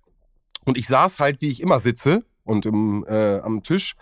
Und 0.66 0.80
ich 0.80 0.88
saß 0.88 1.20
halt, 1.20 1.42
wie 1.42 1.50
ich 1.50 1.62
immer 1.62 1.80
sitze, 1.80 2.24
und 2.46 2.66
im, 2.66 3.06
äh, 3.08 3.40
am 3.40 3.62
Tisch 3.64 3.96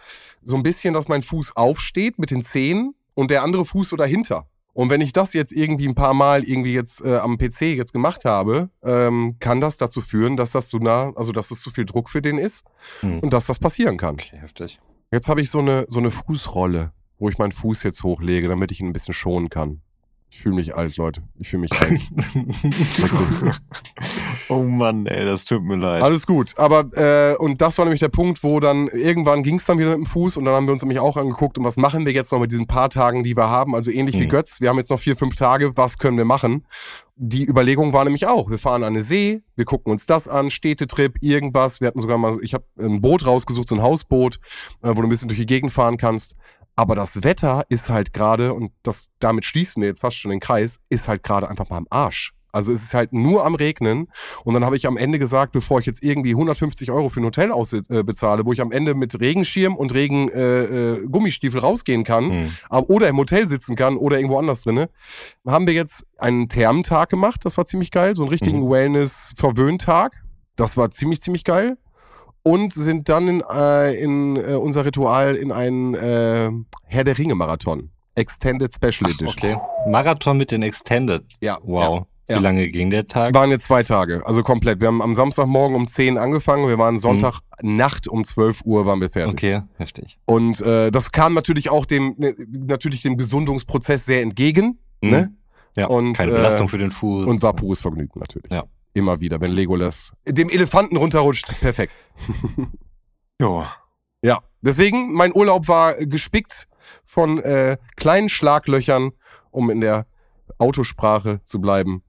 so 0.43 0.55
ein 0.55 0.63
bisschen, 0.63 0.93
dass 0.93 1.07
mein 1.07 1.23
Fuß 1.23 1.55
aufsteht 1.55 2.19
mit 2.19 2.29
den 2.29 2.43
Zehen 2.43 2.93
und 3.15 3.31
der 3.31 3.41
andere 3.41 3.65
Fuß 3.65 3.89
so 3.89 3.95
dahinter. 3.95 4.47
Und 4.73 4.89
wenn 4.89 5.01
ich 5.01 5.13
das 5.13 5.33
jetzt 5.33 5.51
irgendwie 5.51 5.87
ein 5.87 5.93
paar 5.93 6.15
Mal 6.15 6.43
irgendwie 6.43 6.73
jetzt 6.73 7.05
äh, 7.05 7.17
am 7.17 7.37
PC 7.37 7.61
jetzt 7.75 7.93
gemacht 7.93 8.25
habe, 8.25 8.69
ähm, 8.83 9.35
kann 9.39 9.61
das 9.61 9.77
dazu 9.77 10.01
führen, 10.01 10.35
dass 10.35 10.51
das 10.51 10.67
zu 10.69 10.79
nah, 10.79 11.13
also 11.15 11.31
dass 11.31 11.51
es 11.51 11.61
zu 11.61 11.69
viel 11.69 11.85
Druck 11.85 12.09
für 12.09 12.23
den 12.23 12.37
ist 12.39 12.65
Hm. 13.01 13.19
und 13.19 13.33
dass 13.33 13.45
das 13.45 13.59
passieren 13.59 13.97
kann. 13.97 14.15
Okay, 14.15 14.37
heftig. 14.37 14.79
Jetzt 15.11 15.29
habe 15.29 15.41
ich 15.41 15.51
so 15.51 15.59
eine, 15.59 15.85
so 15.89 15.99
eine 15.99 16.09
Fußrolle, 16.09 16.91
wo 17.19 17.29
ich 17.29 17.37
meinen 17.37 17.51
Fuß 17.51 17.83
jetzt 17.83 18.01
hochlege, 18.01 18.47
damit 18.47 18.71
ich 18.71 18.79
ihn 18.79 18.87
ein 18.87 18.93
bisschen 18.93 19.13
schonen 19.13 19.49
kann. 19.49 19.82
Ich 20.35 20.41
fühle 20.41 20.55
mich 20.55 20.75
alt, 20.75 20.97
Leute. 20.97 21.21
Ich 21.37 21.47
fühle 21.47 21.61
mich 21.61 21.71
alt. 21.79 22.01
oh 24.49 24.63
Mann, 24.63 25.05
ey, 25.05 25.25
das 25.25 25.45
tut 25.45 25.61
mir 25.63 25.75
leid. 25.75 26.01
Alles 26.01 26.25
gut. 26.25 26.57
Aber, 26.57 26.85
äh, 26.97 27.35
und 27.37 27.61
das 27.61 27.77
war 27.77 27.85
nämlich 27.85 27.99
der 27.99 28.09
Punkt, 28.09 28.43
wo 28.43 28.59
dann 28.59 28.87
irgendwann 28.87 29.43
ging 29.43 29.57
es 29.57 29.65
dann 29.65 29.77
wieder 29.77 29.91
mit 29.91 29.99
dem 29.99 30.05
Fuß 30.07 30.37
und 30.37 30.45
dann 30.45 30.55
haben 30.55 30.65
wir 30.65 30.73
uns 30.73 30.81
nämlich 30.81 30.99
auch 30.99 31.17
angeguckt, 31.17 31.59
und 31.59 31.63
was 31.63 31.77
machen 31.77 32.07
wir 32.07 32.13
jetzt 32.13 32.31
noch 32.31 32.39
mit 32.39 32.51
diesen 32.51 32.65
paar 32.65 32.89
Tagen, 32.89 33.23
die 33.23 33.37
wir 33.37 33.47
haben? 33.47 33.75
Also 33.75 33.91
ähnlich 33.91 34.15
wie 34.19 34.25
Mhm. 34.25 34.29
Götz, 34.29 34.59
wir 34.59 34.69
haben 34.69 34.77
jetzt 34.77 34.89
noch 34.89 34.99
vier, 34.99 35.15
fünf 35.15 35.35
Tage, 35.35 35.77
was 35.77 35.99
können 35.99 36.17
wir 36.17 36.25
machen? 36.25 36.65
Die 37.15 37.45
Überlegung 37.47 37.93
war 37.93 38.03
nämlich 38.03 38.25
auch, 38.25 38.49
wir 38.49 38.57
fahren 38.57 38.83
an 38.83 38.93
eine 38.93 39.03
See, 39.03 39.43
wir 39.55 39.65
gucken 39.65 39.91
uns 39.91 40.07
das 40.07 40.27
an, 40.27 40.49
Städtetrip, 40.49 41.15
irgendwas. 41.21 41.79
Wir 41.79 41.87
hatten 41.89 42.01
sogar 42.01 42.17
mal, 42.17 42.39
ich 42.41 42.55
habe 42.55 42.65
ein 42.79 43.01
Boot 43.01 43.25
rausgesucht, 43.27 43.67
so 43.67 43.75
ein 43.75 43.83
Hausboot, 43.83 44.39
äh, 44.81 44.89
wo 44.89 44.93
du 44.95 45.03
ein 45.03 45.09
bisschen 45.09 45.27
durch 45.27 45.39
die 45.39 45.45
Gegend 45.45 45.71
fahren 45.71 45.97
kannst. 45.97 46.35
Aber 46.75 46.95
das 46.95 47.23
Wetter 47.23 47.63
ist 47.69 47.89
halt 47.89 48.13
gerade, 48.13 48.53
und 48.53 48.71
das, 48.81 49.09
damit 49.19 49.45
schließen 49.45 49.81
wir 49.81 49.89
jetzt 49.89 50.01
fast 50.01 50.17
schon 50.17 50.31
den 50.31 50.39
Kreis, 50.39 50.77
ist 50.89 51.07
halt 51.07 51.21
gerade 51.23 51.49
einfach 51.49 51.69
mal 51.69 51.77
am 51.77 51.87
Arsch. 51.89 52.33
Also 52.55 52.71
es 52.71 52.83
ist 52.83 52.93
halt 52.93 53.13
nur 53.13 53.45
am 53.47 53.55
Regnen. 53.55 54.07
Und 54.43 54.53
dann 54.53 54.63
habe 54.63 54.75
ich 54.75 54.85
am 54.85 54.95
Ende 54.95 55.17
gesagt, 55.17 55.53
bevor 55.53 55.79
ich 55.79 55.87
jetzt 55.87 56.03
irgendwie 56.03 56.31
150 56.33 56.91
Euro 56.91 57.09
für 57.09 57.19
ein 57.19 57.25
Hotel 57.25 57.51
aus, 57.51 57.73
äh, 57.73 57.81
bezahle, 58.03 58.45
wo 58.45 58.53
ich 58.53 58.61
am 58.61 58.71
Ende 58.71 58.93
mit 58.93 59.19
Regenschirm 59.19 59.75
und 59.75 59.91
Regen 59.95 60.29
äh, 60.29 60.63
äh, 60.93 61.07
Gummistiefel 61.07 61.59
rausgehen 61.61 62.03
kann, 62.03 62.29
Hm. 62.29 62.51
aber, 62.69 62.89
oder 62.91 63.07
im 63.07 63.17
Hotel 63.17 63.47
sitzen 63.47 63.75
kann 63.75 63.97
oder 63.97 64.17
irgendwo 64.17 64.37
anders 64.37 64.61
drinne, 64.61 64.89
haben 65.47 65.65
wir 65.65 65.73
jetzt 65.73 66.05
einen 66.19 66.47
Thermentag 66.47 67.09
gemacht. 67.09 67.41
Das 67.43 67.57
war 67.57 67.65
ziemlich 67.65 67.89
geil. 67.89 68.13
So 68.13 68.21
einen 68.21 68.29
richtigen 68.29 68.59
Mhm. 68.61 68.69
Wellness-Verwöhntag. 68.69 70.23
Das 70.55 70.77
war 70.77 70.91
ziemlich, 70.91 71.21
ziemlich 71.21 71.43
geil. 71.43 71.77
Und 72.43 72.73
sind 72.73 73.07
dann 73.09 73.27
in, 73.27 73.43
äh, 73.53 73.93
in 73.95 74.35
äh, 74.35 74.55
unser 74.55 74.85
Ritual 74.85 75.35
in 75.35 75.51
einen 75.51 75.93
äh, 75.95 76.51
Herr 76.85 77.03
der 77.03 77.17
Ringe-Marathon. 77.17 77.89
Extended 78.15 78.71
Special 78.73 79.09
Edition. 79.09 79.29
Okay. 79.29 79.57
Marathon 79.87 80.37
mit 80.37 80.51
den 80.51 80.61
Extended. 80.61 81.23
Ja. 81.41 81.57
Wow. 81.63 82.05
Ja. 82.27 82.37
Wie 82.39 82.43
lange 82.43 82.69
ging 82.69 82.89
der 82.89 83.07
Tag? 83.07 83.33
Waren 83.33 83.49
jetzt 83.49 83.65
zwei 83.65 83.83
Tage, 83.83 84.21
also 84.25 84.43
komplett. 84.43 84.79
Wir 84.79 84.87
haben 84.87 85.01
am 85.01 85.13
Samstagmorgen 85.13 85.75
um 85.75 85.87
10 85.87 86.17
angefangen, 86.17 86.69
wir 86.69 86.77
waren 86.77 86.97
Sonntag 86.97 87.39
Nacht 87.61 88.07
um 88.07 88.23
12 88.23 88.61
Uhr 88.63 88.85
waren 88.85 89.01
wir 89.01 89.09
fertig. 89.09 89.33
Okay, 89.33 89.61
heftig. 89.77 90.17
Und 90.25 90.61
äh, 90.61 90.89
das 90.89 91.11
kam 91.11 91.33
natürlich 91.33 91.69
auch 91.69 91.85
dem 91.85 92.15
ne, 92.17 92.33
natürlich 92.49 93.01
dem 93.01 93.17
Gesundungsprozess 93.17 94.05
sehr 94.05 94.21
entgegen, 94.21 94.79
Mhm. 95.01 95.09
ne? 95.09 95.33
Ja, 95.75 95.87
Und, 95.87 96.13
keine 96.13 96.31
äh, 96.31 96.35
Belastung 96.35 96.69
für 96.69 96.77
den 96.77 96.91
Fuß. 96.91 97.27
Und 97.27 97.41
war 97.41 97.53
pures 97.53 97.81
Vergnügen 97.81 98.19
natürlich. 98.19 98.49
Ja. 98.51 98.63
Immer 98.93 99.19
wieder, 99.19 99.41
wenn 99.41 99.51
Legolas 99.51 100.13
dem 100.27 100.49
Elefanten 100.49 100.97
runterrutscht, 100.97 101.59
perfekt. 101.59 102.03
Jo. 103.41 103.65
Ja, 104.23 104.39
deswegen 104.61 105.11
mein 105.11 105.33
Urlaub 105.33 105.67
war 105.67 105.95
gespickt 105.95 106.67
von 107.03 107.39
äh, 107.39 107.77
kleinen 107.97 108.29
Schlaglöchern, 108.29 109.11
um 109.51 109.69
in 109.69 109.81
der 109.81 110.05
Autosprache 110.59 111.41
zu 111.43 111.59
bleiben. 111.59 112.03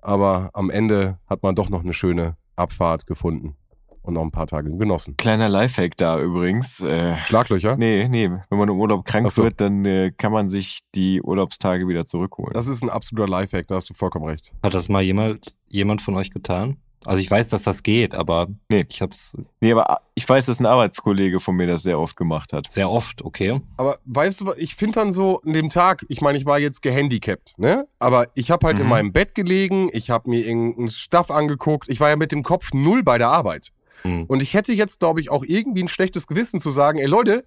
Aber 0.00 0.50
am 0.54 0.70
Ende 0.70 1.18
hat 1.26 1.42
man 1.42 1.54
doch 1.54 1.68
noch 1.68 1.82
eine 1.82 1.92
schöne 1.92 2.36
Abfahrt 2.56 3.06
gefunden 3.06 3.56
und 4.02 4.14
noch 4.14 4.22
ein 4.22 4.30
paar 4.30 4.46
Tage 4.46 4.74
genossen. 4.74 5.16
Kleiner 5.18 5.48
Lifehack 5.48 5.96
da 5.96 6.18
übrigens. 6.18 6.80
Äh, 6.80 7.16
Schlaglöcher? 7.26 7.76
nee, 7.76 8.08
nee, 8.08 8.30
wenn 8.30 8.58
man 8.58 8.68
im 8.68 8.80
Urlaub 8.80 9.04
krank 9.04 9.30
so. 9.30 9.42
wird, 9.42 9.60
dann 9.60 9.84
äh, 9.84 10.10
kann 10.16 10.32
man 10.32 10.48
sich 10.48 10.80
die 10.94 11.20
Urlaubstage 11.20 11.86
wieder 11.86 12.06
zurückholen. 12.06 12.54
Das 12.54 12.66
ist 12.66 12.82
ein 12.82 12.88
absoluter 12.88 13.28
Lifehack, 13.28 13.66
da 13.66 13.74
hast 13.74 13.90
du 13.90 13.94
vollkommen 13.94 14.24
recht. 14.24 14.52
Hat 14.62 14.72
das 14.72 14.88
mal 14.88 15.02
jemand, 15.02 15.54
jemand 15.68 16.02
von 16.02 16.16
euch 16.16 16.30
getan? 16.30 16.76
Also 17.06 17.20
ich 17.20 17.30
weiß, 17.30 17.48
dass 17.50 17.62
das 17.62 17.84
geht, 17.84 18.12
aber 18.14 18.48
Nee. 18.68 18.84
ich 18.88 19.00
hab's 19.00 19.36
nee, 19.60 19.70
aber 19.70 19.88
ah, 19.88 20.00
ich 20.16 20.28
weiß, 20.28 20.46
dass 20.46 20.58
ein 20.58 20.66
Arbeitskollege 20.66 21.38
von 21.38 21.54
mir 21.54 21.68
das 21.68 21.84
sehr 21.84 21.98
oft 21.98 22.16
gemacht 22.16 22.52
hat. 22.52 22.70
sehr 22.72 22.90
oft, 22.90 23.24
okay. 23.24 23.60
Aber 23.76 23.96
weißt 24.04 24.40
du, 24.40 24.46
was, 24.46 24.56
ich 24.58 24.74
finde 24.74 24.98
dann 25.00 25.12
so 25.12 25.40
in 25.44 25.52
dem 25.52 25.70
Tag, 25.70 26.04
ich 26.08 26.20
meine, 26.22 26.36
ich 26.38 26.44
war 26.44 26.58
jetzt 26.58 26.82
gehandicapt, 26.82 27.54
ne? 27.56 27.86
Aber 28.00 28.26
ich 28.34 28.50
habe 28.50 28.66
halt 28.66 28.78
in 28.80 28.84
Mhm. 28.86 28.90
meinem 28.90 29.12
Bett 29.12 29.36
gelegen, 29.36 29.90
ich 29.92 30.10
habe 30.10 30.28
mir 30.28 30.44
irgendeinen 30.44 30.90
Stuff 30.90 31.30
angeguckt, 31.30 31.88
ich 31.88 32.00
war 32.00 32.08
ja 32.10 32.16
mit 32.16 32.32
dem 32.32 32.42
Kopf 32.42 32.70
null 32.74 33.04
bei 33.04 33.16
der 33.16 33.28
Arbeit. 33.28 33.68
Hm. 34.02 34.24
Und 34.26 34.42
ich 34.42 34.54
hätte 34.54 34.72
jetzt, 34.72 35.00
glaube 35.00 35.20
ich, 35.20 35.30
auch 35.30 35.44
irgendwie 35.46 35.82
ein 35.82 35.88
schlechtes 35.88 36.26
Gewissen 36.26 36.60
zu 36.60 36.70
sagen, 36.70 36.98
ey 36.98 37.06
Leute, 37.06 37.44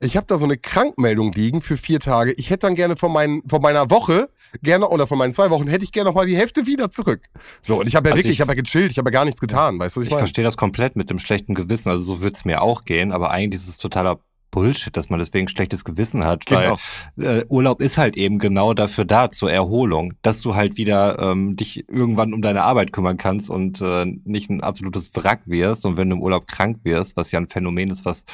ich 0.00 0.16
habe 0.16 0.26
da 0.26 0.36
so 0.36 0.44
eine 0.44 0.56
Krankmeldung 0.56 1.32
liegen 1.32 1.60
für 1.60 1.76
vier 1.76 2.00
Tage. 2.00 2.32
Ich 2.36 2.48
hätte 2.50 2.66
dann 2.66 2.74
gerne 2.74 2.96
von, 2.96 3.12
meinen, 3.12 3.42
von 3.48 3.60
meiner 3.60 3.90
Woche, 3.90 4.30
gerne, 4.62 4.88
oder 4.88 5.06
von 5.06 5.18
meinen 5.18 5.32
zwei 5.32 5.50
Wochen, 5.50 5.66
hätte 5.68 5.84
ich 5.84 5.92
gerne 5.92 6.08
noch 6.08 6.14
mal 6.14 6.26
die 6.26 6.36
Hälfte 6.36 6.66
wieder 6.66 6.90
zurück. 6.90 7.22
So, 7.60 7.80
und 7.80 7.86
ich 7.88 7.96
habe 7.96 8.08
ja 8.08 8.12
Also 8.14 8.18
wirklich, 8.20 8.32
ich- 8.32 8.38
ich 8.38 8.40
habe 8.40 8.54
ja 8.56 8.62
gechillt, 8.62 8.90
ich 8.92 8.98
habe 8.98 9.08
ja 9.08 9.12
gar 9.12 9.24
nichts 9.24 9.40
getan, 9.40 9.78
weißt 9.78 9.96
du, 9.96 10.00
was 10.00 10.04
ich, 10.04 10.08
Ich 10.08 10.10
meine? 10.12 10.20
verstehe 10.20 10.44
das 10.44 10.56
komplett 10.56 10.96
mit 10.96 11.10
dem 11.10 11.18
schlechten 11.18 11.54
Gewissen. 11.54 11.88
Also 11.90 12.04
so 12.04 12.22
wird's 12.22 12.44
mir 12.44 12.62
auch 12.62 12.84
gehen, 12.84 13.12
aber 13.12 13.30
eigentlich 13.30 13.60
ist 13.62 13.68
es 13.68 13.76
totaler 13.76 14.20
Bullshit, 14.50 14.96
dass 14.96 15.10
man 15.10 15.18
deswegen 15.18 15.48
schlechtes 15.48 15.84
Gewissen 15.84 16.24
hat, 16.24 16.46
Genau. 16.46 16.76
weil 17.16 17.26
äh, 17.40 17.44
Urlaub 17.48 17.80
ist 17.80 17.98
halt 17.98 18.16
eben 18.16 18.38
genau 18.38 18.74
dafür 18.74 19.04
da, 19.04 19.30
zur 19.30 19.50
Erholung, 19.52 20.14
dass 20.22 20.40
du 20.42 20.54
halt 20.54 20.76
wieder 20.76 21.18
ähm, 21.20 21.56
dich 21.56 21.88
irgendwann 21.88 22.34
um 22.34 22.42
deine 22.42 22.62
Arbeit 22.62 22.92
kümmern 22.92 23.16
kannst 23.16 23.48
und 23.50 23.80
äh, 23.80 24.04
nicht 24.24 24.50
ein 24.50 24.60
absolutes 24.62 25.14
Wrack 25.14 25.42
wirst. 25.46 25.86
Und 25.86 25.96
wenn 25.96 26.10
du 26.10 26.16
im 26.16 26.22
Urlaub 26.22 26.46
krank 26.46 26.78
wirst, 26.82 27.16
was 27.16 27.30
ja 27.32 27.38
ein 27.40 27.48
Phänomen 27.48 27.90
ist, 27.90 28.04
was 28.04 28.24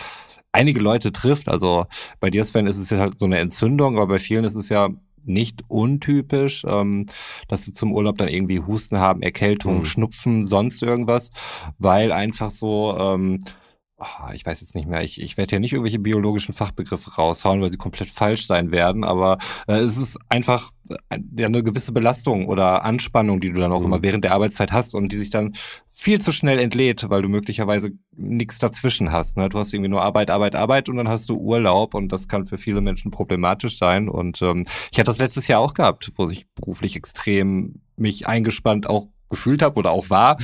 einige 0.52 0.80
Leute 0.80 1.12
trifft, 1.12 1.48
also 1.48 1.86
bei 2.20 2.30
dir, 2.30 2.44
Sven, 2.44 2.66
ist 2.66 2.78
es 2.78 2.88
ja 2.90 2.98
halt 2.98 3.18
so 3.18 3.26
eine 3.26 3.38
Entzündung, 3.38 3.96
aber 3.96 4.06
bei 4.06 4.18
vielen 4.18 4.44
ist 4.44 4.54
es 4.54 4.68
ja 4.70 4.88
nicht 5.28 5.64
untypisch, 5.68 6.64
ähm, 6.68 7.06
dass 7.48 7.64
sie 7.64 7.72
zum 7.72 7.92
Urlaub 7.92 8.16
dann 8.16 8.28
irgendwie 8.28 8.60
Husten 8.60 8.98
haben, 9.00 9.22
Erkältung, 9.22 9.80
Mhm. 9.80 9.84
Schnupfen, 9.84 10.46
sonst 10.46 10.82
irgendwas, 10.82 11.30
weil 11.78 12.12
einfach 12.12 12.50
so, 12.50 12.96
ähm, 12.98 13.42
ah, 13.98 14.30
ich 14.34 14.44
weiß 14.44 14.60
jetzt 14.60 14.74
nicht 14.74 14.86
mehr, 14.86 15.02
ich, 15.02 15.20
ich 15.20 15.36
werde 15.36 15.50
hier 15.50 15.60
nicht 15.60 15.72
irgendwelche 15.72 15.98
biologischen 15.98 16.52
Fachbegriffe 16.52 17.14
raushauen, 17.14 17.62
weil 17.62 17.70
sie 17.70 17.78
komplett 17.78 18.08
falsch 18.08 18.46
sein 18.46 18.70
werden, 18.70 19.04
aber 19.04 19.38
äh, 19.66 19.76
es 19.76 19.96
ist 19.96 20.18
einfach 20.28 20.70
äh, 21.10 21.44
eine 21.44 21.62
gewisse 21.62 21.92
Belastung 21.92 22.46
oder 22.46 22.84
Anspannung, 22.84 23.40
die 23.40 23.50
du 23.50 23.58
dann 23.60 23.72
auch 23.72 23.80
Mhm. 23.80 23.86
immer 23.86 24.02
während 24.02 24.24
der 24.24 24.32
Arbeitszeit 24.32 24.72
hast 24.72 24.94
und 24.94 25.12
die 25.12 25.18
sich 25.18 25.30
dann 25.30 25.54
viel 25.86 26.20
zu 26.20 26.30
schnell 26.32 26.58
entlädt, 26.58 27.08
weil 27.08 27.22
du 27.22 27.28
möglicherweise 27.28 27.92
nichts 28.14 28.58
dazwischen 28.58 29.12
hast. 29.12 29.36
Ne? 29.38 29.48
Du 29.48 29.58
hast 29.58 29.72
irgendwie 29.72 29.90
nur 29.90 30.02
Arbeit, 30.02 30.30
Arbeit, 30.30 30.54
Arbeit 30.56 30.88
und 30.88 30.96
dann 30.96 31.08
hast 31.08 31.28
du 31.30 31.36
Urlaub 31.38 31.94
und 31.94 32.12
das 32.12 32.28
kann 32.28 32.44
für 32.46 32.58
viele 32.58 32.80
Menschen 32.82 33.10
problematisch 33.10 33.78
sein. 33.78 34.08
Und 34.08 34.42
ähm, 34.42 34.64
ich 34.92 34.98
hatte 34.98 35.04
das 35.10 35.18
letztes 35.18 35.48
Jahr 35.48 35.60
auch 35.60 35.74
gehabt, 35.74 36.10
wo 36.16 36.28
ich 36.28 36.46
beruflich 36.54 36.96
extrem 36.96 37.80
mich 37.96 38.26
eingespannt 38.28 38.88
auch 38.88 39.06
gefühlt 39.28 39.62
habe 39.62 39.78
oder 39.78 39.90
auch 39.90 40.10
war. 40.10 40.36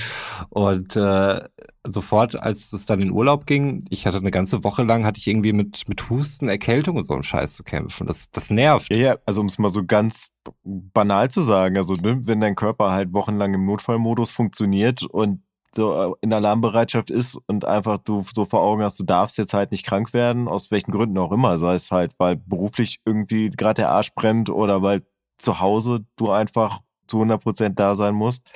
Und 0.51 0.97
äh, 0.97 1.41
sofort, 1.85 2.41
als 2.41 2.73
es 2.73 2.87
dann 2.87 3.01
in 3.01 3.11
Urlaub 3.11 3.47
ging, 3.47 3.85
ich 3.91 4.07
hatte 4.07 4.19
eine 4.19 4.31
ganze 4.31 4.65
Woche 4.65 4.83
lang, 4.83 5.05
hatte 5.05 5.19
ich 5.19 5.27
irgendwie 5.27 5.53
mit, 5.53 5.89
mit 5.89 6.09
Husten, 6.11 6.49
Erkältung 6.49 6.97
und 6.97 7.05
so 7.05 7.15
einem 7.15 7.23
Scheiß 7.23 7.55
zu 7.55 7.65
kämpfen. 7.65 8.07
Das, 8.07 8.31
das 8.31 8.51
nervt. 8.51 8.93
Ja, 8.93 8.99
ja, 8.99 9.17
also 9.27 9.41
um 9.41 9.47
es 9.47 9.59
mal 9.59 9.71
so 9.71 9.85
ganz 9.85 10.29
banal 10.65 11.31
zu 11.31 11.43
sagen, 11.43 11.77
also 11.77 11.95
ne, 11.95 12.21
wenn 12.25 12.41
dein 12.41 12.55
Körper 12.55 12.93
halt 12.93 13.13
wochenlang 13.13 13.55
im 13.55 13.67
Notfallmodus 13.67 14.31
funktioniert 14.31 15.03
und 15.03 15.43
so 15.75 15.95
äh, 15.95 16.13
in 16.21 16.33
Alarmbereitschaft 16.33 17.11
ist 17.11 17.39
und 17.47 17.65
einfach 17.65 17.99
du 17.99 18.23
so 18.35 18.45
vor 18.45 18.61
Augen 18.61 18.83
hast, 18.83 19.01
du 19.01 19.05
darfst 19.05 19.39
jetzt 19.39 19.55
halt 19.55 19.73
nicht 19.73 19.87
krank 19.87 20.13
werden, 20.13 20.49
aus 20.49 20.71
welchen 20.71 20.91
Gründen 20.91 21.19
auch 21.19 21.33
immer, 21.33 21.59
sei 21.59 21.75
es 21.75 21.91
halt, 21.91 22.13
weil 22.19 22.37
beruflich 22.37 23.01
irgendwie 23.05 23.51
gerade 23.51 23.83
der 23.83 23.91
Arsch 23.91 24.13
brennt 24.15 24.51
oder 24.51 24.83
weil 24.83 25.03
zu 25.39 25.61
Hause 25.61 26.05
du 26.17 26.31
einfach 26.31 26.81
zu 27.07 27.23
100% 27.23 27.71
da 27.71 27.95
sein 27.95 28.15
musst 28.15 28.51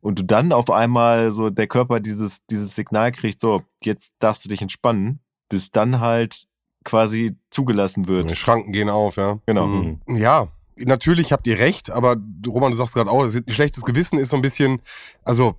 und 0.00 0.18
du 0.18 0.24
dann 0.24 0.52
auf 0.52 0.70
einmal 0.70 1.32
so 1.32 1.50
der 1.50 1.66
Körper 1.66 2.00
dieses, 2.00 2.44
dieses 2.46 2.74
Signal 2.74 3.12
kriegt, 3.12 3.40
so, 3.40 3.62
jetzt 3.82 4.12
darfst 4.18 4.44
du 4.44 4.48
dich 4.48 4.62
entspannen, 4.62 5.20
das 5.48 5.70
dann 5.70 6.00
halt 6.00 6.44
quasi 6.84 7.36
zugelassen 7.50 8.08
wird. 8.08 8.30
Die 8.30 8.36
Schranken 8.36 8.72
gehen 8.72 8.88
auf, 8.88 9.16
ja. 9.16 9.38
Genau. 9.46 9.66
Mhm. 9.66 10.00
Ja, 10.08 10.48
natürlich 10.76 11.32
habt 11.32 11.46
ihr 11.46 11.58
recht, 11.58 11.90
aber 11.90 12.16
Roman, 12.46 12.70
du 12.70 12.76
sagst 12.76 12.94
gerade 12.94 13.10
auch, 13.10 13.22
ein 13.22 13.44
schlechtes 13.48 13.84
Gewissen 13.84 14.18
ist 14.18 14.30
so 14.30 14.36
ein 14.36 14.42
bisschen, 14.42 14.80
also 15.24 15.56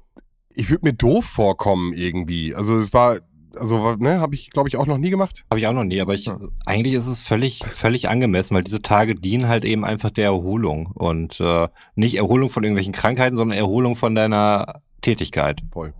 ich 0.53 0.69
würde 0.69 0.85
mir 0.85 0.93
doof 0.93 1.25
vorkommen 1.25 1.93
irgendwie. 1.93 2.55
Also 2.55 2.77
es 2.77 2.93
war, 2.93 3.19
also 3.55 3.95
ne, 3.95 4.19
habe 4.19 4.35
ich 4.35 4.49
glaube 4.51 4.69
ich 4.69 4.77
auch 4.77 4.85
noch 4.85 4.97
nie 4.97 5.09
gemacht. 5.09 5.43
Habe 5.49 5.59
ich 5.59 5.67
auch 5.67 5.73
noch 5.73 5.83
nie, 5.83 6.01
aber 6.01 6.13
ich, 6.13 6.25
Ja. 6.25 6.39
eigentlich 6.65 6.93
ist 6.93 7.07
es 7.07 7.21
völlig, 7.21 7.59
völlig 7.59 8.09
angemessen, 8.09 8.55
weil 8.55 8.63
diese 8.63 8.81
Tage 8.81 9.15
dienen 9.15 9.47
halt 9.47 9.65
eben 9.65 9.85
einfach 9.85 10.11
der 10.11 10.25
Erholung 10.25 10.87
und 10.87 11.39
äh, 11.39 11.67
nicht 11.95 12.15
Erholung 12.17 12.49
von 12.49 12.63
irgendwelchen 12.63 12.93
Krankheiten, 12.93 13.35
sondern 13.35 13.57
Erholung 13.57 13.95
von 13.95 14.15
deiner 14.15 14.81
Tätigkeit. 15.01 15.61
Voll. 15.71 15.93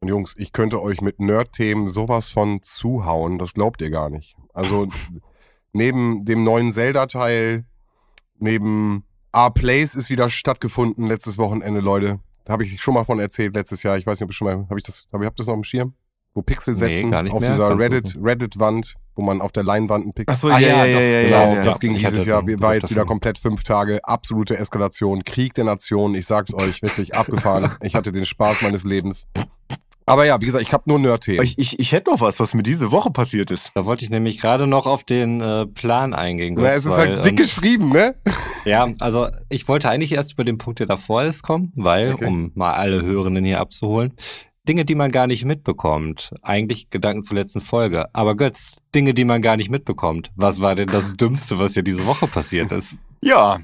Und 0.00 0.08
Jungs, 0.08 0.34
ich 0.38 0.52
könnte 0.52 0.80
euch 0.82 1.02
mit 1.02 1.20
Nerd-Themen 1.20 1.86
sowas 1.86 2.30
von 2.30 2.62
zuhauen, 2.62 3.38
das 3.38 3.52
glaubt 3.52 3.82
ihr 3.82 3.90
gar 3.90 4.08
nicht. 4.10 4.34
Also 4.54 4.86
neben 5.72 6.24
dem 6.24 6.42
neuen 6.44 6.72
Zelda-Teil, 6.72 7.64
neben 8.38 9.04
A-Place 9.32 9.94
ist 9.94 10.10
wieder 10.10 10.28
stattgefunden 10.28 11.06
letztes 11.06 11.38
Wochenende, 11.38 11.80
Leute. 11.80 12.18
Habe 12.48 12.64
ich 12.64 12.80
schon 12.80 12.94
mal 12.94 13.04
von 13.04 13.20
erzählt 13.20 13.54
letztes 13.54 13.82
Jahr. 13.82 13.96
Ich 13.98 14.06
weiß 14.06 14.18
nicht, 14.18 14.24
ob 14.24 14.30
ich 14.30 14.36
schon 14.36 14.46
mal, 14.46 14.66
habe 14.68 14.78
ich 14.78 14.84
das, 14.84 15.04
habe 15.12 15.22
ich 15.22 15.26
hab 15.26 15.36
das 15.36 15.46
noch 15.46 15.54
im 15.54 15.62
Schirm? 15.62 15.94
Wo 16.34 16.42
Pixel 16.42 16.74
Nee, 16.74 16.78
setzen 16.78 17.10
gar 17.10 17.22
nicht 17.22 17.32
auf 17.32 17.40
mehr. 17.40 17.50
dieser 17.50 17.70
du- 17.70 17.74
Reddit, 17.76 18.16
Reddit-Wand, 18.22 18.94
wo 19.16 19.22
man 19.22 19.40
auf 19.40 19.52
der 19.52 19.64
Leinwand 19.64 20.04
einen 20.04 20.12
Pixel. 20.14 20.34
Ach 20.34 20.40
so, 20.40 20.48
Ah, 20.48 20.58
ja, 20.58 20.68
ja, 20.68 20.84
ja, 20.86 21.00
ja, 21.00 21.00
ja, 21.00 21.22
Genau, 21.24 21.50
ja, 21.52 21.54
ja. 21.58 21.64
das 21.64 21.80
ging 21.80 21.94
Ich 21.94 22.04
dieses 22.04 22.24
Jahr. 22.26 22.42
war 22.46 22.74
jetzt 22.74 22.90
wieder 22.90 23.04
komplett 23.04 23.38
fünf 23.38 23.64
Tage, 23.64 23.98
absolute 24.04 24.56
Eskalation, 24.56 25.22
Krieg 25.24 25.54
der 25.54 25.64
Nation. 25.64 26.14
Ich 26.14 26.26
sag's 26.26 26.54
euch, 26.54 26.82
wirklich 26.82 27.14
abgefahren. 27.14 27.70
Ich 27.82 27.94
hatte 27.94 28.12
den 28.12 28.24
Spaß 28.26 28.62
meines 28.62 28.84
Lebens. 28.84 29.26
Aber 30.06 30.24
ja, 30.24 30.40
wie 30.40 30.46
gesagt, 30.46 30.62
ich 30.64 30.72
habe 30.72 30.84
nur 30.86 30.98
Nerd-Themen. 30.98 31.42
Ich, 31.44 31.56
ich, 31.58 31.78
ich 31.78 31.92
hätte 31.92 32.10
noch 32.10 32.20
was, 32.20 32.40
was 32.40 32.52
mir 32.54 32.64
diese 32.64 32.90
Woche 32.90 33.10
passiert 33.12 33.50
ist. 33.52 33.70
Da 33.74 33.84
wollte 33.84 34.04
ich 34.04 34.10
nämlich 34.10 34.40
gerade 34.40 34.66
noch 34.66 34.86
auf 34.86 35.04
den 35.04 35.40
äh, 35.40 35.66
Plan 35.66 36.14
eingehen. 36.14 36.56
Na, 36.58 36.70
es 36.72 36.84
ist 36.84 36.90
weil, 36.92 37.08
halt 37.14 37.24
dick 37.24 37.32
ähm, 37.32 37.36
geschrieben, 37.36 37.90
ne? 37.90 38.16
Ja, 38.64 38.88
also 38.98 39.28
ich 39.50 39.68
wollte 39.68 39.88
eigentlich 39.88 40.12
erst 40.12 40.32
über 40.32 40.42
den 40.44 40.58
Punkt, 40.58 40.80
der 40.80 40.86
davor 40.86 41.22
ist, 41.22 41.42
kommen, 41.42 41.72
weil, 41.76 42.14
Okay. 42.14 42.26
um 42.26 42.50
mal 42.54 42.72
alle 42.72 43.02
Hörenden 43.02 43.44
hier 43.44 43.60
abzuholen, 43.60 44.12
Dinge, 44.68 44.84
die 44.84 44.94
man 44.94 45.10
gar 45.10 45.26
nicht 45.26 45.44
mitbekommt. 45.44 46.30
Eigentlich 46.42 46.90
Gedanken 46.90 47.22
zur 47.22 47.36
letzten 47.36 47.60
Folge. 47.60 48.06
Aber 48.14 48.36
Götz, 48.36 48.76
Dinge, 48.94 49.14
die 49.14 49.24
man 49.24 49.42
gar 49.42 49.56
nicht 49.56 49.70
mitbekommt. 49.70 50.30
Was 50.36 50.60
war 50.60 50.74
denn 50.74 50.88
das 50.88 51.14
Dümmste, 51.16 51.58
was 51.58 51.72
dir 51.72 51.82
diese 51.82 52.06
Woche 52.06 52.26
passiert 52.26 52.72
ist? 52.72 52.98
Ja, 53.22 53.60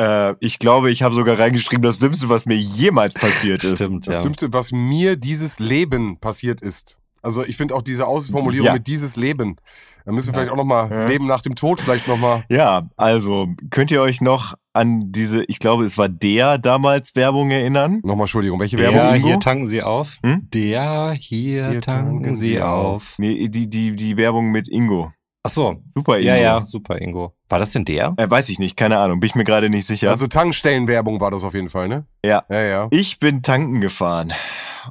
äh, 0.00 0.34
ich 0.40 0.58
glaube, 0.58 0.90
ich 0.90 1.04
habe 1.04 1.14
sogar 1.14 1.38
reingeschrieben, 1.38 1.82
das 1.82 2.00
Dümmste, 2.00 2.28
was 2.28 2.44
mir 2.44 2.56
jemals 2.56 3.14
passiert 3.14 3.62
ist. 3.64 3.76
Stimmt, 3.76 4.08
Das 4.08 4.16
ja. 4.16 4.22
Dümmste, 4.22 4.52
was 4.52 4.72
mir 4.72 5.14
dieses 5.14 5.60
Leben 5.60 6.18
passiert 6.18 6.60
ist. 6.60 6.98
Also 7.26 7.44
ich 7.44 7.56
finde 7.56 7.74
auch 7.74 7.82
diese 7.82 8.06
Ausformulierung 8.06 8.68
Ja. 8.68 8.72
mit 8.72 8.86
dieses 8.86 9.16
Leben. 9.16 9.56
Da 10.04 10.12
müssen 10.12 10.28
wir 10.28 10.34
vielleicht 10.34 10.52
auch 10.52 10.56
nochmal 10.56 10.88
Ja. 10.88 11.06
Leben 11.08 11.26
nach 11.26 11.42
dem 11.42 11.56
Tod 11.56 11.80
vielleicht 11.80 12.06
nochmal. 12.06 12.44
Ja, 12.48 12.88
also 12.96 13.48
könnt 13.70 13.90
ihr 13.90 14.00
euch 14.00 14.20
noch 14.20 14.54
an 14.72 15.10
diese, 15.10 15.42
ich 15.48 15.58
glaube, 15.58 15.84
es 15.84 15.98
war 15.98 16.08
der 16.08 16.58
damals 16.58 17.16
Werbung 17.16 17.50
erinnern? 17.50 18.00
Nochmal 18.04 18.26
Entschuldigung, 18.26 18.60
welche 18.60 18.76
Der, 18.76 18.92
Werbung? 18.94 19.16
Ingo? 19.16 19.26
hier 19.26 19.40
tanken 19.40 19.66
Sie 19.66 19.82
auf. 19.82 20.18
Hm? 20.24 20.48
Der, 20.54 21.16
hier, 21.18 21.70
Hier 21.70 21.80
tanken, 21.80 22.36
Sie 22.36 22.62
auf. 22.62 23.16
Nee, 23.18 23.48
die, 23.48 23.68
die, 23.68 23.96
die 23.96 24.16
Werbung 24.16 24.52
mit 24.52 24.68
Ingo. 24.68 25.12
Ach 25.42 25.50
so. 25.50 25.82
Super 25.94 26.18
Ingo. 26.18 26.28
Ja, 26.28 26.36
ja, 26.36 26.62
super, 26.62 27.00
Ingo. 27.00 27.32
War 27.48 27.58
das 27.58 27.72
denn 27.72 27.84
der? 27.84 28.14
Äh, 28.18 28.30
weiß 28.30 28.48
ich 28.50 28.60
nicht, 28.60 28.76
keine 28.76 28.98
Ahnung, 28.98 29.18
bin 29.18 29.26
ich 29.26 29.34
mir 29.34 29.44
gerade 29.44 29.68
nicht 29.68 29.86
sicher. 29.88 30.10
Also 30.10 30.28
Tankstellenwerbung 30.28 31.20
war 31.20 31.32
das 31.32 31.42
auf 31.42 31.54
jeden 31.54 31.70
Fall, 31.70 31.88
ne? 31.88 32.06
Ja. 32.24 32.42
Ja, 32.48 32.60
ja. 32.62 32.86
Ich 32.92 33.18
bin 33.18 33.42
tanken 33.42 33.80
gefahren 33.80 34.32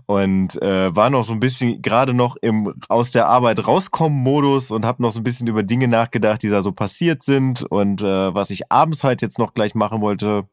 und 0.06 0.62
äh, 0.62 0.96
war 0.96 1.10
noch 1.10 1.24
so 1.24 1.34
ein 1.34 1.40
bisschen 1.40 1.82
gerade 1.82 2.14
noch 2.14 2.36
im 2.38 2.74
aus 2.90 3.12
der 3.12 3.28
Arbeit 3.28 3.68
rauskommen 3.68 4.22
Modus 4.22 4.72
und 4.72 4.86
habe 4.86 5.02
noch 5.02 5.12
so 5.12 5.20
ein 5.20 5.24
bisschen 5.24 5.48
über 5.48 5.64
Dinge 5.64 5.88
nachgedacht, 5.88 6.44
die 6.44 6.50
da 6.50 6.64
so 6.64 6.72
passiert 6.72 7.24
sind 7.24 7.64
und 7.64 8.02
äh, 8.02 8.34
was 8.34 8.50
ich 8.50 8.72
abends 8.72 9.04
halt 9.04 9.22
jetzt 9.22 9.40
noch 9.40 9.54
gleich 9.54 9.76
machen 9.76 10.02
wollte. 10.02 10.48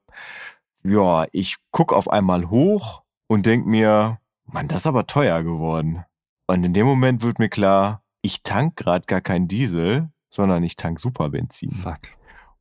Ja, 0.85 1.27
ich 1.33 1.57
guck 1.71 1.93
auf 1.93 2.11
einmal 2.11 2.51
hoch 2.51 3.03
und 3.29 3.47
denk 3.47 3.67
mir, 3.67 4.19
Mann, 4.47 4.69
das 4.69 4.79
ist 4.79 4.87
aber 4.87 5.07
teuer 5.07 5.43
geworden. 5.43 6.05
Und 6.47 6.65
in 6.65 6.75
dem 6.75 6.87
Moment 6.87 7.23
wird 7.23 7.39
mir 7.39 7.49
klar, 7.49 8.03
ich 8.21 8.43
tank 8.43 8.77
gerade 8.77 9.07
gar 9.07 9.21
kein 9.21 9.49
Diesel, 9.49 10.11
sondern 10.29 10.63
ich 10.65 10.77
tank 10.77 10.99
Superbenzin. 11.01 11.71
Fuck. 11.71 12.01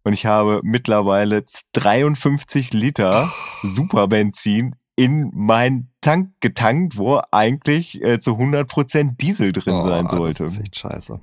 Und 0.04 0.14
ich 0.14 0.26
habe 0.26 0.62
mittlerweile 0.64 1.44
53 1.74 2.74
Liter 2.74 3.32
Superbenzin 3.64 4.76
in 4.96 5.32
meinen 5.34 5.90
Tank 6.02 6.32
getankt, 6.40 6.98
wo 6.98 7.22
eigentlich 7.32 8.02
äh, 8.04 8.20
zu 8.20 8.32
100% 8.32 9.18
Diesel 9.18 9.52
drin 9.52 9.82
sein 9.82 10.08
Oh, 10.08 10.18
sollte. 10.18 10.44
Das 10.44 10.54
ist 10.54 10.60
echt 10.62 10.76
scheiße. 10.76 11.20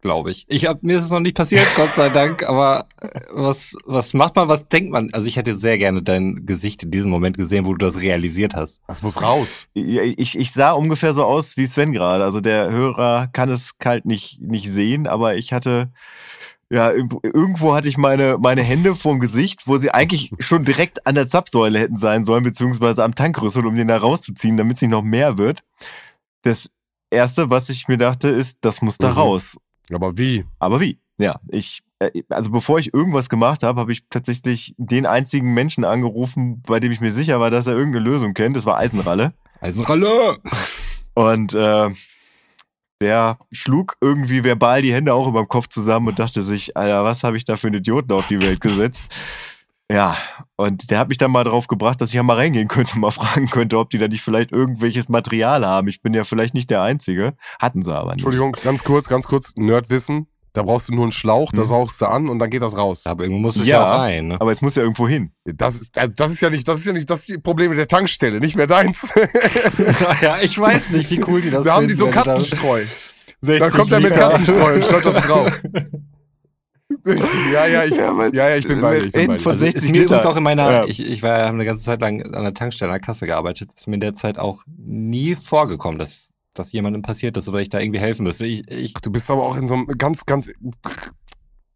Glaube 0.00 0.30
ich. 0.30 0.44
Ich 0.48 0.66
hab, 0.66 0.82
mir 0.82 0.98
ist 0.98 1.04
es 1.04 1.10
noch 1.10 1.20
nicht 1.20 1.34
passiert, 1.34 1.66
Gott 1.76 1.90
sei 1.92 2.10
Dank, 2.10 2.42
aber 2.48 2.86
äh, 3.00 3.08
was, 3.32 3.74
was 3.86 4.12
macht 4.12 4.36
man, 4.36 4.48
was 4.48 4.68
denkt 4.68 4.90
man? 4.92 5.08
Also 5.14 5.26
ich 5.26 5.36
hätte 5.36 5.56
sehr 5.56 5.78
gerne 5.78 6.02
dein 6.02 6.44
Gesicht 6.44 6.82
in 6.82 6.90
diesem 6.90 7.10
Moment 7.10 7.38
gesehen, 7.38 7.64
wo 7.64 7.72
du 7.72 7.78
das 7.78 8.00
realisiert 8.00 8.54
hast. 8.54 8.82
Das 8.86 9.00
muss 9.00 9.22
raus. 9.22 9.68
Ich, 9.72 10.36
ich 10.38 10.52
sah 10.52 10.72
ungefähr 10.72 11.14
so 11.14 11.24
aus 11.24 11.56
wie 11.56 11.66
Sven 11.66 11.92
gerade. 11.92 12.22
Also 12.22 12.40
der 12.40 12.70
Hörer 12.70 13.28
kann 13.32 13.48
es 13.48 13.78
kalt 13.78 14.04
nicht, 14.04 14.42
nicht 14.42 14.70
sehen, 14.70 15.06
aber 15.06 15.36
ich 15.36 15.54
hatte, 15.54 15.90
ja, 16.74 16.90
irgendwo- 16.90 17.74
hatte 17.74 17.88
ich 17.88 17.96
meine, 17.96 18.36
meine 18.38 18.62
Hände 18.62 18.94
vorm 18.94 19.20
Gesicht, 19.20 19.66
wo 19.66 19.78
sie 19.78 19.90
eigentlich 19.90 20.30
schon 20.40 20.64
direkt 20.64 21.06
an 21.06 21.14
der 21.14 21.28
Zapfsäule 21.28 21.78
hätten 21.78 21.96
sein 21.96 22.24
sollen, 22.24 22.42
beziehungsweise 22.44 23.04
am 23.04 23.14
Tankrüssel, 23.14 23.66
um 23.66 23.76
den 23.76 23.88
da 23.88 23.96
rauszuziehen, 23.96 24.56
damit 24.56 24.76
es 24.76 24.82
nicht 24.82 24.90
noch 24.90 25.02
mehr 25.02 25.38
wird. 25.38 25.62
Das 26.42 26.70
erste, 27.10 27.48
was 27.50 27.68
ich 27.70 27.88
mir 27.88 27.96
dachte, 27.98 28.28
ist, 28.28 28.58
das 28.62 28.82
muss 28.82 28.98
da 28.98 29.10
Mhm. 29.10 29.18
raus. 29.18 29.56
Aber 29.92 30.16
wie? 30.18 30.44
Aber 30.58 30.80
wie? 30.80 30.98
Ja, 31.18 31.38
ich, 31.48 31.82
äh, 32.00 32.10
also 32.28 32.50
bevor 32.50 32.78
ich 32.80 32.92
irgendwas 32.92 33.28
gemacht 33.28 33.62
habe, 33.62 33.80
habe 33.80 33.92
ich 33.92 34.02
tatsächlich 34.10 34.74
den 34.78 35.06
einzigen 35.06 35.54
Menschen 35.54 35.84
angerufen, 35.84 36.60
bei 36.66 36.80
dem 36.80 36.90
ich 36.90 37.00
mir 37.00 37.12
sicher 37.12 37.38
war, 37.38 37.50
dass 37.50 37.66
er 37.68 37.76
irgendeine 37.76 38.04
Lösung 38.04 38.34
kennt. 38.34 38.56
Das 38.56 38.66
war 38.66 38.78
Eisenralle. 38.78 39.32
Eisenralle! 39.60 40.38
Und 41.14 41.54
äh, 41.54 41.90
der 43.00 43.38
schlug 43.52 43.96
irgendwie 44.00 44.44
verbal 44.44 44.82
die 44.82 44.92
Hände 44.92 45.14
auch 45.14 45.26
über 45.26 45.42
dem 45.42 45.48
Kopf 45.48 45.68
zusammen 45.68 46.08
und 46.08 46.18
dachte 46.18 46.42
sich, 46.42 46.76
Alter, 46.76 47.04
was 47.04 47.24
habe 47.24 47.36
ich 47.36 47.44
da 47.44 47.56
für 47.56 47.66
einen 47.68 47.76
Idioten 47.76 48.12
auf 48.12 48.26
die 48.26 48.40
Welt 48.40 48.60
gesetzt? 48.60 49.12
Ja, 49.92 50.16
und 50.56 50.90
der 50.90 50.98
hat 50.98 51.08
mich 51.08 51.18
dann 51.18 51.30
mal 51.30 51.44
drauf 51.44 51.66
gebracht, 51.66 52.00
dass 52.00 52.08
ich 52.08 52.14
ja 52.14 52.22
mal 52.22 52.36
reingehen 52.36 52.68
könnte, 52.68 52.98
mal 52.98 53.10
fragen 53.12 53.48
könnte, 53.50 53.78
ob 53.78 53.90
die 53.90 53.98
da 53.98 54.08
nicht 54.08 54.22
vielleicht 54.22 54.50
irgendwelches 54.50 55.08
Material 55.08 55.66
haben. 55.66 55.88
Ich 55.88 56.00
bin 56.00 56.14
ja 56.14 56.24
vielleicht 56.24 56.54
nicht 56.54 56.70
der 56.70 56.82
Einzige. 56.82 57.34
Hatten 57.60 57.82
sie 57.82 57.94
aber 57.94 58.14
nicht. 58.14 58.24
Entschuldigung, 58.24 58.52
ganz 58.64 58.82
kurz, 58.82 59.08
ganz 59.08 59.26
kurz. 59.26 59.54
Nerdwissen. 59.56 60.26
Da 60.54 60.62
brauchst 60.62 60.88
du 60.88 60.94
nur 60.94 61.02
einen 61.02 61.12
Schlauch, 61.12 61.50
da 61.52 61.62
Hm. 61.62 61.68
saugst 61.68 62.00
du 62.00 62.06
an 62.06 62.28
und 62.28 62.38
dann 62.38 62.48
geht 62.48 62.62
das 62.62 62.76
raus. 62.76 63.06
Aber 63.06 63.24
irgendwo 63.24 63.40
muss 63.42 63.56
es 63.56 63.66
Ja, 63.66 63.78
ja, 63.84 63.96
rein. 63.96 64.28
Ne? 64.28 64.40
Aber 64.40 64.52
es 64.52 64.62
muss 64.62 64.74
ja 64.76 64.82
irgendwo 64.82 65.06
hin. 65.08 65.30
Das 65.44 65.74
ist, 65.74 65.96
äh, 65.98 66.08
das 66.16 66.30
ist 66.30 66.40
ja 66.40 66.48
nicht, 66.48 66.66
das 66.66 66.78
ist 66.78 66.86
ja 66.86 66.92
nicht, 66.92 67.10
das 67.10 67.18
ist 67.20 67.28
die 67.28 67.38
Probleme 67.38 67.74
der 67.74 67.88
Tankstelle, 67.88 68.38
nicht 68.40 68.54
mehr 68.56 68.66
deins. 68.68 69.06
ja, 70.22 70.38
ich 70.40 70.58
weiß 70.58 70.90
nicht, 70.90 71.10
wie 71.10 71.22
cool 71.26 71.40
die 71.40 71.50
das 71.50 71.64
Da 71.64 71.74
haben 71.74 71.88
die 71.88 71.94
so 71.94 72.06
du 72.06 72.12
Katzenstreu. 72.12 72.82
60 73.40 73.58
Dann 73.60 73.72
kommt 73.78 73.92
er 73.92 74.00
mit. 74.00 74.14
Katzenstreu 74.14 74.74
und 74.76 74.84
schreibt 74.84 75.04
das 75.06 75.14
drauf. 75.16 75.60
ja, 77.52 77.66
ja, 77.66 77.84
ich, 77.84 77.96
Ja, 77.96 78.12
ja, 78.32 78.48
ja, 78.50 78.56
ich 78.56 78.66
bin 78.66 78.80
bei 78.80 78.98
dir. 78.98 79.04
Ich 79.06 79.12
bin 79.12 79.26
bei 79.26 79.38
von 79.38 79.52
dir. 79.58 79.64
Also 79.64 79.64
60 79.64 79.74
ist 79.76 79.82
mir 79.82 79.88
übrigens 80.02 80.10
Liter. 80.10 80.30
auch 80.30 80.36
in 80.36 80.42
meiner, 80.42 80.70
Ja. 80.70 80.84
ich, 80.86 81.04
ich 81.04 81.22
war 81.22 81.38
ja 81.38 81.46
eine 81.46 81.64
ganze 81.64 81.84
Zeit 81.84 82.00
lang 82.00 82.22
an 82.34 82.44
der 82.44 82.54
Tankstelle, 82.54 82.90
an 82.92 83.00
der 83.00 83.04
Kasse 83.06 83.26
gearbeitet, 83.26 83.72
ist 83.74 83.88
mir 83.88 83.94
in 83.94 84.00
der 84.00 84.14
Zeit 84.14 84.38
auch 84.38 84.62
nie 84.76 85.34
vorgekommen, 85.34 85.98
dass, 85.98 86.30
dass 86.54 86.72
jemandem 86.72 87.02
passiert 87.02 87.36
ist 87.36 87.48
oder 87.48 87.60
ich 87.60 87.68
da 87.68 87.80
irgendwie 87.80 88.00
helfen 88.00 88.24
müsste. 88.24 88.46
Ich, 88.46 88.70
ich, 88.70 88.94
Du 88.94 89.10
bist 89.10 89.30
aber 89.30 89.42
auch 89.42 89.56
in 89.56 89.66
so 89.66 89.74
einem 89.74 89.86
ganz, 89.86 90.24
ganz 90.24 90.52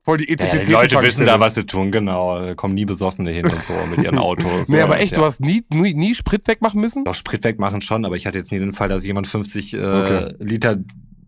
voll 0.03 0.17
die 0.17 0.29
ja, 0.29 0.35
etipetete 0.35 0.67
die 0.67 0.73
Leute 0.73 1.03
wissen 1.03 1.27
da, 1.27 1.39
was 1.41 1.55
sie 1.55 1.67
tun, 1.67 1.91
genau. 1.91 2.41
Da 2.41 2.55
kommen 2.55 2.75
nie 2.75 2.87
Besoffene 2.87 3.31
hin 3.31 3.45
und 3.45 3.63
so 3.65 3.75
mit 3.91 4.03
ihren 4.03 4.19
Autos. 4.19 4.69
Nee, 4.69 4.81
aber 4.81 5.01
echt, 5.01 5.13
ja. 5.13 5.19
du 5.19 5.25
hast 5.25 5.41
nie, 5.41 5.63
nie, 5.69 5.95
nie 5.95 6.15
Sprit 6.15 6.47
wegmachen 6.49 6.81
müssen? 6.81 7.05
Doch 7.05 7.15
Sprit 7.15 7.45
wegmachen 7.45 7.83
schon, 7.83 8.05
aber 8.05 8.17
ich 8.17 8.27
hatte 8.27 8.39
jetzt 8.39 8.51
nie 8.51 8.59
den 8.59 8.73
Fall, 8.73 8.89
dass 8.89 9.05
jemand 9.05 9.27
50 9.27 9.75
äh, 9.75 9.77
Okay. 9.79 10.35
Liter 10.39 10.79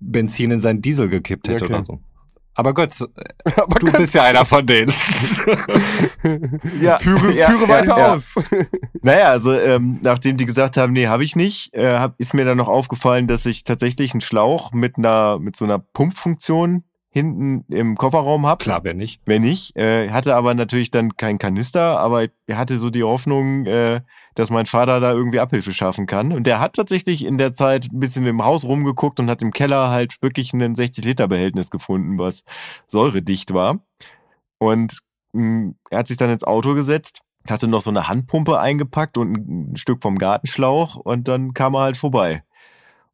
Benzin 0.01 0.51
in 0.51 0.61
seinen 0.61 0.81
Diesel 0.81 1.09
gekippt 1.09 1.49
hätte 1.49 1.65
Okay. 1.65 1.75
oder 1.75 1.85
so. 1.85 2.01
Aber 2.61 2.75
Gott, 2.75 2.95
Aber 3.57 3.79
du 3.79 3.91
bist 3.91 4.13
ja 4.13 4.25
einer 4.25 4.45
von 4.45 4.67
denen. 4.67 4.93
Ja, 6.83 6.99
Führe, 6.99 7.33
ja, 7.33 7.49
führe 7.49 7.63
ja, 7.63 7.69
weiter 7.69 7.99
ja. 7.99 8.13
aus. 8.13 8.35
Naja, 9.03 9.29
also 9.31 9.53
ähm, 9.59 9.99
nachdem 10.03 10.37
die 10.37 10.45
gesagt 10.45 10.77
haben, 10.77 10.93
nee, 10.93 11.07
habe 11.07 11.25
ich 11.25 11.37
nicht, 11.37 11.73
äh, 11.73 11.97
hab, 11.99 12.21
ist 12.21 12.35
mir 12.35 12.45
dann 12.45 12.59
noch 12.59 12.69
aufgefallen, 12.69 13.27
dass 13.27 13.47
ich 13.47 13.65
tatsächlich 13.65 14.13
einen 14.13 14.21
Schlauch 14.21 14.73
mit 14.73 14.99
einer 14.99 15.39
mit 15.39 15.57
so 15.57 15.65
einer 15.65 15.79
Pumpfunktion 15.79 16.85
hinten 17.13 17.65
im 17.73 17.97
Kofferraum 17.97 18.47
habe. 18.47 18.63
Klar, 18.63 18.81
wer 18.85 18.95
nicht. 18.95 19.21
Wenn 19.27 19.43
nicht, 19.43 19.77
äh, 19.77 20.11
hatte 20.11 20.37
aber 20.37 20.55
natürlich 20.55 20.91
dann 20.93 21.17
keinen 21.17 21.39
Kanister, 21.39 21.99
aber 21.99 22.25
ich 22.25 22.31
hatte 22.53 22.79
so 22.79 22.89
die 22.89 23.03
Hoffnung, 23.03 23.67
äh, 23.67 24.01
dass 24.37 24.51
mein 24.51 24.67
Vater 24.67 25.01
da 25.01 25.13
irgendwie 25.13 25.41
Abhilfe 25.41 25.73
schaffen 25.73 26.07
kann. 26.07 26.33
Und 26.33 26.47
der 26.47 26.61
hat 26.61 26.75
tatsächlich 26.75 27.25
in 27.25 27.37
der 27.37 27.53
Zeit 27.53 27.89
ein 27.93 27.99
bisschen 27.99 28.27
im 28.27 28.45
Haus 28.45 28.65
rumgeguckt 28.65 29.19
und 29.19 29.29
hat 29.29 29.43
im 29.43 29.53
Keller 29.53 29.91
halt 29.91 30.23
wirklich 30.23 30.53
ein 30.53 30.75
60-Liter-Behältnis 30.75 31.71
gefunden, 31.71 32.17
was 32.19 32.45
säuredicht 32.87 33.53
war. 33.53 33.81
Und 34.59 35.01
mh, 35.33 35.73
er 35.91 35.99
hat 35.99 36.07
sich 36.07 36.17
dann 36.17 36.31
ins 36.31 36.45
Auto 36.45 36.75
gesetzt, 36.75 37.23
hatte 37.49 37.67
noch 37.67 37.81
so 37.81 37.91
eine 37.91 38.07
Handpumpe 38.07 38.61
eingepackt 38.61 39.19
und 39.19 39.73
ein 39.73 39.77
Stück 39.77 40.01
vom 40.01 40.17
Gartenschlauch 40.17 40.95
und 40.95 41.27
dann 41.27 41.55
kam 41.55 41.75
er 41.75 41.81
halt 41.81 41.97
vorbei. 41.97 42.45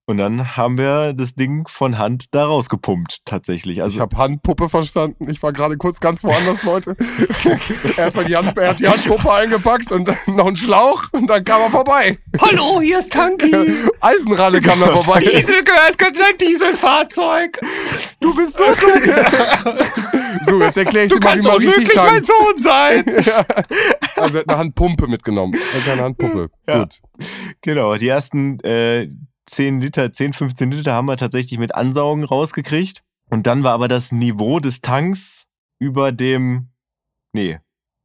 Und 0.08 0.18
dann 0.18 0.56
haben 0.56 0.78
wir 0.78 1.14
das 1.14 1.34
Ding 1.34 1.66
von 1.66 1.98
Hand 1.98 2.26
da 2.30 2.46
rausgepumpt, 2.46 3.22
tatsächlich. 3.24 3.82
Also 3.82 3.96
ich 3.96 4.00
habe 4.00 4.16
Handpuppe 4.16 4.68
verstanden. 4.68 5.28
Ich 5.28 5.42
war 5.42 5.52
gerade 5.52 5.76
kurz 5.76 5.98
ganz 5.98 6.22
woanders, 6.22 6.62
Leute. 6.62 6.96
er, 7.96 8.06
hat 8.06 8.28
die 8.28 8.36
Hand, 8.36 8.56
er 8.56 8.70
hat 8.70 8.78
die 8.78 8.86
Handpuppe 8.86 9.32
eingepackt 9.32 9.90
und 9.90 10.06
dann 10.06 10.16
noch 10.28 10.46
einen 10.46 10.56
Schlauch 10.56 11.02
und 11.10 11.28
dann 11.28 11.42
kam 11.42 11.60
er 11.60 11.70
vorbei. 11.70 12.18
Hallo, 12.40 12.80
hier 12.80 13.00
ist 13.00 13.10
Tanki. 13.10 13.52
Eisenralle 14.00 14.60
kam 14.60 14.78
da 14.78 14.92
vorbei. 14.92 15.22
Diesel 15.22 15.64
gehört 15.64 16.00
ein 16.00 16.38
Dieselfahrzeug. 16.38 17.58
Du 18.20 18.32
bist 18.36 18.56
so 18.56 18.64
dumm. 18.64 19.74
so, 20.46 20.62
jetzt 20.62 20.76
erkläre 20.76 21.06
ich 21.06 21.12
dir 21.12 21.18
mal, 21.18 21.36
wie 21.36 21.42
man 21.42 21.56
richtig 21.56 21.94
tankt. 21.94 22.26
Sohn 22.26 22.58
sein. 22.58 23.04
Also 24.16 24.38
er 24.38 24.40
hat 24.40 24.48
eine 24.48 24.58
Handpumpe 24.58 25.08
mitgenommen. 25.08 25.52
Er 25.74 25.84
hat 25.84 25.92
eine 25.92 26.02
Handpuppe. 26.04 26.48
Ja. 26.66 26.78
Gut. 26.78 27.00
Genau, 27.60 27.94
die 27.96 28.08
ersten 28.08 28.58
äh, 28.60 29.08
10 29.46 29.80
Liter, 29.80 30.12
10, 30.12 30.32
15 30.32 30.70
Liter 30.70 30.92
haben 30.92 31.06
wir 31.06 31.16
tatsächlich 31.16 31.58
mit 31.58 31.74
Ansaugen 31.74 32.24
rausgekriegt. 32.24 33.02
Und 33.28 33.46
dann 33.46 33.62
war 33.62 33.72
aber 33.72 33.88
das 33.88 34.12
Niveau 34.12 34.60
des 34.60 34.80
Tanks 34.80 35.48
über 35.78 36.12
dem, 36.12 36.68
nee, 37.32 37.58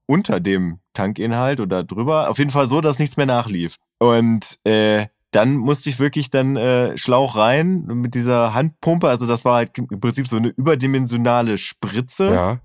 unter 0.07 0.39
dem 0.39 0.79
Tankinhalt 0.93 1.59
oder 1.59 1.83
drüber. 1.83 2.29
Auf 2.29 2.37
jeden 2.39 2.49
Fall 2.49 2.67
so, 2.67 2.81
dass 2.81 2.99
nichts 2.99 3.17
mehr 3.17 3.25
nachlief. 3.25 3.75
Und 3.99 4.59
äh, 4.65 5.07
dann 5.31 5.55
musste 5.55 5.89
ich 5.89 5.99
wirklich 5.99 6.29
dann 6.29 6.57
äh, 6.57 6.97
Schlauch 6.97 7.37
rein 7.37 7.85
mit 7.85 8.15
dieser 8.15 8.53
Handpumpe. 8.53 9.07
Also 9.07 9.27
das 9.27 9.45
war 9.45 9.55
halt 9.55 9.77
im 9.77 9.99
Prinzip 9.99 10.27
so 10.27 10.37
eine 10.37 10.49
überdimensionale 10.49 11.57
Spritze. 11.57 12.33
Ja 12.33 12.59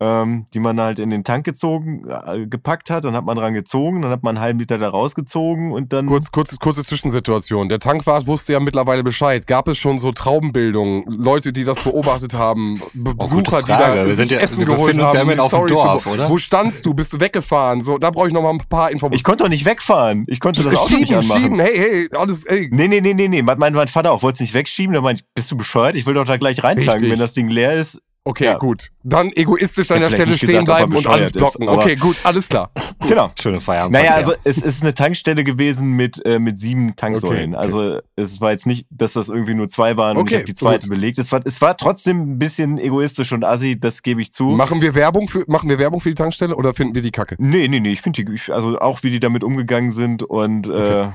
ähm, 0.00 0.46
die 0.54 0.60
man 0.60 0.80
halt 0.80 0.98
in 1.00 1.10
den 1.10 1.24
Tank 1.24 1.44
gezogen, 1.44 2.04
äh, 2.08 2.46
gepackt 2.46 2.88
hat. 2.90 3.04
Dann 3.04 3.14
hat 3.14 3.24
man 3.24 3.36
dran 3.36 3.54
gezogen, 3.54 4.02
dann 4.02 4.10
hat 4.12 4.22
man 4.22 4.36
einen 4.36 4.44
halben 4.44 4.58
Liter 4.60 4.78
da 4.78 4.88
rausgezogen 4.90 5.72
und 5.72 5.92
dann. 5.92 6.06
Kurz, 6.06 6.30
kurze, 6.30 6.56
kurze 6.56 6.84
Zwischensituation. 6.84 7.68
Der 7.68 7.80
Tankwart 7.80 8.26
wusste 8.26 8.52
ja 8.52 8.60
mittlerweile 8.60 9.02
Bescheid. 9.02 9.46
Gab 9.46 9.66
es 9.68 9.76
schon 9.78 9.98
so 9.98 10.12
Traubenbildungen, 10.12 11.04
Leute, 11.08 11.52
die 11.52 11.64
das 11.64 11.78
beobachtet 11.80 12.34
haben, 12.34 12.80
Be 12.94 13.10
Oh, 13.10 13.14
Besucher, 13.14 13.60
gute 13.60 13.62
die 13.72 13.78
da. 13.78 14.06
Wir 14.06 14.14
sind 14.14 14.30
ja- 14.30 14.38
Essen 14.38 14.58
wir 14.58 14.66
geholt 14.66 14.96
haben? 14.98 15.40
auf 15.40 15.50
dem 15.52 15.66
Dorf, 15.66 16.02
zu, 16.04 16.10
oder? 16.10 16.28
Wo 16.30 16.38
standst 16.38 16.86
du? 16.86 16.94
Bist 16.94 17.12
du 17.12 17.20
weggefahren? 17.20 17.82
So, 17.82 17.98
da 17.98 18.10
brauche 18.10 18.28
ich 18.28 18.32
noch 18.32 18.42
mal 18.42 18.50
ein 18.50 18.58
paar 18.68 18.90
Informationen. 18.90 19.14
Ich 19.18 19.24
konnte 19.24 19.44
doch 19.44 19.50
nicht 19.50 19.64
wegfahren. 19.64 20.24
Ich 20.28 20.40
konnte 20.40 20.62
das 20.62 20.76
Auto 20.76 20.94
nicht 20.94 21.12
anmachen. 21.14 21.42
schieben, 21.42 21.58
hey, 21.60 21.76
hey, 21.76 22.08
alles, 22.16 22.44
ey. 22.44 22.68
Nee, 22.70 22.88
nee, 22.88 23.00
nee, 23.00 23.14
nee, 23.14 23.28
nee. 23.28 23.42
Mein, 23.42 23.58
mein 23.58 23.88
Vater 23.88 24.12
auch 24.12 24.22
wollte 24.22 24.36
es 24.36 24.40
nicht 24.40 24.54
wegschieben. 24.54 24.94
Da 24.94 25.00
meinte 25.00 25.22
ich, 25.24 25.34
bist 25.34 25.50
du 25.50 25.56
bescheuert? 25.56 25.96
Ich 25.96 26.06
will 26.06 26.14
doch 26.14 26.24
da 26.24 26.36
gleich 26.36 26.62
reintanken, 26.62 26.92
Richtig. 26.92 27.10
wenn 27.10 27.18
das 27.18 27.32
Ding 27.32 27.48
leer 27.48 27.74
ist. 27.74 28.00
Okay, 28.28 28.44
Ja. 28.44 28.58
gut. 28.58 28.88
Dann 29.04 29.30
egoistisch 29.34 29.90
an 29.90 29.96
Ich 30.02 30.08
der 30.08 30.10
Stelle 30.10 30.36
stehen 30.36 30.48
gesagt, 30.48 30.66
bleiben 30.66 30.94
und 30.96 31.06
alles 31.06 31.26
ist, 31.28 31.32
blocken. 31.38 31.66
aber- 31.66 31.82
okay, 31.82 31.96
gut, 31.96 32.16
alles 32.24 32.46
klar. 32.48 32.70
Genau. 33.08 33.30
Schöne 33.40 33.60
Feierabend. 33.60 33.92
Naja, 33.94 34.14
also 34.16 34.34
es 34.44 34.58
ist 34.58 34.82
eine 34.82 34.92
Tankstelle 34.92 35.42
gewesen 35.44 35.92
mit, 35.92 36.20
äh, 36.26 36.38
mit 36.38 36.58
sieben 36.58 36.94
Tanksäulen. 36.96 37.54
Okay, 37.54 37.64
okay. 37.64 37.74
Also 37.74 38.00
es 38.16 38.40
war 38.42 38.50
jetzt 38.50 38.66
nicht, 38.66 38.86
dass 38.90 39.14
das 39.14 39.28
irgendwie 39.30 39.54
nur 39.54 39.68
zwei 39.68 39.96
waren 39.96 40.16
und 40.18 40.22
Okay, 40.24 40.34
ich 40.34 40.40
habe 40.40 40.46
die 40.46 40.54
zweite 40.54 40.88
gut. 40.88 40.96
belegt. 40.96 41.18
Es 41.18 41.32
war, 41.32 41.40
es 41.44 41.60
war 41.62 41.76
trotzdem 41.78 42.32
ein 42.34 42.38
bisschen 42.38 42.76
egoistisch 42.78 43.32
und 43.32 43.44
assi, 43.44 43.80
das 43.80 44.02
gebe 44.02 44.20
ich 44.20 44.30
zu. 44.32 44.44
Machen 44.48 44.82
wir 44.82 44.94
Werbung 44.94 45.26
für, 45.28 45.44
machen 45.46 45.70
wir 45.70 45.78
Werbung 45.78 46.00
für 46.00 46.10
die 46.10 46.16
Tankstelle 46.16 46.54
oder 46.54 46.74
finden 46.74 46.94
wir 46.96 47.02
die 47.02 47.12
Kacke? 47.12 47.36
Nee, 47.38 47.66
nee, 47.68 47.80
nee, 47.80 47.92
ich 47.92 48.02
finde 48.02 48.24
die, 48.24 48.32
ich- 48.34 48.52
also 48.52 48.78
auch 48.78 49.02
wie 49.04 49.10
die 49.10 49.20
damit 49.20 49.42
umgegangen 49.44 49.90
sind 49.92 50.22
und 50.24 50.68
äh, 50.68 51.06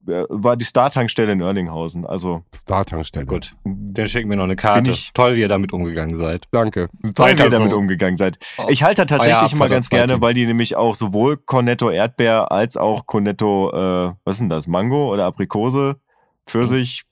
war 0.00 0.56
die 0.56 0.64
Star-Tankstelle 0.64 1.32
in 1.32 1.40
Erlinghausen. 1.40 2.06
Also 2.06 2.42
Star-Tankstelle. 2.54 3.26
Gut. 3.26 3.52
Dann 3.64 4.08
schicken 4.08 4.30
wir 4.30 4.36
noch 4.36 4.44
eine 4.44 4.56
Karte. 4.56 4.90
Ich- 4.92 5.12
Toll, 5.12 5.36
wie 5.36 5.40
ihr 5.40 5.48
damit 5.48 5.72
umgegangen 5.72 6.16
seid. 6.16 6.44
Danke. 6.50 6.88
toll, 7.02 7.12
wie 7.14 7.18
Weiter 7.18 7.44
ihr 7.44 7.50
damit 7.50 7.72
so. 7.72 7.76
umgegangen 7.78 8.16
seid. 8.16 8.38
Ich 8.68 8.82
halte 8.82 9.02
da 9.04 9.16
tatsächlich 9.16 9.52
immer 9.52 9.68
ganz 9.68 9.90
gerne, 9.90 10.20
weil 10.20 10.34
die 10.34 10.46
nämlich 10.46 10.76
auch 10.76 10.94
sowohl 10.94 11.36
Cornetto 11.36 11.90
Erdbeer 11.90 12.50
als 12.52 12.76
auch 12.76 13.06
Cornetto, 13.06 13.70
äh, 13.72 14.12
was 14.24 14.36
ist 14.36 14.40
denn 14.40 14.48
das, 14.48 14.66
Mango 14.66 15.12
oder 15.12 15.26
Aprikose, 15.26 15.96
Pfirsich, 16.46 17.02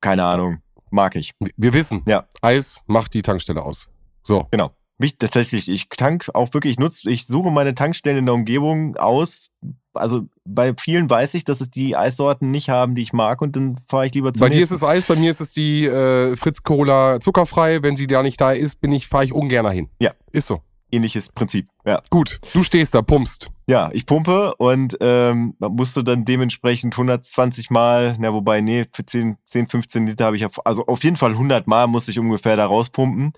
keine 0.00 0.24
Ahnung, 0.24 0.58
mag 0.90 1.16
ich. 1.16 1.32
Wir 1.56 1.72
wissen, 1.72 2.02
Ja. 2.06 2.24
Eis 2.42 2.82
macht 2.86 3.14
die 3.14 3.22
Tankstelle 3.22 3.62
aus. 3.62 3.88
So. 4.22 4.46
Genau. 4.50 4.70
Mich 5.00 5.16
tatsächlich, 5.16 5.66
ich 5.70 5.88
tank 5.88 6.28
auch 6.34 6.52
wirklich, 6.52 6.72
ich 6.72 6.78
nutze, 6.78 7.08
ich 7.08 7.26
suche 7.26 7.50
meine 7.50 7.74
Tankstellen 7.74 8.18
in 8.18 8.26
der 8.26 8.34
Umgebung 8.34 8.98
aus. 8.98 9.48
Also 9.94 10.26
bei 10.44 10.74
vielen 10.78 11.08
weiß 11.08 11.32
ich, 11.32 11.44
dass 11.44 11.62
es 11.62 11.70
die 11.70 11.96
Eissorten 11.96 12.50
nicht 12.50 12.68
haben, 12.68 12.94
die 12.94 13.02
ich 13.02 13.14
mag, 13.14 13.40
und 13.40 13.56
dann 13.56 13.78
fahre 13.88 14.04
ich 14.04 14.12
lieber 14.12 14.34
zu 14.34 14.40
Bei 14.40 14.50
dir 14.50 14.62
ist 14.62 14.72
es 14.72 14.84
Eis, 14.84 15.06
bei 15.06 15.16
mir 15.16 15.30
ist 15.30 15.40
es 15.40 15.52
die 15.52 15.86
äh, 15.86 16.36
Fritz 16.36 16.62
Cola 16.62 17.18
zuckerfrei. 17.18 17.82
Wenn 17.82 17.96
sie 17.96 18.06
da 18.06 18.22
nicht 18.22 18.38
da 18.42 18.52
ist, 18.52 18.82
bin 18.82 18.92
ich, 18.92 19.08
fahre 19.08 19.24
ich 19.24 19.32
ungern 19.32 19.70
hin. 19.70 19.88
Ja. 20.00 20.12
Ist 20.32 20.48
so. 20.48 20.60
Ähnliches 20.92 21.28
Prinzip. 21.30 21.68
Ja. 21.86 22.00
Gut, 22.10 22.38
du 22.52 22.62
stehst 22.62 22.94
da, 22.94 23.02
pumpst. 23.02 23.50
Ja, 23.66 23.88
ich 23.92 24.04
pumpe 24.04 24.54
und 24.56 24.96
ähm, 25.00 25.54
musste 25.60 26.02
dann 26.02 26.24
dementsprechend 26.24 26.92
120 26.94 27.70
Mal, 27.70 28.14
na 28.18 28.32
wobei, 28.32 28.60
nee, 28.60 28.82
für 28.92 29.06
10, 29.06 29.36
10 29.44 29.68
15 29.68 30.06
Liter 30.08 30.24
habe 30.26 30.36
ich, 30.36 30.44
auf, 30.44 30.66
also 30.66 30.84
auf 30.86 31.04
jeden 31.04 31.14
Fall 31.16 31.30
100 31.32 31.68
Mal 31.68 31.86
musste 31.86 32.10
ich 32.10 32.18
ungefähr 32.18 32.56
da 32.56 32.66
rauspumpen. 32.66 33.32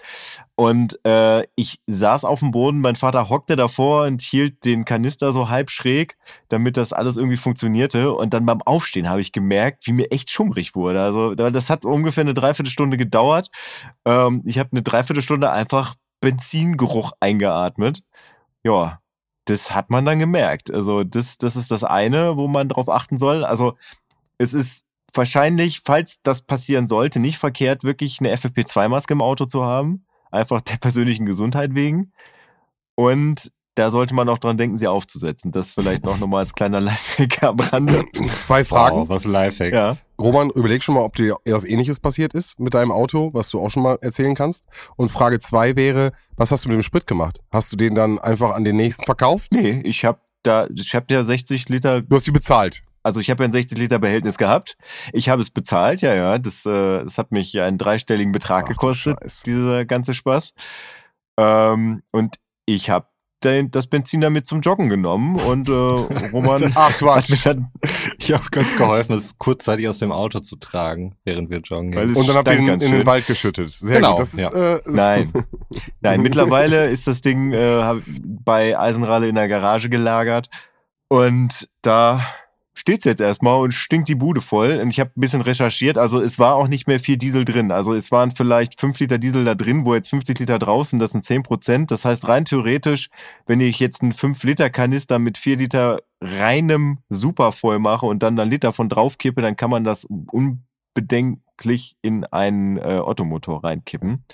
Und 0.54 0.98
äh, 1.04 1.42
ich 1.54 1.80
saß 1.86 2.24
auf 2.24 2.40
dem 2.40 2.50
Boden, 2.50 2.80
mein 2.80 2.96
Vater 2.96 3.28
hockte 3.28 3.56
davor 3.56 4.06
und 4.06 4.22
hielt 4.22 4.64
den 4.64 4.84
Kanister 4.86 5.32
so 5.32 5.48
halb 5.50 5.70
schräg, 5.70 6.16
damit 6.48 6.76
das 6.78 6.92
alles 6.94 7.16
irgendwie 7.18 7.36
funktionierte. 7.36 8.12
Und 8.12 8.32
dann 8.32 8.46
beim 8.46 8.62
Aufstehen 8.62 9.10
habe 9.10 9.20
ich 9.20 9.32
gemerkt, 9.32 9.86
wie 9.86 9.92
mir 9.92 10.10
echt 10.12 10.30
schummrig 10.30 10.74
wurde. 10.74 11.02
Also 11.02 11.34
da- 11.34 11.50
das 11.50 11.68
hat 11.68 11.84
ungefähr 11.84 12.22
eine 12.22 12.34
Dreiviertelstunde 12.34 12.96
gedauert. 12.96 13.48
Ähm, 14.06 14.42
ich 14.46 14.58
habe 14.58 14.70
eine 14.72 14.82
Dreiviertelstunde 14.82 15.50
einfach 15.50 15.94
Benzingeruch 16.22 17.12
eingeatmet. 17.20 18.02
Ja, 18.64 19.00
das 19.44 19.74
hat 19.74 19.90
man 19.90 20.06
dann 20.06 20.18
gemerkt. 20.18 20.72
Also 20.72 21.04
das, 21.04 21.36
das 21.36 21.56
ist 21.56 21.70
das 21.70 21.84
eine, 21.84 22.38
wo 22.38 22.48
man 22.48 22.70
drauf 22.70 22.88
achten 22.88 23.18
soll. 23.18 23.44
Also 23.44 23.76
es 24.38 24.54
ist 24.54 24.86
wahrscheinlich, 25.12 25.80
falls 25.84 26.22
das 26.22 26.42
passieren 26.42 26.86
sollte, 26.86 27.20
nicht 27.20 27.38
verkehrt, 27.38 27.84
wirklich 27.84 28.20
eine 28.20 28.34
FFP2-Maske 28.34 29.12
im 29.12 29.20
Auto 29.20 29.44
zu 29.44 29.64
haben. 29.64 30.06
Einfach 30.30 30.62
der 30.62 30.76
persönlichen 30.78 31.26
Gesundheit 31.26 31.74
wegen. 31.74 32.12
Und 32.94 33.52
da 33.74 33.90
sollte 33.90 34.14
man 34.14 34.28
auch 34.28 34.38
dran 34.38 34.58
denken, 34.58 34.78
sie 34.78 34.86
aufzusetzen. 34.86 35.50
Das 35.50 35.70
vielleicht 35.70 36.04
noch 36.04 36.18
nochmal 36.18 36.40
als 36.40 36.52
kleiner 36.52 36.80
Lifehack 36.82 37.42
am 37.42 37.58
Rande. 37.58 38.04
Zwei 38.46 38.64
Fragen. 38.64 38.96
Wow, 38.96 39.08
was 39.08 39.24
ein 39.24 39.32
Lifehack. 39.32 39.72
Ja. 39.72 39.96
Roman, 40.20 40.50
überleg 40.50 40.82
schon 40.82 40.94
mal, 40.94 41.02
ob 41.02 41.16
dir 41.16 41.36
etwas 41.44 41.64
ähnliches 41.64 41.98
passiert 41.98 42.34
ist 42.34 42.60
mit 42.60 42.74
deinem 42.74 42.92
Auto, 42.92 43.30
was 43.32 43.50
du 43.50 43.60
auch 43.60 43.70
schon 43.70 43.82
mal 43.82 43.98
erzählen 44.02 44.34
kannst. 44.34 44.66
Und 44.96 45.10
Frage 45.10 45.38
zwei 45.38 45.74
wäre, 45.74 46.12
was 46.36 46.50
hast 46.50 46.64
du 46.64 46.68
mit 46.68 46.76
dem 46.76 46.82
Sprit 46.82 47.06
gemacht? 47.06 47.40
Hast 47.50 47.72
du 47.72 47.76
den 47.76 47.94
dann 47.94 48.18
einfach 48.18 48.54
an 48.54 48.64
den 48.64 48.76
nächsten 48.76 49.04
verkauft? 49.04 49.52
Nee, 49.52 49.80
ich 49.84 50.04
habe 50.04 50.20
da, 50.42 50.66
ich 50.74 50.94
habe 50.94 51.06
ja 51.10 51.24
60 51.24 51.68
Liter 51.68 52.02
Du 52.02 52.16
hast 52.16 52.26
die 52.26 52.32
bezahlt. 52.32 52.82
Also 53.02 53.20
ich 53.20 53.30
habe 53.30 53.42
ja 53.42 53.48
ein 53.48 53.52
60 53.52 53.78
Liter 53.78 53.98
Behältnis 53.98 54.38
gehabt. 54.38 54.76
Ich 55.12 55.28
habe 55.28 55.42
es 55.42 55.50
bezahlt, 55.50 56.02
ja, 56.02 56.14
ja. 56.14 56.38
Das, 56.38 56.64
äh, 56.66 57.02
das 57.02 57.18
hat 57.18 57.32
mich 57.32 57.52
ja 57.52 57.64
einen 57.66 57.78
dreistelligen 57.78 58.32
Betrag 58.32 58.64
Ach 58.64 58.68
gekostet, 58.68 59.18
dieser 59.46 59.84
ganze 59.84 60.14
Spaß. 60.14 60.52
Ähm, 61.38 62.02
und 62.12 62.36
ich 62.66 62.90
habe 62.90 63.06
das 63.70 63.86
Benzin 63.86 64.20
damit 64.20 64.46
zum 64.46 64.60
Joggen 64.60 64.88
genommen 64.88 65.36
und 65.36 65.68
äh, 65.68 65.72
Roman 65.72 66.72
Ach 66.74 66.90
hat 66.90 67.00
mir 67.00 67.08
Quatsch. 67.08 67.46
dann, 67.46 67.70
Ich 68.18 68.32
habe 68.32 68.44
ganz 68.50 68.76
geholfen, 68.76 69.16
es 69.16 69.36
kurzzeitig 69.38 69.88
aus 69.88 69.98
dem 69.98 70.12
Auto 70.12 70.40
zu 70.40 70.56
tragen, 70.56 71.14
während 71.24 71.50
wir 71.50 71.58
joggen. 71.58 71.94
Weil 71.94 72.12
Und 72.12 72.28
dann 72.28 72.36
habt 72.36 72.48
ihr 72.48 72.58
ihn 72.58 72.66
ganz 72.66 72.84
in 72.84 72.92
den. 72.92 73.06
Wald 73.06 73.26
geschüttet. 73.26 73.70
Sehr 73.70 73.96
Genau, 73.96 74.20
ist, 74.20 74.38
ja. 74.38 74.50
äh, 74.50 74.80
Nein. 74.86 75.32
Nein, 76.00 76.22
mittlerweile 76.22 76.88
ist 76.88 77.06
das 77.06 77.20
Ding 77.20 77.52
äh, 77.52 77.94
bei 78.44 78.78
Eisenralle 78.78 79.28
in 79.28 79.34
der 79.34 79.48
Garage 79.48 79.88
gelagert 79.88 80.48
und 81.08 81.68
da 81.82 82.20
steht's 82.74 83.04
jetzt 83.04 83.20
erstmal 83.20 83.60
und 83.60 83.72
stinkt 83.72 84.08
die 84.08 84.14
Bude 84.14 84.40
voll. 84.40 84.80
Und 84.80 84.88
ich 84.88 85.00
habe 85.00 85.10
ein 85.16 85.20
bisschen 85.20 85.42
recherchiert, 85.42 85.98
also 85.98 86.20
es 86.20 86.38
war 86.38 86.54
auch 86.56 86.68
nicht 86.68 86.86
mehr 86.86 87.00
viel 87.00 87.16
Diesel 87.16 87.44
drin. 87.44 87.70
Also 87.70 87.94
es 87.94 88.10
waren 88.10 88.30
vielleicht 88.30 88.80
5 88.80 88.98
Liter 88.98 89.18
Diesel 89.18 89.44
da 89.44 89.54
drin, 89.54 89.84
wo 89.84 89.94
jetzt 89.94 90.08
50 90.08 90.38
Liter 90.38 90.58
draußen, 90.58 90.98
das 90.98 91.10
sind 91.10 91.24
10 91.24 91.42
Prozent. 91.42 91.90
Das 91.90 92.04
heißt 92.04 92.26
rein 92.28 92.44
theoretisch, 92.44 93.08
wenn 93.46 93.60
ich 93.60 93.78
jetzt 93.80 94.02
einen 94.02 94.12
5 94.12 94.42
Liter 94.44 94.70
Kanister 94.70 95.18
mit 95.18 95.38
4 95.38 95.56
Liter 95.56 96.00
reinem 96.20 96.98
Super 97.08 97.52
voll 97.52 97.78
mache 97.78 98.06
und 98.06 98.22
dann 98.22 98.38
einen 98.38 98.50
Liter 98.50 98.72
von 98.72 98.88
drauf 98.88 99.18
kippe, 99.18 99.42
dann 99.42 99.56
kann 99.56 99.70
man 99.70 99.84
das 99.84 100.06
unbedenklich 100.06 101.96
in 102.00 102.24
einen 102.24 102.78
äh, 102.78 103.00
Ottomotor 103.04 103.62
reinkippen. 103.64 104.24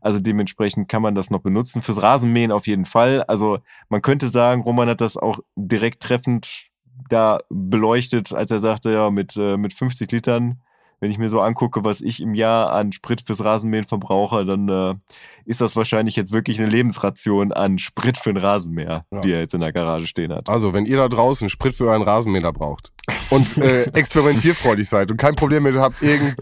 Also 0.00 0.18
dementsprechend 0.18 0.88
kann 0.88 1.02
man 1.02 1.14
das 1.14 1.30
noch 1.30 1.40
benutzen. 1.40 1.82
Fürs 1.82 2.02
Rasenmähen 2.02 2.52
auf 2.52 2.66
jeden 2.66 2.84
Fall. 2.84 3.22
Also 3.22 3.60
man 3.88 4.02
könnte 4.02 4.28
sagen, 4.28 4.62
Roman 4.62 4.88
hat 4.88 5.00
das 5.00 5.16
auch 5.16 5.38
direkt 5.56 6.02
treffend 6.02 6.70
da 7.08 7.38
beleuchtet, 7.50 8.32
als 8.32 8.50
er 8.50 8.58
sagte, 8.58 8.90
ja, 8.92 9.10
mit, 9.10 9.36
äh, 9.36 9.56
mit 9.56 9.72
50 9.72 10.10
Litern, 10.10 10.60
wenn 10.98 11.10
ich 11.10 11.18
mir 11.18 11.28
so 11.28 11.40
angucke, 11.42 11.84
was 11.84 12.00
ich 12.00 12.22
im 12.22 12.34
Jahr 12.34 12.72
an 12.72 12.90
Sprit 12.90 13.20
fürs 13.20 13.44
Rasenmähen 13.44 13.84
verbrauche, 13.84 14.46
dann 14.46 14.68
äh, 14.68 14.94
ist 15.44 15.60
das 15.60 15.76
wahrscheinlich 15.76 16.16
jetzt 16.16 16.32
wirklich 16.32 16.58
eine 16.58 16.70
Lebensration 16.70 17.52
an 17.52 17.78
Sprit 17.78 18.16
für 18.16 18.32
den 18.32 18.42
Rasenmäher, 18.42 19.04
Ja. 19.12 19.20
die 19.20 19.32
er 19.32 19.40
jetzt 19.40 19.52
in 19.52 19.60
der 19.60 19.72
Garage 19.74 20.06
stehen 20.06 20.32
hat. 20.32 20.48
Also, 20.48 20.72
wenn 20.72 20.86
ihr 20.86 20.96
da 20.96 21.08
draußen 21.08 21.50
Sprit 21.50 21.74
für 21.74 21.88
euren 21.88 22.00
Rasenmäher 22.02 22.50
braucht 22.52 22.92
und 23.30 23.58
äh, 23.58 23.84
experimentierfreudig 23.92 24.88
seid 24.88 25.10
und 25.10 25.16
kein 25.16 25.34
Problem 25.34 25.64
mit 25.64 25.76
habt, 25.76 26.00
irgendein 26.02 26.36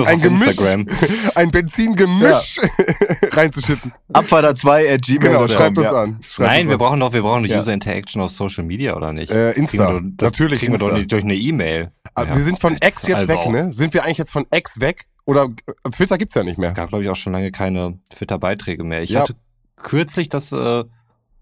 ein 0.06 0.20
Gemisch, 0.20 0.48
Instagram. 0.48 0.86
ein 1.34 1.50
Benzingemisch 1.50 2.60
reinzuschütten. 3.32 3.92
Abfahrer2 4.12 4.94
at 4.94 5.02
gmail. 5.02 5.18
Genau, 5.20 5.48
schreibt 5.48 5.76
das 5.78 5.92
an. 5.92 6.18
Schreibt 6.22 6.50
Nein, 6.50 6.60
das 6.62 6.68
wir 6.68 6.72
an. 6.74 6.78
brauchen 6.78 7.00
doch, 7.00 7.12
wir 7.12 7.22
brauchen 7.22 7.44
Ja. 7.46 7.58
User 7.58 7.72
Interaction 7.72 8.22
auf 8.22 8.30
Social 8.32 8.64
Media 8.64 8.96
oder 8.96 9.12
nicht? 9.12 9.30
Äh, 9.30 9.52
Insta. 9.52 9.86
Kriegen 9.92 10.16
wir 10.18 10.24
Natürlich 10.26 10.58
kriegen 10.60 10.72
wir 10.72 10.78
doch 10.78 10.86
Insta. 10.86 10.98
nicht 10.98 11.12
durch 11.12 11.24
eine 11.24 11.34
E-Mail. 11.34 11.92
Ah, 12.14 12.24
Ja. 12.24 12.34
Wir 12.36 12.42
sind 12.42 12.58
von 12.60 12.74
X 12.74 13.06
jetzt 13.06 13.16
Also 13.16 13.28
weg, 13.28 13.46
ne? 13.50 13.72
Sind 13.72 13.94
wir 13.94 14.04
eigentlich 14.04 14.18
jetzt 14.18 14.32
von 14.32 14.46
X 14.54 14.80
weg? 14.80 15.04
Oder 15.26 15.44
äh, 15.66 15.90
Twitter 15.90 16.18
gibt's 16.18 16.34
ja 16.34 16.42
nicht 16.42 16.58
mehr. 16.58 16.70
Es 16.70 16.74
gab, 16.74 16.88
glaube 16.90 17.04
ich, 17.04 17.10
auch 17.10 17.16
schon 17.16 17.32
lange 17.32 17.50
keine 17.50 17.98
Twitter-Beiträge 18.14 18.84
mehr. 18.84 19.02
Ich 19.02 19.10
Ja. 19.10 19.20
hatte 19.22 19.34
kürzlich 19.76 20.28
das 20.28 20.52
äh, 20.52 20.84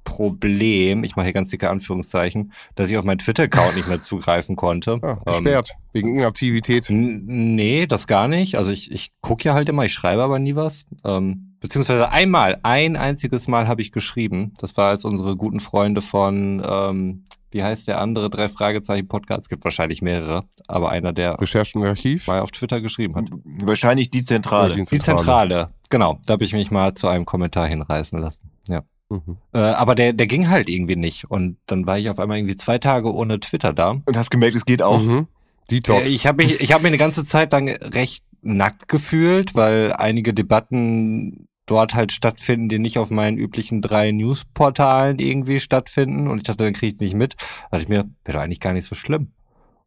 Problem, 0.04 1.04
ich 1.04 1.16
mache 1.16 1.26
hier 1.26 1.32
ganz 1.32 1.50
dicke 1.50 1.70
Anführungszeichen, 1.70 2.52
dass 2.74 2.90
ich 2.90 2.96
auf 2.98 3.04
meinen 3.04 3.18
Twitter-Account 3.18 3.76
nicht 3.76 3.88
mehr 3.88 4.00
zugreifen 4.00 4.56
konnte. 4.56 4.98
Ah, 5.02 5.18
Ähm, 5.26 5.44
gesperrt. 5.44 5.72
Wegen 5.92 6.16
Inaktivität. 6.16 6.86
Nee, 6.90 7.86
das 7.86 8.06
gar 8.06 8.28
nicht. 8.28 8.56
Also 8.56 8.70
ich, 8.70 8.90
ich 8.90 9.12
gucke 9.20 9.44
ja 9.44 9.54
halt 9.54 9.68
immer, 9.68 9.84
ich 9.84 9.92
schreibe 9.92 10.22
aber 10.22 10.38
nie 10.38 10.56
was. 10.56 10.84
Ähm, 11.04 11.56
beziehungsweise 11.60 12.10
einmal, 12.10 12.58
ein 12.62 12.96
einziges 12.96 13.46
Mal 13.48 13.68
habe 13.68 13.82
ich 13.82 13.92
geschrieben. 13.92 14.54
Das 14.58 14.76
war 14.76 14.88
als 14.88 15.04
unsere 15.04 15.36
guten 15.36 15.60
Freunde 15.60 16.00
von, 16.02 16.62
ähm, 16.66 17.24
wie 17.50 17.62
heißt 17.62 17.86
der 17.88 18.00
andere 18.00 18.30
drei 18.30 18.48
Fragezeichen 18.48 19.08
Podcast? 19.08 19.42
Es 19.42 19.48
gibt 19.50 19.64
wahrscheinlich 19.64 20.00
mehrere, 20.00 20.44
aber 20.68 20.90
einer, 20.90 21.12
der 21.12 21.38
Recherchen 21.40 21.84
Archiv. 21.84 22.26
mal 22.26 22.40
auf 22.40 22.50
Twitter 22.50 22.80
geschrieben 22.80 23.14
hat. 23.14 23.26
Wahrscheinlich 23.62 24.10
die 24.10 24.22
Zentrale. 24.22 24.72
Oder 24.74 24.82
Die 24.84 24.98
Zentrale, 24.98 25.68
genau. 25.90 26.18
Da 26.24 26.32
habe 26.34 26.44
ich 26.44 26.54
mich 26.54 26.70
mal 26.70 26.94
zu 26.94 27.08
einem 27.08 27.26
Kommentar 27.26 27.66
hinreißen 27.66 28.18
lassen. 28.18 28.50
Ja. 28.68 28.82
Mhm. 29.12 29.36
Äh, 29.52 29.58
aber 29.58 29.94
der, 29.94 30.12
der 30.12 30.26
ging 30.26 30.48
halt 30.48 30.68
irgendwie 30.68 30.96
nicht. 30.96 31.30
Und 31.30 31.58
dann 31.66 31.86
war 31.86 31.98
ich 31.98 32.08
auf 32.10 32.18
einmal 32.18 32.38
irgendwie 32.38 32.56
zwei 32.56 32.78
Tage 32.78 33.12
ohne 33.12 33.38
Twitter 33.40 33.72
da. 33.72 33.96
Und 34.04 34.16
hast 34.16 34.30
gemerkt, 34.30 34.56
es 34.56 34.64
geht 34.64 34.82
auch. 34.82 35.00
Mhm. 35.00 35.26
Detox. 35.70 36.08
Ich 36.08 36.26
habe 36.26 36.44
mich, 36.44 36.60
ich 36.60 36.72
hab 36.72 36.82
mich 36.82 36.90
eine 36.90 36.98
ganze 36.98 37.24
Zeit 37.24 37.52
lang 37.52 37.68
recht 37.68 38.24
nackt 38.42 38.88
gefühlt, 38.88 39.54
weil 39.54 39.92
einige 39.92 40.34
Debatten 40.34 41.46
dort 41.66 41.94
halt 41.94 42.10
stattfinden, 42.10 42.68
die 42.68 42.78
nicht 42.78 42.98
auf 42.98 43.10
meinen 43.10 43.38
üblichen 43.38 43.80
drei 43.80 44.10
Newsportalen 44.10 45.18
irgendwie 45.18 45.60
stattfinden. 45.60 46.28
Und 46.28 46.38
ich 46.38 46.44
dachte, 46.44 46.64
dann 46.64 46.72
kriege 46.72 46.94
ich 46.94 47.00
nicht 47.00 47.14
mit. 47.14 47.36
Da 47.38 47.78
dachte 47.78 47.84
ich 47.84 47.88
mir, 47.88 48.04
wäre 48.24 48.38
doch 48.38 48.40
eigentlich 48.40 48.60
gar 48.60 48.72
nicht 48.72 48.88
so 48.88 48.94
schlimm. 48.94 49.32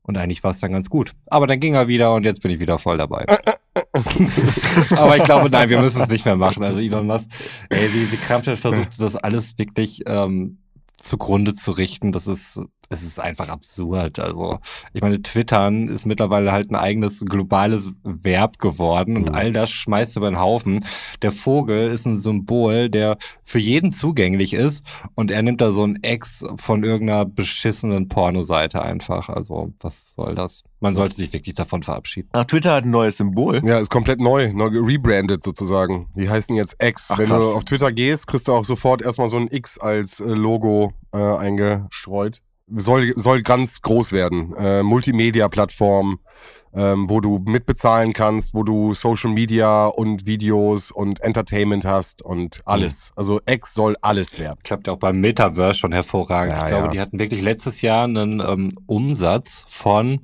Und 0.08 0.18
eigentlich 0.18 0.44
war 0.44 0.52
es 0.52 0.60
dann 0.60 0.72
ganz 0.72 0.90
gut. 0.90 1.12
Aber 1.28 1.48
dann 1.48 1.60
ging 1.60 1.74
er 1.74 1.88
wieder 1.88 2.14
und 2.14 2.24
jetzt 2.24 2.42
bin 2.42 2.52
ich 2.52 2.60
wieder 2.60 2.78
voll 2.78 2.98
dabei. 2.98 3.26
Aber 4.96 5.18
ich 5.18 5.24
glaube, 5.24 5.50
nein, 5.50 5.70
wir 5.70 5.82
müssen 5.82 6.02
es 6.02 6.10
nicht 6.10 6.26
mehr 6.26 6.36
machen. 6.36 6.64
Also 6.64 6.80
Elon 6.80 7.08
Musk, 7.08 7.30
ey, 7.70 7.94
wie, 7.94 8.12
wie 8.12 8.18
krampfhaft 8.18 8.62
versucht 8.62 8.90
das 9.00 9.16
alles 9.16 9.58
wirklich 9.58 10.02
ähm, 10.06 10.60
zugrunde 10.98 11.54
zu 11.54 11.72
richten. 11.72 12.12
Das 12.12 12.28
ist 12.28 12.62
es 12.90 13.04
ist 13.04 13.20
einfach 13.20 13.50
absurd. 13.50 14.20
Also, 14.20 14.60
ich 14.94 15.02
meine, 15.02 15.22
Twittern 15.22 15.88
ist 15.88 16.06
mittlerweile 16.06 16.52
halt 16.52 16.72
ein 16.72 16.76
eigenes 16.76 17.22
globales 17.22 17.92
Verb 18.04 18.60
geworden 18.60 19.18
und 19.18 19.30
mhm. 19.30 19.36
all 19.36 19.52
das 19.52 19.70
schmeißt 19.72 20.18
über 20.18 20.30
den 20.30 20.40
Haufen. 20.40 20.84
Der 21.22 21.32
Vogel 21.32 21.92
ist 21.92 22.06
ein 22.06 22.22
Symbol, 22.22 22.90
der 22.90 23.18
für 23.44 23.60
jeden 23.60 23.92
zugänglich 23.92 24.54
ist 24.54 24.86
und 25.16 25.32
er 25.32 25.42
nimmt 25.42 25.62
da 25.62 25.72
so 25.72 25.84
ein 25.84 26.04
Ex 26.04 26.44
von 26.56 26.84
irgendeiner 26.84 27.26
beschissenen 27.26 28.08
Pornoseite 28.08 28.82
einfach. 28.82 29.30
Also, 29.30 29.74
was 29.80 30.14
soll 30.14 30.36
das? 30.36 30.64
Man 30.80 30.94
sollte 30.96 31.16
sich 31.16 31.32
wirklich 31.34 31.56
davon 31.56 31.84
verabschieden. 31.84 32.30
Ach, 32.34 32.46
Twitter 32.46 32.74
hat 32.74 32.84
ein 32.84 32.90
neues 32.90 33.18
Symbol. 33.18 33.62
Ja, 33.66 33.80
ist 33.80 33.90
komplett 33.90 34.20
neu, 34.20 34.52
neu 34.54 34.68
rebrandet 34.68 35.44
sozusagen. 35.44 36.08
Die 36.16 36.30
heißen 36.30 36.56
jetzt 36.56 36.76
X. 36.84 37.08
Ach, 37.10 37.18
Wenn 37.18 37.28
krass. 37.28 37.40
du 37.40 37.52
auf 37.52 37.64
Twitter 37.64 37.92
gehst, 37.92 38.28
kriegst 38.28 38.48
du 38.48 38.52
auch 38.52 38.66
sofort 38.66 39.02
erstmal 39.02 39.28
so 39.28 39.38
ein 39.38 39.48
X 39.50 39.80
als 39.80 40.20
äh, 40.20 40.26
Logo 40.26 40.94
äh, 41.14 41.18
eingestreut 41.18 42.42
soll, 42.68 43.14
soll 43.16 43.42
ganz 43.42 43.82
groß 43.82 44.12
werden. 44.12 44.54
Äh, 44.56 44.84
Multimedia-Plattform, 44.84 46.20
ähm, 46.74 47.10
wo 47.10 47.22
du 47.22 47.40
mitbezahlen 47.40 48.14
kannst, 48.14 48.54
wo 48.54 48.64
du 48.64 48.94
Social 48.94 49.32
Media 49.32 49.88
und 49.88 50.26
Videos 50.26 50.92
und 50.92 51.22
Entertainment 51.22 51.86
hast 51.86 52.22
und 52.22 52.62
alles. 52.66 53.12
Mhm. 53.12 53.20
Also 53.20 53.40
X 53.46 53.74
soll 53.74 53.96
alles 54.02 54.40
werden. 54.40 54.60
Klappt 54.64 54.88
ja 54.88 54.94
auch 54.94 55.00
beim 55.00 55.22
Metaverse 55.22 55.80
schon 55.80 55.92
hervorragend. 55.92 56.56
Ja, 56.56 56.64
ich 56.64 56.70
glaube, 56.70 56.86
ja. 56.86 56.92
die 56.92 57.00
hatten 57.00 57.20
wirklich 57.20 57.42
letztes 57.42 57.82
Jahr 57.82 58.06
einen 58.06 58.40
ähm, 58.40 58.72
Umsatz 58.88 59.66
von, 59.68 60.22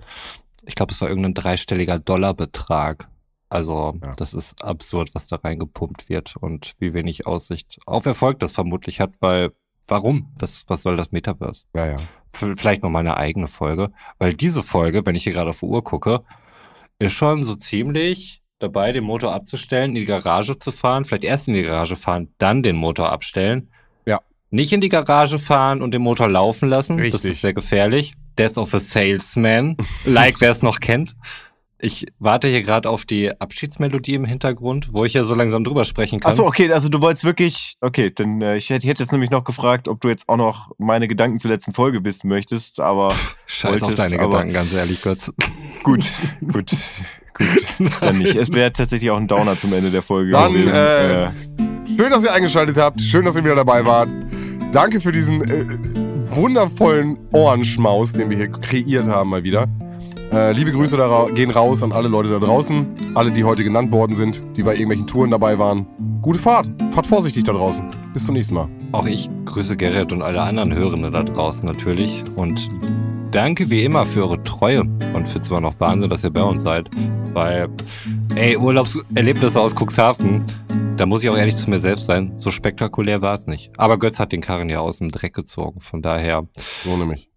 ich 0.72 0.76
glaube, 0.76 0.93
es 0.93 1.01
war 1.01 1.09
irgendein 1.09 1.34
dreistelliger 1.34 1.99
Dollarbetrag. 1.99 3.09
Also 3.49 3.99
ja. 4.01 4.13
das 4.15 4.34
ist 4.34 4.63
absurd, 4.63 5.13
was 5.13 5.28
da 5.28 5.36
reingepumpt 5.36 6.07
wird 6.07 6.38
und 6.38 6.74
wie 6.80 6.93
wenig 6.93 7.28
Aussicht 7.28 7.80
auf 7.86 8.05
Erfolg 8.05 8.39
das 8.39 8.53
vermutlich 8.53 9.01
hat, 9.01 9.11
weil 9.19 9.51
warum? 9.86 10.32
Was, 10.39 10.63
was 10.67 10.84
soll 10.84 10.95
das 10.95 11.11
Metaverse? 11.11 11.65
Ja, 11.76 11.88
ja 11.88 11.97
vielleicht 12.32 12.84
noch 12.84 12.89
mal 12.89 12.99
eine 12.99 13.17
eigene 13.17 13.49
Folge, 13.49 13.91
weil 14.17 14.34
diese 14.34 14.63
Folge, 14.63 15.05
wenn 15.05 15.15
ich 15.15 15.24
hier 15.24 15.34
gerade 15.34 15.49
auf 15.49 15.59
die 15.59 15.65
Uhr 15.65 15.84
gucke, 15.84 16.22
ist 16.97 17.11
schon 17.11 17.43
so 17.43 17.55
ziemlich 17.55 18.41
dabei, 18.59 18.93
den 18.93 19.03
Motor 19.03 19.34
abzustellen, 19.34 19.89
in 19.89 19.95
die 19.95 20.05
Garage 20.05 20.57
zu 20.57 20.72
fahren, 20.72 21.03
vielleicht 21.03 21.26
erst 21.26 21.49
in 21.49 21.55
die 21.55 21.63
Garage 21.63 21.97
fahren, 21.97 22.34
dann 22.38 22.63
den 22.63 22.78
Motor 22.78 23.11
abstellen. 23.11 23.69
Ja. 24.05 24.22
Nicht 24.49 24.72
in 24.72 24.80
die 24.80 24.88
Garage 24.88 25.39
fahren 25.39 25.82
und 25.82 25.93
den 25.93 26.01
Motor 26.01 26.30
laufen 26.30 26.69
lassen. 26.69 26.95
Richtig. 26.95 27.11
Das 27.11 27.26
ist 27.26 27.41
sehr 27.41 27.53
gefährlich. 27.53 28.13
Death 28.38 28.57
of 28.57 28.73
a 28.73 28.79
Salesman, 28.79 29.77
like 30.05 30.41
wer 30.41 30.51
es 30.51 30.61
noch 30.61 30.79
kennt. 30.79 31.15
Ich 31.84 32.05
warte 32.19 32.47
hier 32.47 32.61
gerade 32.61 32.88
auf 32.88 33.05
die 33.05 33.32
Abschiedsmelodie 33.41 34.13
im 34.13 34.25
Hintergrund, 34.25 34.93
wo 34.93 35.03
ich 35.03 35.15
ja 35.15 35.23
so 35.23 35.34
langsam 35.34 35.63
drüber 35.63 35.84
sprechen 35.84 36.19
kann. 36.19 36.32
Achso, 36.32 36.45
okay, 36.45 36.71
also 36.71 36.89
du 36.89 37.01
wolltest 37.01 37.23
wirklich. 37.23 37.75
Okay, 37.82 38.11
dann 38.13 38.39
äh, 38.41 38.55
ich, 38.55 38.69
hätte, 38.69 38.86
ich 38.86 38.89
hätte 38.89 39.01
jetzt 39.01 39.11
nämlich 39.11 39.32
noch 39.32 39.43
gefragt, 39.43 39.88
ob 39.88 39.99
du 39.99 40.07
jetzt 40.07 40.29
auch 40.29 40.38
noch 40.38 40.71
meine 40.77 41.07
Gedanken 41.07 41.39
zur 41.39 41.49
letzten 41.49 41.73
Folge 41.73 42.03
wissen 42.03 42.27
möchtest, 42.27 42.79
aber. 42.79 43.15
Scheiß 43.47 43.71
wolltest, 43.71 43.84
auf 43.84 43.95
deine 43.95 44.17
Gedanken, 44.19 44.53
ganz 44.53 44.73
ehrlich, 44.73 45.01
Gott. 45.01 45.32
Gut, 45.82 46.05
gut. 46.53 46.71
Gut, 47.34 47.91
dann 48.01 48.19
nicht. 48.19 48.36
Es 48.36 48.53
wäre 48.53 48.71
tatsächlich 48.71 49.09
auch 49.09 49.17
ein 49.17 49.27
Downer 49.27 49.57
zum 49.57 49.73
Ende 49.73 49.89
der 49.89 50.03
Folge 50.03 50.34
dann, 50.34 50.53
gewesen. 50.53 50.73
Äh, 50.73 51.25
äh. 51.25 51.29
Schön, 51.97 52.11
dass 52.11 52.23
ihr 52.23 52.34
eingeschaltet 52.34 52.77
habt. 52.77 53.01
Schön, 53.01 53.25
dass 53.25 53.36
ihr 53.36 53.43
wieder 53.43 53.55
dabei 53.55 53.86
wart. 53.86 54.11
Danke 54.71 55.01
für 55.01 55.11
diesen 55.11 55.41
äh, 55.49 56.00
wundervollen 56.30 57.17
Ohrenschmaus, 57.34 58.13
den 58.13 58.30
wir 58.30 58.38
hier 58.38 58.49
kreiert 58.49 59.07
haben 59.07 59.30
mal 59.30 59.43
wieder. 59.43 59.65
Äh, 60.32 60.53
liebe 60.53 60.72
Grüße 60.72 60.95
da 60.95 61.28
gehen 61.34 61.51
raus 61.51 61.84
an 61.84 61.91
alle 61.91 62.07
Leute 62.07 62.30
da 62.30 62.39
draußen, 62.39 62.88
alle, 63.15 63.32
die 63.32 63.43
heute 63.43 63.63
genannt 63.63 63.91
worden 63.91 64.15
sind, 64.15 64.43
die 64.55 64.63
bei 64.63 64.74
irgendwelchen 64.74 65.07
Touren 65.07 65.32
dabei 65.32 65.59
waren. 65.59 65.86
Gute 66.22 66.39
Fahrt, 66.39 66.72
fahrt 66.89 67.05
vorsichtig 67.05 67.43
da 67.43 67.51
draußen. 67.51 67.84
Bis 68.13 68.26
zum 68.26 68.36
nächsten 68.36 68.53
Mal. 68.53 68.69
Auch 68.93 69.07
ich 69.07 69.30
grüße 69.45 69.76
Gerrit 69.76 70.13
und 70.13 70.22
alle 70.22 70.41
anderen 70.41 70.74
Hörenden 70.74 71.11
da 71.11 71.24
draußen 71.24 71.65
natürlich 71.65 72.24
und 72.36 72.69
danke 73.32 73.69
wie 73.69 73.84
immer 73.84 74.05
für 74.05 74.23
eure 74.23 74.43
Treue 74.43 74.82
und 74.82 75.27
für 75.27 75.41
zwar 75.41 75.61
noch 75.61 75.79
Wahnsinn, 75.79 76.09
dass 76.09 76.23
ihr 76.23 76.29
bei 76.29 76.43
uns 76.43 76.63
seid, 76.63 76.89
weil, 77.34 77.69
ey, 78.36 78.57
Urlaubserlebnisse 78.57 79.59
aus 79.59 79.73
Cuxhaven, 79.73 80.43
da 80.97 81.05
muss 81.05 81.23
ich 81.23 81.29
auch 81.29 81.38
ehrlich 81.38 81.55
zu 81.55 81.69
mir 81.69 81.79
selbst 81.79 82.05
sein, 82.05 82.36
so 82.36 82.51
spektakulär 82.51 83.21
war 83.21 83.34
es 83.34 83.47
nicht. 83.47 83.71
Aber 83.77 83.97
Götz 83.97 84.19
hat 84.19 84.32
den 84.32 84.41
Karren 84.41 84.69
ja 84.69 84.79
aus 84.79 84.97
dem 84.97 85.09
Dreck 85.09 85.34
gezogen, 85.34 85.79
von 85.79 86.01
daher. 86.01 86.47
So 86.84 86.97
nämlich. 86.97 87.29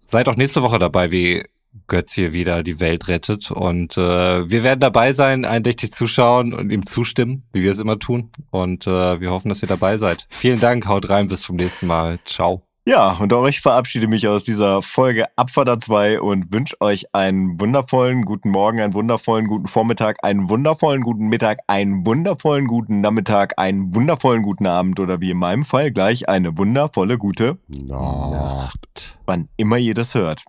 Seid 0.00 0.28
auch 0.28 0.36
nächste 0.36 0.62
Woche 0.62 0.78
dabei, 0.78 1.10
wie 1.10 1.42
Götz 1.88 2.12
hier 2.12 2.32
wieder 2.32 2.62
die 2.62 2.80
Welt 2.80 3.08
rettet. 3.08 3.50
Und 3.50 3.96
äh, 3.96 4.48
wir 4.48 4.62
werden 4.62 4.80
dabei 4.80 5.12
sein, 5.12 5.44
eindächtig 5.44 5.92
zuschauen 5.92 6.54
und 6.54 6.70
ihm 6.70 6.86
zustimmen, 6.86 7.44
wie 7.52 7.62
wir 7.62 7.72
es 7.72 7.78
immer 7.78 7.98
tun. 7.98 8.30
Und 8.50 8.86
äh, 8.86 9.20
wir 9.20 9.30
hoffen, 9.30 9.48
dass 9.48 9.62
ihr 9.62 9.68
dabei 9.68 9.98
seid. 9.98 10.26
Vielen 10.28 10.60
Dank, 10.60 10.86
haut 10.86 11.08
rein, 11.08 11.28
bis 11.28 11.42
zum 11.42 11.56
nächsten 11.56 11.86
Mal. 11.86 12.18
Ciao. 12.24 12.62
Ja, 12.84 13.12
und 13.12 13.32
auch 13.32 13.46
ich 13.46 13.60
verabschiede 13.60 14.08
mich 14.08 14.26
aus 14.26 14.42
dieser 14.42 14.82
Folge 14.82 15.26
Abfahrer 15.36 15.78
2 15.78 16.20
und 16.20 16.52
wünsche 16.52 16.80
euch 16.80 17.14
einen 17.14 17.60
wundervollen 17.60 18.24
guten 18.24 18.50
Morgen, 18.50 18.80
einen 18.80 18.92
wundervollen 18.92 19.46
guten 19.46 19.68
Vormittag, 19.68 20.16
einen 20.24 20.50
wundervollen 20.50 21.02
guten 21.02 21.28
Mittag, 21.28 21.60
einen 21.68 22.04
wundervollen 22.04 22.66
guten 22.66 23.00
Nachmittag, 23.00 23.56
einen 23.56 23.94
wundervollen 23.94 24.42
guten 24.42 24.66
Abend 24.66 24.98
oder 24.98 25.20
wie 25.20 25.30
in 25.30 25.36
meinem 25.36 25.62
Fall 25.62 25.92
gleich 25.92 26.28
eine 26.28 26.58
wundervolle 26.58 27.18
gute 27.18 27.58
Nacht. 27.68 29.16
Wann 29.26 29.48
immer 29.56 29.78
ihr 29.78 29.94
das 29.94 30.16
hört. 30.16 30.44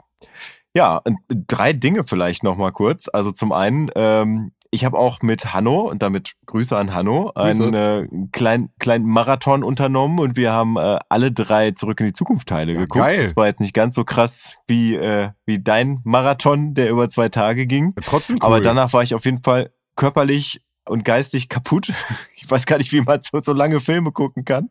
Ja, 0.76 1.04
drei 1.30 1.72
Dinge 1.72 2.04
vielleicht 2.04 2.42
noch 2.42 2.58
mal 2.58 2.72
kurz. 2.72 3.10
Also 3.14 3.30
zum 3.32 3.52
einen, 3.52 3.92
ähm, 3.96 4.54
ich 4.74 4.84
habe 4.86 4.98
auch 4.98 5.22
mit 5.22 5.54
Hanno, 5.54 5.82
und 5.82 6.02
damit 6.02 6.34
Grüße 6.48 6.76
an 6.76 6.96
Hanno, 6.96 7.32
einen 7.36 7.74
äh, 7.76 8.08
kleinen 8.32 8.74
klein 8.80 9.06
Marathon 9.06 9.64
unternommen 9.64 10.20
und 10.20 10.36
wir 10.36 10.52
haben 10.52 10.78
äh, 10.78 10.98
alle 11.10 11.32
drei 11.32 11.72
Zurück 11.72 12.00
in 12.00 12.08
die 12.08 12.14
Zukunft 12.14 12.50
Teile 12.50 12.74
ja, 12.74 12.80
geguckt. 12.82 13.06
Geil. 13.06 13.24
Das 13.24 13.36
war 13.36 13.46
jetzt 13.46 13.62
nicht 13.62 13.76
ganz 13.76 13.94
so 13.94 14.04
krass 14.04 14.56
wie, 14.68 14.96
äh, 14.96 15.30
wie 15.46 15.60
dein 15.60 16.00
Marathon, 16.04 16.74
der 16.74 16.90
über 16.90 17.08
zwei 17.10 17.30
Tage 17.30 17.68
ging. 17.68 17.94
Ja, 17.96 18.04
trotzdem 18.04 18.38
cool. 18.38 18.48
Aber 18.48 18.62
danach 18.62 18.92
war 18.94 19.04
ich 19.04 19.14
auf 19.14 19.26
jeden 19.26 19.44
Fall 19.44 19.72
körperlich 19.96 20.62
und 20.86 21.06
geistig 21.06 21.50
kaputt. 21.50 21.94
Ich 22.36 22.52
weiß 22.52 22.66
gar 22.66 22.78
nicht, 22.78 22.92
wie 22.92 23.00
man 23.00 23.22
so, 23.22 23.40
so 23.42 23.54
lange 23.54 23.80
Filme 23.80 24.12
gucken 24.12 24.44
kann. 24.44 24.70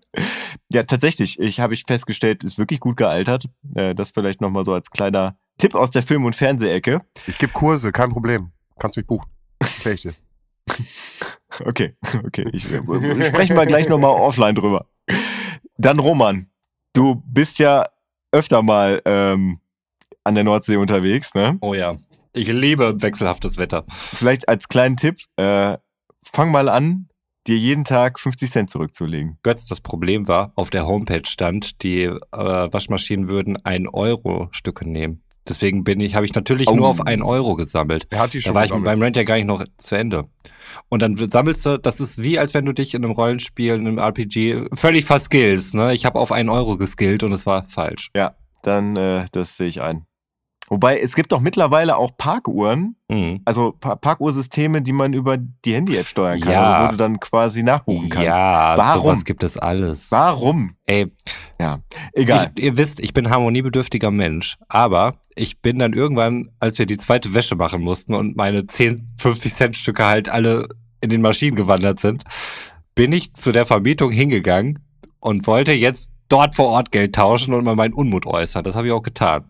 Ja, 0.71 0.83
tatsächlich. 0.83 1.41
Ich 1.41 1.59
habe 1.59 1.73
ich 1.73 1.85
festgestellt, 1.87 2.45
ist 2.45 2.59
wirklich 2.59 2.81
gut 2.81 2.99
gealtert. 2.99 3.47
Äh, 3.75 3.95
das 3.95 4.11
vielleicht 4.11 4.43
noch 4.43 4.51
mal 4.51 4.65
so 4.67 4.75
als 4.75 4.91
kleiner 4.91 5.39
Tipp 5.57 5.75
aus 5.75 5.91
der 5.91 6.03
Film- 6.03 6.27
und 6.27 6.37
Fernsehecke. 6.37 7.01
Ich 7.27 7.39
gebe 7.39 7.53
Kurse, 7.55 7.93
kein 7.93 8.11
Problem. 8.11 8.53
Kannst 8.79 8.99
mich 8.99 9.07
buchen. 9.07 9.27
Klär 9.81 9.95
ich 9.95 10.03
dir. 10.03 10.15
okay, 11.65 11.97
okay. 12.25 12.49
Ich, 12.53 12.71
äh, 12.71 12.79
sprechen 13.29 13.57
wir 13.57 13.67
gleich 13.67 13.89
nochmal 13.89 14.13
offline 14.13 14.55
drüber. 14.55 14.87
Dann 15.77 15.99
Roman, 15.99 16.51
du 16.93 17.23
bist 17.27 17.59
ja 17.59 17.87
öfter 18.33 18.63
mal 18.63 19.03
ähm, 19.05 19.61
an 20.25 20.35
der 20.35 20.45
Nordsee 20.45 20.77
unterwegs, 20.77 21.35
ne? 21.35 21.59
Oh 21.61 21.75
ja. 21.75 21.97
Ich 22.33 22.49
liebe 22.49 23.03
wechselhaftes 23.03 23.59
Wetter. 23.59 23.85
Vielleicht 23.89 24.49
als 24.49 24.69
kleinen 24.69 24.97
Tipp, 24.97 25.19
äh, 25.37 25.77
fang 26.23 26.51
mal 26.51 26.69
an, 26.69 27.09
dir 27.47 27.59
jeden 27.59 27.85
Tag 27.85 28.19
50 28.19 28.51
Cent 28.51 28.71
zurückzulegen. 28.71 29.39
Götz, 29.43 29.67
das 29.67 29.81
Problem 29.81 30.29
war, 30.29 30.53
auf 30.55 30.71
der 30.71 30.87
Homepage 30.87 31.27
stand, 31.27 31.83
die 31.83 32.05
äh, 32.05 32.19
Waschmaschinen 32.33 33.29
würden 33.29 33.63
1 33.65 33.89
Euro 33.93 34.49
Stücke 34.53 34.89
nehmen. 34.89 35.22
Deswegen 35.49 35.83
bin 35.83 36.01
ich, 36.01 36.15
habe 36.15 36.25
ich 36.25 36.35
natürlich 36.35 36.69
oh. 36.69 36.75
nur 36.75 36.89
auf 36.89 37.01
einen 37.01 37.23
Euro 37.23 37.57
gesammelt. 37.57 38.07
Er 38.11 38.21
hat 38.21 38.33
die 38.33 38.41
schon 38.41 38.51
Da 38.51 38.55
war 38.55 38.63
gesammelt. 38.63 38.87
ich 38.87 38.93
beim 38.93 39.03
Rent 39.03 39.17
ja 39.17 39.25
gar 39.25 39.35
nicht 39.35 39.47
noch 39.47 39.65
zu 39.77 39.97
Ende. 39.97 40.25
Und 40.89 41.03
dann 41.03 41.17
sammelst 41.17 41.67
du, 41.67 41.79
das 41.79 42.01
ist 42.01 42.23
wie, 42.23 42.39
als 42.39 42.55
wenn 42.55 42.65
du 42.65 42.73
dich 42.73 42.95
in 42.95 43.05
einem 43.05 43.13
Rollenspiel, 43.13 43.75
in 43.75 43.87
einem 43.87 43.99
RPG 43.99 44.67
völlig 44.75 45.05
verskillst. 45.05 45.75
Ne? 45.75 45.95
Ich 45.95 46.05
habe 46.05 46.19
auf 46.19 46.33
einen 46.33 46.49
Euro 46.49 46.77
geskillt 46.77 47.23
und 47.23 47.33
es 47.33 47.45
war 47.45 47.65
falsch. 47.65 48.11
Ja, 48.15 48.37
dann, 48.63 48.97
äh, 48.97 49.25
das 49.33 49.57
sehe 49.57 49.67
ich 49.67 49.81
ein. 49.81 50.07
Wobei, 50.73 50.99
es 51.01 51.15
gibt 51.15 51.33
doch 51.33 51.41
mittlerweile 51.41 51.99
auch 51.99 52.17
Parkuhren, 52.17 52.97
mhm. 53.11 53.43
also 53.45 53.75
pa 53.79 53.95
Parkuhrsysteme, 53.95 54.81
die 54.81 54.95
man 54.95 55.13
über 55.13 55.37
die 55.37 55.75
Handy-App 55.75 56.07
steuern 56.07 56.41
kann, 56.41 56.51
ja. 56.51 56.63
also 56.65 56.87
wo 56.87 56.91
du 56.93 56.97
dann 56.97 57.21
quasi 57.21 57.63
nachbuchen 57.63 58.09
kannst. 58.09 58.29
Ja, 58.29 58.75
warum? 58.79 59.03
sowas 59.03 59.25
gibt 59.27 59.43
es 59.43 59.59
alles. 59.59 60.11
Warum? 60.11 60.75
Ey, 60.87 61.13
ja, 61.61 61.81
egal. 62.15 62.53
Ich, 62.55 62.65
ihr 62.65 62.79
wisst, 62.79 63.01
ich 63.01 63.13
bin 63.13 63.29
harmoniebedürftiger 63.29 64.11
Mensch, 64.11 64.57
aber 64.67 65.17
ich 65.37 65.61
bin 65.61 65.79
dann 65.79 65.93
irgendwann, 65.93 66.49
als 66.59 66.79
wir 66.79 66.87
die 66.87 66.97
zweite 66.97 67.35
Wäsche 67.35 67.55
machen 67.55 67.83
mussten 67.83 68.15
und 68.15 68.39
meine 68.39 68.67
10, 68.67 69.09
50 69.19 69.53
Cent 69.53 69.77
Stücke 69.77 70.07
halt 70.07 70.31
alle 70.31 70.69
in 71.03 71.11
den 71.11 71.21
Maschinen 71.21 71.55
gewandert 71.55 72.01
sind, 72.01 72.25
bin 72.95 73.13
ich 73.13 73.35
zu 73.35 73.53
der 73.53 73.67
Vermietung 73.67 74.11
hingegangen 74.11 74.79
und 75.21 75.47
wollte 75.47 75.73
jetzt 75.73 76.12
dort 76.33 76.55
vor 76.55 76.69
Ort 76.69 76.91
Geld 76.91 77.15
tauschen 77.15 77.53
und 77.53 77.65
mal 77.65 77.77
meinen 77.77 77.93
Unmut 77.93 78.25
äußern. 78.25 78.65
Das 78.65 78.75
habe 78.75 78.87
ich 78.87 78.93
auch 78.93 79.03
getan. 79.03 79.45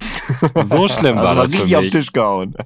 So 0.65 0.89
schlimm 0.89 1.17
war 1.17 1.37
also 1.37 1.43
das 1.43 1.51
für 1.53 1.59
richtig 1.59 1.77
auf 1.77 1.83
mich. 1.83 1.93
den 1.93 2.01
Tisch 2.01 2.13
gehauen. 2.13 2.57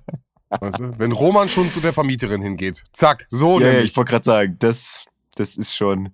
Weißt 0.48 0.80
du? 0.80 0.98
Wenn 0.98 1.12
Roman 1.12 1.48
schon 1.48 1.68
zu 1.68 1.80
der 1.80 1.92
Vermieterin 1.92 2.40
hingeht. 2.40 2.82
Zack, 2.92 3.26
so 3.28 3.60
ja, 3.60 3.66
ja, 3.66 3.72
nämlich. 3.72 3.90
ich 3.90 3.96
wollte 3.96 4.10
gerade 4.10 4.24
sagen, 4.24 4.56
das, 4.58 5.06
das 5.34 5.56
ist 5.56 5.74
schon. 5.74 6.10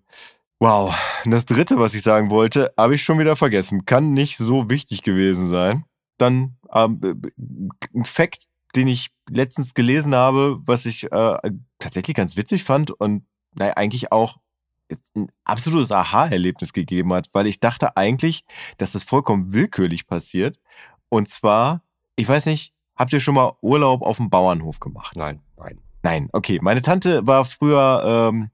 Wow. 0.59 0.95
Und 1.25 1.31
das 1.31 1.45
dritte, 1.45 1.79
was 1.79 1.95
ich 1.95 2.03
sagen 2.03 2.31
wollte, 2.31 2.73
habe 2.77 2.95
ich 2.95 3.03
schon 3.03 3.19
wieder 3.19 3.37
vergessen. 3.37 3.85
Kann 3.85 4.13
nicht 4.13 4.37
so 4.37 4.69
wichtig 4.69 5.03
gewesen 5.03 5.49
sein. 5.49 5.85
Dann 6.19 6.57
ähm, 6.73 7.01
ein 7.95 8.05
Fact, 8.05 8.47
den 8.75 8.89
ich 8.89 9.09
letztens 9.31 9.75
gelesen 9.75 10.15
habe, 10.15 10.61
was 10.65 10.87
ich 10.87 11.05
äh, 11.13 11.51
tatsächlich 11.79 12.17
ganz 12.17 12.37
witzig 12.37 12.65
fand 12.65 12.91
und 12.91 13.25
naja, 13.55 13.75
eigentlich 13.75 14.13
auch 14.13 14.39
ein 15.15 15.29
absolutes 15.45 15.93
Aha-Erlebnis 15.93 16.73
gegeben 16.73 17.13
hat, 17.13 17.29
weil 17.33 17.47
ich 17.47 17.61
dachte 17.61 17.97
eigentlich, 17.97 18.45
dass 18.79 18.93
das 18.93 19.03
vollkommen 19.03 19.53
willkürlich 19.53 20.07
passiert. 20.07 20.59
Und 21.09 21.29
zwar, 21.29 21.83
ich 22.17 22.29
weiß 22.29 22.47
nicht, 22.47 22.73
habt 22.97 23.13
ihr 23.13 23.21
schon 23.21 23.35
mal 23.35 23.53
Urlaub 23.61 24.03
auf 24.03 24.17
dem 24.17 24.31
Bauernhof 24.31 24.81
gemacht? 24.81 25.17
Nein. 25.17 25.43
Nein, 26.03 26.29
okay. 26.33 26.59
Meine 26.61 26.83
Tante 26.83 27.27
war 27.27 27.45
früher 27.45 28.31
ähm, 28.33 28.51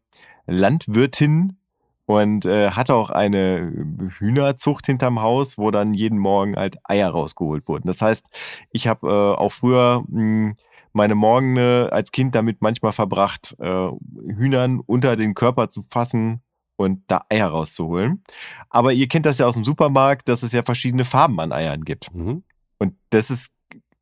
Landwirtin 0.46 1.56
und 2.04 2.44
äh, 2.44 2.70
hatte 2.70 2.94
auch 2.94 3.10
eine 3.10 3.72
Hühnerzucht 4.18 4.86
hinterm 4.86 5.20
Haus, 5.20 5.58
wo 5.58 5.70
dann 5.70 5.94
jeden 5.94 6.18
Morgen 6.18 6.56
halt 6.56 6.78
Eier 6.84 7.10
rausgeholt 7.10 7.68
wurden. 7.68 7.86
Das 7.86 8.00
heißt, 8.00 8.24
ich 8.70 8.86
habe 8.86 9.06
äh, 9.08 9.38
auch 9.38 9.52
früher 9.52 10.04
mh, 10.08 10.54
meine 10.98 11.14
Morgene 11.14 11.88
als 11.92 12.12
Kind 12.12 12.34
damit 12.34 12.60
manchmal 12.60 12.92
verbracht, 12.92 13.56
äh, 13.60 13.88
Hühnern 14.26 14.80
unter 14.80 15.16
den 15.16 15.34
Körper 15.34 15.68
zu 15.70 15.82
fassen 15.82 16.42
und 16.76 17.02
da 17.06 17.20
Eier 17.30 17.48
rauszuholen. 17.48 18.22
Aber 18.68 18.92
ihr 18.92 19.08
kennt 19.08 19.24
das 19.24 19.38
ja 19.38 19.46
aus 19.46 19.54
dem 19.54 19.64
Supermarkt, 19.64 20.28
dass 20.28 20.42
es 20.42 20.52
ja 20.52 20.62
verschiedene 20.62 21.04
Farben 21.04 21.40
an 21.40 21.52
Eiern 21.52 21.84
gibt. 21.84 22.12
Mhm. 22.12 22.42
Und 22.78 22.94
das 23.10 23.30
ist 23.30 23.52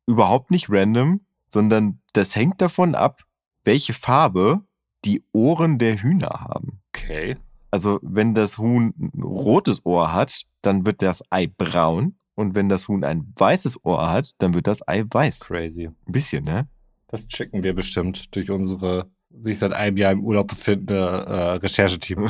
überhaupt 0.07 0.51
nicht 0.51 0.69
random, 0.69 1.21
sondern 1.47 2.01
das 2.13 2.35
hängt 2.35 2.61
davon 2.61 2.95
ab, 2.95 3.21
welche 3.63 3.93
Farbe 3.93 4.61
die 5.05 5.23
Ohren 5.33 5.77
der 5.77 5.97
Hühner 5.97 6.47
haben. 6.49 6.81
Okay. 6.95 7.37
Also 7.69 7.99
wenn 8.01 8.33
das 8.33 8.57
Huhn 8.57 8.93
ein 8.97 9.21
rotes 9.21 9.85
Ohr 9.85 10.13
hat, 10.13 10.43
dann 10.61 10.85
wird 10.85 11.01
das 11.03 11.23
Ei 11.29 11.47
braun. 11.47 12.15
Und 12.33 12.55
wenn 12.55 12.69
das 12.69 12.87
Huhn 12.87 13.03
ein 13.03 13.33
weißes 13.35 13.83
Ohr 13.85 14.09
hat, 14.09 14.31
dann 14.39 14.53
wird 14.53 14.67
das 14.67 14.87
Ei 14.87 15.03
weiß. 15.07 15.41
Crazy. 15.41 15.87
Ein 15.87 16.11
bisschen, 16.11 16.43
ne? 16.43 16.67
Das 17.07 17.27
checken 17.27 17.63
wir 17.63 17.73
bestimmt 17.73 18.35
durch 18.35 18.49
unsere 18.49 19.09
sich 19.29 19.59
seit 19.59 19.73
einem 19.73 19.97
Jahr 19.97 20.11
im 20.11 20.23
Urlaub 20.23 20.47
befindende 20.47 20.95
äh, 20.97 21.51
Rechercheteam. 21.57 22.29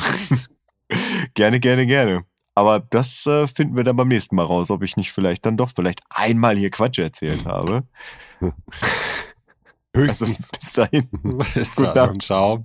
gerne, 1.34 1.60
gerne, 1.60 1.86
gerne. 1.86 2.24
Aber 2.54 2.80
das 2.80 3.24
äh, 3.26 3.46
finden 3.46 3.76
wir 3.76 3.84
dann 3.84 3.96
beim 3.96 4.08
nächsten 4.08 4.34
Mal 4.36 4.44
raus, 4.44 4.70
ob 4.70 4.82
ich 4.82 4.96
nicht 4.96 5.12
vielleicht 5.12 5.46
dann 5.46 5.56
doch 5.56 5.70
vielleicht 5.70 6.00
einmal 6.10 6.56
hier 6.56 6.70
Quatsch 6.70 6.98
erzählt 6.98 7.46
habe. 7.46 7.84
Also 9.94 10.26
Höchstens. 10.26 10.50
bis 10.50 10.72
dahin. 10.72 11.08
Bis 11.54 11.74
Gute 11.74 11.92
dann. 11.94 12.12
Nacht. 12.12 12.22
Ciao. 12.22 12.64